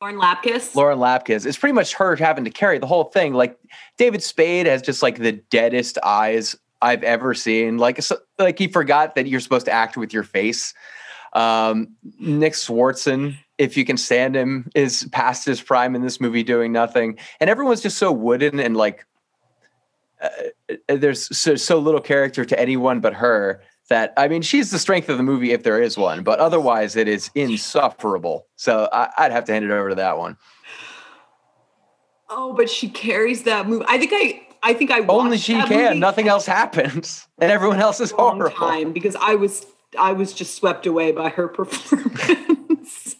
Lauren 0.01 0.16
Lapkus. 0.16 0.74
Lauren 0.74 0.99
Lapkus. 0.99 1.47
It's 1.47 1.57
pretty 1.57 1.72
much 1.72 1.95
her 1.95 2.16
having 2.16 2.45
to 2.45 2.51
carry 2.51 2.78
the 2.78 2.86
whole 2.86 3.05
thing. 3.05 3.34
Like 3.34 3.59
David 3.97 4.22
Spade 4.22 4.66
has 4.66 4.82
just 4.82 5.03
like 5.03 5.18
the 5.18 5.32
deadest 5.32 5.99
eyes 6.03 6.57
I've 6.82 7.03
ever 7.03 7.32
seen. 7.34 7.78
Like 7.78 8.03
so, 8.03 8.18
like 8.38 8.59
he 8.59 8.68
forgot 8.68 9.14
that 9.14 9.26
you're 9.26 9.40
supposed 9.40 9.66
to 9.66 9.72
act 9.72 9.97
with 9.97 10.12
your 10.12 10.22
face. 10.22 10.74
Um, 11.32 11.88
Nick 12.18 12.53
Swardson, 12.53 13.36
if 13.59 13.76
you 13.76 13.84
can 13.84 13.97
stand 13.97 14.36
him, 14.36 14.70
is 14.74 15.09
past 15.11 15.47
his 15.47 15.61
prime 15.61 15.95
in 15.95 16.03
this 16.03 16.20
movie 16.20 16.42
doing 16.42 16.70
nothing, 16.70 17.18
and 17.40 17.49
everyone's 17.49 17.80
just 17.80 17.99
so 17.99 18.12
wooden 18.12 18.61
and 18.61 18.76
like 18.76 19.07
uh, 20.20 20.28
there's 20.88 21.36
so, 21.36 21.57
so 21.57 21.78
little 21.78 22.01
character 22.01 22.45
to 22.45 22.59
anyone 22.59 23.01
but 23.01 23.14
her 23.14 23.62
that 23.89 24.12
I 24.16 24.28
mean 24.28 24.43
she's 24.43 24.70
the 24.70 24.78
strength 24.78 25.09
of 25.09 25.16
the 25.16 25.22
movie 25.22 25.53
if 25.53 25.62
there 25.62 25.80
is 25.80 25.97
one, 25.97 26.22
but 26.22 26.39
otherwise 26.39 26.97
it 26.97 27.09
is 27.09 27.30
insufferable. 27.35 28.47
So 28.57 28.89
I, 28.93 29.11
I'd 29.18 29.32
have 29.32 29.45
to 29.45 29.53
hand 29.53 29.64
it 29.64 29.70
over 29.70 29.91
to 29.91 29.95
that 29.97 30.18
one. 30.18 30.37
Oh, 32.30 32.55
but 32.55 32.70
she 32.70 32.89
carries 32.89 33.43
that 33.45 33.68
movie. 33.68 33.85
I 33.89 33.99
think 33.99 34.12
I 34.14 34.47
I 34.62 34.72
think 34.72 34.91
I 34.91 35.01
Only 35.01 35.37
she 35.37 35.55
can. 35.55 36.01
Nothing 36.01 36.26
else 36.26 36.47
happens, 36.47 37.28
and 37.39 37.53
everyone 37.53 37.80
else 37.80 38.01
is 38.01 38.11
horrible. 38.11 38.51
time 38.51 38.93
because 38.93 39.14
I 39.20 39.35
was 39.35 39.66
I 39.99 40.12
was 40.12 40.32
just 40.32 40.55
swept 40.55 40.87
away 40.87 41.12
by 41.12 41.28
her 41.28 41.49
performance. 41.49 43.16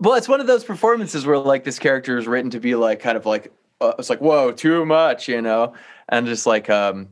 Well, 0.00 0.14
it's 0.14 0.28
one 0.28 0.40
of 0.40 0.46
those 0.46 0.64
performances 0.64 1.26
where 1.26 1.38
like 1.38 1.64
this 1.64 1.78
character 1.78 2.18
is 2.18 2.26
written 2.26 2.50
to 2.50 2.60
be 2.60 2.74
like 2.74 3.00
kind 3.00 3.16
of 3.16 3.26
like 3.26 3.52
uh, 3.80 3.92
it's 3.98 4.10
like 4.10 4.20
whoa 4.20 4.50
too 4.50 4.84
much, 4.84 5.28
you 5.28 5.40
know, 5.40 5.74
and 6.08 6.26
just 6.26 6.46
like 6.46 6.68
um 6.68 7.10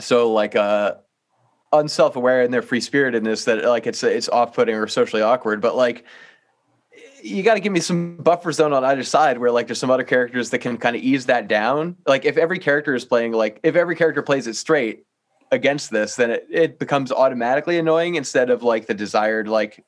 so 0.00 0.32
like 0.32 0.56
uh 0.56 0.96
unself-aware 1.78 2.42
in 2.42 2.50
their 2.50 2.62
free 2.62 2.80
spiritedness 2.80 3.44
that 3.44 3.64
like 3.64 3.86
it's 3.86 4.02
it's 4.02 4.28
off-putting 4.28 4.74
or 4.74 4.86
socially 4.86 5.22
awkward, 5.22 5.60
but 5.60 5.76
like 5.76 6.04
you 7.22 7.42
got 7.42 7.54
to 7.54 7.60
give 7.60 7.72
me 7.72 7.80
some 7.80 8.16
buffer 8.16 8.52
zone 8.52 8.72
on 8.72 8.84
either 8.84 9.02
side 9.02 9.38
where 9.38 9.50
like 9.50 9.66
there's 9.66 9.78
some 9.78 9.90
other 9.90 10.04
characters 10.04 10.50
that 10.50 10.58
can 10.58 10.76
kind 10.76 10.94
of 10.94 11.02
ease 11.02 11.26
that 11.26 11.48
down. 11.48 11.96
Like 12.06 12.24
if 12.24 12.36
every 12.36 12.58
character 12.58 12.94
is 12.94 13.04
playing 13.04 13.32
like 13.32 13.60
if 13.62 13.76
every 13.76 13.96
character 13.96 14.22
plays 14.22 14.46
it 14.46 14.54
straight 14.54 15.04
against 15.50 15.90
this, 15.90 16.16
then 16.16 16.30
it, 16.30 16.46
it 16.50 16.78
becomes 16.78 17.10
automatically 17.10 17.78
annoying 17.78 18.16
instead 18.16 18.50
of 18.50 18.62
like 18.62 18.86
the 18.86 18.94
desired 18.94 19.48
like 19.48 19.84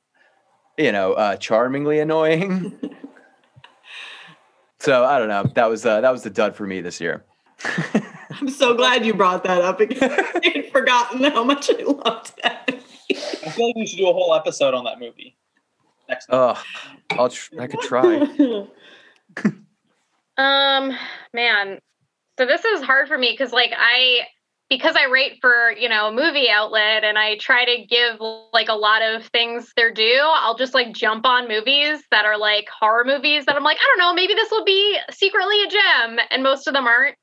you 0.79 0.93
know 0.93 1.13
uh 1.13 1.37
charmingly 1.37 2.01
annoying. 2.01 2.79
so 4.79 5.05
I 5.05 5.19
don't 5.19 5.29
know. 5.29 5.45
That 5.55 5.69
was 5.69 5.85
uh, 5.85 6.01
that 6.01 6.11
was 6.11 6.23
the 6.23 6.31
dud 6.31 6.57
for 6.57 6.67
me 6.67 6.81
this 6.81 7.01
year. 7.01 7.25
I'm 8.41 8.49
so 8.49 8.75
glad 8.75 9.07
you 9.07 9.15
brought 9.15 9.45
that 9.45 9.63
up 9.63 9.79
because 9.79 10.03
I 10.03 10.41
had 10.55 10.73
forgotten 10.73 11.25
how 11.25 11.45
much 11.45 11.71
I 11.71 11.83
loved 11.83 12.33
that. 12.43 12.65
I 12.69 13.51
feel 13.51 13.69
like 13.69 13.77
we 13.77 13.87
should 13.87 13.99
do 13.99 14.09
a 14.09 14.13
whole 14.13 14.35
episode 14.35 14.75
on 14.75 14.85
that 14.85 14.99
movie. 14.99 15.37
Next. 16.09 16.27
Oh, 16.31 16.61
I'll 17.11 17.29
tr- 17.29 17.61
I 17.61 17.67
could 17.67 17.81
try. 17.81 18.27
Um, 20.37 20.97
man. 21.33 21.79
So 22.39 22.47
this 22.47 22.65
is 22.65 22.83
hard 22.83 23.09
for 23.09 23.17
me 23.17 23.31
because 23.31 23.53
like 23.53 23.73
I 23.77 24.27
because 24.69 24.97
I 24.97 25.07
write 25.07 25.39
for, 25.41 25.73
you 25.73 25.89
know, 25.89 26.09
a 26.09 26.13
movie 26.13 26.49
outlet 26.51 27.05
and 27.05 27.17
I 27.17 27.37
try 27.39 27.65
to 27.65 27.85
give 27.87 28.21
like 28.53 28.69
a 28.69 28.75
lot 28.75 29.01
of 29.01 29.27
things 29.27 29.73
their 29.77 29.93
due, 29.93 30.21
I'll 30.23 30.57
just 30.57 30.75
like 30.75 30.93
jump 30.93 31.25
on 31.25 31.47
movies 31.47 32.03
that 32.11 32.25
are 32.25 32.37
like 32.37 32.67
horror 32.69 33.05
movies 33.05 33.47
that 33.47 33.55
I'm 33.55 33.63
like, 33.63 33.79
I 33.81 33.87
don't 33.87 33.99
know, 33.99 34.13
maybe 34.13 34.35
this 34.35 34.51
will 34.51 34.65
be 34.65 34.99
secretly 35.11 35.63
a 35.63 35.69
gem. 35.69 36.19
And 36.31 36.43
most 36.43 36.67
of 36.67 36.75
them 36.75 36.87
aren't. 36.87 37.17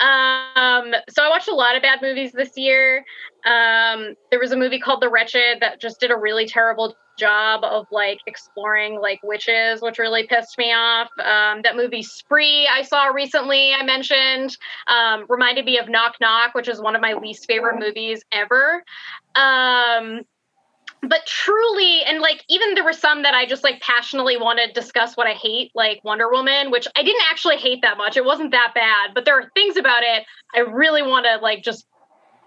Um, 0.00 0.94
so 1.10 1.22
I 1.22 1.28
watched 1.28 1.48
a 1.48 1.54
lot 1.54 1.76
of 1.76 1.82
bad 1.82 2.00
movies 2.00 2.32
this 2.32 2.56
year. 2.56 3.04
Um, 3.44 4.14
there 4.30 4.40
was 4.40 4.52
a 4.52 4.56
movie 4.56 4.80
called 4.80 5.02
The 5.02 5.10
Wretched 5.10 5.58
that 5.60 5.80
just 5.80 6.00
did 6.00 6.10
a 6.10 6.16
really 6.16 6.46
terrible 6.46 6.96
job 7.16 7.64
of 7.64 7.86
like 7.90 8.20
exploring 8.26 9.00
like 9.00 9.20
witches, 9.22 9.80
which 9.82 9.98
really 9.98 10.26
pissed 10.26 10.56
me 10.58 10.72
off. 10.72 11.08
Um, 11.18 11.62
that 11.62 11.76
movie 11.76 12.02
Spree 12.02 12.68
I 12.70 12.82
saw 12.82 13.06
recently, 13.06 13.72
I 13.72 13.82
mentioned, 13.82 14.56
um, 14.86 15.26
reminded 15.28 15.64
me 15.64 15.78
of 15.78 15.88
Knock 15.88 16.16
Knock, 16.20 16.54
which 16.54 16.68
is 16.68 16.80
one 16.80 16.94
of 16.94 17.02
my 17.02 17.14
least 17.14 17.46
favorite 17.46 17.78
movies 17.78 18.22
ever. 18.32 18.82
Um, 19.34 20.22
but 21.02 21.24
truly, 21.26 22.02
and 22.02 22.20
like 22.20 22.44
even 22.48 22.74
there 22.74 22.84
were 22.84 22.92
some 22.92 23.22
that 23.22 23.34
I 23.34 23.46
just 23.46 23.62
like 23.62 23.80
passionately 23.80 24.36
want 24.36 24.58
to 24.58 24.72
discuss 24.72 25.16
what 25.16 25.26
I 25.26 25.34
hate, 25.34 25.70
like 25.74 26.00
Wonder 26.04 26.30
Woman, 26.30 26.70
which 26.70 26.88
I 26.96 27.02
didn't 27.02 27.22
actually 27.30 27.58
hate 27.58 27.82
that 27.82 27.98
much. 27.98 28.16
It 28.16 28.24
wasn't 28.24 28.50
that 28.52 28.72
bad, 28.74 29.10
but 29.14 29.24
there 29.24 29.38
are 29.38 29.50
things 29.54 29.76
about 29.76 30.02
it 30.02 30.24
I 30.54 30.60
really 30.60 31.02
want 31.02 31.26
to 31.26 31.36
like 31.42 31.62
just 31.62 31.86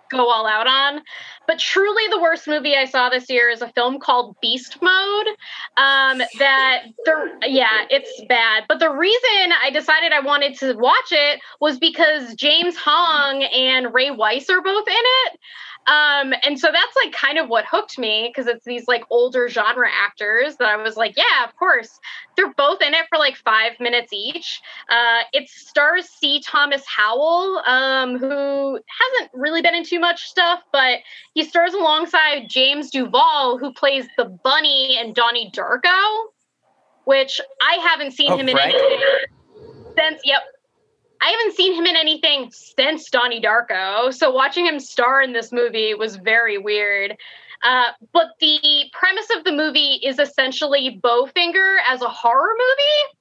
go 0.10 0.30
all 0.30 0.48
out 0.48 0.68
on. 0.68 1.02
But 1.48 1.60
truly, 1.60 2.04
the 2.10 2.20
worst 2.20 2.48
movie 2.48 2.76
I 2.76 2.86
saw 2.86 3.10
this 3.10 3.30
year 3.30 3.50
is 3.50 3.62
a 3.62 3.70
film 3.70 4.00
called 4.00 4.36
Beast 4.42 4.78
Mode. 4.82 5.28
Um, 5.78 6.22
that 6.38 6.84
the 7.06 7.32
yeah, 7.48 7.86
it's 7.90 8.22
bad. 8.28 8.66
But 8.68 8.80
the 8.80 8.92
reason 8.92 9.54
I 9.62 9.72
decided 9.72 10.12
I 10.12 10.20
wanted 10.20 10.58
to 10.60 10.74
watch 10.74 11.12
it 11.12 11.42
was 11.60 11.80
because 11.80 12.36
James 12.36 12.76
Hong 12.78 13.44
and 13.44 13.94
Ray 13.94 14.12
Wise 14.12 14.50
are 14.50 14.62
both 14.62 14.88
in 14.88 14.94
it. 14.96 15.40
Um, 15.88 16.34
and 16.44 16.60
so 16.60 16.68
that's 16.72 16.96
like 17.04 17.14
kind 17.14 17.40
of 17.40 17.50
what 17.50 17.66
hooked 17.66 17.98
me 17.98 18.30
because 18.32 18.48
it's 18.48 18.64
these 18.64 18.88
like 18.88 19.04
older 19.10 19.50
genre 19.50 19.90
actors 19.92 20.58
that 20.58 20.68
I 20.68 20.76
was 20.76 20.96
like, 20.96 21.18
yeah, 21.18 21.44
of 21.48 21.56
course. 21.56 22.00
They're 22.38 22.54
both 22.54 22.82
in 22.82 22.94
it 22.94 23.06
for 23.10 23.18
like 23.18 23.36
five 23.36 23.72
minutes 23.80 24.14
each. 24.14 24.62
Uh, 24.90 25.22
it 25.34 25.50
stars 25.50 26.08
C. 26.08 26.44
Thomas 26.46 26.84
Howell, 26.86 27.64
um, 27.66 28.20
who 28.20 28.74
hasn't 28.76 29.32
really 29.34 29.62
been 29.64 29.74
in 29.74 29.84
too 29.84 30.00
much 30.00 30.28
stuff, 30.30 30.62
but 30.72 31.00
he 31.34 31.44
stars 31.44 31.74
alongside 31.74 32.48
James 32.50 32.92
Duval, 32.92 33.58
who 33.58 33.74
plays 33.74 34.06
the 34.16 34.26
bunny 34.44 34.96
and 35.00 35.16
Donnie 35.16 35.52
Darko, 35.56 36.26
which 37.06 37.42
I 37.64 37.76
haven't 37.90 38.12
seen 38.12 38.32
Oh, 38.32 38.38
him 38.38 38.48
in 38.48 38.58
anything 38.60 39.00
since. 39.98 40.22
Yep, 40.24 40.42
I 41.22 41.30
haven't 41.30 41.56
seen 41.56 41.74
him 41.74 41.86
in 41.86 41.96
anything 41.96 42.52
since 42.52 43.10
Donnie 43.10 43.42
Darko. 43.42 44.14
So 44.14 44.32
watching 44.32 44.66
him 44.66 44.80
star 44.80 45.22
in 45.22 45.34
this 45.34 45.52
movie 45.52 45.94
was 45.94 46.16
very 46.16 46.58
weird. 46.58 47.18
Uh, 47.62 47.88
but 48.14 48.28
the 48.40 48.86
premise 48.94 49.28
of 49.36 49.44
the 49.44 49.52
movie 49.52 50.00
is 50.04 50.18
essentially 50.18 51.00
Bowfinger 51.04 51.78
as 51.86 52.02
a 52.02 52.08
horror 52.08 52.54
movie. 52.54 53.20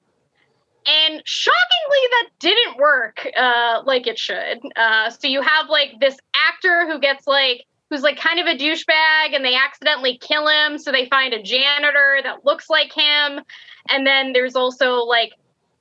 And 0.87 1.21
shockingly, 1.25 1.97
that 2.11 2.29
didn't 2.39 2.77
work 2.77 3.27
uh, 3.35 3.81
like 3.85 4.07
it 4.07 4.17
should. 4.17 4.59
Uh, 4.75 5.09
so 5.09 5.27
you 5.27 5.41
have 5.41 5.69
like 5.69 5.99
this 5.99 6.17
actor 6.33 6.87
who 6.87 6.99
gets 6.99 7.27
like, 7.27 7.65
who's 7.89 8.01
like 8.01 8.17
kind 8.17 8.39
of 8.39 8.45
a 8.45 8.57
douchebag 8.57 9.35
and 9.35 9.43
they 9.43 9.55
accidentally 9.55 10.17
kill 10.17 10.47
him. 10.47 10.77
So 10.77 10.91
they 10.91 11.07
find 11.09 11.33
a 11.33 11.43
janitor 11.43 12.21
that 12.23 12.45
looks 12.45 12.69
like 12.69 12.93
him. 12.93 13.41
And 13.89 14.07
then 14.07 14.31
there's 14.31 14.55
also 14.55 15.03
like 15.03 15.33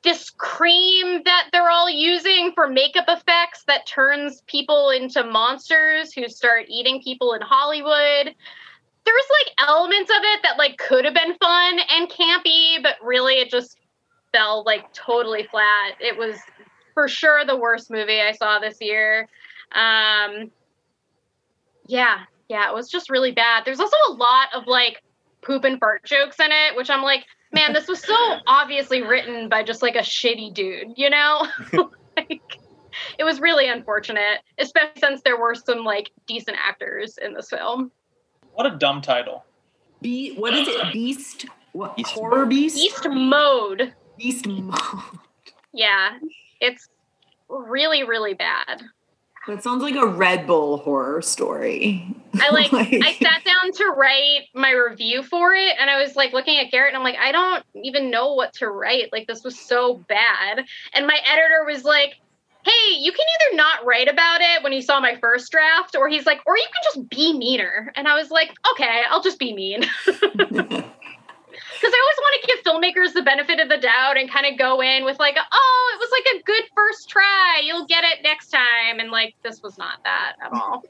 this 0.05 0.30
cream 0.30 1.22
that 1.24 1.49
they're 1.53 1.70
all 1.70 1.90
using 1.90 2.53
for 2.55 2.68
makeup 2.68 3.07
effects 3.09 3.64
that 3.66 3.86
turns 3.86 4.42
people 4.46 4.90
into 4.90 5.24
monsters 5.24 6.12
who 6.12 6.28
start 6.28 6.66
eating 6.68 7.03
people 7.03 7.34
in 7.34 7.40
Hollywood. 7.40 8.34
There's 9.05 9.28
like 9.44 9.68
elements 9.68 10.11
of 10.11 10.22
it 10.22 10.40
that 10.44 10.59
like 10.59 10.76
could 10.78 11.05
have 11.05 11.14
been 11.14 11.34
fun 11.34 11.80
and 11.90 12.09
campy, 12.09 12.82
but 12.82 12.96
really 13.03 13.34
it 13.34 13.51
just 13.51 13.76
fell 14.32 14.62
like 14.64 14.92
totally 14.92 15.49
flat. 15.51 15.94
It 16.01 16.16
was 16.16 16.36
for 16.94 17.09
sure 17.09 17.44
the 17.44 17.57
worst 17.57 17.90
movie 17.90 18.20
I 18.20 18.32
saw 18.32 18.61
this 18.61 18.78
year. 18.80 19.28
Um 19.72 20.51
yeah, 21.86 22.24
yeah, 22.49 22.70
it 22.70 22.74
was 22.74 22.88
just 22.88 23.11
really 23.11 23.32
bad. 23.32 23.64
There's 23.64 23.80
also 23.80 23.96
a 24.11 24.12
lot 24.12 24.49
of 24.55 24.66
like 24.66 25.03
poop 25.42 25.64
and 25.64 25.80
fart 25.80 26.05
jokes 26.05 26.38
in 26.38 26.51
it, 26.51 26.76
which 26.76 26.90
I'm 26.90 27.03
like, 27.03 27.24
man, 27.53 27.72
this 27.72 27.88
was 27.88 28.01
so 28.01 28.14
obviously 28.46 29.03
written 29.03 29.49
by 29.49 29.62
just 29.62 29.82
like 29.82 29.94
a 29.94 30.01
shitty 30.01 30.53
dude, 30.55 30.94
you 30.96 31.11
know? 31.11 31.46
like, 32.16 32.59
it 33.18 33.24
was 33.24 33.40
really 33.40 33.68
unfortunate, 33.68 34.40
especially 34.59 35.01
since 35.01 35.22
there 35.22 35.38
were 35.38 35.55
some 35.55 35.84
like 35.84 36.11
decent 36.26 36.57
actors 36.59 37.18
in 37.18 37.34
this 37.34 37.51
film. 37.51 37.90
What 38.53 38.66
a 38.66 38.76
dumb 38.76 39.01
title. 39.01 39.44
Be- 40.01 40.34
what 40.34 40.55
is 40.55 40.68
it? 40.68 40.92
Beast? 40.92 41.46
What 41.72 41.96
Beast 41.96 42.11
horror 42.11 42.46
beast? 42.46 42.76
Beast 42.76 43.09
mode. 43.09 43.94
Beast 44.16 44.46
mode. 44.46 44.74
Yeah, 45.72 46.18
it's 46.61 46.88
really, 47.49 48.05
really 48.05 48.34
bad. 48.34 48.82
That 49.49 49.62
sounds 49.62 49.82
like 49.82 49.94
a 49.94 50.07
Red 50.07 50.46
Bull 50.46 50.76
horror 50.76 51.22
story. 51.22 52.07
I 52.34 52.51
like, 52.70 52.70
I 52.70 53.14
sat 53.14 53.42
down 53.44 53.72
to 53.72 53.94
write 53.96 54.42
my 54.55 54.72
review 54.72 55.22
for 55.22 55.55
it 55.55 55.74
and 55.80 55.88
I 55.88 55.99
was 56.03 56.16
like 56.16 56.34
looking 56.34 56.59
at 56.59 56.70
Garrett 56.70 56.92
and 56.92 56.99
I'm 56.99 57.03
like, 57.03 57.18
I 57.18 57.32
don't 57.32 57.64
even 57.82 58.11
know 58.11 58.34
what 58.34 58.53
to 58.55 58.68
write. 58.68 59.11
Like 59.11 59.26
this 59.26 59.42
was 59.42 59.59
so 59.59 60.05
bad. 60.07 60.66
And 60.92 61.07
my 61.07 61.18
editor 61.24 61.64
was 61.64 61.82
like, 61.82 62.16
Hey, 62.62 62.96
you 62.99 63.11
can 63.11 63.24
either 63.40 63.57
not 63.57 63.86
write 63.86 64.09
about 64.09 64.42
it 64.42 64.62
when 64.62 64.72
he 64.72 64.82
saw 64.82 65.01
my 65.01 65.16
first 65.16 65.51
draft, 65.51 65.96
or 65.96 66.11
he's 66.11 66.26
like, 66.26 66.40
or 66.44 66.55
you 66.59 66.66
can 66.66 66.82
just 66.92 67.09
be 67.09 67.32
meaner. 67.32 67.90
And 67.96 68.07
I 68.07 68.14
was 68.14 68.30
like, 68.30 68.51
okay, 68.72 69.03
I'll 69.09 69.22
just 69.22 69.38
be 69.38 69.55
mean. 69.55 69.84
Because 71.80 71.92
I 71.94 72.00
always 72.02 72.18
want 72.18 72.40
to 72.40 72.46
give 72.46 72.64
filmmakers 72.64 73.14
the 73.14 73.22
benefit 73.22 73.60
of 73.60 73.68
the 73.68 73.78
doubt 73.78 74.16
and 74.16 74.30
kind 74.30 74.46
of 74.46 74.58
go 74.58 74.80
in 74.80 75.04
with 75.04 75.18
like, 75.18 75.36
oh, 75.38 75.94
it 75.94 75.98
was 75.98 76.10
like 76.12 76.40
a 76.40 76.42
good 76.44 76.64
first 76.74 77.08
try. 77.08 77.62
You'll 77.64 77.86
get 77.86 78.04
it 78.04 78.22
next 78.22 78.48
time. 78.50 78.98
And 78.98 79.10
like, 79.10 79.34
this 79.42 79.62
was 79.62 79.78
not 79.78 80.02
that 80.04 80.34
at 80.44 80.52
all. 80.52 80.82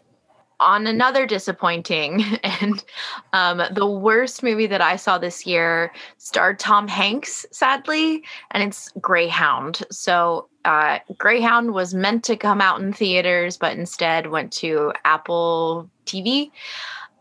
on 0.61 0.87
another 0.87 1.27
disappointing 1.27 2.25
and 2.43 2.85
um, 3.33 3.63
the 3.73 3.87
worst 3.87 4.43
movie 4.43 4.67
that 4.67 4.81
I 4.81 4.97
saw 4.97 5.19
this 5.19 5.47
year 5.47 5.93
starred 6.17 6.59
Tom 6.59 6.89
Hanks, 6.89 7.47
sadly, 7.53 8.25
and 8.51 8.63
it's 8.63 8.91
Greyhound. 9.01 9.85
So, 9.91 10.49
uh, 10.65 10.99
Greyhound 11.17 11.73
was 11.73 11.95
meant 11.95 12.25
to 12.25 12.37
come 12.37 12.61
out 12.61 12.81
in 12.81 12.93
theaters, 12.93 13.57
but 13.57 13.77
instead 13.77 14.27
went 14.29 14.53
to 14.55 14.93
Apple 15.05 15.89
TV. 16.05 16.51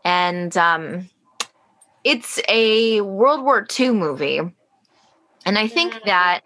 And 0.04 0.56
um, 0.56 1.08
it's 2.08 2.40
a 2.48 3.02
World 3.02 3.44
War 3.44 3.66
II 3.78 3.90
movie. 3.90 4.40
And 5.44 5.58
I 5.58 5.68
think 5.68 5.92
Mm. 5.92 6.04
that 6.06 6.40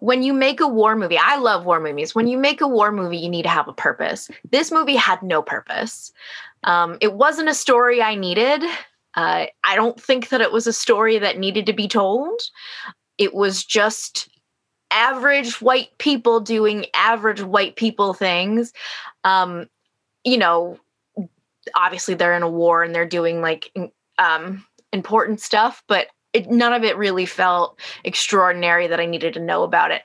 when 0.00 0.22
you 0.22 0.32
make 0.32 0.60
a 0.60 0.68
war 0.68 0.96
movie, 0.96 1.18
I 1.18 1.36
love 1.36 1.66
war 1.66 1.80
movies. 1.80 2.14
When 2.14 2.26
you 2.26 2.38
make 2.38 2.62
a 2.62 2.68
war 2.68 2.90
movie, 2.92 3.18
you 3.18 3.28
need 3.28 3.42
to 3.42 3.50
have 3.50 3.68
a 3.68 3.74
purpose. 3.74 4.30
This 4.50 4.72
movie 4.72 4.96
had 4.96 5.22
no 5.22 5.42
purpose. 5.42 6.12
Um, 6.64 6.96
it 7.02 7.12
wasn't 7.12 7.50
a 7.50 7.54
story 7.54 8.00
I 8.00 8.14
needed. 8.14 8.62
Uh, 9.14 9.46
I 9.64 9.76
don't 9.76 10.00
think 10.00 10.30
that 10.30 10.40
it 10.40 10.50
was 10.50 10.66
a 10.66 10.72
story 10.72 11.18
that 11.18 11.38
needed 11.38 11.66
to 11.66 11.74
be 11.74 11.88
told. 11.88 12.40
It 13.18 13.34
was 13.34 13.64
just 13.64 14.30
average 14.90 15.60
white 15.60 15.90
people 15.98 16.40
doing 16.40 16.86
average 16.94 17.42
white 17.42 17.76
people 17.76 18.14
things. 18.14 18.72
Um, 19.24 19.68
you 20.24 20.38
know, 20.38 20.78
obviously 21.74 22.14
they're 22.14 22.36
in 22.36 22.42
a 22.42 22.50
war 22.50 22.82
and 22.82 22.94
they're 22.94 23.06
doing 23.06 23.42
like 23.42 23.70
um, 24.18 24.64
important 24.92 25.40
stuff, 25.40 25.82
but 25.88 26.08
it, 26.32 26.50
none 26.50 26.72
of 26.72 26.84
it 26.84 26.96
really 26.96 27.26
felt 27.26 27.80
extraordinary 28.04 28.86
that 28.86 29.00
I 29.00 29.06
needed 29.06 29.34
to 29.34 29.40
know 29.40 29.62
about 29.62 29.90
it. 29.90 30.02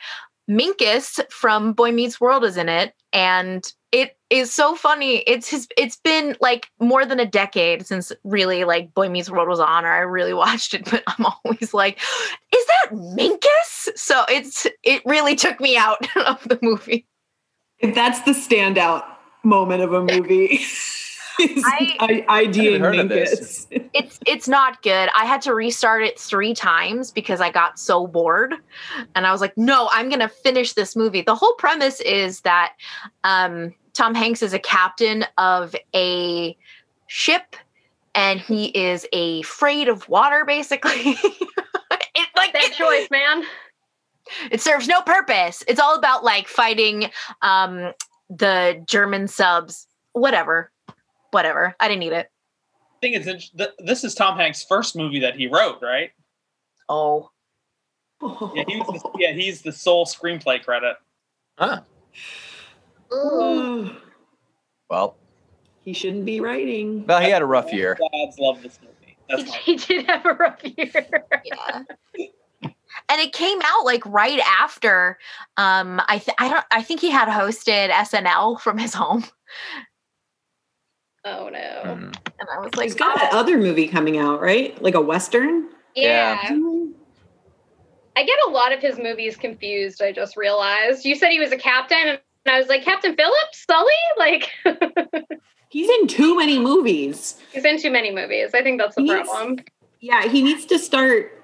Minkus 0.50 1.20
from 1.32 1.74
Boy 1.74 1.92
Meets 1.92 2.20
World 2.20 2.44
is 2.44 2.58
in 2.58 2.68
it, 2.68 2.94
and 3.14 3.72
it 3.92 4.18
is 4.30 4.54
so 4.54 4.76
funny. 4.76 5.18
It's 5.28 5.48
his. 5.50 5.68
It's 5.78 5.98
been 5.98 6.36
like 6.42 6.70
more 6.80 7.06
than 7.06 7.20
a 7.20 7.26
decade 7.26 7.86
since 7.86 8.12
really 8.24 8.64
like 8.64 8.94
Boy 8.94 9.10
Meets 9.10 9.30
World 9.30 9.48
was 9.48 9.60
on, 9.60 9.86
or 9.86 9.92
I 9.92 10.00
really 10.00 10.34
watched 10.46 10.74
it. 10.74 10.90
But 10.90 11.04
I'm 11.08 11.26
always 11.26 11.74
like, 11.74 12.00
is 12.54 12.66
that 12.66 12.92
Minkus? 12.92 13.98
So 13.98 14.24
it's 14.30 14.68
it 14.84 15.02
really 15.06 15.36
took 15.36 15.60
me 15.60 15.78
out 15.78 16.06
of 16.26 16.44
the 16.48 16.60
movie. 16.62 17.06
if 17.80 17.96
that's 17.96 18.22
the 18.22 18.32
standout 18.32 19.04
moment 19.44 19.82
of 19.82 19.94
a 19.94 20.02
movie, 20.02 20.58
I- 21.40 21.96
I, 22.00 22.26
IDing 22.42 22.82
heard 22.82 23.10
this. 23.10 23.68
Minkus. 23.72 23.90
it's 23.94 24.20
it's 24.26 24.48
not 24.48 24.82
good. 24.82 25.10
I 25.16 25.26
had 25.26 25.42
to 25.44 25.54
restart 25.54 26.04
it 26.04 26.20
three 26.20 26.54
times 26.54 27.12
because 27.12 27.42
I 27.42 27.52
got 27.52 27.80
so 27.80 28.08
bored, 28.08 28.56
and 29.16 29.26
I 29.28 29.32
was 29.32 29.42
like, 29.42 29.58
"No, 29.58 29.90
I'm 29.92 30.10
gonna 30.10 30.30
finish 30.30 30.74
this 30.74 30.96
movie." 30.96 31.22
The 31.22 31.36
whole 31.36 31.54
premise 31.54 32.00
is 32.02 32.42
that 32.42 32.74
um, 33.24 33.74
Tom 33.94 34.16
Hanks 34.16 34.42
is 34.42 34.54
a 34.54 34.60
captain 34.60 35.26
of 35.38 35.76
a 35.96 36.58
ship, 37.08 37.56
and 38.16 38.40
he 38.40 38.66
is 38.68 39.06
afraid 39.14 39.88
of 39.88 40.08
water. 40.10 40.44
Basically, 40.46 40.92
it 40.96 42.30
like 42.36 42.54
that 42.54 42.64
it, 42.64 42.74
choice, 42.74 43.10
man. 43.12 43.44
it 44.50 44.62
serves 44.62 44.88
no 44.88 45.02
purpose. 45.02 45.64
It's 45.68 45.80
all 45.80 45.96
about 45.98 46.24
like 46.24 46.48
fighting 46.48 47.10
um, 47.42 47.94
the 48.30 48.82
German 48.88 49.28
subs. 49.28 49.88
Whatever, 50.14 50.71
whatever. 51.32 51.76
I 51.80 51.88
didn't 51.88 52.00
need 52.02 52.14
it. 52.14 52.30
I 52.76 53.00
think 53.02 53.26
it's 53.26 53.50
th- 53.50 53.70
this 53.80 54.04
is 54.04 54.14
Tom 54.14 54.38
Hanks' 54.38 54.64
first 54.64 54.96
movie 54.96 55.20
that 55.22 55.36
he 55.36 55.48
wrote, 55.48 55.80
right? 55.82 56.12
Oh. 56.88 57.30
Yeah, 58.22 58.64
he 58.68 58.78
was 58.78 59.02
the, 59.02 59.10
yeah, 59.18 59.32
he's 59.32 59.64
the 59.64 59.72
sole 59.72 60.06
screenplay 60.06 60.64
credit. 60.64 60.96
Huh. 61.58 61.82
Oh, 63.12 63.96
Well, 64.90 65.16
he 65.84 65.94
shouldn't 65.94 66.26
be 66.26 66.42
writing. 66.42 67.06
well, 67.08 67.22
he 67.22 67.30
had 67.30 67.42
a 67.42 67.46
rough 67.46 67.72
year. 67.74 67.98
Dads 68.14 68.38
love 68.38 68.62
this 68.62 68.78
movie. 68.84 69.18
That's 69.30 69.54
He, 69.66 69.78
he 69.78 69.78
did 69.78 70.06
have 70.08 70.26
a 70.26 70.34
rough 70.34 70.60
year. 70.64 70.92
yeah 71.46 71.84
and 73.08 73.22
it 73.22 73.32
came 73.32 73.58
out 73.64 73.86
like 73.86 74.06
right 74.06 74.40
after 74.46 75.18
um 75.56 76.02
i 76.08 76.18
th- 76.18 76.36
i 76.40 76.50
don't 76.50 76.66
i 76.72 76.82
think 76.82 77.00
he 77.00 77.10
had 77.10 77.30
hosted 77.30 77.90
snl 77.90 78.60
from 78.60 78.78
his 78.78 78.94
home 78.94 79.24
oh 81.26 81.50
no. 81.50 81.82
Hmm. 81.84 82.04
and 82.04 82.50
i 82.54 82.60
was 82.60 82.74
like, 82.76 82.86
he's 82.86 82.96
got 82.96 83.18
that 83.20 83.32
oh, 83.34 83.40
other 83.40 83.58
movie 83.58 83.88
coming 83.88 84.18
out, 84.18 84.42
right? 84.42 84.80
Like 84.82 84.96
a 84.96 85.02
western. 85.02 85.70
Yeah. 85.96 86.40
Yeah. 86.50 86.86
I 88.16 88.24
get 88.24 88.38
a 88.48 88.52
lot 88.52 88.74
of 88.74 88.80
his 88.82 88.98
movies 88.98 89.38
confused, 89.38 90.02
I 90.02 90.12
just 90.12 90.36
realized. 90.36 91.06
You 91.06 91.16
said 91.16 91.30
he 91.30 91.40
was 91.40 91.52
a 91.52 91.58
captain, 91.58 91.98
and 92.10 92.20
I 92.46 92.60
was 92.60 92.68
like, 92.68 92.84
Captain 92.84 93.16
Phillips? 93.16 93.66
Sully? 93.70 93.92
Like, 94.18 94.52
He's 95.70 95.90
in 95.90 96.08
too 96.08 96.36
many 96.38 96.60
movies. 96.60 97.38
he's 97.54 97.64
in 97.64 97.80
too 97.80 97.92
many 97.92 98.14
movies. 98.14 98.52
I 98.54 98.62
think 98.62 98.80
that's 98.82 98.96
the 98.96 99.04
He's- 99.04 99.26
problem. 99.26 99.60
Yeah, 100.02 100.28
he 100.28 100.42
needs 100.44 100.66
to 100.66 100.78
start 100.78 101.42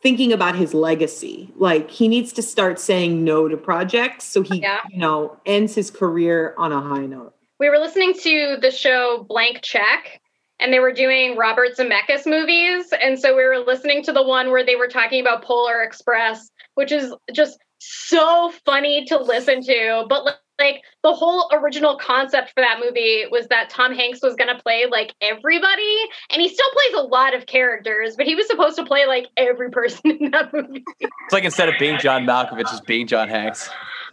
thinking 0.00 0.32
about 0.32 0.56
his 0.56 0.72
legacy. 0.72 1.52
Like 1.56 1.90
he 1.90 2.08
needs 2.08 2.32
to 2.34 2.42
start 2.42 2.78
saying 2.80 3.22
no 3.24 3.48
to 3.48 3.56
projects 3.58 4.24
so 4.24 4.40
he, 4.42 4.60
Yeah. 4.62 4.80
you 4.88 4.98
know, 4.98 5.36
ends 5.44 5.74
his 5.74 5.90
career 5.90 6.54
on 6.56 6.72
a 6.72 6.80
high 6.80 7.04
note. 7.06 7.34
We 7.58 7.68
were 7.70 7.78
listening 7.78 8.14
to 8.14 8.58
the 8.60 8.70
show 8.70 9.24
Blank 9.28 9.62
Check, 9.62 10.20
and 10.60 10.72
they 10.72 10.80
were 10.80 10.92
doing 10.92 11.36
Robert 11.36 11.76
Zemeckis 11.76 12.26
movies. 12.26 12.92
And 13.00 13.18
so 13.18 13.36
we 13.36 13.44
were 13.44 13.58
listening 13.58 14.02
to 14.04 14.12
the 14.12 14.22
one 14.22 14.50
where 14.50 14.64
they 14.64 14.76
were 14.76 14.88
talking 14.88 15.20
about 15.20 15.44
Polar 15.44 15.82
Express, 15.82 16.50
which 16.74 16.92
is 16.92 17.14
just 17.32 17.58
so 17.78 18.52
funny 18.64 19.04
to 19.06 19.18
listen 19.18 19.62
to. 19.62 20.06
But 20.08 20.24
like 20.58 20.82
the 21.02 21.12
whole 21.12 21.50
original 21.52 21.98
concept 21.98 22.52
for 22.54 22.62
that 22.62 22.80
movie 22.82 23.24
was 23.30 23.46
that 23.48 23.68
Tom 23.68 23.94
Hanks 23.94 24.20
was 24.22 24.34
going 24.34 24.54
to 24.54 24.62
play 24.62 24.86
like 24.90 25.14
everybody, 25.20 25.96
and 26.30 26.40
he 26.40 26.48
still 26.48 26.70
plays 26.72 27.04
a 27.04 27.06
lot 27.06 27.34
of 27.34 27.46
characters, 27.46 28.16
but 28.16 28.26
he 28.26 28.34
was 28.34 28.46
supposed 28.46 28.76
to 28.76 28.84
play 28.84 29.06
like 29.06 29.26
every 29.36 29.70
person 29.70 30.00
in 30.20 30.30
that 30.30 30.52
movie. 30.52 30.84
It's 31.00 31.32
like 31.32 31.44
instead 31.44 31.68
of 31.68 31.74
being 31.78 31.98
John 31.98 32.24
Malkovich, 32.24 32.72
it's 32.72 32.80
being 32.80 33.06
John 33.06 33.28
Hanks. 33.28 33.68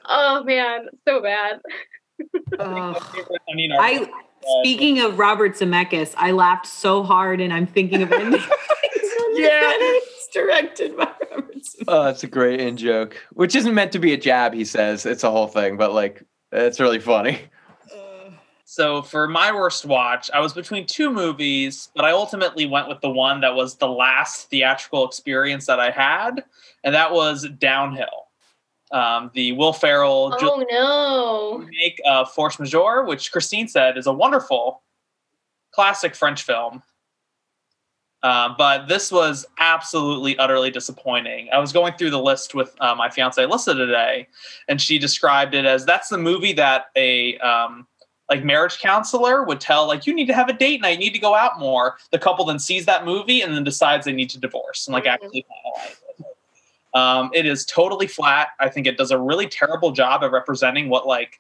Oh 0.06 0.44
man, 0.44 0.88
so 1.08 1.22
bad. 1.22 1.62
Ugh. 2.60 3.04
I 3.50 3.56
mean, 3.56 3.72
I 3.72 4.10
speaking 4.62 5.00
of 5.00 5.18
Robert 5.18 5.54
Zemeckis, 5.54 6.14
I 6.18 6.32
laughed 6.32 6.68
so 6.68 7.04
hard, 7.04 7.42
and 7.42 7.54
I'm 7.54 7.68
thinking 7.68 8.02
of 8.02 8.12
ending. 8.12 8.42
Yeah. 9.36 9.72
it's 9.74 10.28
directed 10.28 10.96
by 10.96 11.12
Robert 11.32 11.56
Zemeckis. 11.56 11.84
Oh, 11.88 12.04
that's 12.04 12.24
a 12.24 12.28
great 12.28 12.60
in 12.60 12.78
joke, 12.78 13.18
which 13.32 13.56
isn't 13.56 13.74
meant 13.74 13.92
to 13.94 14.00
be 14.00 14.14
a 14.14 14.18
jab. 14.18 14.54
He 14.54 14.64
says 14.64 15.08
it's 15.08 15.24
a 15.24 15.32
whole 15.32 15.48
thing, 15.48 15.76
but 15.76 15.92
like 15.92 16.24
it's 16.52 16.80
really 16.80 17.00
funny. 17.00 17.40
So 18.74 19.04
for 19.04 19.28
my 19.28 19.54
worst 19.54 19.86
watch, 19.86 20.32
I 20.34 20.40
was 20.40 20.52
between 20.52 20.88
two 20.88 21.12
movies, 21.12 21.90
but 21.96 22.06
I 22.06 22.12
ultimately 22.12 22.66
went 22.66 22.88
with 22.88 23.02
the 23.02 23.10
one 23.10 23.42
that 23.42 23.54
was 23.54 23.76
the 23.76 23.88
last 23.88 24.50
theatrical 24.50 25.06
experience 25.08 25.68
that 25.68 25.80
I 25.80 25.92
had, 25.92 26.44
and 26.84 26.96
that 26.96 27.12
was 27.12 27.48
Downhill. 27.60 28.23
Um, 28.94 29.32
the 29.34 29.52
Will 29.54 29.74
Ferrell 29.74 30.34
Oh 30.40 30.66
no. 30.70 31.58
remake 31.66 32.00
of 32.06 32.32
Force 32.32 32.60
Majeure, 32.60 33.04
which 33.04 33.32
Christine 33.32 33.68
said 33.68 33.98
is 33.98 34.06
a 34.08 34.14
wonderful 34.14 34.84
classic 35.72 36.16
French 36.16 36.44
film. 36.44 36.82
Um, 38.22 38.56
but 38.58 38.88
this 38.88 39.12
was 39.12 39.46
absolutely, 39.60 40.38
utterly 40.38 40.72
disappointing. 40.72 41.50
I 41.52 41.60
was 41.60 41.74
going 41.74 41.94
through 41.98 42.12
the 42.12 42.22
list 42.22 42.56
with 42.56 42.74
uh, 42.80 42.96
my 42.96 43.10
fiance 43.10 43.44
Alyssa 43.44 43.76
today, 43.76 44.30
and 44.70 44.80
she 44.80 44.98
described 44.98 45.54
it 45.54 45.66
as 45.66 45.86
that's 45.86 46.08
the 46.08 46.18
movie 46.18 46.54
that 46.54 46.86
a 46.96 47.38
um, 47.40 47.86
like 48.30 48.46
marriage 48.46 48.80
counselor 48.80 49.44
would 49.44 49.60
tell 49.60 49.88
like 49.88 50.08
you 50.08 50.14
need 50.14 50.28
to 50.28 50.34
have 50.34 50.48
a 50.48 50.54
date 50.54 50.80
night, 50.82 50.92
you 50.92 51.00
need 51.00 51.14
to 51.14 51.20
go 51.20 51.36
out 51.36 51.60
more. 51.60 51.98
The 52.12 52.20
couple 52.20 52.46
then 52.46 52.60
sees 52.60 52.86
that 52.86 53.04
movie 53.04 53.42
and 53.42 53.54
then 53.54 53.66
decides 53.66 54.06
they 54.06 54.14
need 54.14 54.30
to 54.30 54.40
divorce 54.40 54.88
and 54.88 54.94
like 54.94 55.04
Mhm. 55.04 55.14
actually 55.14 55.46
finalize 55.52 55.92
it. 55.92 56.13
Um, 56.94 57.32
it 57.34 57.46
is 57.46 57.66
totally 57.66 58.08
flat. 58.08 58.50
I 58.60 58.70
think 58.70 58.86
it 58.86 58.98
does 58.98 59.12
a 59.12 59.18
really 59.18 59.48
terrible 59.48 59.92
job 59.92 60.24
of 60.24 60.32
representing 60.32 60.90
what 60.90 61.08
like 61.08 61.40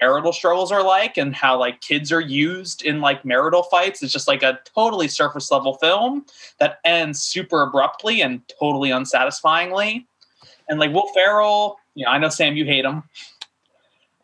marital 0.00 0.32
struggles 0.32 0.72
are 0.72 0.82
like 0.82 1.16
and 1.16 1.34
how 1.34 1.58
like 1.58 1.80
kids 1.80 2.10
are 2.10 2.20
used 2.20 2.82
in 2.82 3.00
like 3.00 3.24
marital 3.24 3.62
fights. 3.64 4.02
It's 4.02 4.12
just 4.12 4.28
like 4.28 4.42
a 4.42 4.58
totally 4.74 5.08
surface 5.08 5.50
level 5.50 5.74
film 5.74 6.24
that 6.58 6.78
ends 6.84 7.22
super 7.22 7.62
abruptly 7.62 8.22
and 8.22 8.40
totally 8.58 8.90
unsatisfyingly. 8.90 10.06
And 10.68 10.80
like 10.80 10.92
Will 10.92 11.08
Ferrell, 11.14 11.78
you 11.94 12.04
know, 12.04 12.10
I 12.10 12.18
know 12.18 12.28
Sam, 12.28 12.56
you 12.56 12.64
hate 12.64 12.84
him, 12.84 13.02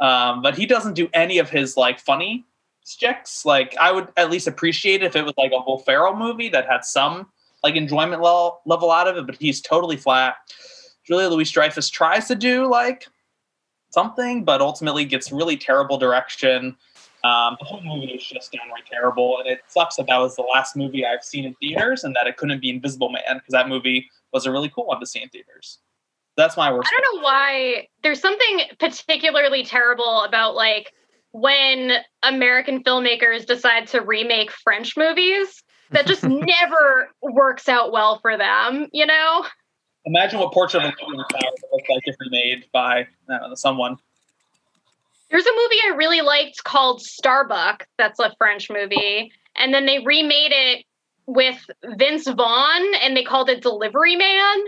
um, 0.01 0.43
but 0.43 0.57
he 0.57 0.67
doesn't 0.67 0.95
do 0.95 1.09
any 1.13 1.39
of 1.39 1.51
his 1.51 1.77
like 1.77 2.01
funny 2.01 2.45
sticks. 2.85 3.45
Like 3.45 3.77
I 3.77 3.93
would 3.93 4.09
at 4.17 4.31
least 4.31 4.49
appreciate 4.49 5.03
it 5.03 5.07
if 5.07 5.17
it 5.17 5.25
was 5.25 5.35
like 5.37 5.53
a 5.53 5.63
Will 5.65 5.79
Ferrell 5.79 6.17
movie 6.17 6.49
that 6.49 6.67
had 6.67 6.85
some 6.85 7.29
like 7.63 7.77
enjoyment 7.77 8.23
level 8.23 8.61
level 8.67 8.91
out 8.91 9.09
of 9.09 9.17
it, 9.17 9.27
but 9.27 9.37
he's 9.37 9.61
totally 9.61 9.97
flat. 9.97 10.37
Julia 11.05 11.29
Louis 11.29 11.51
Dreyfus 11.51 11.89
tries 11.89 12.29
to 12.29 12.35
do 12.35 12.67
like 12.67 13.07
something, 13.91 14.45
but 14.45 14.61
ultimately 14.61 15.05
gets 15.05 15.33
really 15.33 15.57
terrible 15.57 15.99
direction. 15.99 16.77
Um, 17.23 17.57
the 17.59 17.67
whole 17.67 17.83
movie 17.83 18.13
is 18.13 18.25
just 18.25 18.53
downright 18.53 18.87
terrible, 18.91 19.39
and 19.39 19.49
it 19.49 19.61
sucks 19.69 19.97
that 19.97 20.07
that 20.07 20.17
was 20.19 20.37
the 20.37 20.43
last 20.43 20.75
movie 20.75 21.05
I've 21.05 21.23
seen 21.23 21.45
in 21.45 21.55
theaters, 21.55 22.05
and 22.05 22.15
that 22.17 22.27
it 22.27 22.37
couldn't 22.39 22.61
be 22.61 22.71
Invisible 22.71 23.11
Man 23.11 23.23
because 23.35 23.53
that 23.53 23.69
movie 23.69 24.09
was 24.33 24.47
a 24.47 24.53
really 24.53 24.71
cool 24.71 24.87
one 24.87 25.01
to 25.01 25.07
see 25.07 25.23
in 25.23 25.29
theaters. 25.29 25.79
That's 26.37 26.57
my 26.57 26.73
worst. 26.73 26.89
I 26.91 26.99
don't 26.99 27.17
know 27.17 27.23
why 27.23 27.89
there's 28.03 28.21
something 28.21 28.61
particularly 28.79 29.65
terrible 29.65 30.23
about 30.23 30.55
like 30.55 30.93
when 31.33 31.99
American 32.23 32.83
filmmakers 32.83 33.45
decide 33.45 33.87
to 33.89 34.01
remake 34.01 34.51
French 34.51 34.97
movies 34.97 35.63
that 35.91 36.07
just 36.07 36.25
never 36.25 37.11
works 37.23 37.69
out 37.69 37.93
well 37.93 38.19
for 38.19 38.37
them, 38.37 38.89
you 38.93 39.07
know? 39.07 39.45
Imagine 40.07 40.41
what 40.41 40.53
Portrait 40.53 40.83
of 40.83 40.89
a 40.89 40.93
Lady 40.93 41.13
in 41.13 41.17
the 41.17 41.25
would 41.33 41.71
look 41.73 41.89
like 41.89 42.03
if 42.05 42.17
remade 42.21 42.65
by 42.73 43.07
know, 43.29 43.55
someone. 43.55 43.97
There's 45.31 45.47
a 45.47 45.53
movie 45.53 45.77
I 45.85 45.95
really 45.97 46.23
liked 46.23 46.65
called 46.65 47.03
Starbuck, 47.03 47.87
that's 47.99 48.19
a 48.19 48.35
French 48.39 48.71
movie, 48.71 49.31
and 49.57 49.73
then 49.73 49.87
they 49.87 50.01
remade 50.01 50.53
it 50.53 50.85
with 51.27 51.65
Vince 51.85 52.27
Vaughn 52.27 52.83
and 53.03 53.17
they 53.17 53.23
called 53.23 53.49
it 53.49 53.63
Delivery 53.63 54.17
Man. 54.17 54.59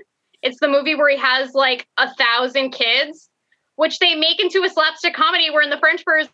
It's 0.43 0.61
the 0.61 0.69
movie 0.69 0.94
where 0.94 1.09
he 1.09 1.19
has 1.19 1.55
like 1.55 1.89
a 1.99 2.12
thousand 2.15 2.70
kids, 2.70 3.28
which 3.77 3.99
they 3.99 4.15
make 4.15 4.40
into 4.40 4.62
a 4.62 4.69
slapstick 4.69 5.15
comedy 5.15 5.51
where 5.51 5.62
in 5.62 5.70
the 5.70 5.78
French 5.78 6.05
version 6.05 6.31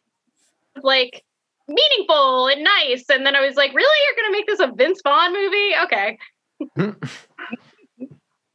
like 0.83 1.25
meaningful 1.69 2.49
and 2.49 2.65
nice. 2.65 3.05
And 3.11 3.25
then 3.27 3.37
I 3.37 3.47
was 3.47 3.57
like, 3.57 3.75
really? 3.75 3.99
You're 4.07 4.25
gonna 4.25 4.33
make 4.37 4.47
this 4.47 4.61
a 4.61 4.73
Vince 4.75 5.01
Vaughn 5.05 5.33
movie? 5.33 5.75
Okay. 5.85 6.19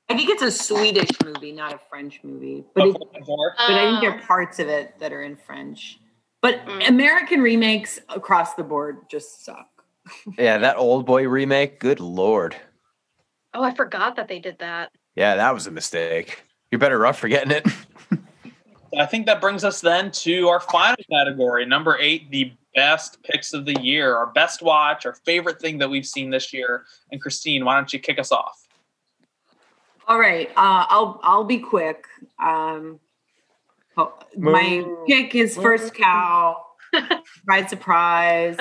I 0.09 0.17
think 0.17 0.29
it's 0.29 0.41
a 0.43 0.51
Swedish 0.51 1.09
movie, 1.23 1.51
not 1.51 1.73
a 1.73 1.79
French 1.89 2.19
movie. 2.23 2.63
But, 2.75 2.87
it, 2.89 2.97
but 2.97 3.71
I 3.71 3.89
think 3.89 4.01
there 4.01 4.11
are 4.11 4.21
parts 4.21 4.59
of 4.59 4.67
it 4.67 4.93
that 4.99 5.11
are 5.13 5.23
in 5.23 5.35
French. 5.37 5.99
But 6.41 6.65
Mm. 6.65 6.89
American 6.89 7.41
remakes 7.41 7.99
across 8.09 8.53
the 8.55 8.63
board 8.63 8.97
just 9.09 9.45
suck. 9.45 9.67
Yeah, 10.37 10.57
that 10.57 10.75
old 10.77 11.05
boy 11.05 11.27
remake. 11.27 11.79
Good 11.79 11.99
lord. 12.01 12.55
oh, 13.53 13.63
I 13.63 13.73
forgot 13.73 14.17
that 14.17 14.27
they 14.27 14.39
did 14.39 14.59
that. 14.59 14.91
Yeah, 15.15 15.35
that 15.35 15.53
was 15.53 15.67
a 15.67 15.71
mistake. 15.71 16.43
You're 16.71 16.79
better 16.79 17.05
off 17.05 17.19
forgetting 17.19 17.51
it. 17.51 17.65
I 18.99 19.05
think 19.05 19.25
that 19.27 19.39
brings 19.41 19.63
us 19.63 19.79
then 19.79 20.11
to 20.11 20.49
our 20.49 20.59
final 20.59 20.97
category, 21.09 21.65
number 21.65 21.97
eight, 21.99 22.29
the 22.29 22.51
best 22.75 23.21
picks 23.23 23.53
of 23.53 23.65
the 23.65 23.79
year, 23.81 24.15
our 24.15 24.27
best 24.27 24.61
watch, 24.61 25.05
our 25.05 25.13
favorite 25.25 25.59
thing 25.59 25.77
that 25.79 25.89
we've 25.89 26.05
seen 26.05 26.29
this 26.29 26.53
year. 26.53 26.85
And 27.11 27.21
Christine, 27.21 27.65
why 27.65 27.75
don't 27.75 27.91
you 27.91 27.99
kick 27.99 28.19
us 28.19 28.31
off? 28.31 28.67
All 30.07 30.19
right, 30.19 30.49
uh, 30.49 30.85
I'll 30.89 31.19
I'll 31.23 31.45
be 31.45 31.59
quick. 31.59 32.05
Um, 32.43 32.99
oh, 33.95 34.13
my 34.35 34.85
pick 35.07 35.33
is 35.33 35.55
First 35.55 35.93
Cow. 35.93 36.61
surprise, 36.93 37.69
surprise. 37.69 38.57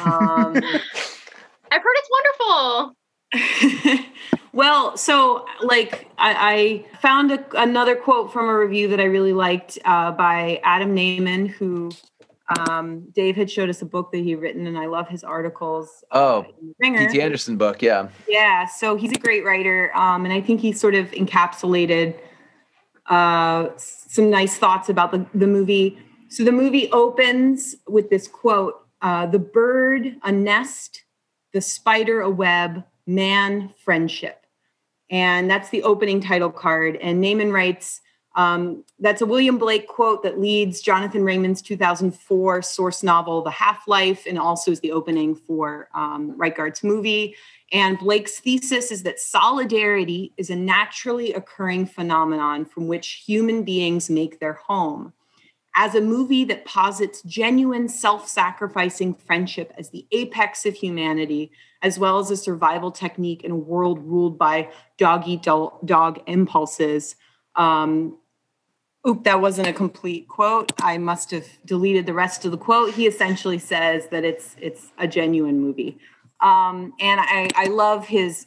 Um, 0.00 0.56
I've 1.72 1.82
heard 1.82 1.96
it's 1.96 2.10
wonderful. 2.10 2.96
well, 4.52 4.96
so 4.96 5.46
like 5.62 6.08
I, 6.18 6.84
I 6.92 6.98
found 7.00 7.30
a, 7.30 7.44
another 7.60 7.94
quote 7.94 8.32
from 8.32 8.48
a 8.48 8.58
review 8.58 8.88
that 8.88 9.00
I 9.00 9.04
really 9.04 9.32
liked 9.32 9.78
uh, 9.84 10.12
by 10.12 10.60
Adam 10.64 10.96
Nayman, 10.96 11.48
who 11.48 11.90
um, 12.58 13.08
Dave 13.14 13.36
had 13.36 13.50
showed 13.50 13.68
us 13.68 13.80
a 13.82 13.86
book 13.86 14.10
that 14.12 14.18
he 14.18 14.34
written, 14.34 14.66
and 14.66 14.76
I 14.76 14.86
love 14.86 15.08
his 15.08 15.22
articles. 15.22 16.04
Oh, 16.10 16.44
in 16.60 16.68
the 16.68 16.74
Ringer. 16.80 17.06
P.T. 17.06 17.22
Anderson 17.22 17.56
book. 17.56 17.82
Yeah. 17.82 18.08
Yeah, 18.28 18.66
so 18.66 18.96
he's 18.96 19.12
a 19.12 19.18
great 19.18 19.44
writer, 19.44 19.96
um, 19.96 20.24
and 20.24 20.32
I 20.32 20.40
think 20.40 20.60
he 20.60 20.72
sort 20.72 20.94
of 20.94 21.10
encapsulated 21.12 22.18
uh, 23.06 23.68
some 23.76 24.30
nice 24.30 24.56
thoughts 24.56 24.88
about 24.88 25.12
the, 25.12 25.26
the 25.34 25.46
movie. 25.46 25.98
So 26.28 26.44
the 26.44 26.52
movie 26.52 26.90
opens 26.92 27.76
with 27.88 28.10
this 28.10 28.26
quote 28.26 28.74
uh, 29.02 29.26
The 29.26 29.38
bird, 29.38 30.16
a 30.22 30.32
nest, 30.32 31.04
the 31.52 31.60
spider, 31.60 32.20
a 32.20 32.30
web, 32.30 32.84
man, 33.06 33.74
friendship. 33.84 34.46
And 35.10 35.50
that's 35.50 35.70
the 35.70 35.82
opening 35.82 36.20
title 36.20 36.50
card. 36.50 36.96
And 36.96 37.22
Nayman 37.22 37.52
writes, 37.52 38.00
um, 38.40 38.84
that's 38.98 39.20
a 39.20 39.26
William 39.26 39.58
Blake 39.58 39.86
quote 39.86 40.22
that 40.22 40.40
leads 40.40 40.80
Jonathan 40.80 41.24
Raymond's 41.24 41.60
2004 41.60 42.62
source 42.62 43.02
novel, 43.02 43.42
The 43.42 43.50
Half 43.50 43.86
Life, 43.86 44.24
and 44.26 44.38
also 44.38 44.70
is 44.70 44.80
the 44.80 44.92
opening 44.92 45.34
for 45.34 45.90
um, 45.94 46.34
Reichardt's 46.38 46.82
movie. 46.82 47.36
And 47.70 47.98
Blake's 47.98 48.40
thesis 48.40 48.90
is 48.90 49.02
that 49.02 49.20
solidarity 49.20 50.32
is 50.38 50.48
a 50.48 50.56
naturally 50.56 51.34
occurring 51.34 51.84
phenomenon 51.84 52.64
from 52.64 52.88
which 52.88 53.22
human 53.26 53.62
beings 53.62 54.08
make 54.08 54.40
their 54.40 54.54
home. 54.54 55.12
As 55.76 55.94
a 55.94 56.00
movie 56.00 56.44
that 56.44 56.64
posits 56.64 57.20
genuine 57.22 57.90
self 57.90 58.26
sacrificing 58.26 59.14
friendship 59.14 59.70
as 59.76 59.90
the 59.90 60.06
apex 60.12 60.64
of 60.64 60.74
humanity, 60.74 61.52
as 61.82 61.98
well 61.98 62.18
as 62.18 62.30
a 62.30 62.38
survival 62.38 62.90
technique 62.90 63.44
in 63.44 63.50
a 63.50 63.56
world 63.56 63.98
ruled 63.98 64.38
by 64.38 64.70
dog 64.96 65.28
eat 65.28 65.42
dog 65.42 66.22
impulses. 66.26 67.16
Um, 67.54 68.16
oop, 69.06 69.24
that 69.24 69.40
wasn't 69.40 69.68
a 69.68 69.72
complete 69.72 70.28
quote. 70.28 70.72
I 70.80 70.98
must 70.98 71.30
have 71.30 71.46
deleted 71.64 72.06
the 72.06 72.14
rest 72.14 72.44
of 72.44 72.50
the 72.50 72.58
quote. 72.58 72.94
He 72.94 73.06
essentially 73.06 73.58
says 73.58 74.08
that 74.08 74.24
it's 74.24 74.56
it's 74.60 74.92
a 74.98 75.08
genuine 75.08 75.60
movie. 75.60 75.98
Um, 76.40 76.94
and 77.00 77.20
I, 77.20 77.50
I 77.54 77.66
love 77.66 78.06
his 78.06 78.46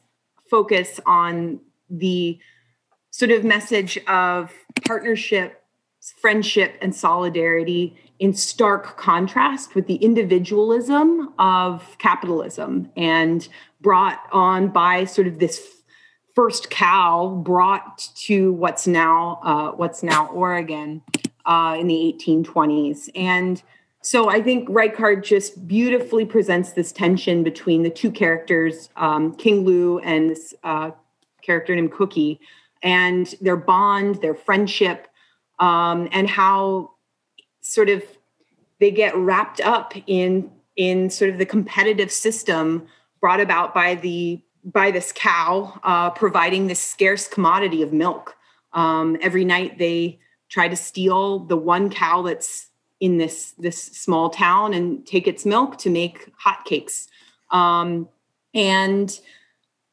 focus 0.49 0.99
on 1.05 1.59
the 1.89 2.39
sort 3.11 3.31
of 3.31 3.43
message 3.43 3.99
of 4.07 4.51
partnership 4.85 5.63
friendship 6.21 6.75
and 6.81 6.93
solidarity 6.93 7.95
in 8.19 8.33
stark 8.33 8.97
contrast 8.97 9.73
with 9.73 9.87
the 9.87 9.95
individualism 9.95 11.33
of 11.39 11.97
capitalism 11.97 12.91
and 12.97 13.47
brought 13.81 14.19
on 14.31 14.67
by 14.67 15.05
sort 15.05 15.27
of 15.27 15.39
this 15.39 15.82
first 16.35 16.69
cow 16.69 17.41
brought 17.43 18.09
to 18.15 18.53
what's 18.53 18.87
now 18.87 19.39
uh, 19.43 19.71
what's 19.71 20.03
now 20.03 20.27
Oregon 20.27 21.01
uh, 21.45 21.77
in 21.79 21.87
the 21.87 22.15
1820s. 22.19 23.09
And 23.15 23.61
so 24.01 24.29
I 24.29 24.41
think 24.41 24.67
Reichardt 24.69 25.23
just 25.23 25.67
beautifully 25.67 26.25
presents 26.25 26.73
this 26.73 26.91
tension 26.91 27.43
between 27.43 27.83
the 27.83 27.89
two 27.89 28.11
characters, 28.11 28.89
um, 28.97 29.33
King-Lu 29.35 29.99
and 29.99 30.29
this 30.29 30.53
uh, 30.63 30.91
character 31.41 31.73
named 31.75 31.91
Cookie, 31.93 32.39
and 32.81 33.33
their 33.39 33.55
bond, 33.55 34.15
their 34.21 34.35
friendship, 34.35 35.07
um, 35.59 36.09
and 36.11 36.29
how 36.29 36.91
sort 37.61 37.89
of 37.89 38.03
they 38.79 38.91
get 38.91 39.15
wrapped 39.15 39.61
up 39.61 39.93
in 40.07 40.51
in 40.75 41.09
sort 41.09 41.29
of 41.29 41.37
the 41.37 41.45
competitive 41.45 42.11
system 42.11 42.85
brought 43.21 43.39
about 43.39 43.73
by 43.73 43.95
the 43.95 44.41
by 44.63 44.91
this 44.91 45.11
cow 45.15 45.79
uh, 45.83 46.09
providing 46.11 46.67
this 46.67 46.79
scarce 46.79 47.27
commodity 47.27 47.81
of 47.81 47.93
milk. 47.93 48.35
Um, 48.71 49.17
every 49.21 49.45
night 49.45 49.77
they 49.77 50.19
try 50.49 50.67
to 50.67 50.75
steal 50.75 51.39
the 51.39 51.57
one 51.57 51.89
cow 51.89 52.21
that's 52.21 52.67
in 52.99 53.17
this 53.17 53.51
this 53.57 53.81
small 53.81 54.29
town 54.29 54.73
and 54.73 55.05
take 55.05 55.27
its 55.27 55.45
milk 55.45 55.77
to 55.79 55.89
make 55.89 56.31
hotcakes. 56.37 57.07
Um, 57.51 58.07
and 58.53 59.19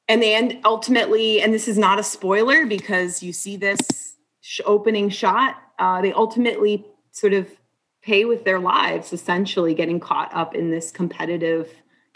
and 0.09 0.23
they 0.23 0.35
end 0.35 0.61
ultimately, 0.65 1.41
and 1.41 1.55
this 1.55 1.69
is 1.69 1.79
not 1.79 1.99
a 1.99 2.03
spoiler 2.03 2.67
because 2.67 3.23
you 3.23 3.33
see 3.33 3.57
this 3.57 4.17
sh- 4.41 4.61
opening 4.65 5.09
shot. 5.09 5.57
Uh, 5.79 6.03
they 6.03 6.13
ultimately 6.13 6.85
sort 7.13 7.33
of 7.33 7.49
pay 8.03 8.25
with 8.25 8.45
their 8.45 8.59
lives, 8.59 9.13
essentially 9.13 9.75
getting 9.75 10.01
caught 10.01 10.35
up 10.35 10.55
in 10.55 10.71
this 10.71 10.91
competitive 10.91 11.71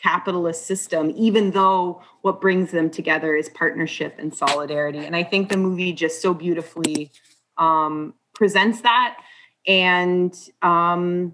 capitalist 0.05 0.67
system, 0.67 1.13
even 1.17 1.53
though 1.53 2.03
what 2.21 2.41
brings 2.41 2.71
them 2.71 2.91
together 2.91 3.35
is 3.35 3.49
partnership 3.49 4.17
and 4.19 4.35
solidarity. 4.35 4.99
And 4.99 5.17
I 5.17 5.23
think 5.23 5.49
the 5.49 5.57
movie 5.57 5.93
just 5.95 6.21
so 6.21 6.35
beautifully 6.35 7.11
um, 7.57 8.13
presents 8.35 8.83
that. 8.83 9.17
And 9.67 10.35
um, 10.61 11.33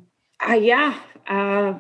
uh, 0.49 0.55
yeah, 0.55 1.01
uh, 1.29 1.75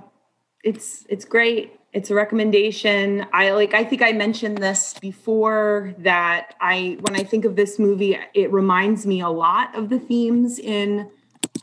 it's 0.64 1.06
it's 1.08 1.24
great. 1.24 1.76
It's 1.92 2.10
a 2.10 2.14
recommendation. 2.14 3.26
I 3.32 3.52
like. 3.52 3.72
I 3.72 3.84
think 3.84 4.02
I 4.02 4.12
mentioned 4.12 4.58
this 4.58 4.94
before 5.00 5.94
that 5.98 6.54
I 6.60 6.98
when 7.02 7.14
I 7.14 7.22
think 7.22 7.44
of 7.44 7.54
this 7.54 7.78
movie, 7.78 8.18
it 8.34 8.52
reminds 8.52 9.06
me 9.06 9.20
a 9.20 9.28
lot 9.28 9.76
of 9.76 9.90
the 9.90 9.98
themes 10.00 10.58
in 10.58 11.08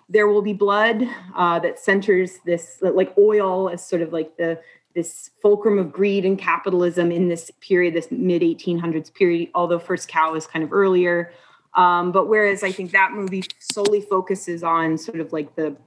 There 0.07 0.27
Will 0.27 0.41
Be 0.41 0.53
Blood 0.53 1.03
uh, 1.35 1.59
that 1.59 1.79
centers 1.79 2.39
this 2.45 2.77
like 2.81 3.13
oil 3.17 3.69
as 3.69 3.85
sort 3.85 4.01
of 4.01 4.13
like 4.13 4.37
the 4.37 4.59
this 4.97 5.29
fulcrum 5.43 5.77
of 5.77 5.91
greed 5.91 6.25
and 6.25 6.39
capitalism 6.39 7.11
in 7.11 7.29
this 7.29 7.51
period, 7.61 7.93
this 7.93 8.07
mid 8.09 8.41
1800s 8.41 9.13
period, 9.13 9.47
although 9.53 9.77
First 9.77 10.07
Cow 10.07 10.33
is 10.33 10.47
kind 10.47 10.65
of 10.65 10.73
earlier. 10.73 11.31
Um, 11.75 12.11
but 12.11 12.27
whereas 12.27 12.63
I 12.63 12.71
think 12.71 12.89
that 12.93 13.11
movie 13.11 13.43
solely 13.59 14.01
focuses 14.01 14.63
on 14.63 14.97
sort 14.97 15.19
of 15.19 15.31
like 15.31 15.55
the 15.55 15.77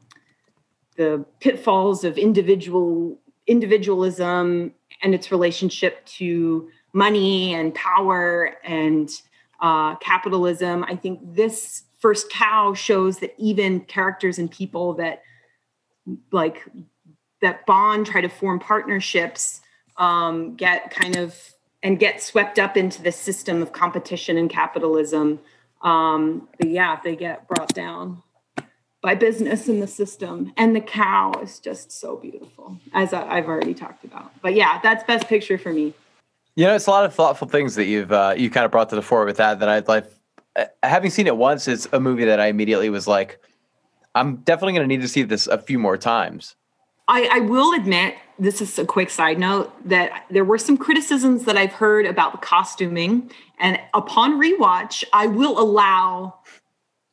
the 0.97 1.24
pitfalls 1.41 2.05
of 2.05 2.19
individual 2.19 3.19
individualism 3.49 4.73
and 5.03 5.12
its 5.12 5.32
relationship 5.32 6.07
to 6.07 6.70
money 6.93 7.53
and 7.53 7.74
power 7.74 8.55
and 8.62 9.11
uh, 9.61 9.97
capitalism. 9.97 10.85
I 10.85 10.95
think 10.95 11.19
this 11.35 11.82
first 11.99 12.31
cow 12.31 12.74
shows 12.74 13.19
that 13.19 13.35
even 13.39 13.81
characters 13.81 14.39
and 14.39 14.49
people 14.49 14.95
that 14.95 15.23
like 16.31 16.65
that 17.43 17.67
bond, 17.67 18.07
try 18.07 18.21
to 18.21 18.29
form 18.29 18.59
partnerships, 18.59 19.61
um, 19.97 20.55
get 20.57 20.91
kind 20.91 21.17
of 21.17 21.55
and 21.83 21.99
get 21.99 22.23
swept 22.23 22.59
up 22.59 22.77
into 22.77 23.03
the 23.03 23.12
system 23.12 23.62
of 23.62 23.73
competition 23.73 24.37
and 24.37 24.51
capitalism. 24.51 25.41
Um, 25.83 26.49
but 26.59 26.69
yeah, 26.69 27.01
they 27.03 27.17
get 27.17 27.49
brought 27.49 27.73
down 27.75 28.23
by 29.03 29.15
business 29.15 29.69
in 29.69 29.81
the 29.81 29.87
system. 29.87 30.53
And 30.57 30.77
the 30.77 30.81
cow 30.81 31.33
is 31.43 31.59
just 31.59 31.91
so 31.91 32.17
beautiful, 32.17 32.79
as 32.93 33.15
I've 33.15 33.49
already 33.49 33.75
talked 33.75 34.05
about. 34.05 34.31
But 34.43 34.55
yeah, 34.55 34.79
that's 34.83 35.05
best 35.05 35.27
picture 35.27 35.57
for 35.57 35.73
me. 35.73 35.95
You 36.57 36.67
know, 36.67 36.75
it's 36.75 36.87
a 36.87 36.91
lot 36.91 37.07
of 37.07 37.15
thoughtful 37.15 37.49
things 37.49 37.77
that 37.77 37.87
you've 37.87 38.12
uh, 38.12 38.35
you 38.37 38.51
kind 38.51 38.67
of 38.67 38.71
brought 38.71 38.91
to 38.91 38.97
the 38.97 39.03
fore 39.03 39.25
with 39.25 39.39
that. 39.39 39.61
That 39.61 39.69
I'd 39.69 39.89
like, 39.89 40.05
uh, 40.57 40.67
having 40.83 41.11
seen 41.11 41.27
it 41.27 41.37
once, 41.37 41.67
it's 41.69 41.89
a 41.93 42.01
movie 42.01 42.27
that 42.27 42.41
I 42.41 42.47
immediately 42.47 42.91
was 42.91 43.07
like, 43.07 43.41
I'm 44.15 44.37
definitely 44.37 44.75
going 44.75 44.89
to 44.89 44.95
need 44.95 45.03
to 45.03 45.09
see 45.09 45.23
this 45.23 45.47
a 45.47 45.57
few 45.57 45.79
more 45.79 45.97
times. 45.97 46.57
I, 47.11 47.28
I, 47.32 47.41
will 47.41 47.74
admit, 47.74 48.15
this 48.39 48.62
is 48.62 48.78
a 48.78 48.87
quick 48.87 49.11
side 49.11 49.37
note, 49.37 49.73
that 49.85 50.27
there 50.31 50.45
were 50.45 50.59
some 50.59 50.77
criticisms 50.77 51.45
that 51.45 51.57
I've 51.57 51.73
heard 51.73 52.07
about 52.07 52.31
the 52.31 52.39
costuming. 52.39 53.32
And 53.59 53.81
upon 53.93 54.41
rewatch, 54.41 55.03
I 55.12 55.27
will 55.27 55.59
allow 55.59 56.39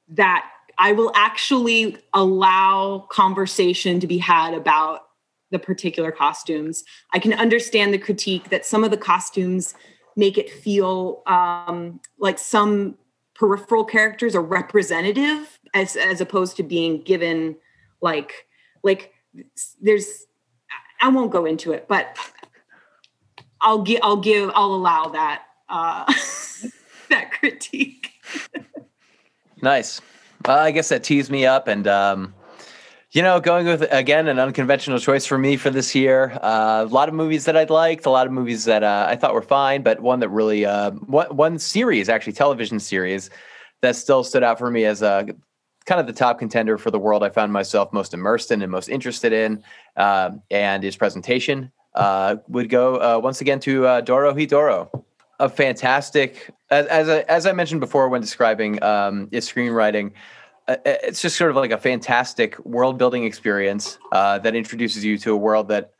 that, 0.09 0.47
I 0.77 0.91
will 0.91 1.11
actually 1.15 1.97
allow 2.13 3.07
conversation 3.09 3.99
to 3.99 4.05
be 4.05 4.19
had 4.19 4.53
about 4.53 5.07
the 5.49 5.57
particular 5.57 6.11
costumes. 6.11 6.83
I 7.11 7.17
can 7.17 7.33
understand 7.33 7.91
the 7.91 7.97
critique 7.97 8.49
that 8.49 8.67
some 8.67 8.83
of 8.83 8.91
the 8.91 8.97
costumes 8.97 9.73
make 10.15 10.37
it 10.37 10.51
feel 10.51 11.23
um, 11.25 11.99
like 12.19 12.37
some 12.37 12.99
peripheral 13.33 13.83
characters 13.83 14.35
are 14.35 14.43
representative 14.43 15.57
as, 15.73 15.95
as 15.95 16.21
opposed 16.21 16.55
to 16.57 16.63
being 16.63 17.01
given 17.01 17.55
like, 17.99 18.45
like, 18.83 19.13
there's 19.81 20.25
I 21.01 21.09
won't 21.09 21.31
go 21.31 21.45
into 21.45 21.71
it, 21.71 21.87
but 21.87 22.17
I'll 23.61 23.81
give 23.81 23.99
I'll 24.03 24.17
give 24.17 24.51
I'll 24.53 24.73
allow 24.73 25.07
that 25.09 25.43
uh 25.69 26.05
that 27.09 27.31
critique. 27.31 28.11
nice. 29.61 30.01
Well, 30.45 30.59
I 30.59 30.71
guess 30.71 30.89
that 30.89 31.03
teased 31.03 31.31
me 31.31 31.45
up 31.45 31.67
and 31.67 31.87
um 31.87 32.33
you 33.11 33.21
know, 33.21 33.39
going 33.39 33.65
with 33.65 33.81
again 33.91 34.27
an 34.27 34.37
unconventional 34.37 34.99
choice 34.99 35.25
for 35.25 35.37
me 35.37 35.55
for 35.55 35.69
this 35.69 35.95
year. 35.95 36.37
Uh, 36.41 36.85
a 36.87 36.93
lot 36.93 37.07
of 37.07 37.15
movies 37.15 37.45
that 37.45 37.55
I'd 37.55 37.69
liked, 37.69 38.05
a 38.05 38.09
lot 38.09 38.27
of 38.27 38.33
movies 38.33 38.65
that 38.65 38.83
uh, 38.83 39.07
I 39.09 39.15
thought 39.15 39.33
were 39.33 39.41
fine, 39.41 39.81
but 39.81 40.01
one 40.01 40.19
that 40.19 40.29
really, 40.29 40.65
uh, 40.65 40.91
one, 40.91 41.27
one 41.35 41.57
series 41.57 42.09
actually, 42.09 42.33
television 42.33 42.79
series 42.79 43.29
that 43.81 43.95
still 43.95 44.23
stood 44.23 44.43
out 44.43 44.59
for 44.59 44.69
me 44.69 44.83
as 44.85 45.01
a 45.01 45.27
kind 45.87 46.01
of 46.01 46.05
the 46.05 46.13
top 46.13 46.37
contender 46.37 46.77
for 46.77 46.91
the 46.91 46.99
world 46.99 47.23
I 47.23 47.29
found 47.29 47.51
myself 47.53 47.91
most 47.93 48.13
immersed 48.13 48.51
in 48.51 48.61
and 48.61 48.71
most 48.71 48.89
interested 48.89 49.31
in. 49.33 49.63
Uh, 49.95 50.31
and 50.51 50.83
his 50.83 50.97
presentation 50.97 51.71
uh, 51.95 52.35
would 52.49 52.69
go 52.69 52.95
uh, 52.95 53.19
once 53.19 53.41
again 53.41 53.59
to 53.61 53.87
uh, 53.87 54.01
Dorohedoro. 54.01 55.03
A 55.39 55.47
fantastic, 55.47 56.51
as, 56.69 56.87
as, 56.87 57.09
I, 57.09 57.19
as 57.21 57.45
I 57.45 57.53
mentioned 57.53 57.79
before 57.79 58.09
when 58.09 58.21
describing 58.21 58.81
um, 58.83 59.29
his 59.31 59.49
screenwriting, 59.49 60.11
uh, 60.67 60.73
uh, 60.85 60.95
it's 61.03 61.21
just 61.21 61.37
sort 61.37 61.51
of 61.51 61.55
like 61.55 61.71
a 61.71 61.77
fantastic 61.77 62.59
world 62.65 62.97
building 62.97 63.23
experience 63.23 63.97
uh, 64.11 64.39
that 64.39 64.55
introduces 64.55 65.05
you 65.05 65.17
to 65.19 65.31
a 65.31 65.37
world 65.37 65.69
that 65.69 65.93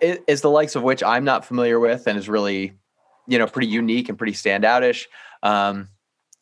is 0.00 0.40
the 0.40 0.50
likes 0.50 0.76
of 0.76 0.82
which 0.82 1.02
I'm 1.02 1.24
not 1.24 1.44
familiar 1.44 1.80
with 1.80 2.06
and 2.06 2.18
is 2.18 2.28
really, 2.28 2.74
you 3.26 3.38
know, 3.38 3.46
pretty 3.46 3.68
unique 3.68 4.08
and 4.08 4.16
pretty 4.16 4.34
standoutish. 4.34 5.06
Um, 5.42 5.88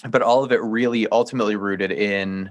but 0.08 0.22
all 0.22 0.44
of 0.44 0.52
it 0.52 0.60
really 0.62 1.08
ultimately 1.08 1.56
rooted 1.56 1.90
in 1.90 2.50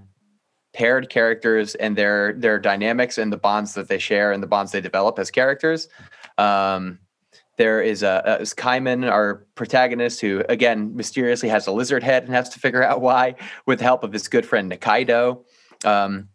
paired 0.78 1.10
characters 1.10 1.74
and 1.74 1.96
their 1.96 2.34
their 2.34 2.60
dynamics 2.60 3.18
and 3.18 3.34
the 3.34 3.38
bonds 3.38 3.74
that 3.74 3.88
they 3.88 3.98
share 3.98 4.32
and 4.32 4.44
the 4.44 4.48
bonds 4.48 4.72
they 4.72 4.80
develop 4.80 5.18
as 5.18 5.32
characters. 5.32 5.90
Um, 6.38 7.00
there 7.58 7.82
is 7.82 8.04
a, 8.04 8.22
a 8.24 8.42
is 8.42 8.54
Caiman, 8.54 9.04
our 9.04 9.48
protagonist, 9.56 10.22
who 10.22 10.44
again 10.48 10.96
mysteriously 10.96 11.50
has 11.50 11.66
a 11.66 11.72
lizard 11.72 12.04
head 12.04 12.24
and 12.26 12.32
has 12.32 12.50
to 12.50 12.60
figure 12.60 12.84
out 12.84 13.02
why, 13.02 13.34
with 13.66 13.80
the 13.80 13.86
help 13.86 14.04
of 14.04 14.14
his 14.14 14.28
good 14.28 14.46
friend 14.46 14.72
Nikaido, 14.72 15.44
um, 15.84 16.30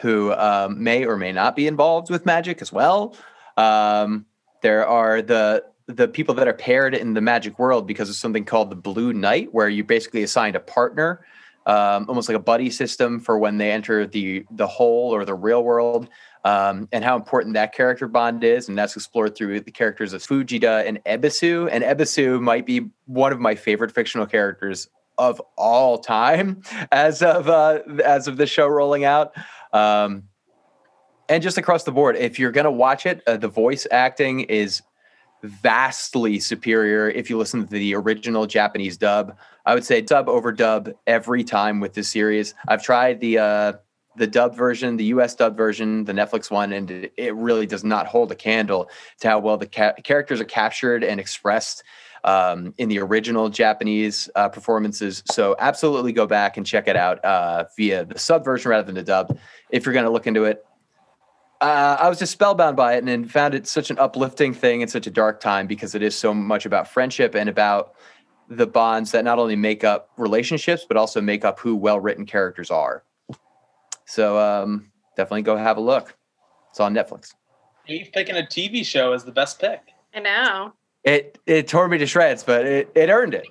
who 0.00 0.32
um, 0.34 0.80
may 0.80 1.04
or 1.04 1.16
may 1.16 1.32
not 1.32 1.56
be 1.56 1.66
involved 1.66 2.10
with 2.10 2.24
magic 2.24 2.62
as 2.62 2.72
well. 2.72 3.16
Um, 3.56 4.24
there 4.62 4.86
are 4.86 5.20
the 5.20 5.64
the 5.88 6.06
people 6.06 6.36
that 6.36 6.46
are 6.46 6.54
paired 6.54 6.94
in 6.94 7.14
the 7.14 7.20
magic 7.20 7.58
world 7.58 7.88
because 7.88 8.08
of 8.08 8.14
something 8.14 8.44
called 8.44 8.70
the 8.70 8.76
Blue 8.76 9.12
Night, 9.12 9.48
where 9.50 9.68
you 9.68 9.82
basically 9.82 10.22
assigned 10.22 10.54
a 10.54 10.60
partner 10.60 11.24
um, 11.66 12.06
almost 12.08 12.28
like 12.28 12.36
a 12.36 12.42
buddy 12.42 12.70
system 12.70 13.20
for 13.20 13.38
when 13.38 13.58
they 13.58 13.70
enter 13.70 14.06
the 14.06 14.44
the 14.50 14.66
Hole 14.66 15.14
or 15.14 15.24
the 15.24 15.34
real 15.34 15.62
world, 15.62 16.08
um, 16.44 16.88
and 16.92 17.04
how 17.04 17.16
important 17.16 17.54
that 17.54 17.74
character 17.74 18.08
bond 18.08 18.42
is. 18.44 18.68
And 18.68 18.78
that's 18.78 18.96
explored 18.96 19.36
through 19.36 19.60
the 19.60 19.70
characters 19.70 20.12
of 20.12 20.22
Fujita 20.22 20.86
and 20.86 21.02
Ebisu. 21.04 21.68
And 21.70 21.84
Ebisu 21.84 22.40
might 22.40 22.66
be 22.66 22.88
one 23.06 23.32
of 23.32 23.40
my 23.40 23.54
favorite 23.54 23.92
fictional 23.92 24.26
characters 24.26 24.88
of 25.18 25.40
all 25.56 25.98
time 25.98 26.62
as 26.92 27.22
of 27.22 27.48
uh, 27.48 27.80
as 28.04 28.26
of 28.26 28.36
the 28.36 28.46
show 28.46 28.66
rolling 28.66 29.04
out. 29.04 29.32
Um, 29.72 30.24
and 31.28 31.42
just 31.42 31.58
across 31.58 31.84
the 31.84 31.92
board, 31.92 32.16
if 32.16 32.40
you're 32.40 32.50
going 32.50 32.64
to 32.64 32.72
watch 32.72 33.06
it, 33.06 33.22
uh, 33.26 33.36
the 33.36 33.46
voice 33.46 33.86
acting 33.92 34.40
is 34.40 34.82
vastly 35.42 36.38
superior 36.38 37.08
if 37.10 37.30
you 37.30 37.38
listen 37.38 37.66
to 37.66 37.70
the 37.70 37.94
original 37.94 38.46
Japanese 38.46 38.96
dub. 38.96 39.36
I 39.66 39.74
would 39.74 39.84
say 39.84 40.00
dub 40.00 40.28
over 40.28 40.52
dub 40.52 40.90
every 41.06 41.44
time 41.44 41.80
with 41.80 41.94
this 41.94 42.08
series. 42.08 42.54
I've 42.68 42.82
tried 42.82 43.20
the 43.20 43.38
uh, 43.38 43.72
the 44.16 44.26
dub 44.26 44.56
version, 44.56 44.96
the 44.96 45.04
US 45.04 45.34
dub 45.34 45.56
version, 45.56 46.04
the 46.04 46.12
Netflix 46.12 46.50
one, 46.50 46.72
and 46.72 47.10
it 47.16 47.34
really 47.34 47.66
does 47.66 47.84
not 47.84 48.06
hold 48.06 48.32
a 48.32 48.34
candle 48.34 48.90
to 49.20 49.28
how 49.28 49.38
well 49.38 49.56
the 49.56 49.66
ca- 49.66 49.94
characters 50.04 50.40
are 50.40 50.44
captured 50.44 51.04
and 51.04 51.20
expressed 51.20 51.84
um, 52.24 52.74
in 52.76 52.88
the 52.88 52.98
original 52.98 53.48
Japanese 53.48 54.28
uh, 54.34 54.48
performances. 54.48 55.22
So 55.30 55.56
absolutely 55.58 56.12
go 56.12 56.26
back 56.26 56.56
and 56.56 56.66
check 56.66 56.88
it 56.88 56.96
out 56.96 57.24
uh, 57.24 57.64
via 57.76 58.04
the 58.04 58.18
sub 58.18 58.44
version 58.44 58.70
rather 58.70 58.84
than 58.84 58.94
the 58.94 59.02
dub 59.02 59.38
if 59.70 59.84
you're 59.86 59.94
going 59.94 60.04
to 60.04 60.10
look 60.10 60.26
into 60.26 60.44
it. 60.44 60.64
Uh, 61.60 61.96
I 62.00 62.08
was 62.08 62.18
just 62.18 62.32
spellbound 62.32 62.76
by 62.76 62.94
it 62.94 63.04
and 63.04 63.30
found 63.30 63.54
it 63.54 63.66
such 63.66 63.90
an 63.90 63.98
uplifting 63.98 64.54
thing 64.54 64.80
in 64.80 64.88
such 64.88 65.06
a 65.06 65.10
dark 65.10 65.40
time 65.40 65.66
because 65.66 65.94
it 65.94 66.02
is 66.02 66.16
so 66.16 66.32
much 66.32 66.64
about 66.64 66.88
friendship 66.88 67.34
and 67.34 67.50
about 67.50 67.94
the 68.48 68.66
bonds 68.66 69.12
that 69.12 69.24
not 69.24 69.38
only 69.38 69.56
make 69.56 69.84
up 69.84 70.10
relationships 70.16 70.84
but 70.88 70.96
also 70.96 71.20
make 71.20 71.44
up 71.44 71.60
who 71.60 71.76
well 71.76 72.00
written 72.00 72.24
characters 72.24 72.70
are. 72.70 73.04
So 74.06 74.38
um, 74.38 74.90
definitely 75.16 75.42
go 75.42 75.56
have 75.56 75.76
a 75.76 75.80
look. 75.80 76.16
It's 76.70 76.80
on 76.80 76.94
Netflix. 76.94 77.34
Eve 77.86 78.10
picking 78.12 78.36
a 78.36 78.42
TV 78.42 78.84
show 78.84 79.12
as 79.12 79.24
the 79.24 79.32
best 79.32 79.60
pick. 79.60 79.80
I 80.14 80.20
know. 80.20 80.72
It 81.04 81.38
it 81.46 81.68
tore 81.68 81.88
me 81.88 81.98
to 81.98 82.06
shreds, 82.06 82.42
but 82.42 82.66
it, 82.66 82.90
it 82.94 83.10
earned 83.10 83.34
it. 83.34 83.46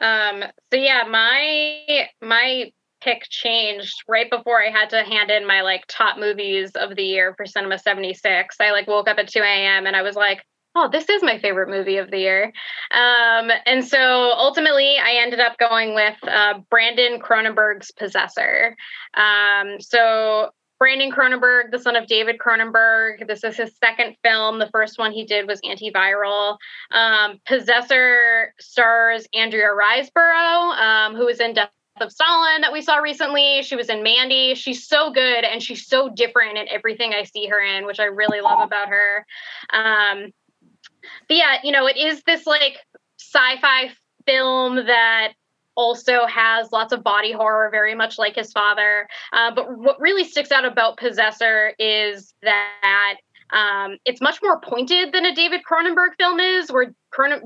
Um, 0.00 0.44
so 0.72 0.78
yeah, 0.78 1.04
my 1.08 2.08
my 2.20 2.72
pick 3.02 3.26
changed 3.28 4.02
right 4.08 4.30
before 4.30 4.62
I 4.62 4.70
had 4.70 4.90
to 4.90 5.02
hand 5.02 5.30
in 5.30 5.46
my 5.46 5.62
like 5.62 5.84
top 5.88 6.18
movies 6.18 6.70
of 6.74 6.96
the 6.96 7.02
year 7.02 7.34
for 7.36 7.46
Cinema 7.46 7.78
76. 7.78 8.56
I 8.60 8.70
like 8.70 8.86
woke 8.86 9.08
up 9.08 9.18
at 9.18 9.28
2 9.28 9.40
a.m. 9.40 9.86
and 9.86 9.96
I 9.96 10.02
was 10.02 10.16
like, 10.16 10.42
oh, 10.74 10.88
this 10.90 11.08
is 11.08 11.22
my 11.22 11.38
favorite 11.38 11.68
movie 11.68 11.98
of 11.98 12.10
the 12.10 12.18
year. 12.18 12.52
Um, 12.92 13.50
and 13.66 13.84
so 13.84 14.32
ultimately, 14.32 14.96
I 14.98 15.18
ended 15.20 15.40
up 15.40 15.58
going 15.58 15.94
with 15.94 16.16
uh, 16.26 16.60
Brandon 16.70 17.20
Cronenberg's 17.20 17.90
Possessor. 17.92 18.76
Um, 19.14 19.80
so 19.80 20.50
Brandon 20.78 21.12
Cronenberg, 21.12 21.70
the 21.70 21.78
son 21.78 21.94
of 21.94 22.06
David 22.06 22.38
Cronenberg. 22.38 23.28
This 23.28 23.44
is 23.44 23.56
his 23.56 23.72
second 23.84 24.16
film. 24.24 24.58
The 24.58 24.70
first 24.72 24.98
one 24.98 25.12
he 25.12 25.24
did 25.24 25.46
was 25.46 25.60
Antiviral. 25.60 26.56
Um, 26.90 27.38
Possessor 27.46 28.54
stars 28.58 29.26
Andrea 29.34 29.68
Riseborough, 29.68 30.76
um, 30.76 31.14
who 31.14 31.26
was 31.26 31.38
in 31.38 31.54
Death 31.54 31.70
of 32.00 32.10
Stalin 32.10 32.62
that 32.62 32.72
we 32.72 32.82
saw 32.82 32.96
recently. 32.96 33.62
She 33.62 33.76
was 33.76 33.88
in 33.88 34.02
Mandy. 34.02 34.54
She's 34.54 34.86
so 34.86 35.12
good 35.12 35.44
and 35.44 35.62
she's 35.62 35.86
so 35.86 36.08
different 36.08 36.58
in 36.58 36.68
everything 36.68 37.12
I 37.12 37.24
see 37.24 37.46
her 37.46 37.60
in, 37.60 37.86
which 37.86 38.00
I 38.00 38.04
really 38.04 38.40
love 38.40 38.60
about 38.60 38.88
her. 38.88 39.26
Um, 39.72 40.32
but 41.28 41.36
yeah, 41.36 41.58
you 41.62 41.72
know, 41.72 41.86
it 41.86 41.96
is 41.96 42.22
this 42.24 42.46
like 42.46 42.78
sci-fi 43.18 43.90
film 44.26 44.76
that 44.86 45.32
also 45.74 46.26
has 46.26 46.70
lots 46.72 46.92
of 46.92 47.02
body 47.02 47.32
horror, 47.32 47.70
very 47.70 47.94
much 47.94 48.18
like 48.18 48.36
his 48.36 48.52
father. 48.52 49.08
Uh, 49.32 49.54
but 49.54 49.78
what 49.78 50.00
really 50.00 50.24
sticks 50.24 50.52
out 50.52 50.64
about 50.64 50.98
Possessor 50.98 51.74
is 51.78 52.34
that 52.42 53.16
um, 53.52 53.98
it's 54.04 54.20
much 54.20 54.40
more 54.42 54.60
pointed 54.60 55.12
than 55.12 55.24
a 55.26 55.34
David 55.34 55.60
Cronenberg 55.70 56.16
film 56.18 56.40
is, 56.40 56.70
where 56.70 56.94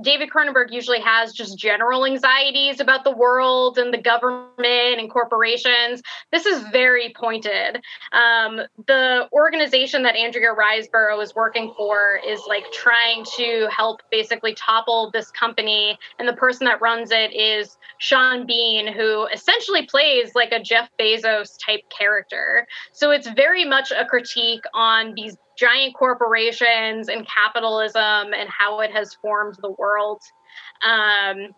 David 0.03 0.31
Cronenberg 0.31 0.71
usually 0.71 1.01
has 1.01 1.33
just 1.33 1.59
general 1.59 2.07
anxieties 2.07 2.79
about 2.79 3.03
the 3.03 3.11
world 3.11 3.79
and 3.79 3.93
the 3.93 3.99
government 3.99 4.55
and 5.01 5.11
corporations. 5.11 6.03
This 6.31 6.47
is 6.47 6.63
very 6.69 7.13
pointed. 7.17 7.83
Um, 8.13 8.61
the 8.87 9.29
organization 9.33 10.05
that 10.05 10.15
Andrea 10.15 10.55
Riseborough 10.55 11.21
is 11.21 11.35
working 11.35 11.75
for 11.77 12.21
is 12.25 12.41
like 12.47 12.71
trying 12.73 13.25
to 13.37 13.67
help 13.77 14.03
basically 14.11 14.55
topple 14.55 15.11
this 15.13 15.33
company, 15.33 15.99
and 16.21 16.29
the 16.29 16.35
person 16.35 16.65
that 16.67 16.81
runs 16.81 17.11
it 17.11 17.35
is 17.35 17.77
Sean 17.99 18.47
Bean, 18.47 18.93
who 18.93 19.27
essentially 19.27 19.85
plays 19.87 20.37
like 20.37 20.53
a 20.53 20.63
Jeff 20.63 20.89
Bezos 21.01 21.59
type 21.65 21.81
character. 21.91 22.69
So 22.93 23.11
it's 23.11 23.29
very 23.31 23.65
much 23.65 23.91
a 23.91 24.05
critique 24.05 24.63
on 24.75 25.15
these 25.15 25.37
giant 25.57 25.95
corporations 25.95 27.09
and 27.09 27.27
capitalism 27.27 28.33
and 28.35 28.49
how 28.49 28.81
it 28.81 28.91
has 28.93 29.15
formed 29.15 29.57
the 29.63 29.71
world. 29.71 30.23
Um, 30.85 31.55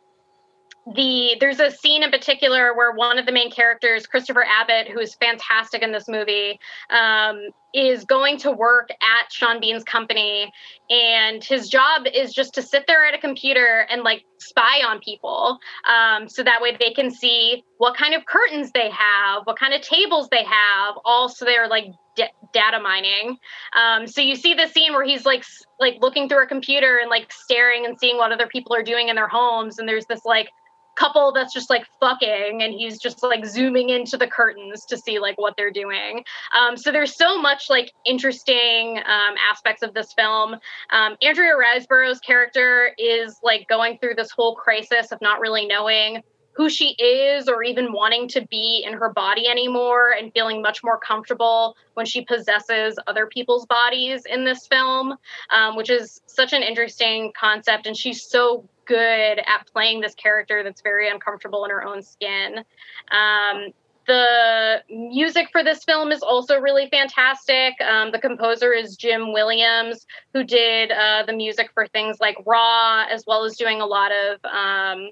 the 0.95 1.37
there's 1.41 1.61
a 1.61 1.71
scene 1.71 2.03
in 2.03 2.11
particular 2.11 2.75
where 2.75 2.93
one 2.93 3.19
of 3.19 3.27
the 3.27 3.33
main 3.33 3.51
characters, 3.51 4.07
Christopher 4.07 4.45
Abbott, 4.45 4.89
who 4.89 5.01
is 5.01 5.15
fantastic 5.15 5.83
in 5.83 5.93
this 5.93 6.09
movie, 6.09 6.59
um, 6.91 7.41
is 7.75 8.05
going 8.05 8.39
to 8.39 8.53
work 8.53 8.89
at 8.91 9.31
Sean 9.31 9.61
Bean's 9.61 9.85
company, 9.85 10.51
and 10.89 11.45
his 11.45 11.69
job 11.69 12.07
is 12.13 12.33
just 12.33 12.55
to 12.55 12.63
sit 12.63 12.85
there 12.87 13.05
at 13.05 13.15
a 13.15 13.19
computer 13.19 13.87
and 13.91 14.03
like 14.03 14.25
spy 14.39 14.83
on 14.87 15.01
people, 15.01 15.59
um, 15.87 16.29
so 16.29 16.43
that 16.43 16.63
way 16.63 16.77
they 16.79 16.93
can 16.93 17.11
see 17.11 17.65
what 17.79 17.97
kind 17.97 18.15
of 18.15 18.25
curtains 18.25 18.71
they 18.73 18.91
have, 18.91 19.43
what 19.45 19.59
kind 19.59 19.75
of 19.75 19.83
tables 19.83 20.29
they 20.31 20.45
have, 20.45 20.95
all 21.05 21.29
so 21.29 21.45
they're 21.45 21.69
like 21.69 21.87
d- 22.19 22.33
data 22.53 22.81
mining. 22.81 23.39
Um, 23.75 24.07
so 24.07 24.21
you 24.21 24.35
see 24.35 24.55
the 24.55 24.67
scene 24.67 24.93
where 24.93 25.05
he's 25.05 25.25
like 25.25 25.45
like 25.81 25.97
looking 26.01 26.29
through 26.29 26.43
a 26.43 26.47
computer 26.47 26.99
and 26.99 27.09
like 27.09 27.33
staring 27.33 27.87
and 27.87 27.99
seeing 27.99 28.17
what 28.17 28.33
other 28.33 28.49
people 28.49 28.75
are 28.75 28.83
doing 28.83 29.09
in 29.09 29.17
their 29.17 29.29
homes, 29.29 29.79
and 29.79 29.89
there's 29.89 30.07
this 30.07 30.25
like 30.25 30.49
couple 30.97 31.31
that's 31.33 31.55
just 31.55 31.71
like 31.71 31.87
fucking 32.01 32.61
and 32.61 32.75
he's 32.75 32.99
just 32.99 33.23
like 33.23 33.47
zooming 33.47 33.89
into 33.89 34.17
the 34.17 34.27
curtains 34.27 34.85
to 34.85 34.99
see 34.99 35.21
like 35.21 35.39
what 35.39 35.55
they're 35.57 35.71
doing 35.71 36.25
um, 36.59 36.77
so 36.77 36.91
there's 36.91 37.15
so 37.15 37.41
much 37.41 37.71
like 37.71 37.93
interesting 38.05 38.99
um, 39.07 39.35
aspects 39.49 39.83
of 39.83 39.95
this 39.95 40.13
film 40.13 40.57
um, 40.91 41.17
andrea 41.23 41.53
riseborough's 41.53 42.19
character 42.19 42.91
is 42.99 43.39
like 43.45 43.69
going 43.69 43.97
through 43.99 44.15
this 44.17 44.33
whole 44.33 44.57
crisis 44.57 45.13
of 45.13 45.21
not 45.21 45.39
really 45.39 45.67
knowing 45.67 46.21
who 46.59 46.69
she 46.69 46.89
is 46.95 47.49
or 47.49 47.63
even 47.63 47.93
wanting 47.93 48.27
to 48.27 48.45
be 48.49 48.85
in 48.85 48.93
her 48.93 49.11
body 49.11 49.47
anymore 49.47 50.11
and 50.11 50.33
feeling 50.33 50.61
much 50.61 50.83
more 50.83 50.99
comfortable 50.99 51.77
when 51.95 52.05
she 52.05 52.21
possesses 52.23 52.99
other 53.07 53.27
people's 53.27 53.65
bodies 53.65 54.23
in 54.27 54.45
this 54.45 54.67
film 54.67 55.15
um, 55.51 55.77
which 55.77 55.89
is 55.89 56.21
such 56.27 56.53
an 56.53 56.63
interesting 56.63 57.33
concept 57.39 57.87
and 57.87 57.97
she's 57.97 58.23
so 58.23 58.69
good 58.89 59.39
at 59.39 59.67
playing 59.73 60.01
this 60.01 60.15
character 60.15 60.65
that's 60.65 60.81
very 60.81 61.09
uncomfortable 61.09 61.65
in 61.65 61.71
her 61.71 61.85
own 61.85 62.03
skin. 62.03 62.65
Um, 63.13 63.69
the 64.09 64.83
music 64.89 65.49
for 65.53 65.63
this 65.63 65.85
film 65.85 66.11
is 66.11 66.23
also 66.23 66.59
really 66.59 66.89
fantastic. 66.89 67.75
Um, 67.83 68.11
the 68.11 68.19
composer 68.19 68.73
is 68.73 68.97
Jim 68.97 69.35
Williams, 69.35 70.07
who 70.33 70.43
did 70.43 70.91
uh, 70.91 71.25
the 71.27 71.35
music 71.35 71.71
for 71.75 71.87
things 71.87 72.17
like 72.19 72.37
Raw, 72.47 73.05
as 73.11 73.25
well 73.27 73.45
as 73.45 73.59
doing 73.59 73.83
a 73.83 73.87
lot 73.87 74.11
of 74.11 74.43
um, 74.47 75.11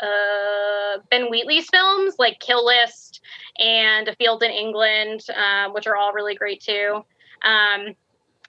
uh, 0.00 1.00
Ben 1.10 1.30
Wheatley's 1.30 1.68
films 1.70 2.14
like 2.18 2.40
Kill 2.40 2.64
List 2.64 3.20
and 3.58 4.08
A 4.08 4.14
Field 4.16 4.42
in 4.42 4.50
England, 4.50 5.24
uh, 5.34 5.70
which 5.70 5.86
are 5.86 5.96
all 5.96 6.12
really 6.12 6.34
great 6.34 6.60
too. 6.60 7.04
Um, 7.42 7.94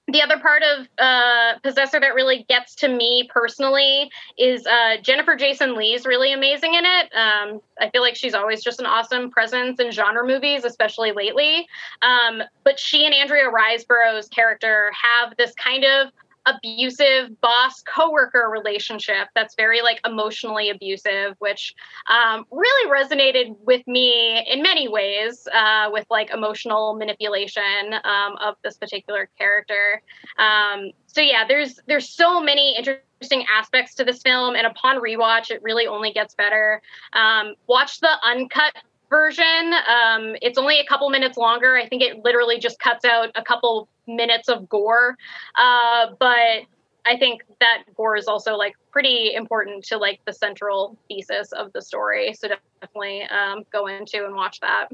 the 0.10 0.22
other 0.22 0.40
part 0.40 0.64
of 0.64 0.88
uh, 0.98 1.60
Possessor 1.64 1.99
that 1.99 2.15
really 2.15 2.45
gets 2.48 2.76
to 2.76 2.88
me 2.88 3.30
personally 3.34 4.10
is 4.38 4.65
uh, 4.65 4.95
Jennifer 5.02 5.36
Jason 5.36 5.76
Leigh's 5.76 6.06
really 6.06 6.32
amazing 6.32 6.76
in 6.76 6.86
it. 6.86 7.14
Um, 7.14 7.61
I 7.82 7.90
feel 7.90 8.02
like 8.02 8.15
she's 8.15 8.34
always 8.34 8.64
just 8.64 8.80
an 8.80 8.86
awesome 8.86 9.30
presence 9.30 9.82
in 9.82 9.91
genre 9.91 10.26
movies, 10.26 10.64
especially 10.64 11.11
lately. 11.11 11.68
Um, 12.02 12.41
but 12.64 12.80
she 12.80 13.06
and 13.06 13.14
Andrea 13.14 13.49
Riseborough's 13.49 14.30
character 14.30 14.91
have 14.94 15.36
this 15.36 15.53
kind 15.56 15.84
of 15.84 16.14
abusive 16.48 17.40
boss 17.41 17.82
coworker 17.84 18.49
relationship 18.52 19.28
that's 19.36 19.56
very 19.56 19.82
like 19.82 19.99
emotionally 20.06 20.69
abusive 20.69 21.36
which 21.40 21.76
um, 22.10 22.45
really 22.52 22.91
resonated 22.91 23.56
with 23.65 23.86
me 23.88 24.45
in 24.49 24.61
many 24.61 24.88
ways 24.88 25.48
uh, 25.53 25.90
with 25.91 26.06
like 26.10 26.30
emotional 26.32 26.95
manipulation 26.95 27.94
um, 28.03 28.36
of 28.44 28.56
this 28.64 28.78
particular 28.78 29.30
character. 29.38 30.02
Um, 30.38 30.91
so 31.07 31.22
yeah 31.22 31.45
there's 31.48 31.80
there's 31.88 32.10
so 32.10 32.41
many 32.41 32.76
interesting 32.78 33.45
aspects 33.53 33.95
to 33.95 34.03
this 34.03 34.22
film 34.22 34.56
and 34.56 34.68
upon 34.68 35.02
rewatch 35.02 35.52
it 35.52 35.61
really 35.61 35.88
only 35.88 36.11
gets 36.11 36.36
better. 36.36 36.82
Um, 37.14 37.56
watch 37.68 37.99
the 37.99 38.11
uncut 38.24 38.74
version. 39.10 39.74
Um, 39.74 40.36
it's 40.42 40.58
only 40.58 40.80
a 40.80 40.86
couple 40.86 41.10
minutes 41.10 41.38
longer. 41.38 41.78
I 41.78 41.88
think 41.88 42.02
it 42.02 42.24
literally 42.24 42.60
just 42.60 42.80
cuts 42.80 43.06
out 43.06 43.30
a 43.36 43.42
couple 43.42 43.88
minutes 44.08 44.50
of 44.50 44.68
gore. 44.70 45.18
Uh, 45.58 46.08
but 46.20 46.64
I 47.06 47.18
think 47.18 47.44
that 47.60 47.84
gore 47.96 48.18
is 48.18 48.28
also 48.28 48.56
like 48.56 48.76
pretty 48.92 49.34
important 49.34 49.86
to 49.86 49.98
like 49.98 50.20
the 50.26 50.34
central 50.34 50.98
thesis 51.08 51.52
of 51.54 51.72
the 51.74 51.82
story. 51.82 52.34
So 52.34 52.50
definitely 52.82 53.24
um, 53.24 53.64
go 53.72 53.88
into 53.88 54.26
and 54.26 54.36
watch 54.36 54.60
that. 54.60 54.90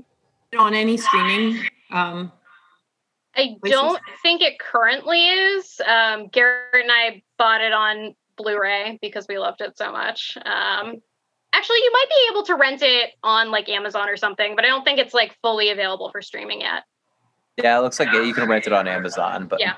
On 0.58 0.76
any 0.76 0.98
streaming? 0.98 1.60
Um, 1.90 2.32
I 3.36 3.56
don't 3.64 4.00
think 4.22 4.42
it 4.42 4.60
currently 4.60 5.28
is. 5.28 5.82
Um, 5.86 6.28
Garrett 6.28 6.84
and 6.84 6.92
I 6.92 7.24
bought 7.38 7.62
it 7.62 7.74
on 7.74 8.16
Blu-ray 8.38 9.00
because 9.02 9.26
we 9.28 9.40
loved 9.40 9.62
it 9.62 9.76
so 9.78 9.92
much. 9.92 10.38
Um, 10.46 11.02
Actually, 11.54 11.78
you 11.78 11.92
might 11.94 12.10
be 12.10 12.32
able 12.32 12.44
to 12.44 12.56
rent 12.56 12.82
it 12.82 13.12
on 13.24 13.52
like 13.52 13.70
Amazon 13.70 14.10
or 14.10 14.18
something, 14.18 14.56
but 14.56 14.66
I 14.66 14.68
don't 14.68 14.84
think 14.84 15.00
it's 15.00 15.14
like 15.14 15.38
fully 15.42 15.70
available 15.70 16.10
for 16.10 16.22
streaming 16.22 16.62
yet. 16.62 16.84
Yeah, 17.58 17.78
it 17.78 17.82
looks 17.82 18.00
like 18.00 18.12
you 18.12 18.34
can 18.34 18.50
rent 18.50 18.66
it 18.66 18.74
on 18.74 18.88
Amazon, 18.88 19.48
but 19.48 19.60
yeah. 19.60 19.76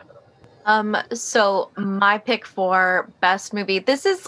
Um, 0.66 0.98
so 1.14 1.70
my 1.78 2.18
pick 2.18 2.46
for 2.46 3.12
best 3.20 3.54
movie, 3.54 3.80
this 3.80 4.06
is 4.06 4.28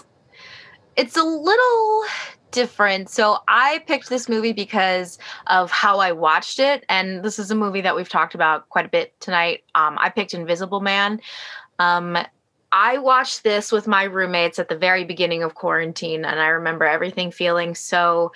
it's 0.96 1.16
a 1.16 1.22
little 1.22 2.04
different. 2.50 3.08
So 3.08 3.38
I 3.48 3.82
picked 3.86 4.08
this 4.08 4.28
movie 4.28 4.52
because 4.52 5.18
of 5.46 5.70
how 5.70 5.98
I 5.98 6.12
watched 6.12 6.58
it, 6.58 6.84
and 6.88 7.22
this 7.22 7.38
is 7.38 7.50
a 7.50 7.54
movie 7.54 7.80
that 7.80 7.96
we've 7.96 8.08
talked 8.08 8.34
about 8.34 8.68
quite 8.68 8.84
a 8.84 8.88
bit 8.88 9.18
tonight. 9.20 9.64
Um, 9.74 9.96
I 10.00 10.10
picked 10.10 10.34
Invisible 10.34 10.80
Man. 10.80 11.20
Um, 11.78 12.18
I 12.72 12.98
watched 12.98 13.44
this 13.44 13.72
with 13.72 13.86
my 13.86 14.04
roommates 14.04 14.58
at 14.58 14.68
the 14.68 14.76
very 14.76 15.04
beginning 15.04 15.42
of 15.42 15.54
quarantine, 15.54 16.24
and 16.24 16.40
I 16.40 16.48
remember 16.48 16.84
everything 16.84 17.30
feeling 17.30 17.74
so 17.74 18.32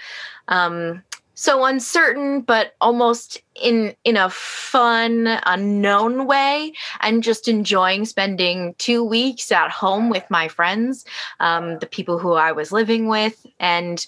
um, 0.49 1.03
so 1.35 1.65
uncertain 1.65 2.43
but 2.43 2.75
almost 2.81 3.41
in 3.61 3.95
in 4.05 4.17
a 4.17 4.29
fun 4.31 5.27
unknown 5.47 6.27
way 6.27 6.73
and 7.01 7.23
just 7.23 7.49
enjoying 7.49 8.05
spending 8.05 8.75
two 8.79 9.03
weeks 9.03 9.51
at 9.51 9.71
home 9.71 10.11
with 10.11 10.25
my 10.31 10.49
friends 10.49 11.05
um, 11.41 11.79
the 11.79 11.87
people 11.87 12.19
who 12.19 12.33
i 12.35 12.53
was 12.53 12.71
living 12.71 13.09
with 13.09 13.47
and 13.59 14.07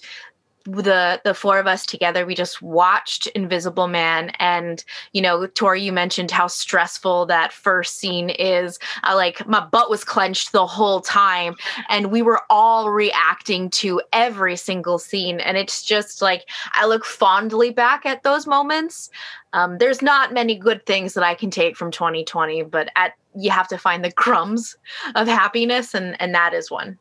the 0.65 1.21
the 1.23 1.33
four 1.33 1.59
of 1.59 1.67
us 1.67 1.85
together 1.85 2.25
we 2.25 2.33
just 2.33 2.61
watched 2.61 3.27
invisible 3.27 3.87
man. 3.87 4.31
And 4.39 4.83
you 5.13 5.21
know 5.21 5.47
tori 5.47 5.81
you 5.81 5.91
mentioned 5.91 6.31
how 6.31 6.47
stressful 6.47 7.27
that 7.27 7.53
first 7.53 7.97
scene 7.97 8.29
is. 8.29 8.79
I 9.03 9.13
like 9.13 9.47
my 9.47 9.59
butt 9.59 9.89
was 9.89 10.03
clenched 10.03 10.51
the 10.51 10.65
whole 10.65 11.01
time. 11.01 11.55
And 11.89 12.11
we 12.11 12.21
were 12.21 12.41
all 12.49 12.89
reacting 12.89 13.69
to 13.71 14.01
every 14.11 14.55
single 14.55 14.97
scene. 14.97 15.39
And 15.39 15.57
it's 15.57 15.83
just 15.83 16.21
like 16.21 16.49
i 16.73 16.85
look 16.85 17.05
fondly 17.05 17.69
back 17.69 18.05
at 18.05 18.23
those 18.23 18.47
moments. 18.47 19.09
Um, 19.53 19.77
there's 19.77 20.01
not 20.01 20.33
many 20.33 20.55
good 20.55 20.85
things 20.85 21.13
that 21.13 21.23
i 21.23 21.33
can 21.33 21.49
take 21.49 21.77
from 21.77 21.89
2020 21.89 22.63
but 22.63 22.89
at 22.97 23.13
you 23.37 23.51
have 23.51 23.69
to 23.69 23.77
find 23.77 24.03
the 24.03 24.11
crumbs 24.11 24.75
of 25.15 25.27
happiness 25.27 25.93
and 25.93 26.19
and 26.21 26.35
that 26.35 26.53
is 26.53 26.69
one 26.69 26.99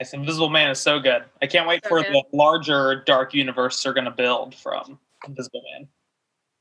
Yes, 0.00 0.12
Invisible 0.12 0.50
Man 0.50 0.70
is 0.70 0.78
so 0.78 1.00
good. 1.00 1.24
I 1.40 1.46
can't 1.46 1.66
wait 1.66 1.82
So 1.84 1.88
for 1.88 2.02
good. 2.02 2.12
the 2.12 2.22
larger 2.32 3.02
dark 3.06 3.32
universe 3.32 3.82
they're 3.82 3.94
going 3.94 4.04
to 4.04 4.10
build 4.10 4.54
from 4.54 4.98
Invisible 5.26 5.62
Man. 5.72 5.88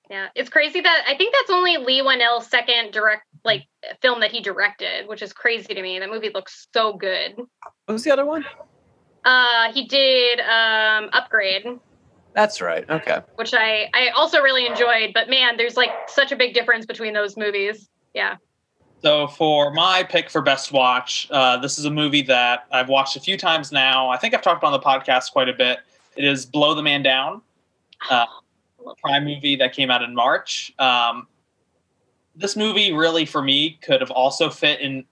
Yeah, 0.09 0.27
it's 0.35 0.49
crazy 0.49 0.81
that 0.81 1.03
I 1.07 1.15
think 1.17 1.33
that's 1.33 1.49
only 1.49 1.77
Leigh 1.77 2.01
Whannell's 2.01 2.47
second 2.47 2.91
direct 2.93 3.23
like 3.43 3.63
film 4.01 4.19
that 4.21 4.31
he 4.31 4.39
directed, 4.39 5.07
which 5.07 5.21
is 5.21 5.33
crazy 5.33 5.73
to 5.73 5.81
me. 5.81 5.99
That 5.99 6.09
movie 6.09 6.29
looks 6.33 6.67
so 6.73 6.93
good. 6.93 7.35
What 7.35 7.93
was 7.93 8.03
the 8.03 8.11
other 8.11 8.25
one? 8.25 8.45
Uh, 9.25 9.73
he 9.73 9.85
did 9.87 10.39
um, 10.41 11.09
Upgrade, 11.11 11.65
That's 12.33 12.61
right. 12.61 12.87
Okay. 12.87 13.19
which 13.35 13.53
I 13.55 13.89
I 13.93 14.09
also 14.15 14.41
really 14.41 14.67
enjoyed. 14.67 15.11
But 15.13 15.27
man, 15.29 15.57
there's 15.57 15.75
like 15.75 15.89
such 16.07 16.31
a 16.31 16.35
big 16.35 16.53
difference 16.53 16.85
between 16.85 17.13
those 17.13 17.35
movies. 17.35 17.89
Yeah. 18.13 18.35
So 19.05 19.27
for 19.27 19.71
my 19.71 20.01
pick 20.01 20.31
for 20.31 20.41
best 20.41 20.71
watch, 20.71 21.27
uh, 21.29 21.57
this 21.57 21.77
is 21.77 21.85
a 21.85 21.91
movie 21.91 22.23
that 22.23 22.65
I've 22.71 22.89
watched 22.89 23.15
a 23.15 23.19
few 23.19 23.37
times 23.37 23.71
now. 23.71 24.09
I 24.09 24.17
think 24.17 24.33
I've 24.33 24.41
talked 24.41 24.63
about 24.63 24.73
on 24.73 24.79
the 24.79 24.83
podcast 24.83 25.31
quite 25.31 25.47
a 25.47 25.53
bit. 25.53 25.77
It 26.15 26.25
is 26.25 26.43
Blow 26.43 26.73
the 26.73 26.81
Man 26.81 27.03
Down, 27.03 27.43
uh, 28.09 28.25
Prime 29.03 29.23
movie 29.23 29.55
that 29.57 29.73
came 29.73 29.91
out 29.91 30.01
in 30.01 30.15
March. 30.15 30.73
Um, 30.79 31.27
this 32.35 32.55
movie 32.55 32.93
really, 32.93 33.27
for 33.27 33.43
me, 33.43 33.77
could 33.83 34.01
have 34.01 34.09
also 34.09 34.49
fit 34.49 34.79
in 34.81 35.05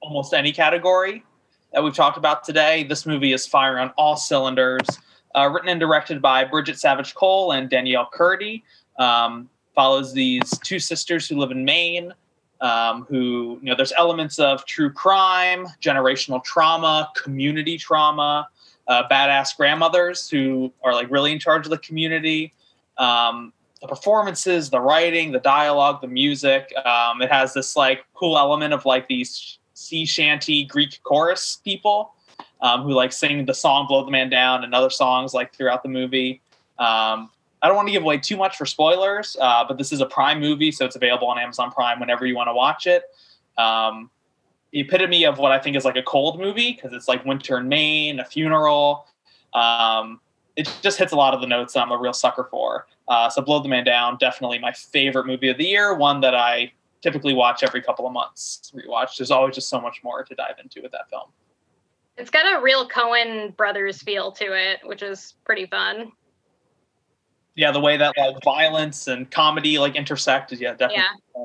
almost 0.00 0.34
any 0.34 0.52
category 0.52 1.24
that 1.72 1.82
we've 1.82 1.96
talked 1.96 2.18
about 2.18 2.44
today. 2.44 2.84
This 2.84 3.06
movie 3.06 3.32
is 3.32 3.44
firing 3.44 3.82
on 3.82 3.92
all 3.98 4.14
cylinders. 4.14 4.86
Uh, 5.34 5.50
written 5.52 5.68
and 5.68 5.80
directed 5.80 6.22
by 6.22 6.44
Bridget 6.44 6.78
Savage 6.78 7.12
Cole 7.16 7.50
and 7.50 7.68
Danielle 7.68 8.08
Krudy. 8.08 8.62
Um, 9.00 9.50
follows 9.74 10.12
these 10.12 10.56
two 10.60 10.78
sisters 10.78 11.26
who 11.26 11.38
live 11.38 11.50
in 11.50 11.64
Maine 11.64 12.14
um, 12.62 13.04
who 13.08 13.58
you 13.60 13.68
know 13.68 13.74
there's 13.74 13.92
elements 13.98 14.38
of 14.38 14.64
true 14.64 14.90
crime 14.90 15.66
generational 15.80 16.42
trauma 16.42 17.10
community 17.14 17.76
trauma 17.76 18.48
uh, 18.88 19.02
badass 19.10 19.56
grandmothers 19.56 20.28
who 20.30 20.72
are 20.82 20.94
like 20.94 21.10
really 21.10 21.32
in 21.32 21.38
charge 21.38 21.66
of 21.66 21.70
the 21.70 21.78
community. 21.78 22.52
Um, 22.98 23.52
the 23.80 23.88
performances 23.88 24.70
the 24.70 24.80
writing 24.80 25.32
the 25.32 25.40
dialogue 25.40 26.00
the 26.00 26.06
music 26.06 26.72
um, 26.86 27.20
it 27.20 27.30
has 27.32 27.52
this 27.52 27.74
like 27.74 28.04
cool 28.14 28.38
element 28.38 28.72
of 28.72 28.86
like 28.86 29.08
these 29.08 29.58
sea 29.74 30.06
shanty 30.06 30.64
greek 30.64 31.00
chorus 31.02 31.58
people 31.64 32.14
um, 32.62 32.82
who 32.82 32.92
like 32.92 33.12
sing 33.12 33.44
the 33.44 33.52
song 33.52 33.86
blow 33.86 34.04
the 34.04 34.10
man 34.10 34.30
down 34.30 34.64
and 34.64 34.74
other 34.74 34.88
songs 34.88 35.34
like 35.34 35.52
throughout 35.52 35.82
the 35.82 35.88
movie. 35.88 36.40
Um, 36.78 37.30
I 37.62 37.68
don't 37.68 37.76
want 37.76 37.88
to 37.88 37.92
give 37.92 38.02
away 38.02 38.18
too 38.18 38.36
much 38.36 38.56
for 38.56 38.66
spoilers, 38.66 39.36
uh, 39.40 39.64
but 39.66 39.78
this 39.78 39.92
is 39.92 40.00
a 40.00 40.06
Prime 40.06 40.40
movie, 40.40 40.72
so 40.72 40.84
it's 40.84 40.96
available 40.96 41.28
on 41.28 41.38
Amazon 41.38 41.70
Prime 41.70 42.00
whenever 42.00 42.26
you 42.26 42.34
want 42.34 42.48
to 42.48 42.54
watch 42.54 42.88
it. 42.88 43.04
Um, 43.56 44.10
the 44.72 44.80
epitome 44.80 45.24
of 45.24 45.38
what 45.38 45.52
I 45.52 45.58
think 45.58 45.76
is 45.76 45.84
like 45.84 45.96
a 45.96 46.02
cold 46.02 46.40
movie 46.40 46.72
because 46.72 46.92
it's 46.92 47.06
like 47.06 47.24
winter 47.24 47.58
in 47.58 47.68
Maine, 47.68 48.18
a 48.18 48.24
funeral. 48.24 49.06
Um, 49.54 50.20
it 50.56 50.74
just 50.82 50.98
hits 50.98 51.12
a 51.12 51.16
lot 51.16 51.34
of 51.34 51.40
the 51.40 51.46
notes 51.46 51.76
I'm 51.76 51.92
a 51.92 51.98
real 51.98 52.12
sucker 52.12 52.48
for. 52.50 52.86
Uh, 53.06 53.28
so, 53.28 53.42
Blow 53.42 53.60
the 53.62 53.68
Man 53.68 53.84
Down, 53.84 54.16
definitely 54.18 54.58
my 54.58 54.72
favorite 54.72 55.26
movie 55.26 55.48
of 55.48 55.58
the 55.58 55.64
year. 55.64 55.94
One 55.94 56.20
that 56.20 56.34
I 56.34 56.72
typically 57.02 57.34
watch 57.34 57.62
every 57.62 57.82
couple 57.82 58.06
of 58.06 58.12
months. 58.12 58.72
Rewatch. 58.74 59.18
There's 59.18 59.30
always 59.30 59.54
just 59.54 59.68
so 59.68 59.80
much 59.80 60.00
more 60.02 60.24
to 60.24 60.34
dive 60.34 60.56
into 60.62 60.80
with 60.82 60.92
that 60.92 61.10
film. 61.10 61.30
It's 62.16 62.30
got 62.30 62.58
a 62.58 62.62
real 62.62 62.88
Coen 62.88 63.56
brothers 63.56 64.02
feel 64.02 64.32
to 64.32 64.52
it, 64.52 64.80
which 64.84 65.02
is 65.02 65.34
pretty 65.44 65.66
fun. 65.66 66.12
Yeah, 67.54 67.70
the 67.70 67.80
way 67.80 67.96
that 67.96 68.16
like 68.16 68.36
violence 68.42 69.08
and 69.08 69.30
comedy 69.30 69.78
like 69.78 69.94
intersect 69.96 70.52
is 70.52 70.60
yeah 70.60 70.72
definitely. 70.72 71.04
Yeah. 71.36 71.44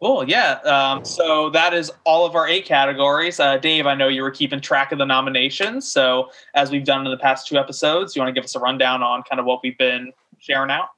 Cool. 0.00 0.28
Yeah. 0.28 0.58
Um, 0.64 1.04
so 1.04 1.48
that 1.50 1.72
is 1.72 1.90
all 2.04 2.26
of 2.26 2.34
our 2.34 2.46
eight 2.46 2.66
categories. 2.66 3.40
Uh, 3.40 3.56
Dave, 3.56 3.86
I 3.86 3.94
know 3.94 4.08
you 4.08 4.20
were 4.22 4.30
keeping 4.30 4.60
track 4.60 4.92
of 4.92 4.98
the 4.98 5.06
nominations. 5.06 5.88
So 5.90 6.30
as 6.54 6.70
we've 6.70 6.84
done 6.84 7.06
in 7.06 7.10
the 7.10 7.16
past 7.16 7.46
two 7.46 7.56
episodes, 7.56 8.14
you 8.14 8.20
want 8.20 8.28
to 8.28 8.38
give 8.38 8.44
us 8.44 8.54
a 8.54 8.60
rundown 8.60 9.02
on 9.02 9.22
kind 9.22 9.40
of 9.40 9.46
what 9.46 9.60
we've 9.62 9.78
been 9.78 10.12
sharing 10.38 10.70
out? 10.70 10.88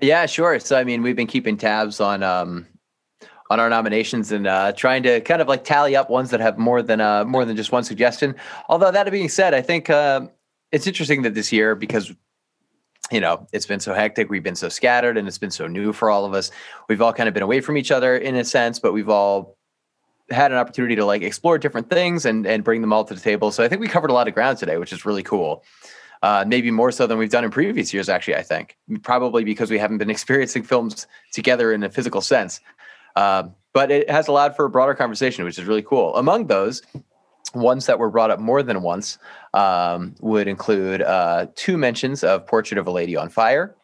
Yeah, 0.00 0.26
sure. 0.26 0.60
So 0.60 0.76
I 0.76 0.84
mean, 0.84 1.02
we've 1.02 1.16
been 1.16 1.26
keeping 1.26 1.56
tabs 1.56 2.00
on 2.00 2.22
um 2.22 2.66
on 3.50 3.60
our 3.60 3.68
nominations 3.68 4.32
and 4.32 4.46
uh, 4.46 4.72
trying 4.72 5.02
to 5.02 5.20
kind 5.20 5.42
of 5.42 5.48
like 5.48 5.64
tally 5.64 5.96
up 5.96 6.08
ones 6.08 6.30
that 6.30 6.40
have 6.40 6.58
more 6.58 6.82
than 6.82 7.00
uh, 7.00 7.24
more 7.24 7.44
than 7.44 7.56
just 7.56 7.72
one 7.72 7.84
suggestion. 7.84 8.34
Although 8.68 8.90
that 8.90 9.10
being 9.10 9.28
said, 9.28 9.54
I 9.54 9.62
think 9.62 9.90
uh, 9.90 10.26
it's 10.72 10.86
interesting 10.86 11.22
that 11.22 11.34
this 11.34 11.52
year 11.52 11.74
because 11.74 12.12
you 13.14 13.20
know 13.20 13.46
it's 13.52 13.66
been 13.66 13.80
so 13.80 13.94
hectic, 13.94 14.28
we've 14.28 14.42
been 14.42 14.56
so 14.56 14.68
scattered, 14.68 15.16
and 15.16 15.28
it's 15.28 15.38
been 15.38 15.52
so 15.52 15.68
new 15.68 15.92
for 15.92 16.10
all 16.10 16.24
of 16.24 16.34
us. 16.34 16.50
We've 16.88 17.00
all 17.00 17.12
kind 17.12 17.28
of 17.28 17.34
been 17.34 17.44
away 17.44 17.60
from 17.60 17.76
each 17.76 17.92
other 17.92 18.16
in 18.16 18.34
a 18.34 18.44
sense, 18.44 18.80
but 18.80 18.92
we've 18.92 19.08
all 19.08 19.56
had 20.30 20.50
an 20.50 20.58
opportunity 20.58 20.96
to 20.96 21.04
like 21.04 21.22
explore 21.22 21.56
different 21.56 21.88
things 21.88 22.26
and 22.26 22.44
and 22.44 22.64
bring 22.64 22.80
them 22.80 22.92
all 22.92 23.04
to 23.04 23.14
the 23.14 23.20
table. 23.20 23.52
So 23.52 23.62
I 23.62 23.68
think 23.68 23.80
we 23.80 23.86
covered 23.86 24.10
a 24.10 24.14
lot 24.14 24.26
of 24.26 24.34
ground 24.34 24.58
today, 24.58 24.78
which 24.78 24.92
is 24.92 25.06
really 25.06 25.22
cool. 25.22 25.62
Uh, 26.22 26.44
maybe 26.46 26.70
more 26.70 26.90
so 26.90 27.06
than 27.06 27.18
we've 27.18 27.30
done 27.30 27.44
in 27.44 27.50
previous 27.50 27.94
years, 27.94 28.08
actually. 28.08 28.34
I 28.34 28.42
think 28.42 28.76
probably 29.02 29.44
because 29.44 29.70
we 29.70 29.78
haven't 29.78 29.98
been 29.98 30.10
experiencing 30.18 30.64
films 30.64 31.06
together 31.32 31.72
in 31.72 31.84
a 31.84 31.90
physical 31.90 32.20
sense. 32.20 32.60
Uh, 33.14 33.44
but 33.72 33.92
it 33.92 34.10
has 34.10 34.26
allowed 34.26 34.56
for 34.56 34.64
a 34.64 34.70
broader 34.70 34.94
conversation, 34.94 35.44
which 35.44 35.58
is 35.58 35.66
really 35.66 35.82
cool. 35.82 36.16
Among 36.16 36.46
those, 36.46 36.82
ones 37.54 37.86
that 37.86 37.98
were 37.98 38.10
brought 38.10 38.30
up 38.30 38.40
more 38.40 38.62
than 38.62 38.82
once 38.82 39.18
um, 39.54 40.14
would 40.20 40.48
include 40.48 41.00
uh, 41.00 41.46
two 41.54 41.78
mentions 41.78 42.22
of 42.22 42.46
Portrait 42.46 42.76
of 42.76 42.86
a 42.86 42.90
Lady 42.90 43.16
on 43.16 43.28
Fire, 43.28 43.74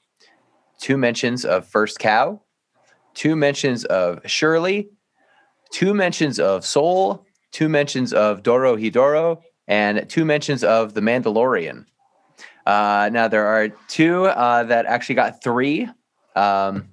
two 0.79 0.99
mentions 0.99 1.45
of 1.45 1.67
First 1.67 1.99
Cow, 2.01 2.43
two 3.15 3.37
mentions 3.37 3.85
of 3.85 4.21
Shirley, 4.27 4.91
two 5.71 5.95
mentions 5.95 6.41
of 6.41 6.67
Soul, 6.67 7.25
two 7.53 7.69
mentions 7.69 8.13
of 8.13 8.43
Dorohedoro, 8.43 9.41
and 9.69 10.09
two 10.09 10.25
mentions 10.25 10.65
of 10.65 10.95
The 10.95 11.01
Mandalorian. 11.01 11.87
Uh, 12.67 13.09
now 13.13 13.29
there 13.29 13.47
are 13.47 13.69
two 13.89 14.27
uh, 14.27 14.65
that 14.65 14.87
actually 14.87 15.15
got 15.15 15.43
three, 15.43 15.89
um, 16.35 16.89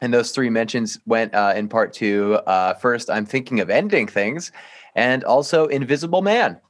and 0.00 0.12
those 0.12 0.32
three 0.32 0.50
mentions 0.50 0.98
went 1.06 1.32
uh, 1.32 1.52
in 1.56 1.68
part 1.68 1.92
to 1.94 2.34
uh, 2.46 2.74
first. 2.74 3.08
I'm 3.08 3.24
thinking 3.24 3.60
of 3.60 3.70
ending 3.70 4.08
things, 4.08 4.50
and 4.96 5.22
also 5.22 5.66
Invisible 5.66 6.22
Man. 6.22 6.60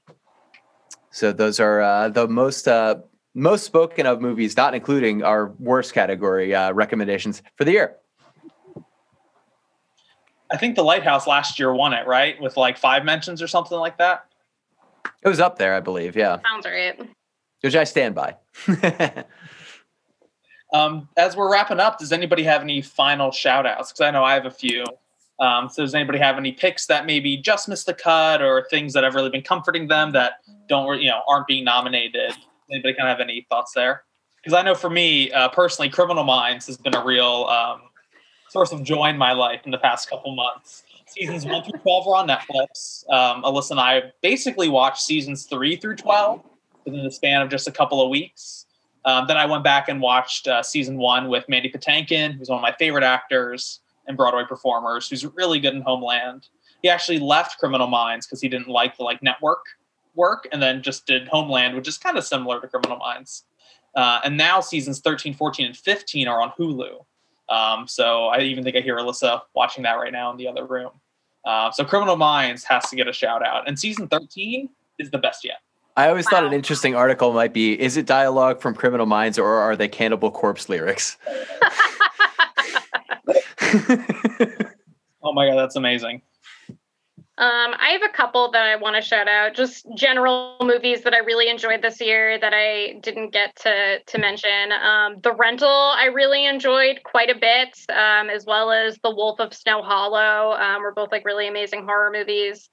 So 1.17 1.33
those 1.33 1.61
are 1.61 1.81
uh, 1.81 2.11
the 2.11 2.29
most 2.29 2.69
uh, 2.69 2.97
most 3.33 3.65
spoken 3.65 4.05
of 4.05 4.21
movies, 4.21 4.55
not 4.55 4.75
including 4.75 5.23
our 5.23 5.47
worst 5.59 5.95
category 5.95 6.55
uh, 6.55 6.75
recommendations 6.75 7.43
for 7.57 7.65
the 7.65 7.73
year. 7.73 7.97
I 10.51 10.59
think 10.59 10.77
The 10.77 10.83
Lighthouse 10.83 11.27
last 11.27 11.59
year 11.59 11.73
won 11.73 11.95
it, 11.95 12.07
right? 12.07 12.39
With 12.39 12.59
like 12.59 12.77
five 12.77 13.03
mentions 13.07 13.41
or 13.41 13.49
something 13.49 13.79
like 13.79 13.97
that. 13.97 14.27
It 15.23 15.29
was 15.29 15.41
up 15.41 15.57
there, 15.57 15.75
I 15.75 15.81
believe. 15.81 16.17
Yeah, 16.17 16.39
Sounds 16.51 16.67
right. 16.67 17.01
which 17.63 17.75
I 17.75 17.85
stand 17.85 18.15
by. 18.15 18.37
Um, 20.73 21.09
as 21.17 21.37
we're 21.37 21.51
wrapping 21.51 21.79
up, 21.79 22.01
does 22.01 22.11
anybody 22.11 22.43
have 22.43 22.61
any 22.61 22.83
final 22.83 23.31
shout 23.31 23.67
outs? 23.67 23.93
Because 23.93 24.01
I 24.01 24.11
know 24.11 24.25
I 24.25 24.35
have 24.35 24.47
a 24.47 24.51
few. 24.51 24.85
Um, 25.39 25.69
so 25.69 25.83
does 25.83 25.95
anybody 25.95 26.19
have 26.19 26.39
any 26.39 26.53
picks 26.53 26.87
that 26.87 27.05
maybe 27.05 27.37
just 27.37 27.69
missed 27.69 27.87
the 27.87 27.95
cut 27.95 28.41
or 28.41 28.67
things 28.71 28.93
that 28.95 29.05
have 29.05 29.15
really 29.15 29.31
been 29.31 29.43
comforting 29.43 29.87
them 29.87 30.13
that 30.13 30.41
don't, 30.69 31.01
you 31.01 31.11
know, 31.11 31.21
aren't 31.29 31.47
being 31.47 31.65
nominated? 31.65 32.33
Anybody 32.71 32.95
kind 32.95 33.09
of 33.09 33.19
have 33.19 33.21
any 33.21 33.47
thoughts 33.49 33.73
there? 33.73 34.05
Because 34.43 34.59
I 34.59 34.63
know 34.63 34.75
for 34.75 34.91
me 34.91 35.31
uh, 35.33 35.49
personally, 35.51 35.91
Criminal 35.91 36.25
Minds 36.25 36.67
has 36.69 36.77
been 36.77 36.95
a 36.95 37.05
real 37.05 37.45
um, 37.45 37.83
source 38.49 38.73
of 38.73 38.83
joy 38.83 39.07
in 39.07 39.19
my 39.19 39.33
life 39.33 39.61
in 39.65 39.73
the 39.73 39.79
past 39.79 40.09
couple 40.09 40.35
months. 40.35 40.85
Seasons 41.09 41.45
one 41.47 41.63
through 41.63 41.79
twelve 41.81 42.07
are 42.09 42.17
on 42.17 42.29
Netflix. 42.29 43.09
Um, 43.11 43.43
Alyssa 43.43 43.73
and 43.73 43.81
I 43.81 44.13
basically 44.23 44.69
watched 44.69 45.03
seasons 45.03 45.45
three 45.45 45.77
through 45.77 45.97
twelve 45.97 46.43
within 46.85 47.05
the 47.05 47.11
span 47.11 47.43
of 47.43 47.51
just 47.51 47.69
a 47.69 47.73
couple 47.73 48.03
of 48.03 48.09
weeks. 48.09 48.67
Um, 49.05 49.27
then 49.29 49.37
I 49.37 49.47
went 49.47 49.63
back 49.63 49.89
and 49.89 50.01
watched 50.01 50.49
uh, 50.49 50.63
season 50.63 50.97
one 50.99 51.29
with 51.29 51.49
Mandy 51.49 51.71
Patinkin, 51.71 52.35
who's 52.35 52.49
one 52.49 52.59
of 52.59 52.63
my 52.63 52.75
favorite 52.79 53.05
actors 53.05 53.81
and 54.07 54.17
Broadway 54.17 54.45
performers, 54.49 55.09
who's 55.09 55.25
really 55.25 55.59
good 55.61 55.75
in 55.75 55.83
Homeland. 55.83 56.49
He 56.83 56.89
actually 56.89 57.19
left 57.19 57.59
Criminal 57.59 57.87
Minds 57.87 58.27
because 58.27 58.41
he 58.41 58.49
didn't 58.49 58.69
like 58.69 58.97
the 58.97 59.03
like 59.05 59.23
network 59.23 59.65
work, 60.15 60.49
and 60.53 60.63
then 60.63 60.83
just 60.83 61.07
did 61.07 61.29
Homeland, 61.29 61.75
which 61.75 61.89
is 61.89 61.99
kind 61.99 62.17
of 62.17 62.25
similar 62.25 62.61
to 62.61 62.69
Criminal 62.69 62.97
Minds. 62.99 63.45
Uh, 63.95 64.21
and 64.25 64.37
now 64.37 64.61
seasons 64.61 65.01
13, 65.01 65.35
14, 65.35 65.67
and 65.67 65.77
15 65.77 66.29
are 66.29 66.41
on 66.43 66.53
Hulu. 66.59 67.05
Um, 67.49 67.87
so 67.89 68.27
I 68.27 68.41
even 68.41 68.65
think 68.65 68.77
I 68.77 68.81
hear 68.81 68.97
Alyssa 68.97 69.41
watching 69.55 69.85
that 69.85 69.95
right 69.95 70.13
now 70.13 70.31
in 70.31 70.37
the 70.37 70.49
other 70.49 70.65
room. 70.67 70.91
Uh, 71.45 71.71
so 71.71 71.85
Criminal 71.85 72.17
Minds 72.17 72.65
has 72.65 72.89
to 72.91 72.97
get 72.97 73.09
a 73.09 73.13
shout 73.13 73.45
out. 73.47 73.69
And 73.69 73.79
season 73.79 74.09
13 74.09 74.69
is 74.99 75.11
the 75.11 75.19
best 75.19 75.45
yet. 75.45 75.59
I 75.97 76.09
always 76.09 76.27
Wow. 76.27 76.31
thought 76.31 76.45
an 76.45 76.53
interesting 76.53 76.95
article 76.95 77.33
might 77.33 77.53
be 77.55 77.81
is 77.81 77.97
it 77.97 78.05
dialogue 78.05 78.61
from 78.61 78.75
Criminal 78.75 79.07
Minds 79.07 79.39
or 79.39 79.49
are 79.55 79.77
they 79.77 79.89
Cannibal 79.89 80.31
Corpse 80.31 80.69
lyrics? 80.69 81.17
Oh 85.23 85.33
my 85.33 85.49
God, 85.49 85.57
that's 85.57 85.77
amazing. 85.77 86.23
Um, 87.39 87.75
I 87.79 87.91
have 87.91 88.03
a 88.03 88.17
couple 88.17 88.51
that 88.53 88.63
I 88.63 88.77
want 88.77 88.97
to 88.97 89.03
shout 89.03 89.29
out. 89.29 89.55
Just 89.55 89.87
general 89.95 90.57
movies 90.63 91.03
that 91.03 91.13
I 91.13 91.19
really 91.19 91.51
enjoyed 91.51 91.83
this 91.83 92.01
year 92.01 92.39
that 92.39 92.55
I 92.55 92.99
didn't 93.03 93.31
get 93.31 93.55
to 93.57 93.99
to 94.07 94.19
mention. 94.19 94.73
Um, 94.73 95.17
the 95.23 95.35
Rental 95.35 95.69
I 95.69 96.07
really 96.07 96.47
enjoyed 96.47 97.01
quite 97.05 97.29
a 97.29 97.35
bit, 97.35 97.77
um, 97.91 98.31
as 98.31 98.47
well 98.47 98.71
as 98.71 98.99
The 99.03 99.15
Wolf 99.15 99.39
of 99.39 99.53
Snow 99.53 99.83
Hollow. 99.83 100.53
Um, 100.53 100.81
were 100.81 100.95
both 100.95 101.13
like 101.13 101.27
really 101.27 101.47
amazing 101.47 101.85
horror 101.85 102.11
movies. 102.11 102.71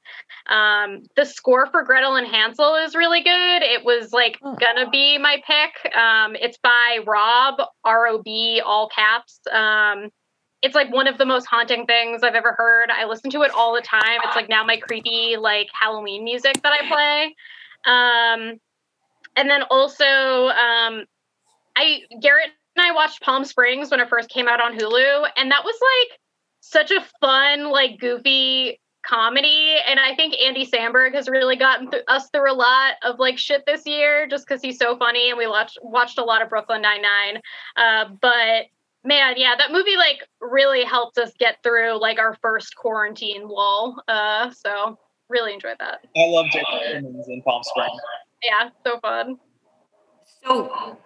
Um, 0.48 1.04
the 1.18 1.26
score 1.26 1.68
for 1.68 1.84
Gretel 1.84 2.16
and 2.16 2.28
Hansel 2.28 2.76
is 2.76 2.96
really 2.96 3.22
good. 3.22 3.64
It 3.64 3.84
was 3.84 4.14
like 4.14 4.40
gonna 4.42 4.90
be 4.90 5.18
my 5.18 5.42
pick. 5.46 5.94
Um, 5.94 6.38
it's 6.40 6.58
by 6.64 7.00
Rob 7.06 7.56
R 7.84 8.08
O 8.08 8.22
B 8.22 8.62
all 8.66 8.88
caps. 8.88 9.42
It's 10.64 10.74
like 10.74 10.92
one 10.92 11.08
of 11.08 11.18
the 11.18 11.26
most 11.26 11.46
haunting 11.46 11.86
things 11.86 12.24
I've 12.24 12.36
ever 12.36 12.54
heard. 12.54 12.90
I 12.90 13.06
listen 13.06 13.30
to 13.32 13.42
it 13.44 13.52
all 13.52 13.76
the 13.76 13.82
time. 13.82 14.20
It's 14.24 14.36
like 14.36 14.50
now 14.50 14.64
my 14.64 14.78
creepy 14.78 15.36
like 15.38 15.68
Halloween 15.80 16.24
music 16.24 16.62
that 16.64 16.74
I 16.74 16.88
play. 16.88 17.36
Um, 17.86 18.60
and 19.36 19.50
then 19.50 19.64
also, 19.64 20.06
um, 20.06 21.06
I 21.76 22.02
Garrett 22.22 22.50
and 22.76 22.86
I 22.86 22.94
watched 22.94 23.22
Palm 23.22 23.46
Springs 23.46 23.92
when 23.92 24.00
it 24.00 24.10
first 24.10 24.30
came 24.30 24.48
out 24.48 24.62
on 24.62 24.78
Hulu, 24.78 25.28
and 25.36 25.52
that 25.52 25.64
was 25.64 25.76
like 25.82 26.20
such 26.62 26.92
a 26.92 27.06
fun, 27.20 27.70
like 27.70 28.00
goofy 28.00 28.80
comedy. 29.06 29.76
And 29.86 30.00
I 30.00 30.16
think 30.16 30.36
Andy 30.36 30.66
Samberg 30.66 31.14
has 31.14 31.28
really 31.28 31.58
gotten 31.58 31.92
th- 31.92 32.04
us 32.08 32.30
through 32.30 32.52
a 32.52 32.56
lot 32.56 32.94
of 33.04 33.20
like 33.20 33.38
shit 33.38 33.66
this 33.66 33.86
year, 33.86 34.28
just 34.28 34.48
because 34.48 34.62
he's 34.62 34.78
so 34.78 34.98
funny. 34.98 35.30
And 35.30 35.38
we 35.38 35.46
watched 35.46 35.78
watched 35.82 36.18
a 36.18 36.24
lot 36.24 36.42
of 36.42 36.50
Brooklyn 36.50 36.82
Nine 36.82 37.02
Nine, 37.02 37.42
uh, 37.76 38.06
but 38.22 38.68
man 39.04 39.34
yeah 39.38 39.56
that 39.58 39.72
movie 39.72 39.98
like 39.98 40.28
really 40.42 40.84
helped 40.84 41.18
us 41.18 41.32
get 41.40 41.58
through 41.64 42.00
like 42.00 42.20
our 42.20 42.38
first 42.42 42.76
quarantine 42.76 43.48
lull 43.48 44.02
uh 44.08 44.50
so 44.52 44.98
really 45.30 45.54
enjoyed 45.54 45.78
that 45.80 46.00
I 46.16 46.26
love 46.28 46.46
J.K. 46.52 46.92
Simmons 46.94 47.28
in 47.28 47.42
Palm 47.44 47.62
Springs. 47.64 48.02
yeah 48.44 48.70
so 48.86 49.00
fun 49.00 49.38
So, 50.44 50.98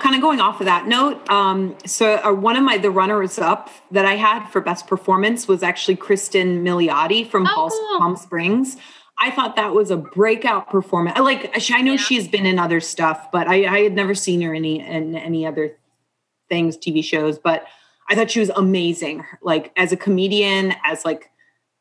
kind 0.00 0.14
of 0.14 0.20
going 0.22 0.40
off 0.40 0.60
of 0.60 0.66
that 0.66 0.86
note, 0.86 1.28
um, 1.28 1.76
so 1.84 2.14
uh, 2.24 2.32
one 2.32 2.56
of 2.56 2.62
my 2.62 2.78
the 2.78 2.90
runners 2.90 3.38
up 3.38 3.68
that 3.90 4.04
I 4.06 4.14
had 4.14 4.48
for 4.48 4.60
best 4.60 4.86
performance 4.86 5.48
was 5.48 5.62
actually 5.64 5.96
Cristin 5.96 6.62
Milioti 6.62 7.28
from 7.28 7.46
Oh, 7.48 7.50
Palm, 7.54 7.70
cool. 7.70 7.98
Palm 7.98 8.16
Springs. 8.16 8.76
I 9.18 9.30
thought 9.32 9.56
that 9.56 9.74
was 9.74 9.90
a 9.90 9.96
breakout 9.96 10.70
performance. 10.70 11.18
I 11.18 11.22
Like 11.22 11.52
I 11.72 11.82
know 11.82 11.92
Yeah. 11.92 11.98
she's 11.98 12.28
been 12.28 12.46
in 12.46 12.58
other 12.60 12.80
stuff, 12.80 13.30
but 13.32 13.48
I, 13.48 13.66
I 13.66 13.80
had 13.82 13.92
never 13.94 14.14
seen 14.14 14.40
her 14.42 14.54
in 14.54 14.64
any 14.64 14.80
in 14.80 15.16
any 15.16 15.44
other 15.44 15.76
things, 16.50 16.76
TV 16.76 17.02
shows. 17.02 17.38
But 17.38 17.64
I 18.10 18.14
thought 18.14 18.30
she 18.30 18.40
was 18.40 18.50
amazing. 18.50 19.24
Like 19.40 19.72
as 19.76 19.92
a 19.92 19.96
comedian, 19.96 20.74
as 20.84 21.06
like 21.06 21.30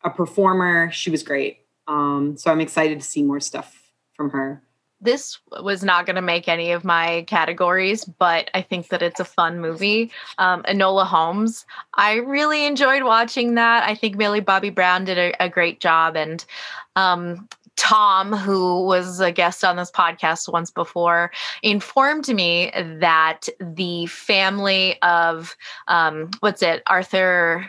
a 0.05 0.09
performer, 0.09 0.89
she 0.91 1.09
was 1.09 1.23
great. 1.23 1.57
Um, 1.87 2.37
so 2.37 2.51
I'm 2.51 2.61
excited 2.61 3.01
to 3.01 3.05
see 3.05 3.23
more 3.23 3.41
stuff 3.41 3.91
from 4.15 4.29
her. 4.29 4.61
this 5.01 5.39
was 5.61 5.83
not 5.83 6.05
going 6.05 6.17
to 6.17 6.21
make 6.21 6.47
any 6.47 6.71
of 6.71 6.83
my 6.83 7.23
categories, 7.27 8.03
but 8.03 8.49
I 8.53 8.61
think 8.61 8.89
that 8.89 9.01
it's 9.01 9.19
a 9.19 9.25
fun 9.25 9.59
movie. 9.59 10.11
Um, 10.37 10.61
Enola 10.63 11.05
Holmes, 11.05 11.65
I 11.93 12.15
really 12.15 12.65
enjoyed 12.65 13.03
watching 13.03 13.55
that. 13.55 13.83
I 13.83 13.95
think 13.95 14.17
Millie 14.17 14.41
Bobby 14.41 14.69
Brown 14.69 15.05
did 15.05 15.17
a, 15.17 15.43
a 15.43 15.49
great 15.49 15.79
job, 15.79 16.17
and 16.17 16.43
um, 16.95 17.47
Tom, 17.79 18.33
who 18.33 18.83
was 18.83 19.21
a 19.21 19.31
guest 19.31 19.63
on 19.63 19.77
this 19.77 19.89
podcast 19.89 20.51
once 20.51 20.69
before, 20.69 21.31
informed 21.63 22.27
me 22.27 22.71
that 22.75 23.47
the 23.61 24.05
family 24.07 25.01
of 25.01 25.55
um, 25.87 26.29
what's 26.41 26.61
it, 26.61 26.83
Arthur 26.87 27.65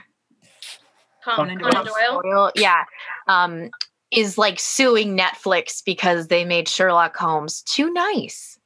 Conan, 1.25 1.61
Conan 1.61 1.73
Conan 1.73 1.87
Doyle. 1.87 2.23
Doyle, 2.23 2.53
yeah, 2.57 2.85
um, 3.29 3.71
is 4.11 4.37
like 4.37 4.59
suing 4.59 5.17
Netflix 5.17 5.81
because 5.85 6.27
they 6.27 6.45
made 6.45 6.69
Sherlock 6.69 7.17
Holmes 7.17 7.63
too 7.63 7.93
nice. 7.93 8.59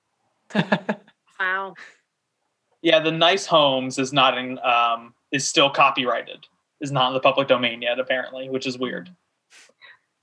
wow 1.39 1.75
Yeah, 2.81 3.01
the 3.01 3.13
Nice 3.13 3.45
Holmes 3.45 3.99
is 3.99 4.15
not 4.15 4.39
in 4.39 4.59
um 4.61 5.13
is 5.31 5.47
still 5.47 5.69
copyrighted. 5.69 6.47
Is 6.81 6.91
not 6.91 7.09
in 7.09 7.15
the 7.15 7.21
public 7.21 7.49
domain 7.49 7.83
yet, 7.83 7.99
apparently, 7.99 8.49
which 8.49 8.67
is 8.67 8.79
weird. 8.79 9.15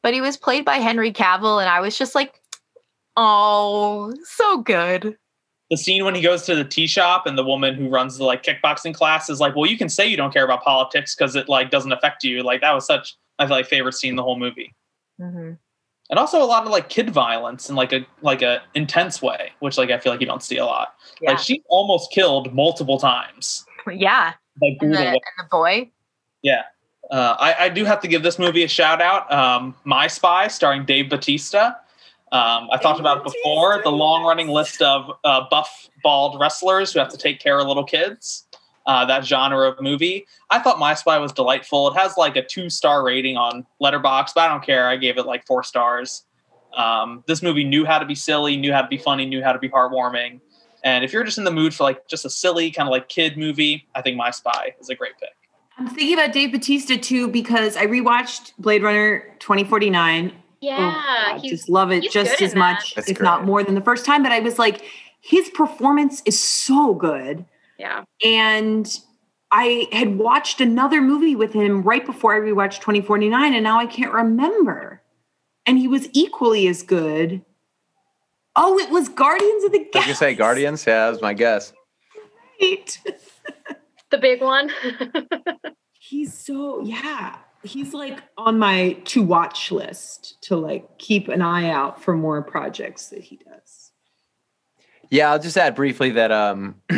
But 0.04 0.14
he 0.14 0.22
was 0.22 0.38
played 0.38 0.66
by 0.66 0.78
Henry 0.78 1.12
Cavill, 1.12 1.60
and 1.60 1.70
I 1.70 1.80
was 1.80 1.98
just 1.98 2.16
like, 2.16 2.42
oh, 3.18 4.14
so 4.24 4.58
good. 4.60 5.18
The 5.70 5.78
scene 5.78 6.04
when 6.04 6.16
he 6.16 6.22
goes 6.22 6.44
to 6.48 6.56
the 6.56 6.66
tea 6.66 6.88
shop 6.88 7.26
and 7.26 7.38
the 7.38 7.46
woman 7.46 7.76
who 7.76 7.88
runs 7.88 8.18
the 8.18 8.26
like 8.26 8.44
kickboxing 8.44 8.94
class 8.94 9.30
is 9.30 9.40
like, 9.40 9.56
"Well, 9.56 9.70
you 9.70 9.78
can 9.78 9.88
say 9.88 10.06
you 10.06 10.18
don't 10.18 10.34
care 10.34 10.44
about 10.44 10.64
politics 10.64 11.16
because 11.16 11.36
it 11.36 11.48
like 11.48 11.70
doesn't 11.70 11.94
affect 11.94 12.24
you." 12.26 12.44
Like 12.44 12.60
that 12.62 12.74
was 12.74 12.86
such 12.86 13.16
my 13.40 13.46
like 13.46 13.68
favorite 13.68 13.94
scene 13.94 14.10
in 14.12 14.16
the 14.18 14.24
whole 14.24 14.38
movie. 14.38 14.74
Mhm. 15.20 15.58
and 16.10 16.20
also 16.20 16.42
a 16.42 16.46
lot 16.46 16.64
of 16.66 16.72
like 16.72 16.90
kid 16.90 17.10
violence 17.12 17.70
in 17.70 17.76
like 17.76 17.94
a 17.94 18.06
like 18.22 18.42
a 18.42 18.62
intense 18.74 19.22
way, 19.22 19.52
which 19.60 19.78
like 19.78 19.92
I 19.92 19.98
feel 19.98 20.12
like 20.12 20.20
you 20.20 20.28
don't 20.28 20.44
see 20.44 20.58
a 20.58 20.66
lot. 20.66 20.96
Yeah. 21.22 21.32
Like 21.32 21.40
she 21.40 21.64
almost 21.70 22.12
killed 22.12 22.54
multiple 22.54 23.00
times. 23.00 23.66
Yeah. 23.90 24.34
Like 24.62 24.78
And 24.82 24.94
the, 24.94 25.00
and 25.08 25.20
the 25.38 25.46
boy. 25.50 25.90
Yeah. 26.42 26.64
Uh, 27.12 27.36
I, 27.40 27.66
I 27.66 27.70
do 27.70 27.84
have 27.84 28.00
to 28.02 28.08
give 28.08 28.24
this 28.24 28.40
movie 28.40 28.64
a 28.64 28.68
shout 28.70 29.02
out. 29.02 29.32
Um, 29.32 29.76
My 29.84 30.08
Spy, 30.08 30.48
starring 30.48 30.86
Dave 30.86 31.10
Batista. 31.10 31.74
Um, 32.32 32.70
I 32.72 32.78
talked 32.82 33.02
about 33.02 33.18
it 33.18 33.24
before. 33.26 33.82
The 33.84 33.92
long 33.92 34.24
running 34.24 34.48
list 34.48 34.82
of 34.82 35.12
uh, 35.26 35.42
buff, 35.50 35.90
bald 36.02 36.40
wrestlers 36.40 36.94
who 36.94 37.00
have 37.00 37.10
to 37.10 37.18
take 37.18 37.42
care 37.42 37.60
of 37.60 37.68
little 37.68 37.84
kids. 37.84 38.48
Uh, 38.86 39.06
that 39.06 39.26
genre 39.26 39.70
of 39.70 39.82
movie. 39.82 40.26
I 40.50 40.60
thought 40.60 40.80
My 40.80 40.94
Spy 40.94 41.18
was 41.20 41.34
delightful. 41.34 41.90
It 41.90 41.98
has 41.98 42.18
like 42.18 42.38
a 42.38 42.44
two 42.44 42.70
star 42.70 43.04
rating 43.04 43.36
on 43.36 43.66
Letterboxd, 43.84 44.34
but 44.34 44.42
I 44.42 44.48
don't 44.48 44.64
care. 44.64 44.88
I 44.88 44.96
gave 44.96 45.18
it 45.18 45.26
like 45.26 45.46
four 45.46 45.64
stars. 45.64 46.24
Um, 46.76 47.24
this 47.28 47.44
movie 47.44 47.66
knew 47.66 47.86
how 47.86 48.00
to 48.00 48.06
be 48.06 48.16
silly, 48.16 48.56
knew 48.56 48.72
how 48.72 48.82
to 48.82 48.88
be 48.88 48.98
funny, 48.98 49.26
knew 49.26 49.44
how 49.44 49.52
to 49.52 49.60
be 49.60 49.68
heartwarming. 49.70 50.40
And 50.84 51.04
if 51.04 51.12
you're 51.12 51.26
just 51.26 51.38
in 51.38 51.44
the 51.44 51.52
mood 51.52 51.76
for 51.76 51.84
like 51.84 52.08
just 52.08 52.26
a 52.26 52.30
silly 52.30 52.72
kind 52.72 52.88
of 52.88 52.92
like 52.92 53.10
kid 53.10 53.38
movie, 53.38 53.88
I 53.94 54.02
think 54.02 54.16
My 54.16 54.32
Spy 54.32 54.74
is 54.80 54.90
a 54.90 54.96
great 54.96 55.18
pick. 55.20 55.30
I'm 55.82 55.88
thinking 55.88 56.14
about 56.14 56.32
Dave 56.32 56.52
Batista 56.52 56.96
too 56.96 57.28
because 57.28 57.76
I 57.76 57.88
rewatched 57.88 58.54
Blade 58.60 58.84
Runner 58.84 59.22
2049. 59.40 60.32
yeah 60.62 60.78
oh, 60.78 61.34
I 61.36 61.40
just 61.40 61.70
love 61.70 61.92
it 61.92 62.04
just 62.12 62.40
as 62.40 62.54
much, 62.54 62.94
That's 62.94 63.10
if 63.10 63.20
not 63.20 63.46
more 63.46 63.64
than 63.64 63.74
the 63.74 63.82
first 63.82 64.06
time. 64.06 64.22
But 64.22 64.32
I 64.32 64.42
was 64.42 64.60
like, 64.60 64.84
his 65.22 65.50
performance 65.50 66.22
is 66.26 66.40
so 66.40 66.94
good. 66.94 67.46
yeah 67.80 68.04
And 68.24 68.96
I 69.52 69.88
had 69.92 70.20
watched 70.20 70.62
another 70.62 71.02
movie 71.02 71.36
with 71.36 71.52
him 71.52 71.82
right 71.82 72.06
before 72.06 72.36
I 72.36 72.40
rewatched 72.40 72.82
2049, 72.82 73.54
and 73.56 73.64
now 73.64 73.80
I 73.80 73.88
can't 73.88 74.14
remember. 74.14 75.02
And 75.66 75.80
he 75.80 75.88
was 75.88 76.10
equally 76.14 76.68
as 76.68 76.84
good. 76.84 77.44
Oh, 78.56 78.78
it 78.78 78.92
was 78.92 79.10
Guardians 79.10 79.64
of 79.64 79.72
the 79.72 79.80
Galaxy. 79.80 80.00
gonna 80.00 80.16
say 80.16 80.36
Guardians. 80.36 80.86
Yeah, 80.86 81.06
that 81.06 81.10
was 81.10 81.22
my 81.24 81.34
guess. 81.34 81.74
the 84.12 84.18
big 84.18 84.42
one 84.42 84.72
He's 86.04 86.34
so 86.34 86.82
yeah. 86.82 87.38
He's 87.64 87.94
like 87.94 88.20
on 88.36 88.58
my 88.58 88.94
to 89.06 89.22
watch 89.22 89.72
list 89.72 90.42
to 90.42 90.56
like 90.56 90.98
keep 90.98 91.28
an 91.28 91.44
eye 91.44 91.70
out 91.70 92.02
for 92.02 92.18
more 92.18 92.42
projects 92.42 93.10
that 93.10 93.22
he 93.22 93.38
does. 93.38 93.92
Yeah, 95.12 95.32
I'll 95.32 95.40
just 95.40 95.58
add 95.58 95.76
briefly 95.76 96.10
that 96.12 96.32
um, 96.32 96.82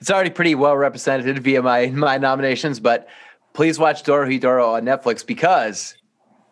it's 0.00 0.10
already 0.10 0.30
pretty 0.30 0.54
well 0.54 0.74
represented 0.74 1.38
via 1.40 1.60
my 1.60 1.88
my 1.88 2.16
nominations, 2.16 2.80
but 2.80 3.08
please 3.52 3.78
watch 3.78 4.04
Dorohedoro 4.04 4.72
on 4.72 4.84
Netflix 4.84 5.24
because 5.24 5.94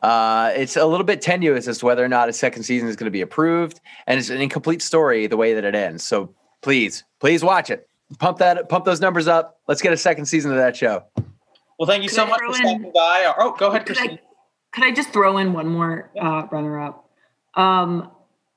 uh, 0.03 0.53
it's 0.55 0.77
a 0.77 0.85
little 0.85 1.07
bit 1.07 1.23
tenuous 1.23 1.67
as 1.69 1.79
to 1.79 1.87
whether 1.87 2.05
or 2.05 2.09
not 2.09 2.29
a 2.29 2.35
second 2.35 2.65
season 2.65 2.87
is 2.87 2.97
going 2.97 3.07
to 3.07 3.11
be 3.11 3.23
approved, 3.23 3.81
and 4.07 4.19
it's 4.21 4.29
an 4.29 4.43
incomplete 4.43 4.83
story 4.83 5.27
the 5.27 5.39
way 5.39 5.55
that 5.55 5.65
it 5.65 5.75
ends. 5.75 6.07
So 6.07 6.35
please, 6.61 7.03
please 7.19 7.43
watch 7.43 7.71
it. 7.71 7.89
Pump 8.19 8.39
that, 8.39 8.69
pump 8.69 8.85
those 8.85 9.01
numbers 9.01 9.29
up. 9.29 9.61
Let's 9.69 9.83
get 9.83 9.93
a 9.93 9.97
second 9.97 10.27
season 10.27 10.51
of 10.51 10.57
that 10.59 10.77
show. 10.77 11.05
Well, 11.79 11.87
thank 11.87 12.03
you 12.03 12.09
Could 12.09 12.17
so 12.17 12.25
I 12.25 12.29
much 12.29 12.39
throw 12.39 12.53
for 12.53 12.59
in- 12.63 12.69
stopping 12.69 12.93
by. 12.95 13.33
Oh, 13.39 13.55
go 13.59 13.69
ahead, 13.69 13.87
Could 13.87 13.97
Christine. 13.97 14.19
I, 14.19 14.21
could 14.73 14.85
I 14.85 14.93
just 14.93 15.11
throw 15.11 15.39
in 15.39 15.53
one 15.53 15.69
more 15.69 16.11
uh, 16.21 16.47
runner 16.51 16.81
up? 16.81 17.09
Um, 17.55 18.11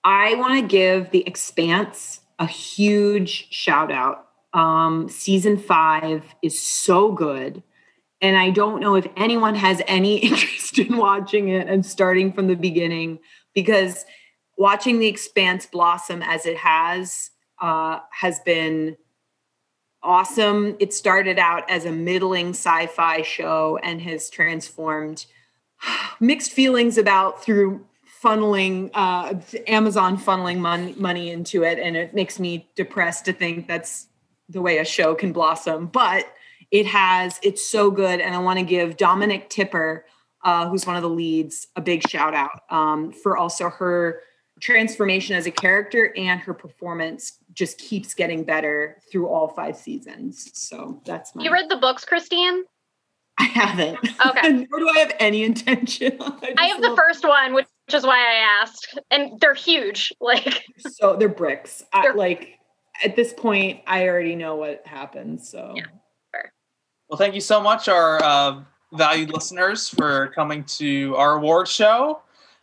I 0.03 0.35
want 0.35 0.55
to 0.59 0.67
give 0.67 1.11
The 1.11 1.25
Expanse 1.27 2.21
a 2.37 2.45
huge 2.47 3.47
shout 3.51 3.91
out. 3.91 4.25
Um, 4.53 5.09
season 5.09 5.57
five 5.57 6.23
is 6.41 6.59
so 6.59 7.11
good. 7.11 7.61
And 8.21 8.35
I 8.37 8.49
don't 8.49 8.81
know 8.81 8.95
if 8.95 9.07
anyone 9.17 9.55
has 9.55 9.81
any 9.87 10.17
interest 10.25 10.79
in 10.79 10.97
watching 10.97 11.49
it 11.49 11.67
and 11.67 11.85
starting 11.85 12.31
from 12.33 12.47
the 12.47 12.55
beginning 12.55 13.19
because 13.53 14.05
watching 14.57 14.99
The 14.99 15.07
Expanse 15.07 15.65
blossom 15.65 16.21
as 16.21 16.45
it 16.45 16.57
has 16.57 17.31
uh, 17.61 17.99
has 18.11 18.39
been 18.41 18.95
awesome. 20.03 20.75
It 20.79 20.93
started 20.93 21.39
out 21.39 21.69
as 21.69 21.85
a 21.85 21.91
middling 21.91 22.49
sci 22.49 22.87
fi 22.87 23.21
show 23.21 23.79
and 23.83 24.01
has 24.01 24.29
transformed. 24.29 25.25
Mixed 26.19 26.51
feelings 26.51 26.97
about 26.97 27.43
through 27.43 27.85
funneling 28.23 28.91
uh, 28.93 29.35
Amazon 29.67 30.17
funneling 30.17 30.57
mon- 30.57 30.99
money 30.99 31.29
into 31.29 31.63
it, 31.63 31.79
and 31.79 31.95
it 31.95 32.13
makes 32.13 32.39
me 32.39 32.69
depressed 32.75 33.25
to 33.25 33.33
think 33.33 33.67
that's 33.67 34.07
the 34.49 34.61
way 34.61 34.79
a 34.79 34.85
show 34.85 35.15
can 35.15 35.31
blossom. 35.31 35.87
But 35.87 36.25
it 36.71 36.85
has, 36.85 37.39
it's 37.41 37.65
so 37.65 37.89
good, 37.89 38.19
and 38.19 38.35
I 38.35 38.39
want 38.39 38.59
to 38.59 38.65
give 38.65 38.97
Dominique 38.97 39.49
Tipper, 39.49 40.05
uh, 40.43 40.69
who's 40.69 40.85
one 40.85 40.95
of 40.95 41.01
the 41.01 41.09
leads, 41.09 41.67
a 41.75 41.81
big 41.81 42.07
shout 42.07 42.33
out 42.33 42.61
um, 42.69 43.11
for 43.11 43.37
also 43.37 43.69
her 43.69 44.21
transformation 44.59 45.35
as 45.35 45.47
a 45.47 45.51
character 45.51 46.13
and 46.17 46.41
her 46.41 46.53
performance 46.53 47.38
just 47.53 47.77
keeps 47.77 48.13
getting 48.13 48.43
better 48.43 48.97
through 49.11 49.27
all 49.27 49.47
five 49.49 49.75
seasons. 49.75 50.49
So 50.53 51.01
that's 51.05 51.35
my. 51.35 51.43
You 51.43 51.51
read 51.51 51.69
the 51.69 51.77
books, 51.77 52.05
Christine? 52.05 52.63
I 53.37 53.43
haven't. 53.43 53.97
Okay. 54.25 54.51
Nor 54.69 54.79
do 54.79 54.89
I 54.89 54.99
have 54.99 55.13
any 55.19 55.43
intention. 55.43 56.17
I, 56.19 56.53
I 56.57 56.65
have 56.67 56.81
the 56.81 56.89
love- 56.89 56.97
first 56.97 57.25
one, 57.27 57.53
which 57.53 57.67
is 57.93 58.03
why 58.05 58.17
I 58.19 58.61
asked. 58.61 58.99
And 59.11 59.39
they're 59.39 59.53
huge. 59.53 60.11
Like, 60.21 60.63
So 60.77 61.15
they're 61.15 61.29
bricks. 61.29 61.83
They're- 61.93 62.13
like 62.15 62.55
at 63.03 63.15
this 63.15 63.33
point, 63.33 63.81
I 63.87 64.07
already 64.07 64.35
know 64.35 64.55
what 64.57 64.85
happens. 64.85 65.49
So 65.49 65.73
Yeah. 65.75 65.83
Well, 67.09 67.17
thank 67.17 67.33
you 67.33 67.41
so 67.41 67.59
much, 67.59 67.87
our 67.87 68.21
uh, 68.23 68.61
valued 68.93 69.31
listeners, 69.33 69.89
for 69.89 70.27
coming 70.35 70.63
to 70.65 71.15
our 71.15 71.37
award 71.37 71.67
show. 71.67 72.21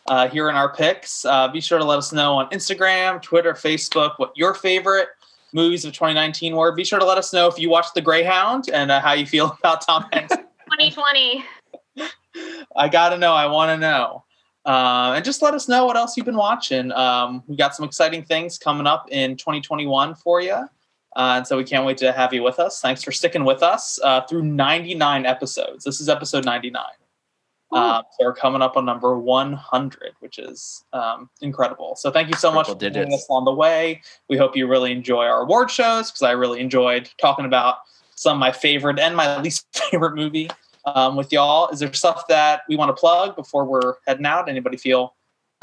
Uh, 0.08 0.28
here 0.28 0.48
in 0.48 0.54
our 0.54 0.72
picks, 0.72 1.24
uh, 1.24 1.48
be 1.48 1.60
sure 1.60 1.78
to 1.78 1.84
let 1.84 1.98
us 1.98 2.12
know 2.12 2.34
on 2.34 2.48
Instagram, 2.50 3.20
Twitter, 3.20 3.54
Facebook 3.54 4.14
what 4.18 4.32
your 4.36 4.54
favorite 4.54 5.08
movies 5.52 5.84
of 5.84 5.92
2019 5.92 6.54
were. 6.54 6.72
Be 6.72 6.84
sure 6.84 6.98
to 6.98 7.04
let 7.04 7.18
us 7.18 7.32
know 7.32 7.48
if 7.48 7.58
you 7.58 7.70
watched 7.70 7.94
The 7.94 8.02
Greyhound 8.02 8.68
and 8.72 8.90
uh, 8.90 9.00
how 9.00 9.12
you 9.12 9.26
feel 9.26 9.56
about 9.60 9.80
Tom 9.80 10.06
Hanks 10.12 10.34
2020. 10.36 11.44
I 12.76 12.88
gotta 12.88 13.18
know. 13.18 13.32
I 13.32 13.46
want 13.46 13.70
to 13.70 13.76
know. 13.76 14.24
Uh, 14.64 15.12
and 15.14 15.24
just 15.24 15.42
let 15.42 15.54
us 15.54 15.68
know 15.68 15.86
what 15.86 15.96
else 15.96 16.16
you've 16.16 16.26
been 16.26 16.36
watching. 16.36 16.90
Um, 16.92 17.42
we 17.46 17.56
got 17.56 17.74
some 17.74 17.84
exciting 17.84 18.24
things 18.24 18.58
coming 18.58 18.86
up 18.86 19.06
in 19.10 19.36
2021 19.36 20.14
for 20.16 20.40
you. 20.40 20.54
Uh, 20.54 21.36
and 21.36 21.46
so 21.46 21.56
we 21.56 21.64
can't 21.64 21.86
wait 21.86 21.96
to 21.98 22.12
have 22.12 22.34
you 22.34 22.42
with 22.42 22.58
us. 22.58 22.80
Thanks 22.80 23.02
for 23.02 23.12
sticking 23.12 23.44
with 23.44 23.62
us 23.62 23.98
uh, 24.02 24.22
through 24.22 24.42
99 24.42 25.24
episodes. 25.24 25.84
This 25.84 26.00
is 26.00 26.08
episode 26.08 26.44
99. 26.44 26.82
Um, 27.72 28.02
so 28.12 28.26
we're 28.26 28.34
coming 28.34 28.62
up 28.62 28.76
on 28.76 28.84
number 28.84 29.18
100, 29.18 30.12
which 30.20 30.38
is 30.38 30.84
um, 30.93 31.28
incredible. 31.40 31.97
So 31.97 32.10
thank 32.10 32.28
you 32.28 32.36
so 32.36 32.52
much 32.52 32.66
for 32.66 32.72
Triple 32.74 32.90
joining 32.90 33.09
digits. 33.09 33.24
us 33.24 33.28
along 33.28 33.44
the 33.44 33.52
way. 33.52 34.02
We 34.28 34.36
hope 34.36 34.56
you 34.56 34.66
really 34.66 34.93
enjoy 34.93 35.24
our 35.24 35.43
award 35.43 35.70
shows 35.70 36.10
because 36.10 36.22
I 36.22 36.32
really 36.32 36.60
enjoyed 36.60 37.10
talking 37.20 37.44
about 37.44 37.78
some 38.14 38.36
of 38.36 38.40
my 38.40 38.52
favorite 38.52 38.98
and 38.98 39.16
my 39.16 39.40
least 39.43 39.66
favorite 39.90 40.14
movie 40.14 40.48
um, 40.84 41.16
with 41.16 41.32
y'all. 41.32 41.68
Is 41.70 41.80
there 41.80 41.93
stuff 41.93 42.28
that 42.28 42.62
we 42.68 42.76
want 42.76 42.88
to 42.90 42.98
plug 42.98 43.34
before 43.34 43.64
we're 43.64 43.94
heading 44.06 44.26
out? 44.26 44.48
Anybody 44.48 44.76
feel 44.76 45.14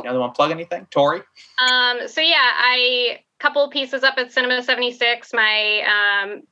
you 0.01 0.09
know, 0.09 0.13
they 0.13 0.19
want 0.19 0.33
to 0.33 0.37
plug 0.37 0.51
anything? 0.51 0.87
Tori? 0.91 1.21
Um, 1.59 2.07
so 2.07 2.19
yeah, 2.19 2.51
I 2.57 3.19
couple 3.43 3.69
pieces 3.69 4.03
up 4.03 4.13
at 4.17 4.31
Cinema 4.31 4.63
76, 4.63 5.33
my 5.33 5.81
um, 6.23 6.43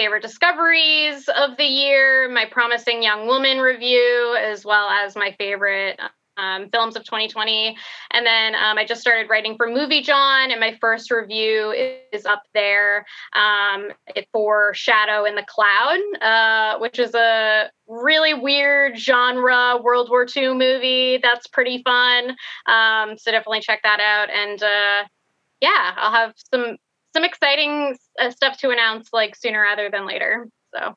favorite 0.00 0.22
discoveries 0.22 1.28
of 1.28 1.58
the 1.58 1.64
year, 1.64 2.26
my 2.30 2.46
promising 2.46 3.02
young 3.02 3.26
woman 3.26 3.58
review, 3.58 4.34
as 4.40 4.64
well 4.64 4.88
as 4.88 5.14
my 5.14 5.36
favorite 5.38 6.00
um, 6.38 6.70
films 6.70 6.96
of 6.96 7.04
2020. 7.04 7.76
And 8.12 8.24
then 8.24 8.54
um, 8.54 8.78
I 8.78 8.86
just 8.86 9.02
started 9.02 9.28
writing 9.28 9.58
for 9.58 9.68
MovieJawn, 9.68 10.52
and 10.52 10.58
my 10.58 10.74
first 10.80 11.10
review 11.10 11.74
is 12.12 12.24
up 12.24 12.44
there 12.54 13.04
um, 13.34 13.90
for 14.32 14.72
Shadow 14.72 15.26
in 15.26 15.34
the 15.34 15.44
Cloud, 15.46 15.98
uh, 16.22 16.78
which 16.78 16.98
is 16.98 17.14
a 17.14 17.70
really 17.86 18.32
weird 18.32 18.98
genre 18.98 19.76
World 19.82 20.08
War 20.08 20.26
II 20.34 20.54
movie. 20.54 21.18
That's 21.22 21.46
pretty 21.46 21.82
fun. 21.84 22.30
Um, 22.64 23.18
so 23.18 23.30
definitely 23.32 23.60
check 23.60 23.80
that 23.82 24.00
out. 24.00 24.30
And 24.30 24.62
uh, 24.62 25.04
yeah, 25.60 25.92
I'll 25.98 26.12
have 26.12 26.32
some 26.50 26.78
some 27.12 27.24
exciting 27.24 27.96
uh, 28.20 28.30
stuff 28.30 28.58
to 28.58 28.70
announce 28.70 29.08
like 29.12 29.36
sooner 29.36 29.60
rather 29.60 29.90
than 29.90 30.06
later. 30.06 30.48
So 30.74 30.96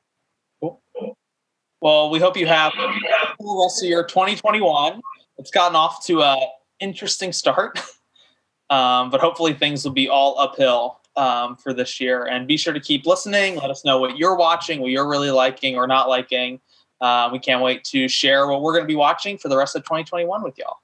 Well, 1.82 2.10
we 2.10 2.20
hope 2.20 2.38
you 2.38 2.48
have 2.48 2.74
a 2.78 3.36
cool 3.40 3.66
rest 3.66 3.84
of 3.84 3.90
your 3.90 4.04
2021. 4.04 5.02
It's 5.38 5.52
gotten 5.52 5.76
off 5.76 6.06
to 6.06 6.22
a 6.22 6.38
interesting 6.80 7.32
start, 7.32 7.80
um, 8.70 9.10
but 9.10 9.20
hopefully 9.20 9.54
things 9.54 9.84
will 9.84 9.94
be 9.94 10.10
all 10.10 10.40
uphill 10.40 11.00
um, 11.16 11.56
for 11.56 11.74
this 11.74 12.00
year. 12.00 12.26
And 12.26 12.48
be 12.48 12.58
sure 12.58 12.74
to 12.74 12.80
keep 12.80 13.06
listening. 13.06 13.56
Let 13.56 13.70
us 13.70 13.84
know 13.84 13.98
what 13.98 14.18
you're 14.18 14.36
watching, 14.36 14.80
what 14.80 14.92
you're 14.92 15.08
really 15.08 15.32
liking 15.32 15.76
or 15.76 15.88
not 15.88 16.10
liking. 16.10 16.60
Uh, 17.02 17.30
we 17.32 17.40
can't 17.40 17.62
wait 17.62 17.84
to 17.84 18.08
share 18.08 18.48
what 18.48 18.62
we're 18.62 18.72
going 18.72 18.84
to 18.84 18.88
be 18.88 18.96
watching 18.96 19.38
for 19.38 19.50
the 19.50 19.58
rest 19.58 19.76
of 19.76 19.84
2021 19.84 20.42
with 20.42 20.58
y'all. 20.58 20.78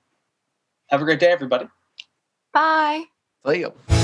Have 0.88 1.02
a 1.02 1.06
great 1.06 1.20
day, 1.20 1.32
everybody. 1.32 1.68
Bye. 2.52 3.04
There 3.46 3.56
you 3.56 3.74
go. 3.88 3.99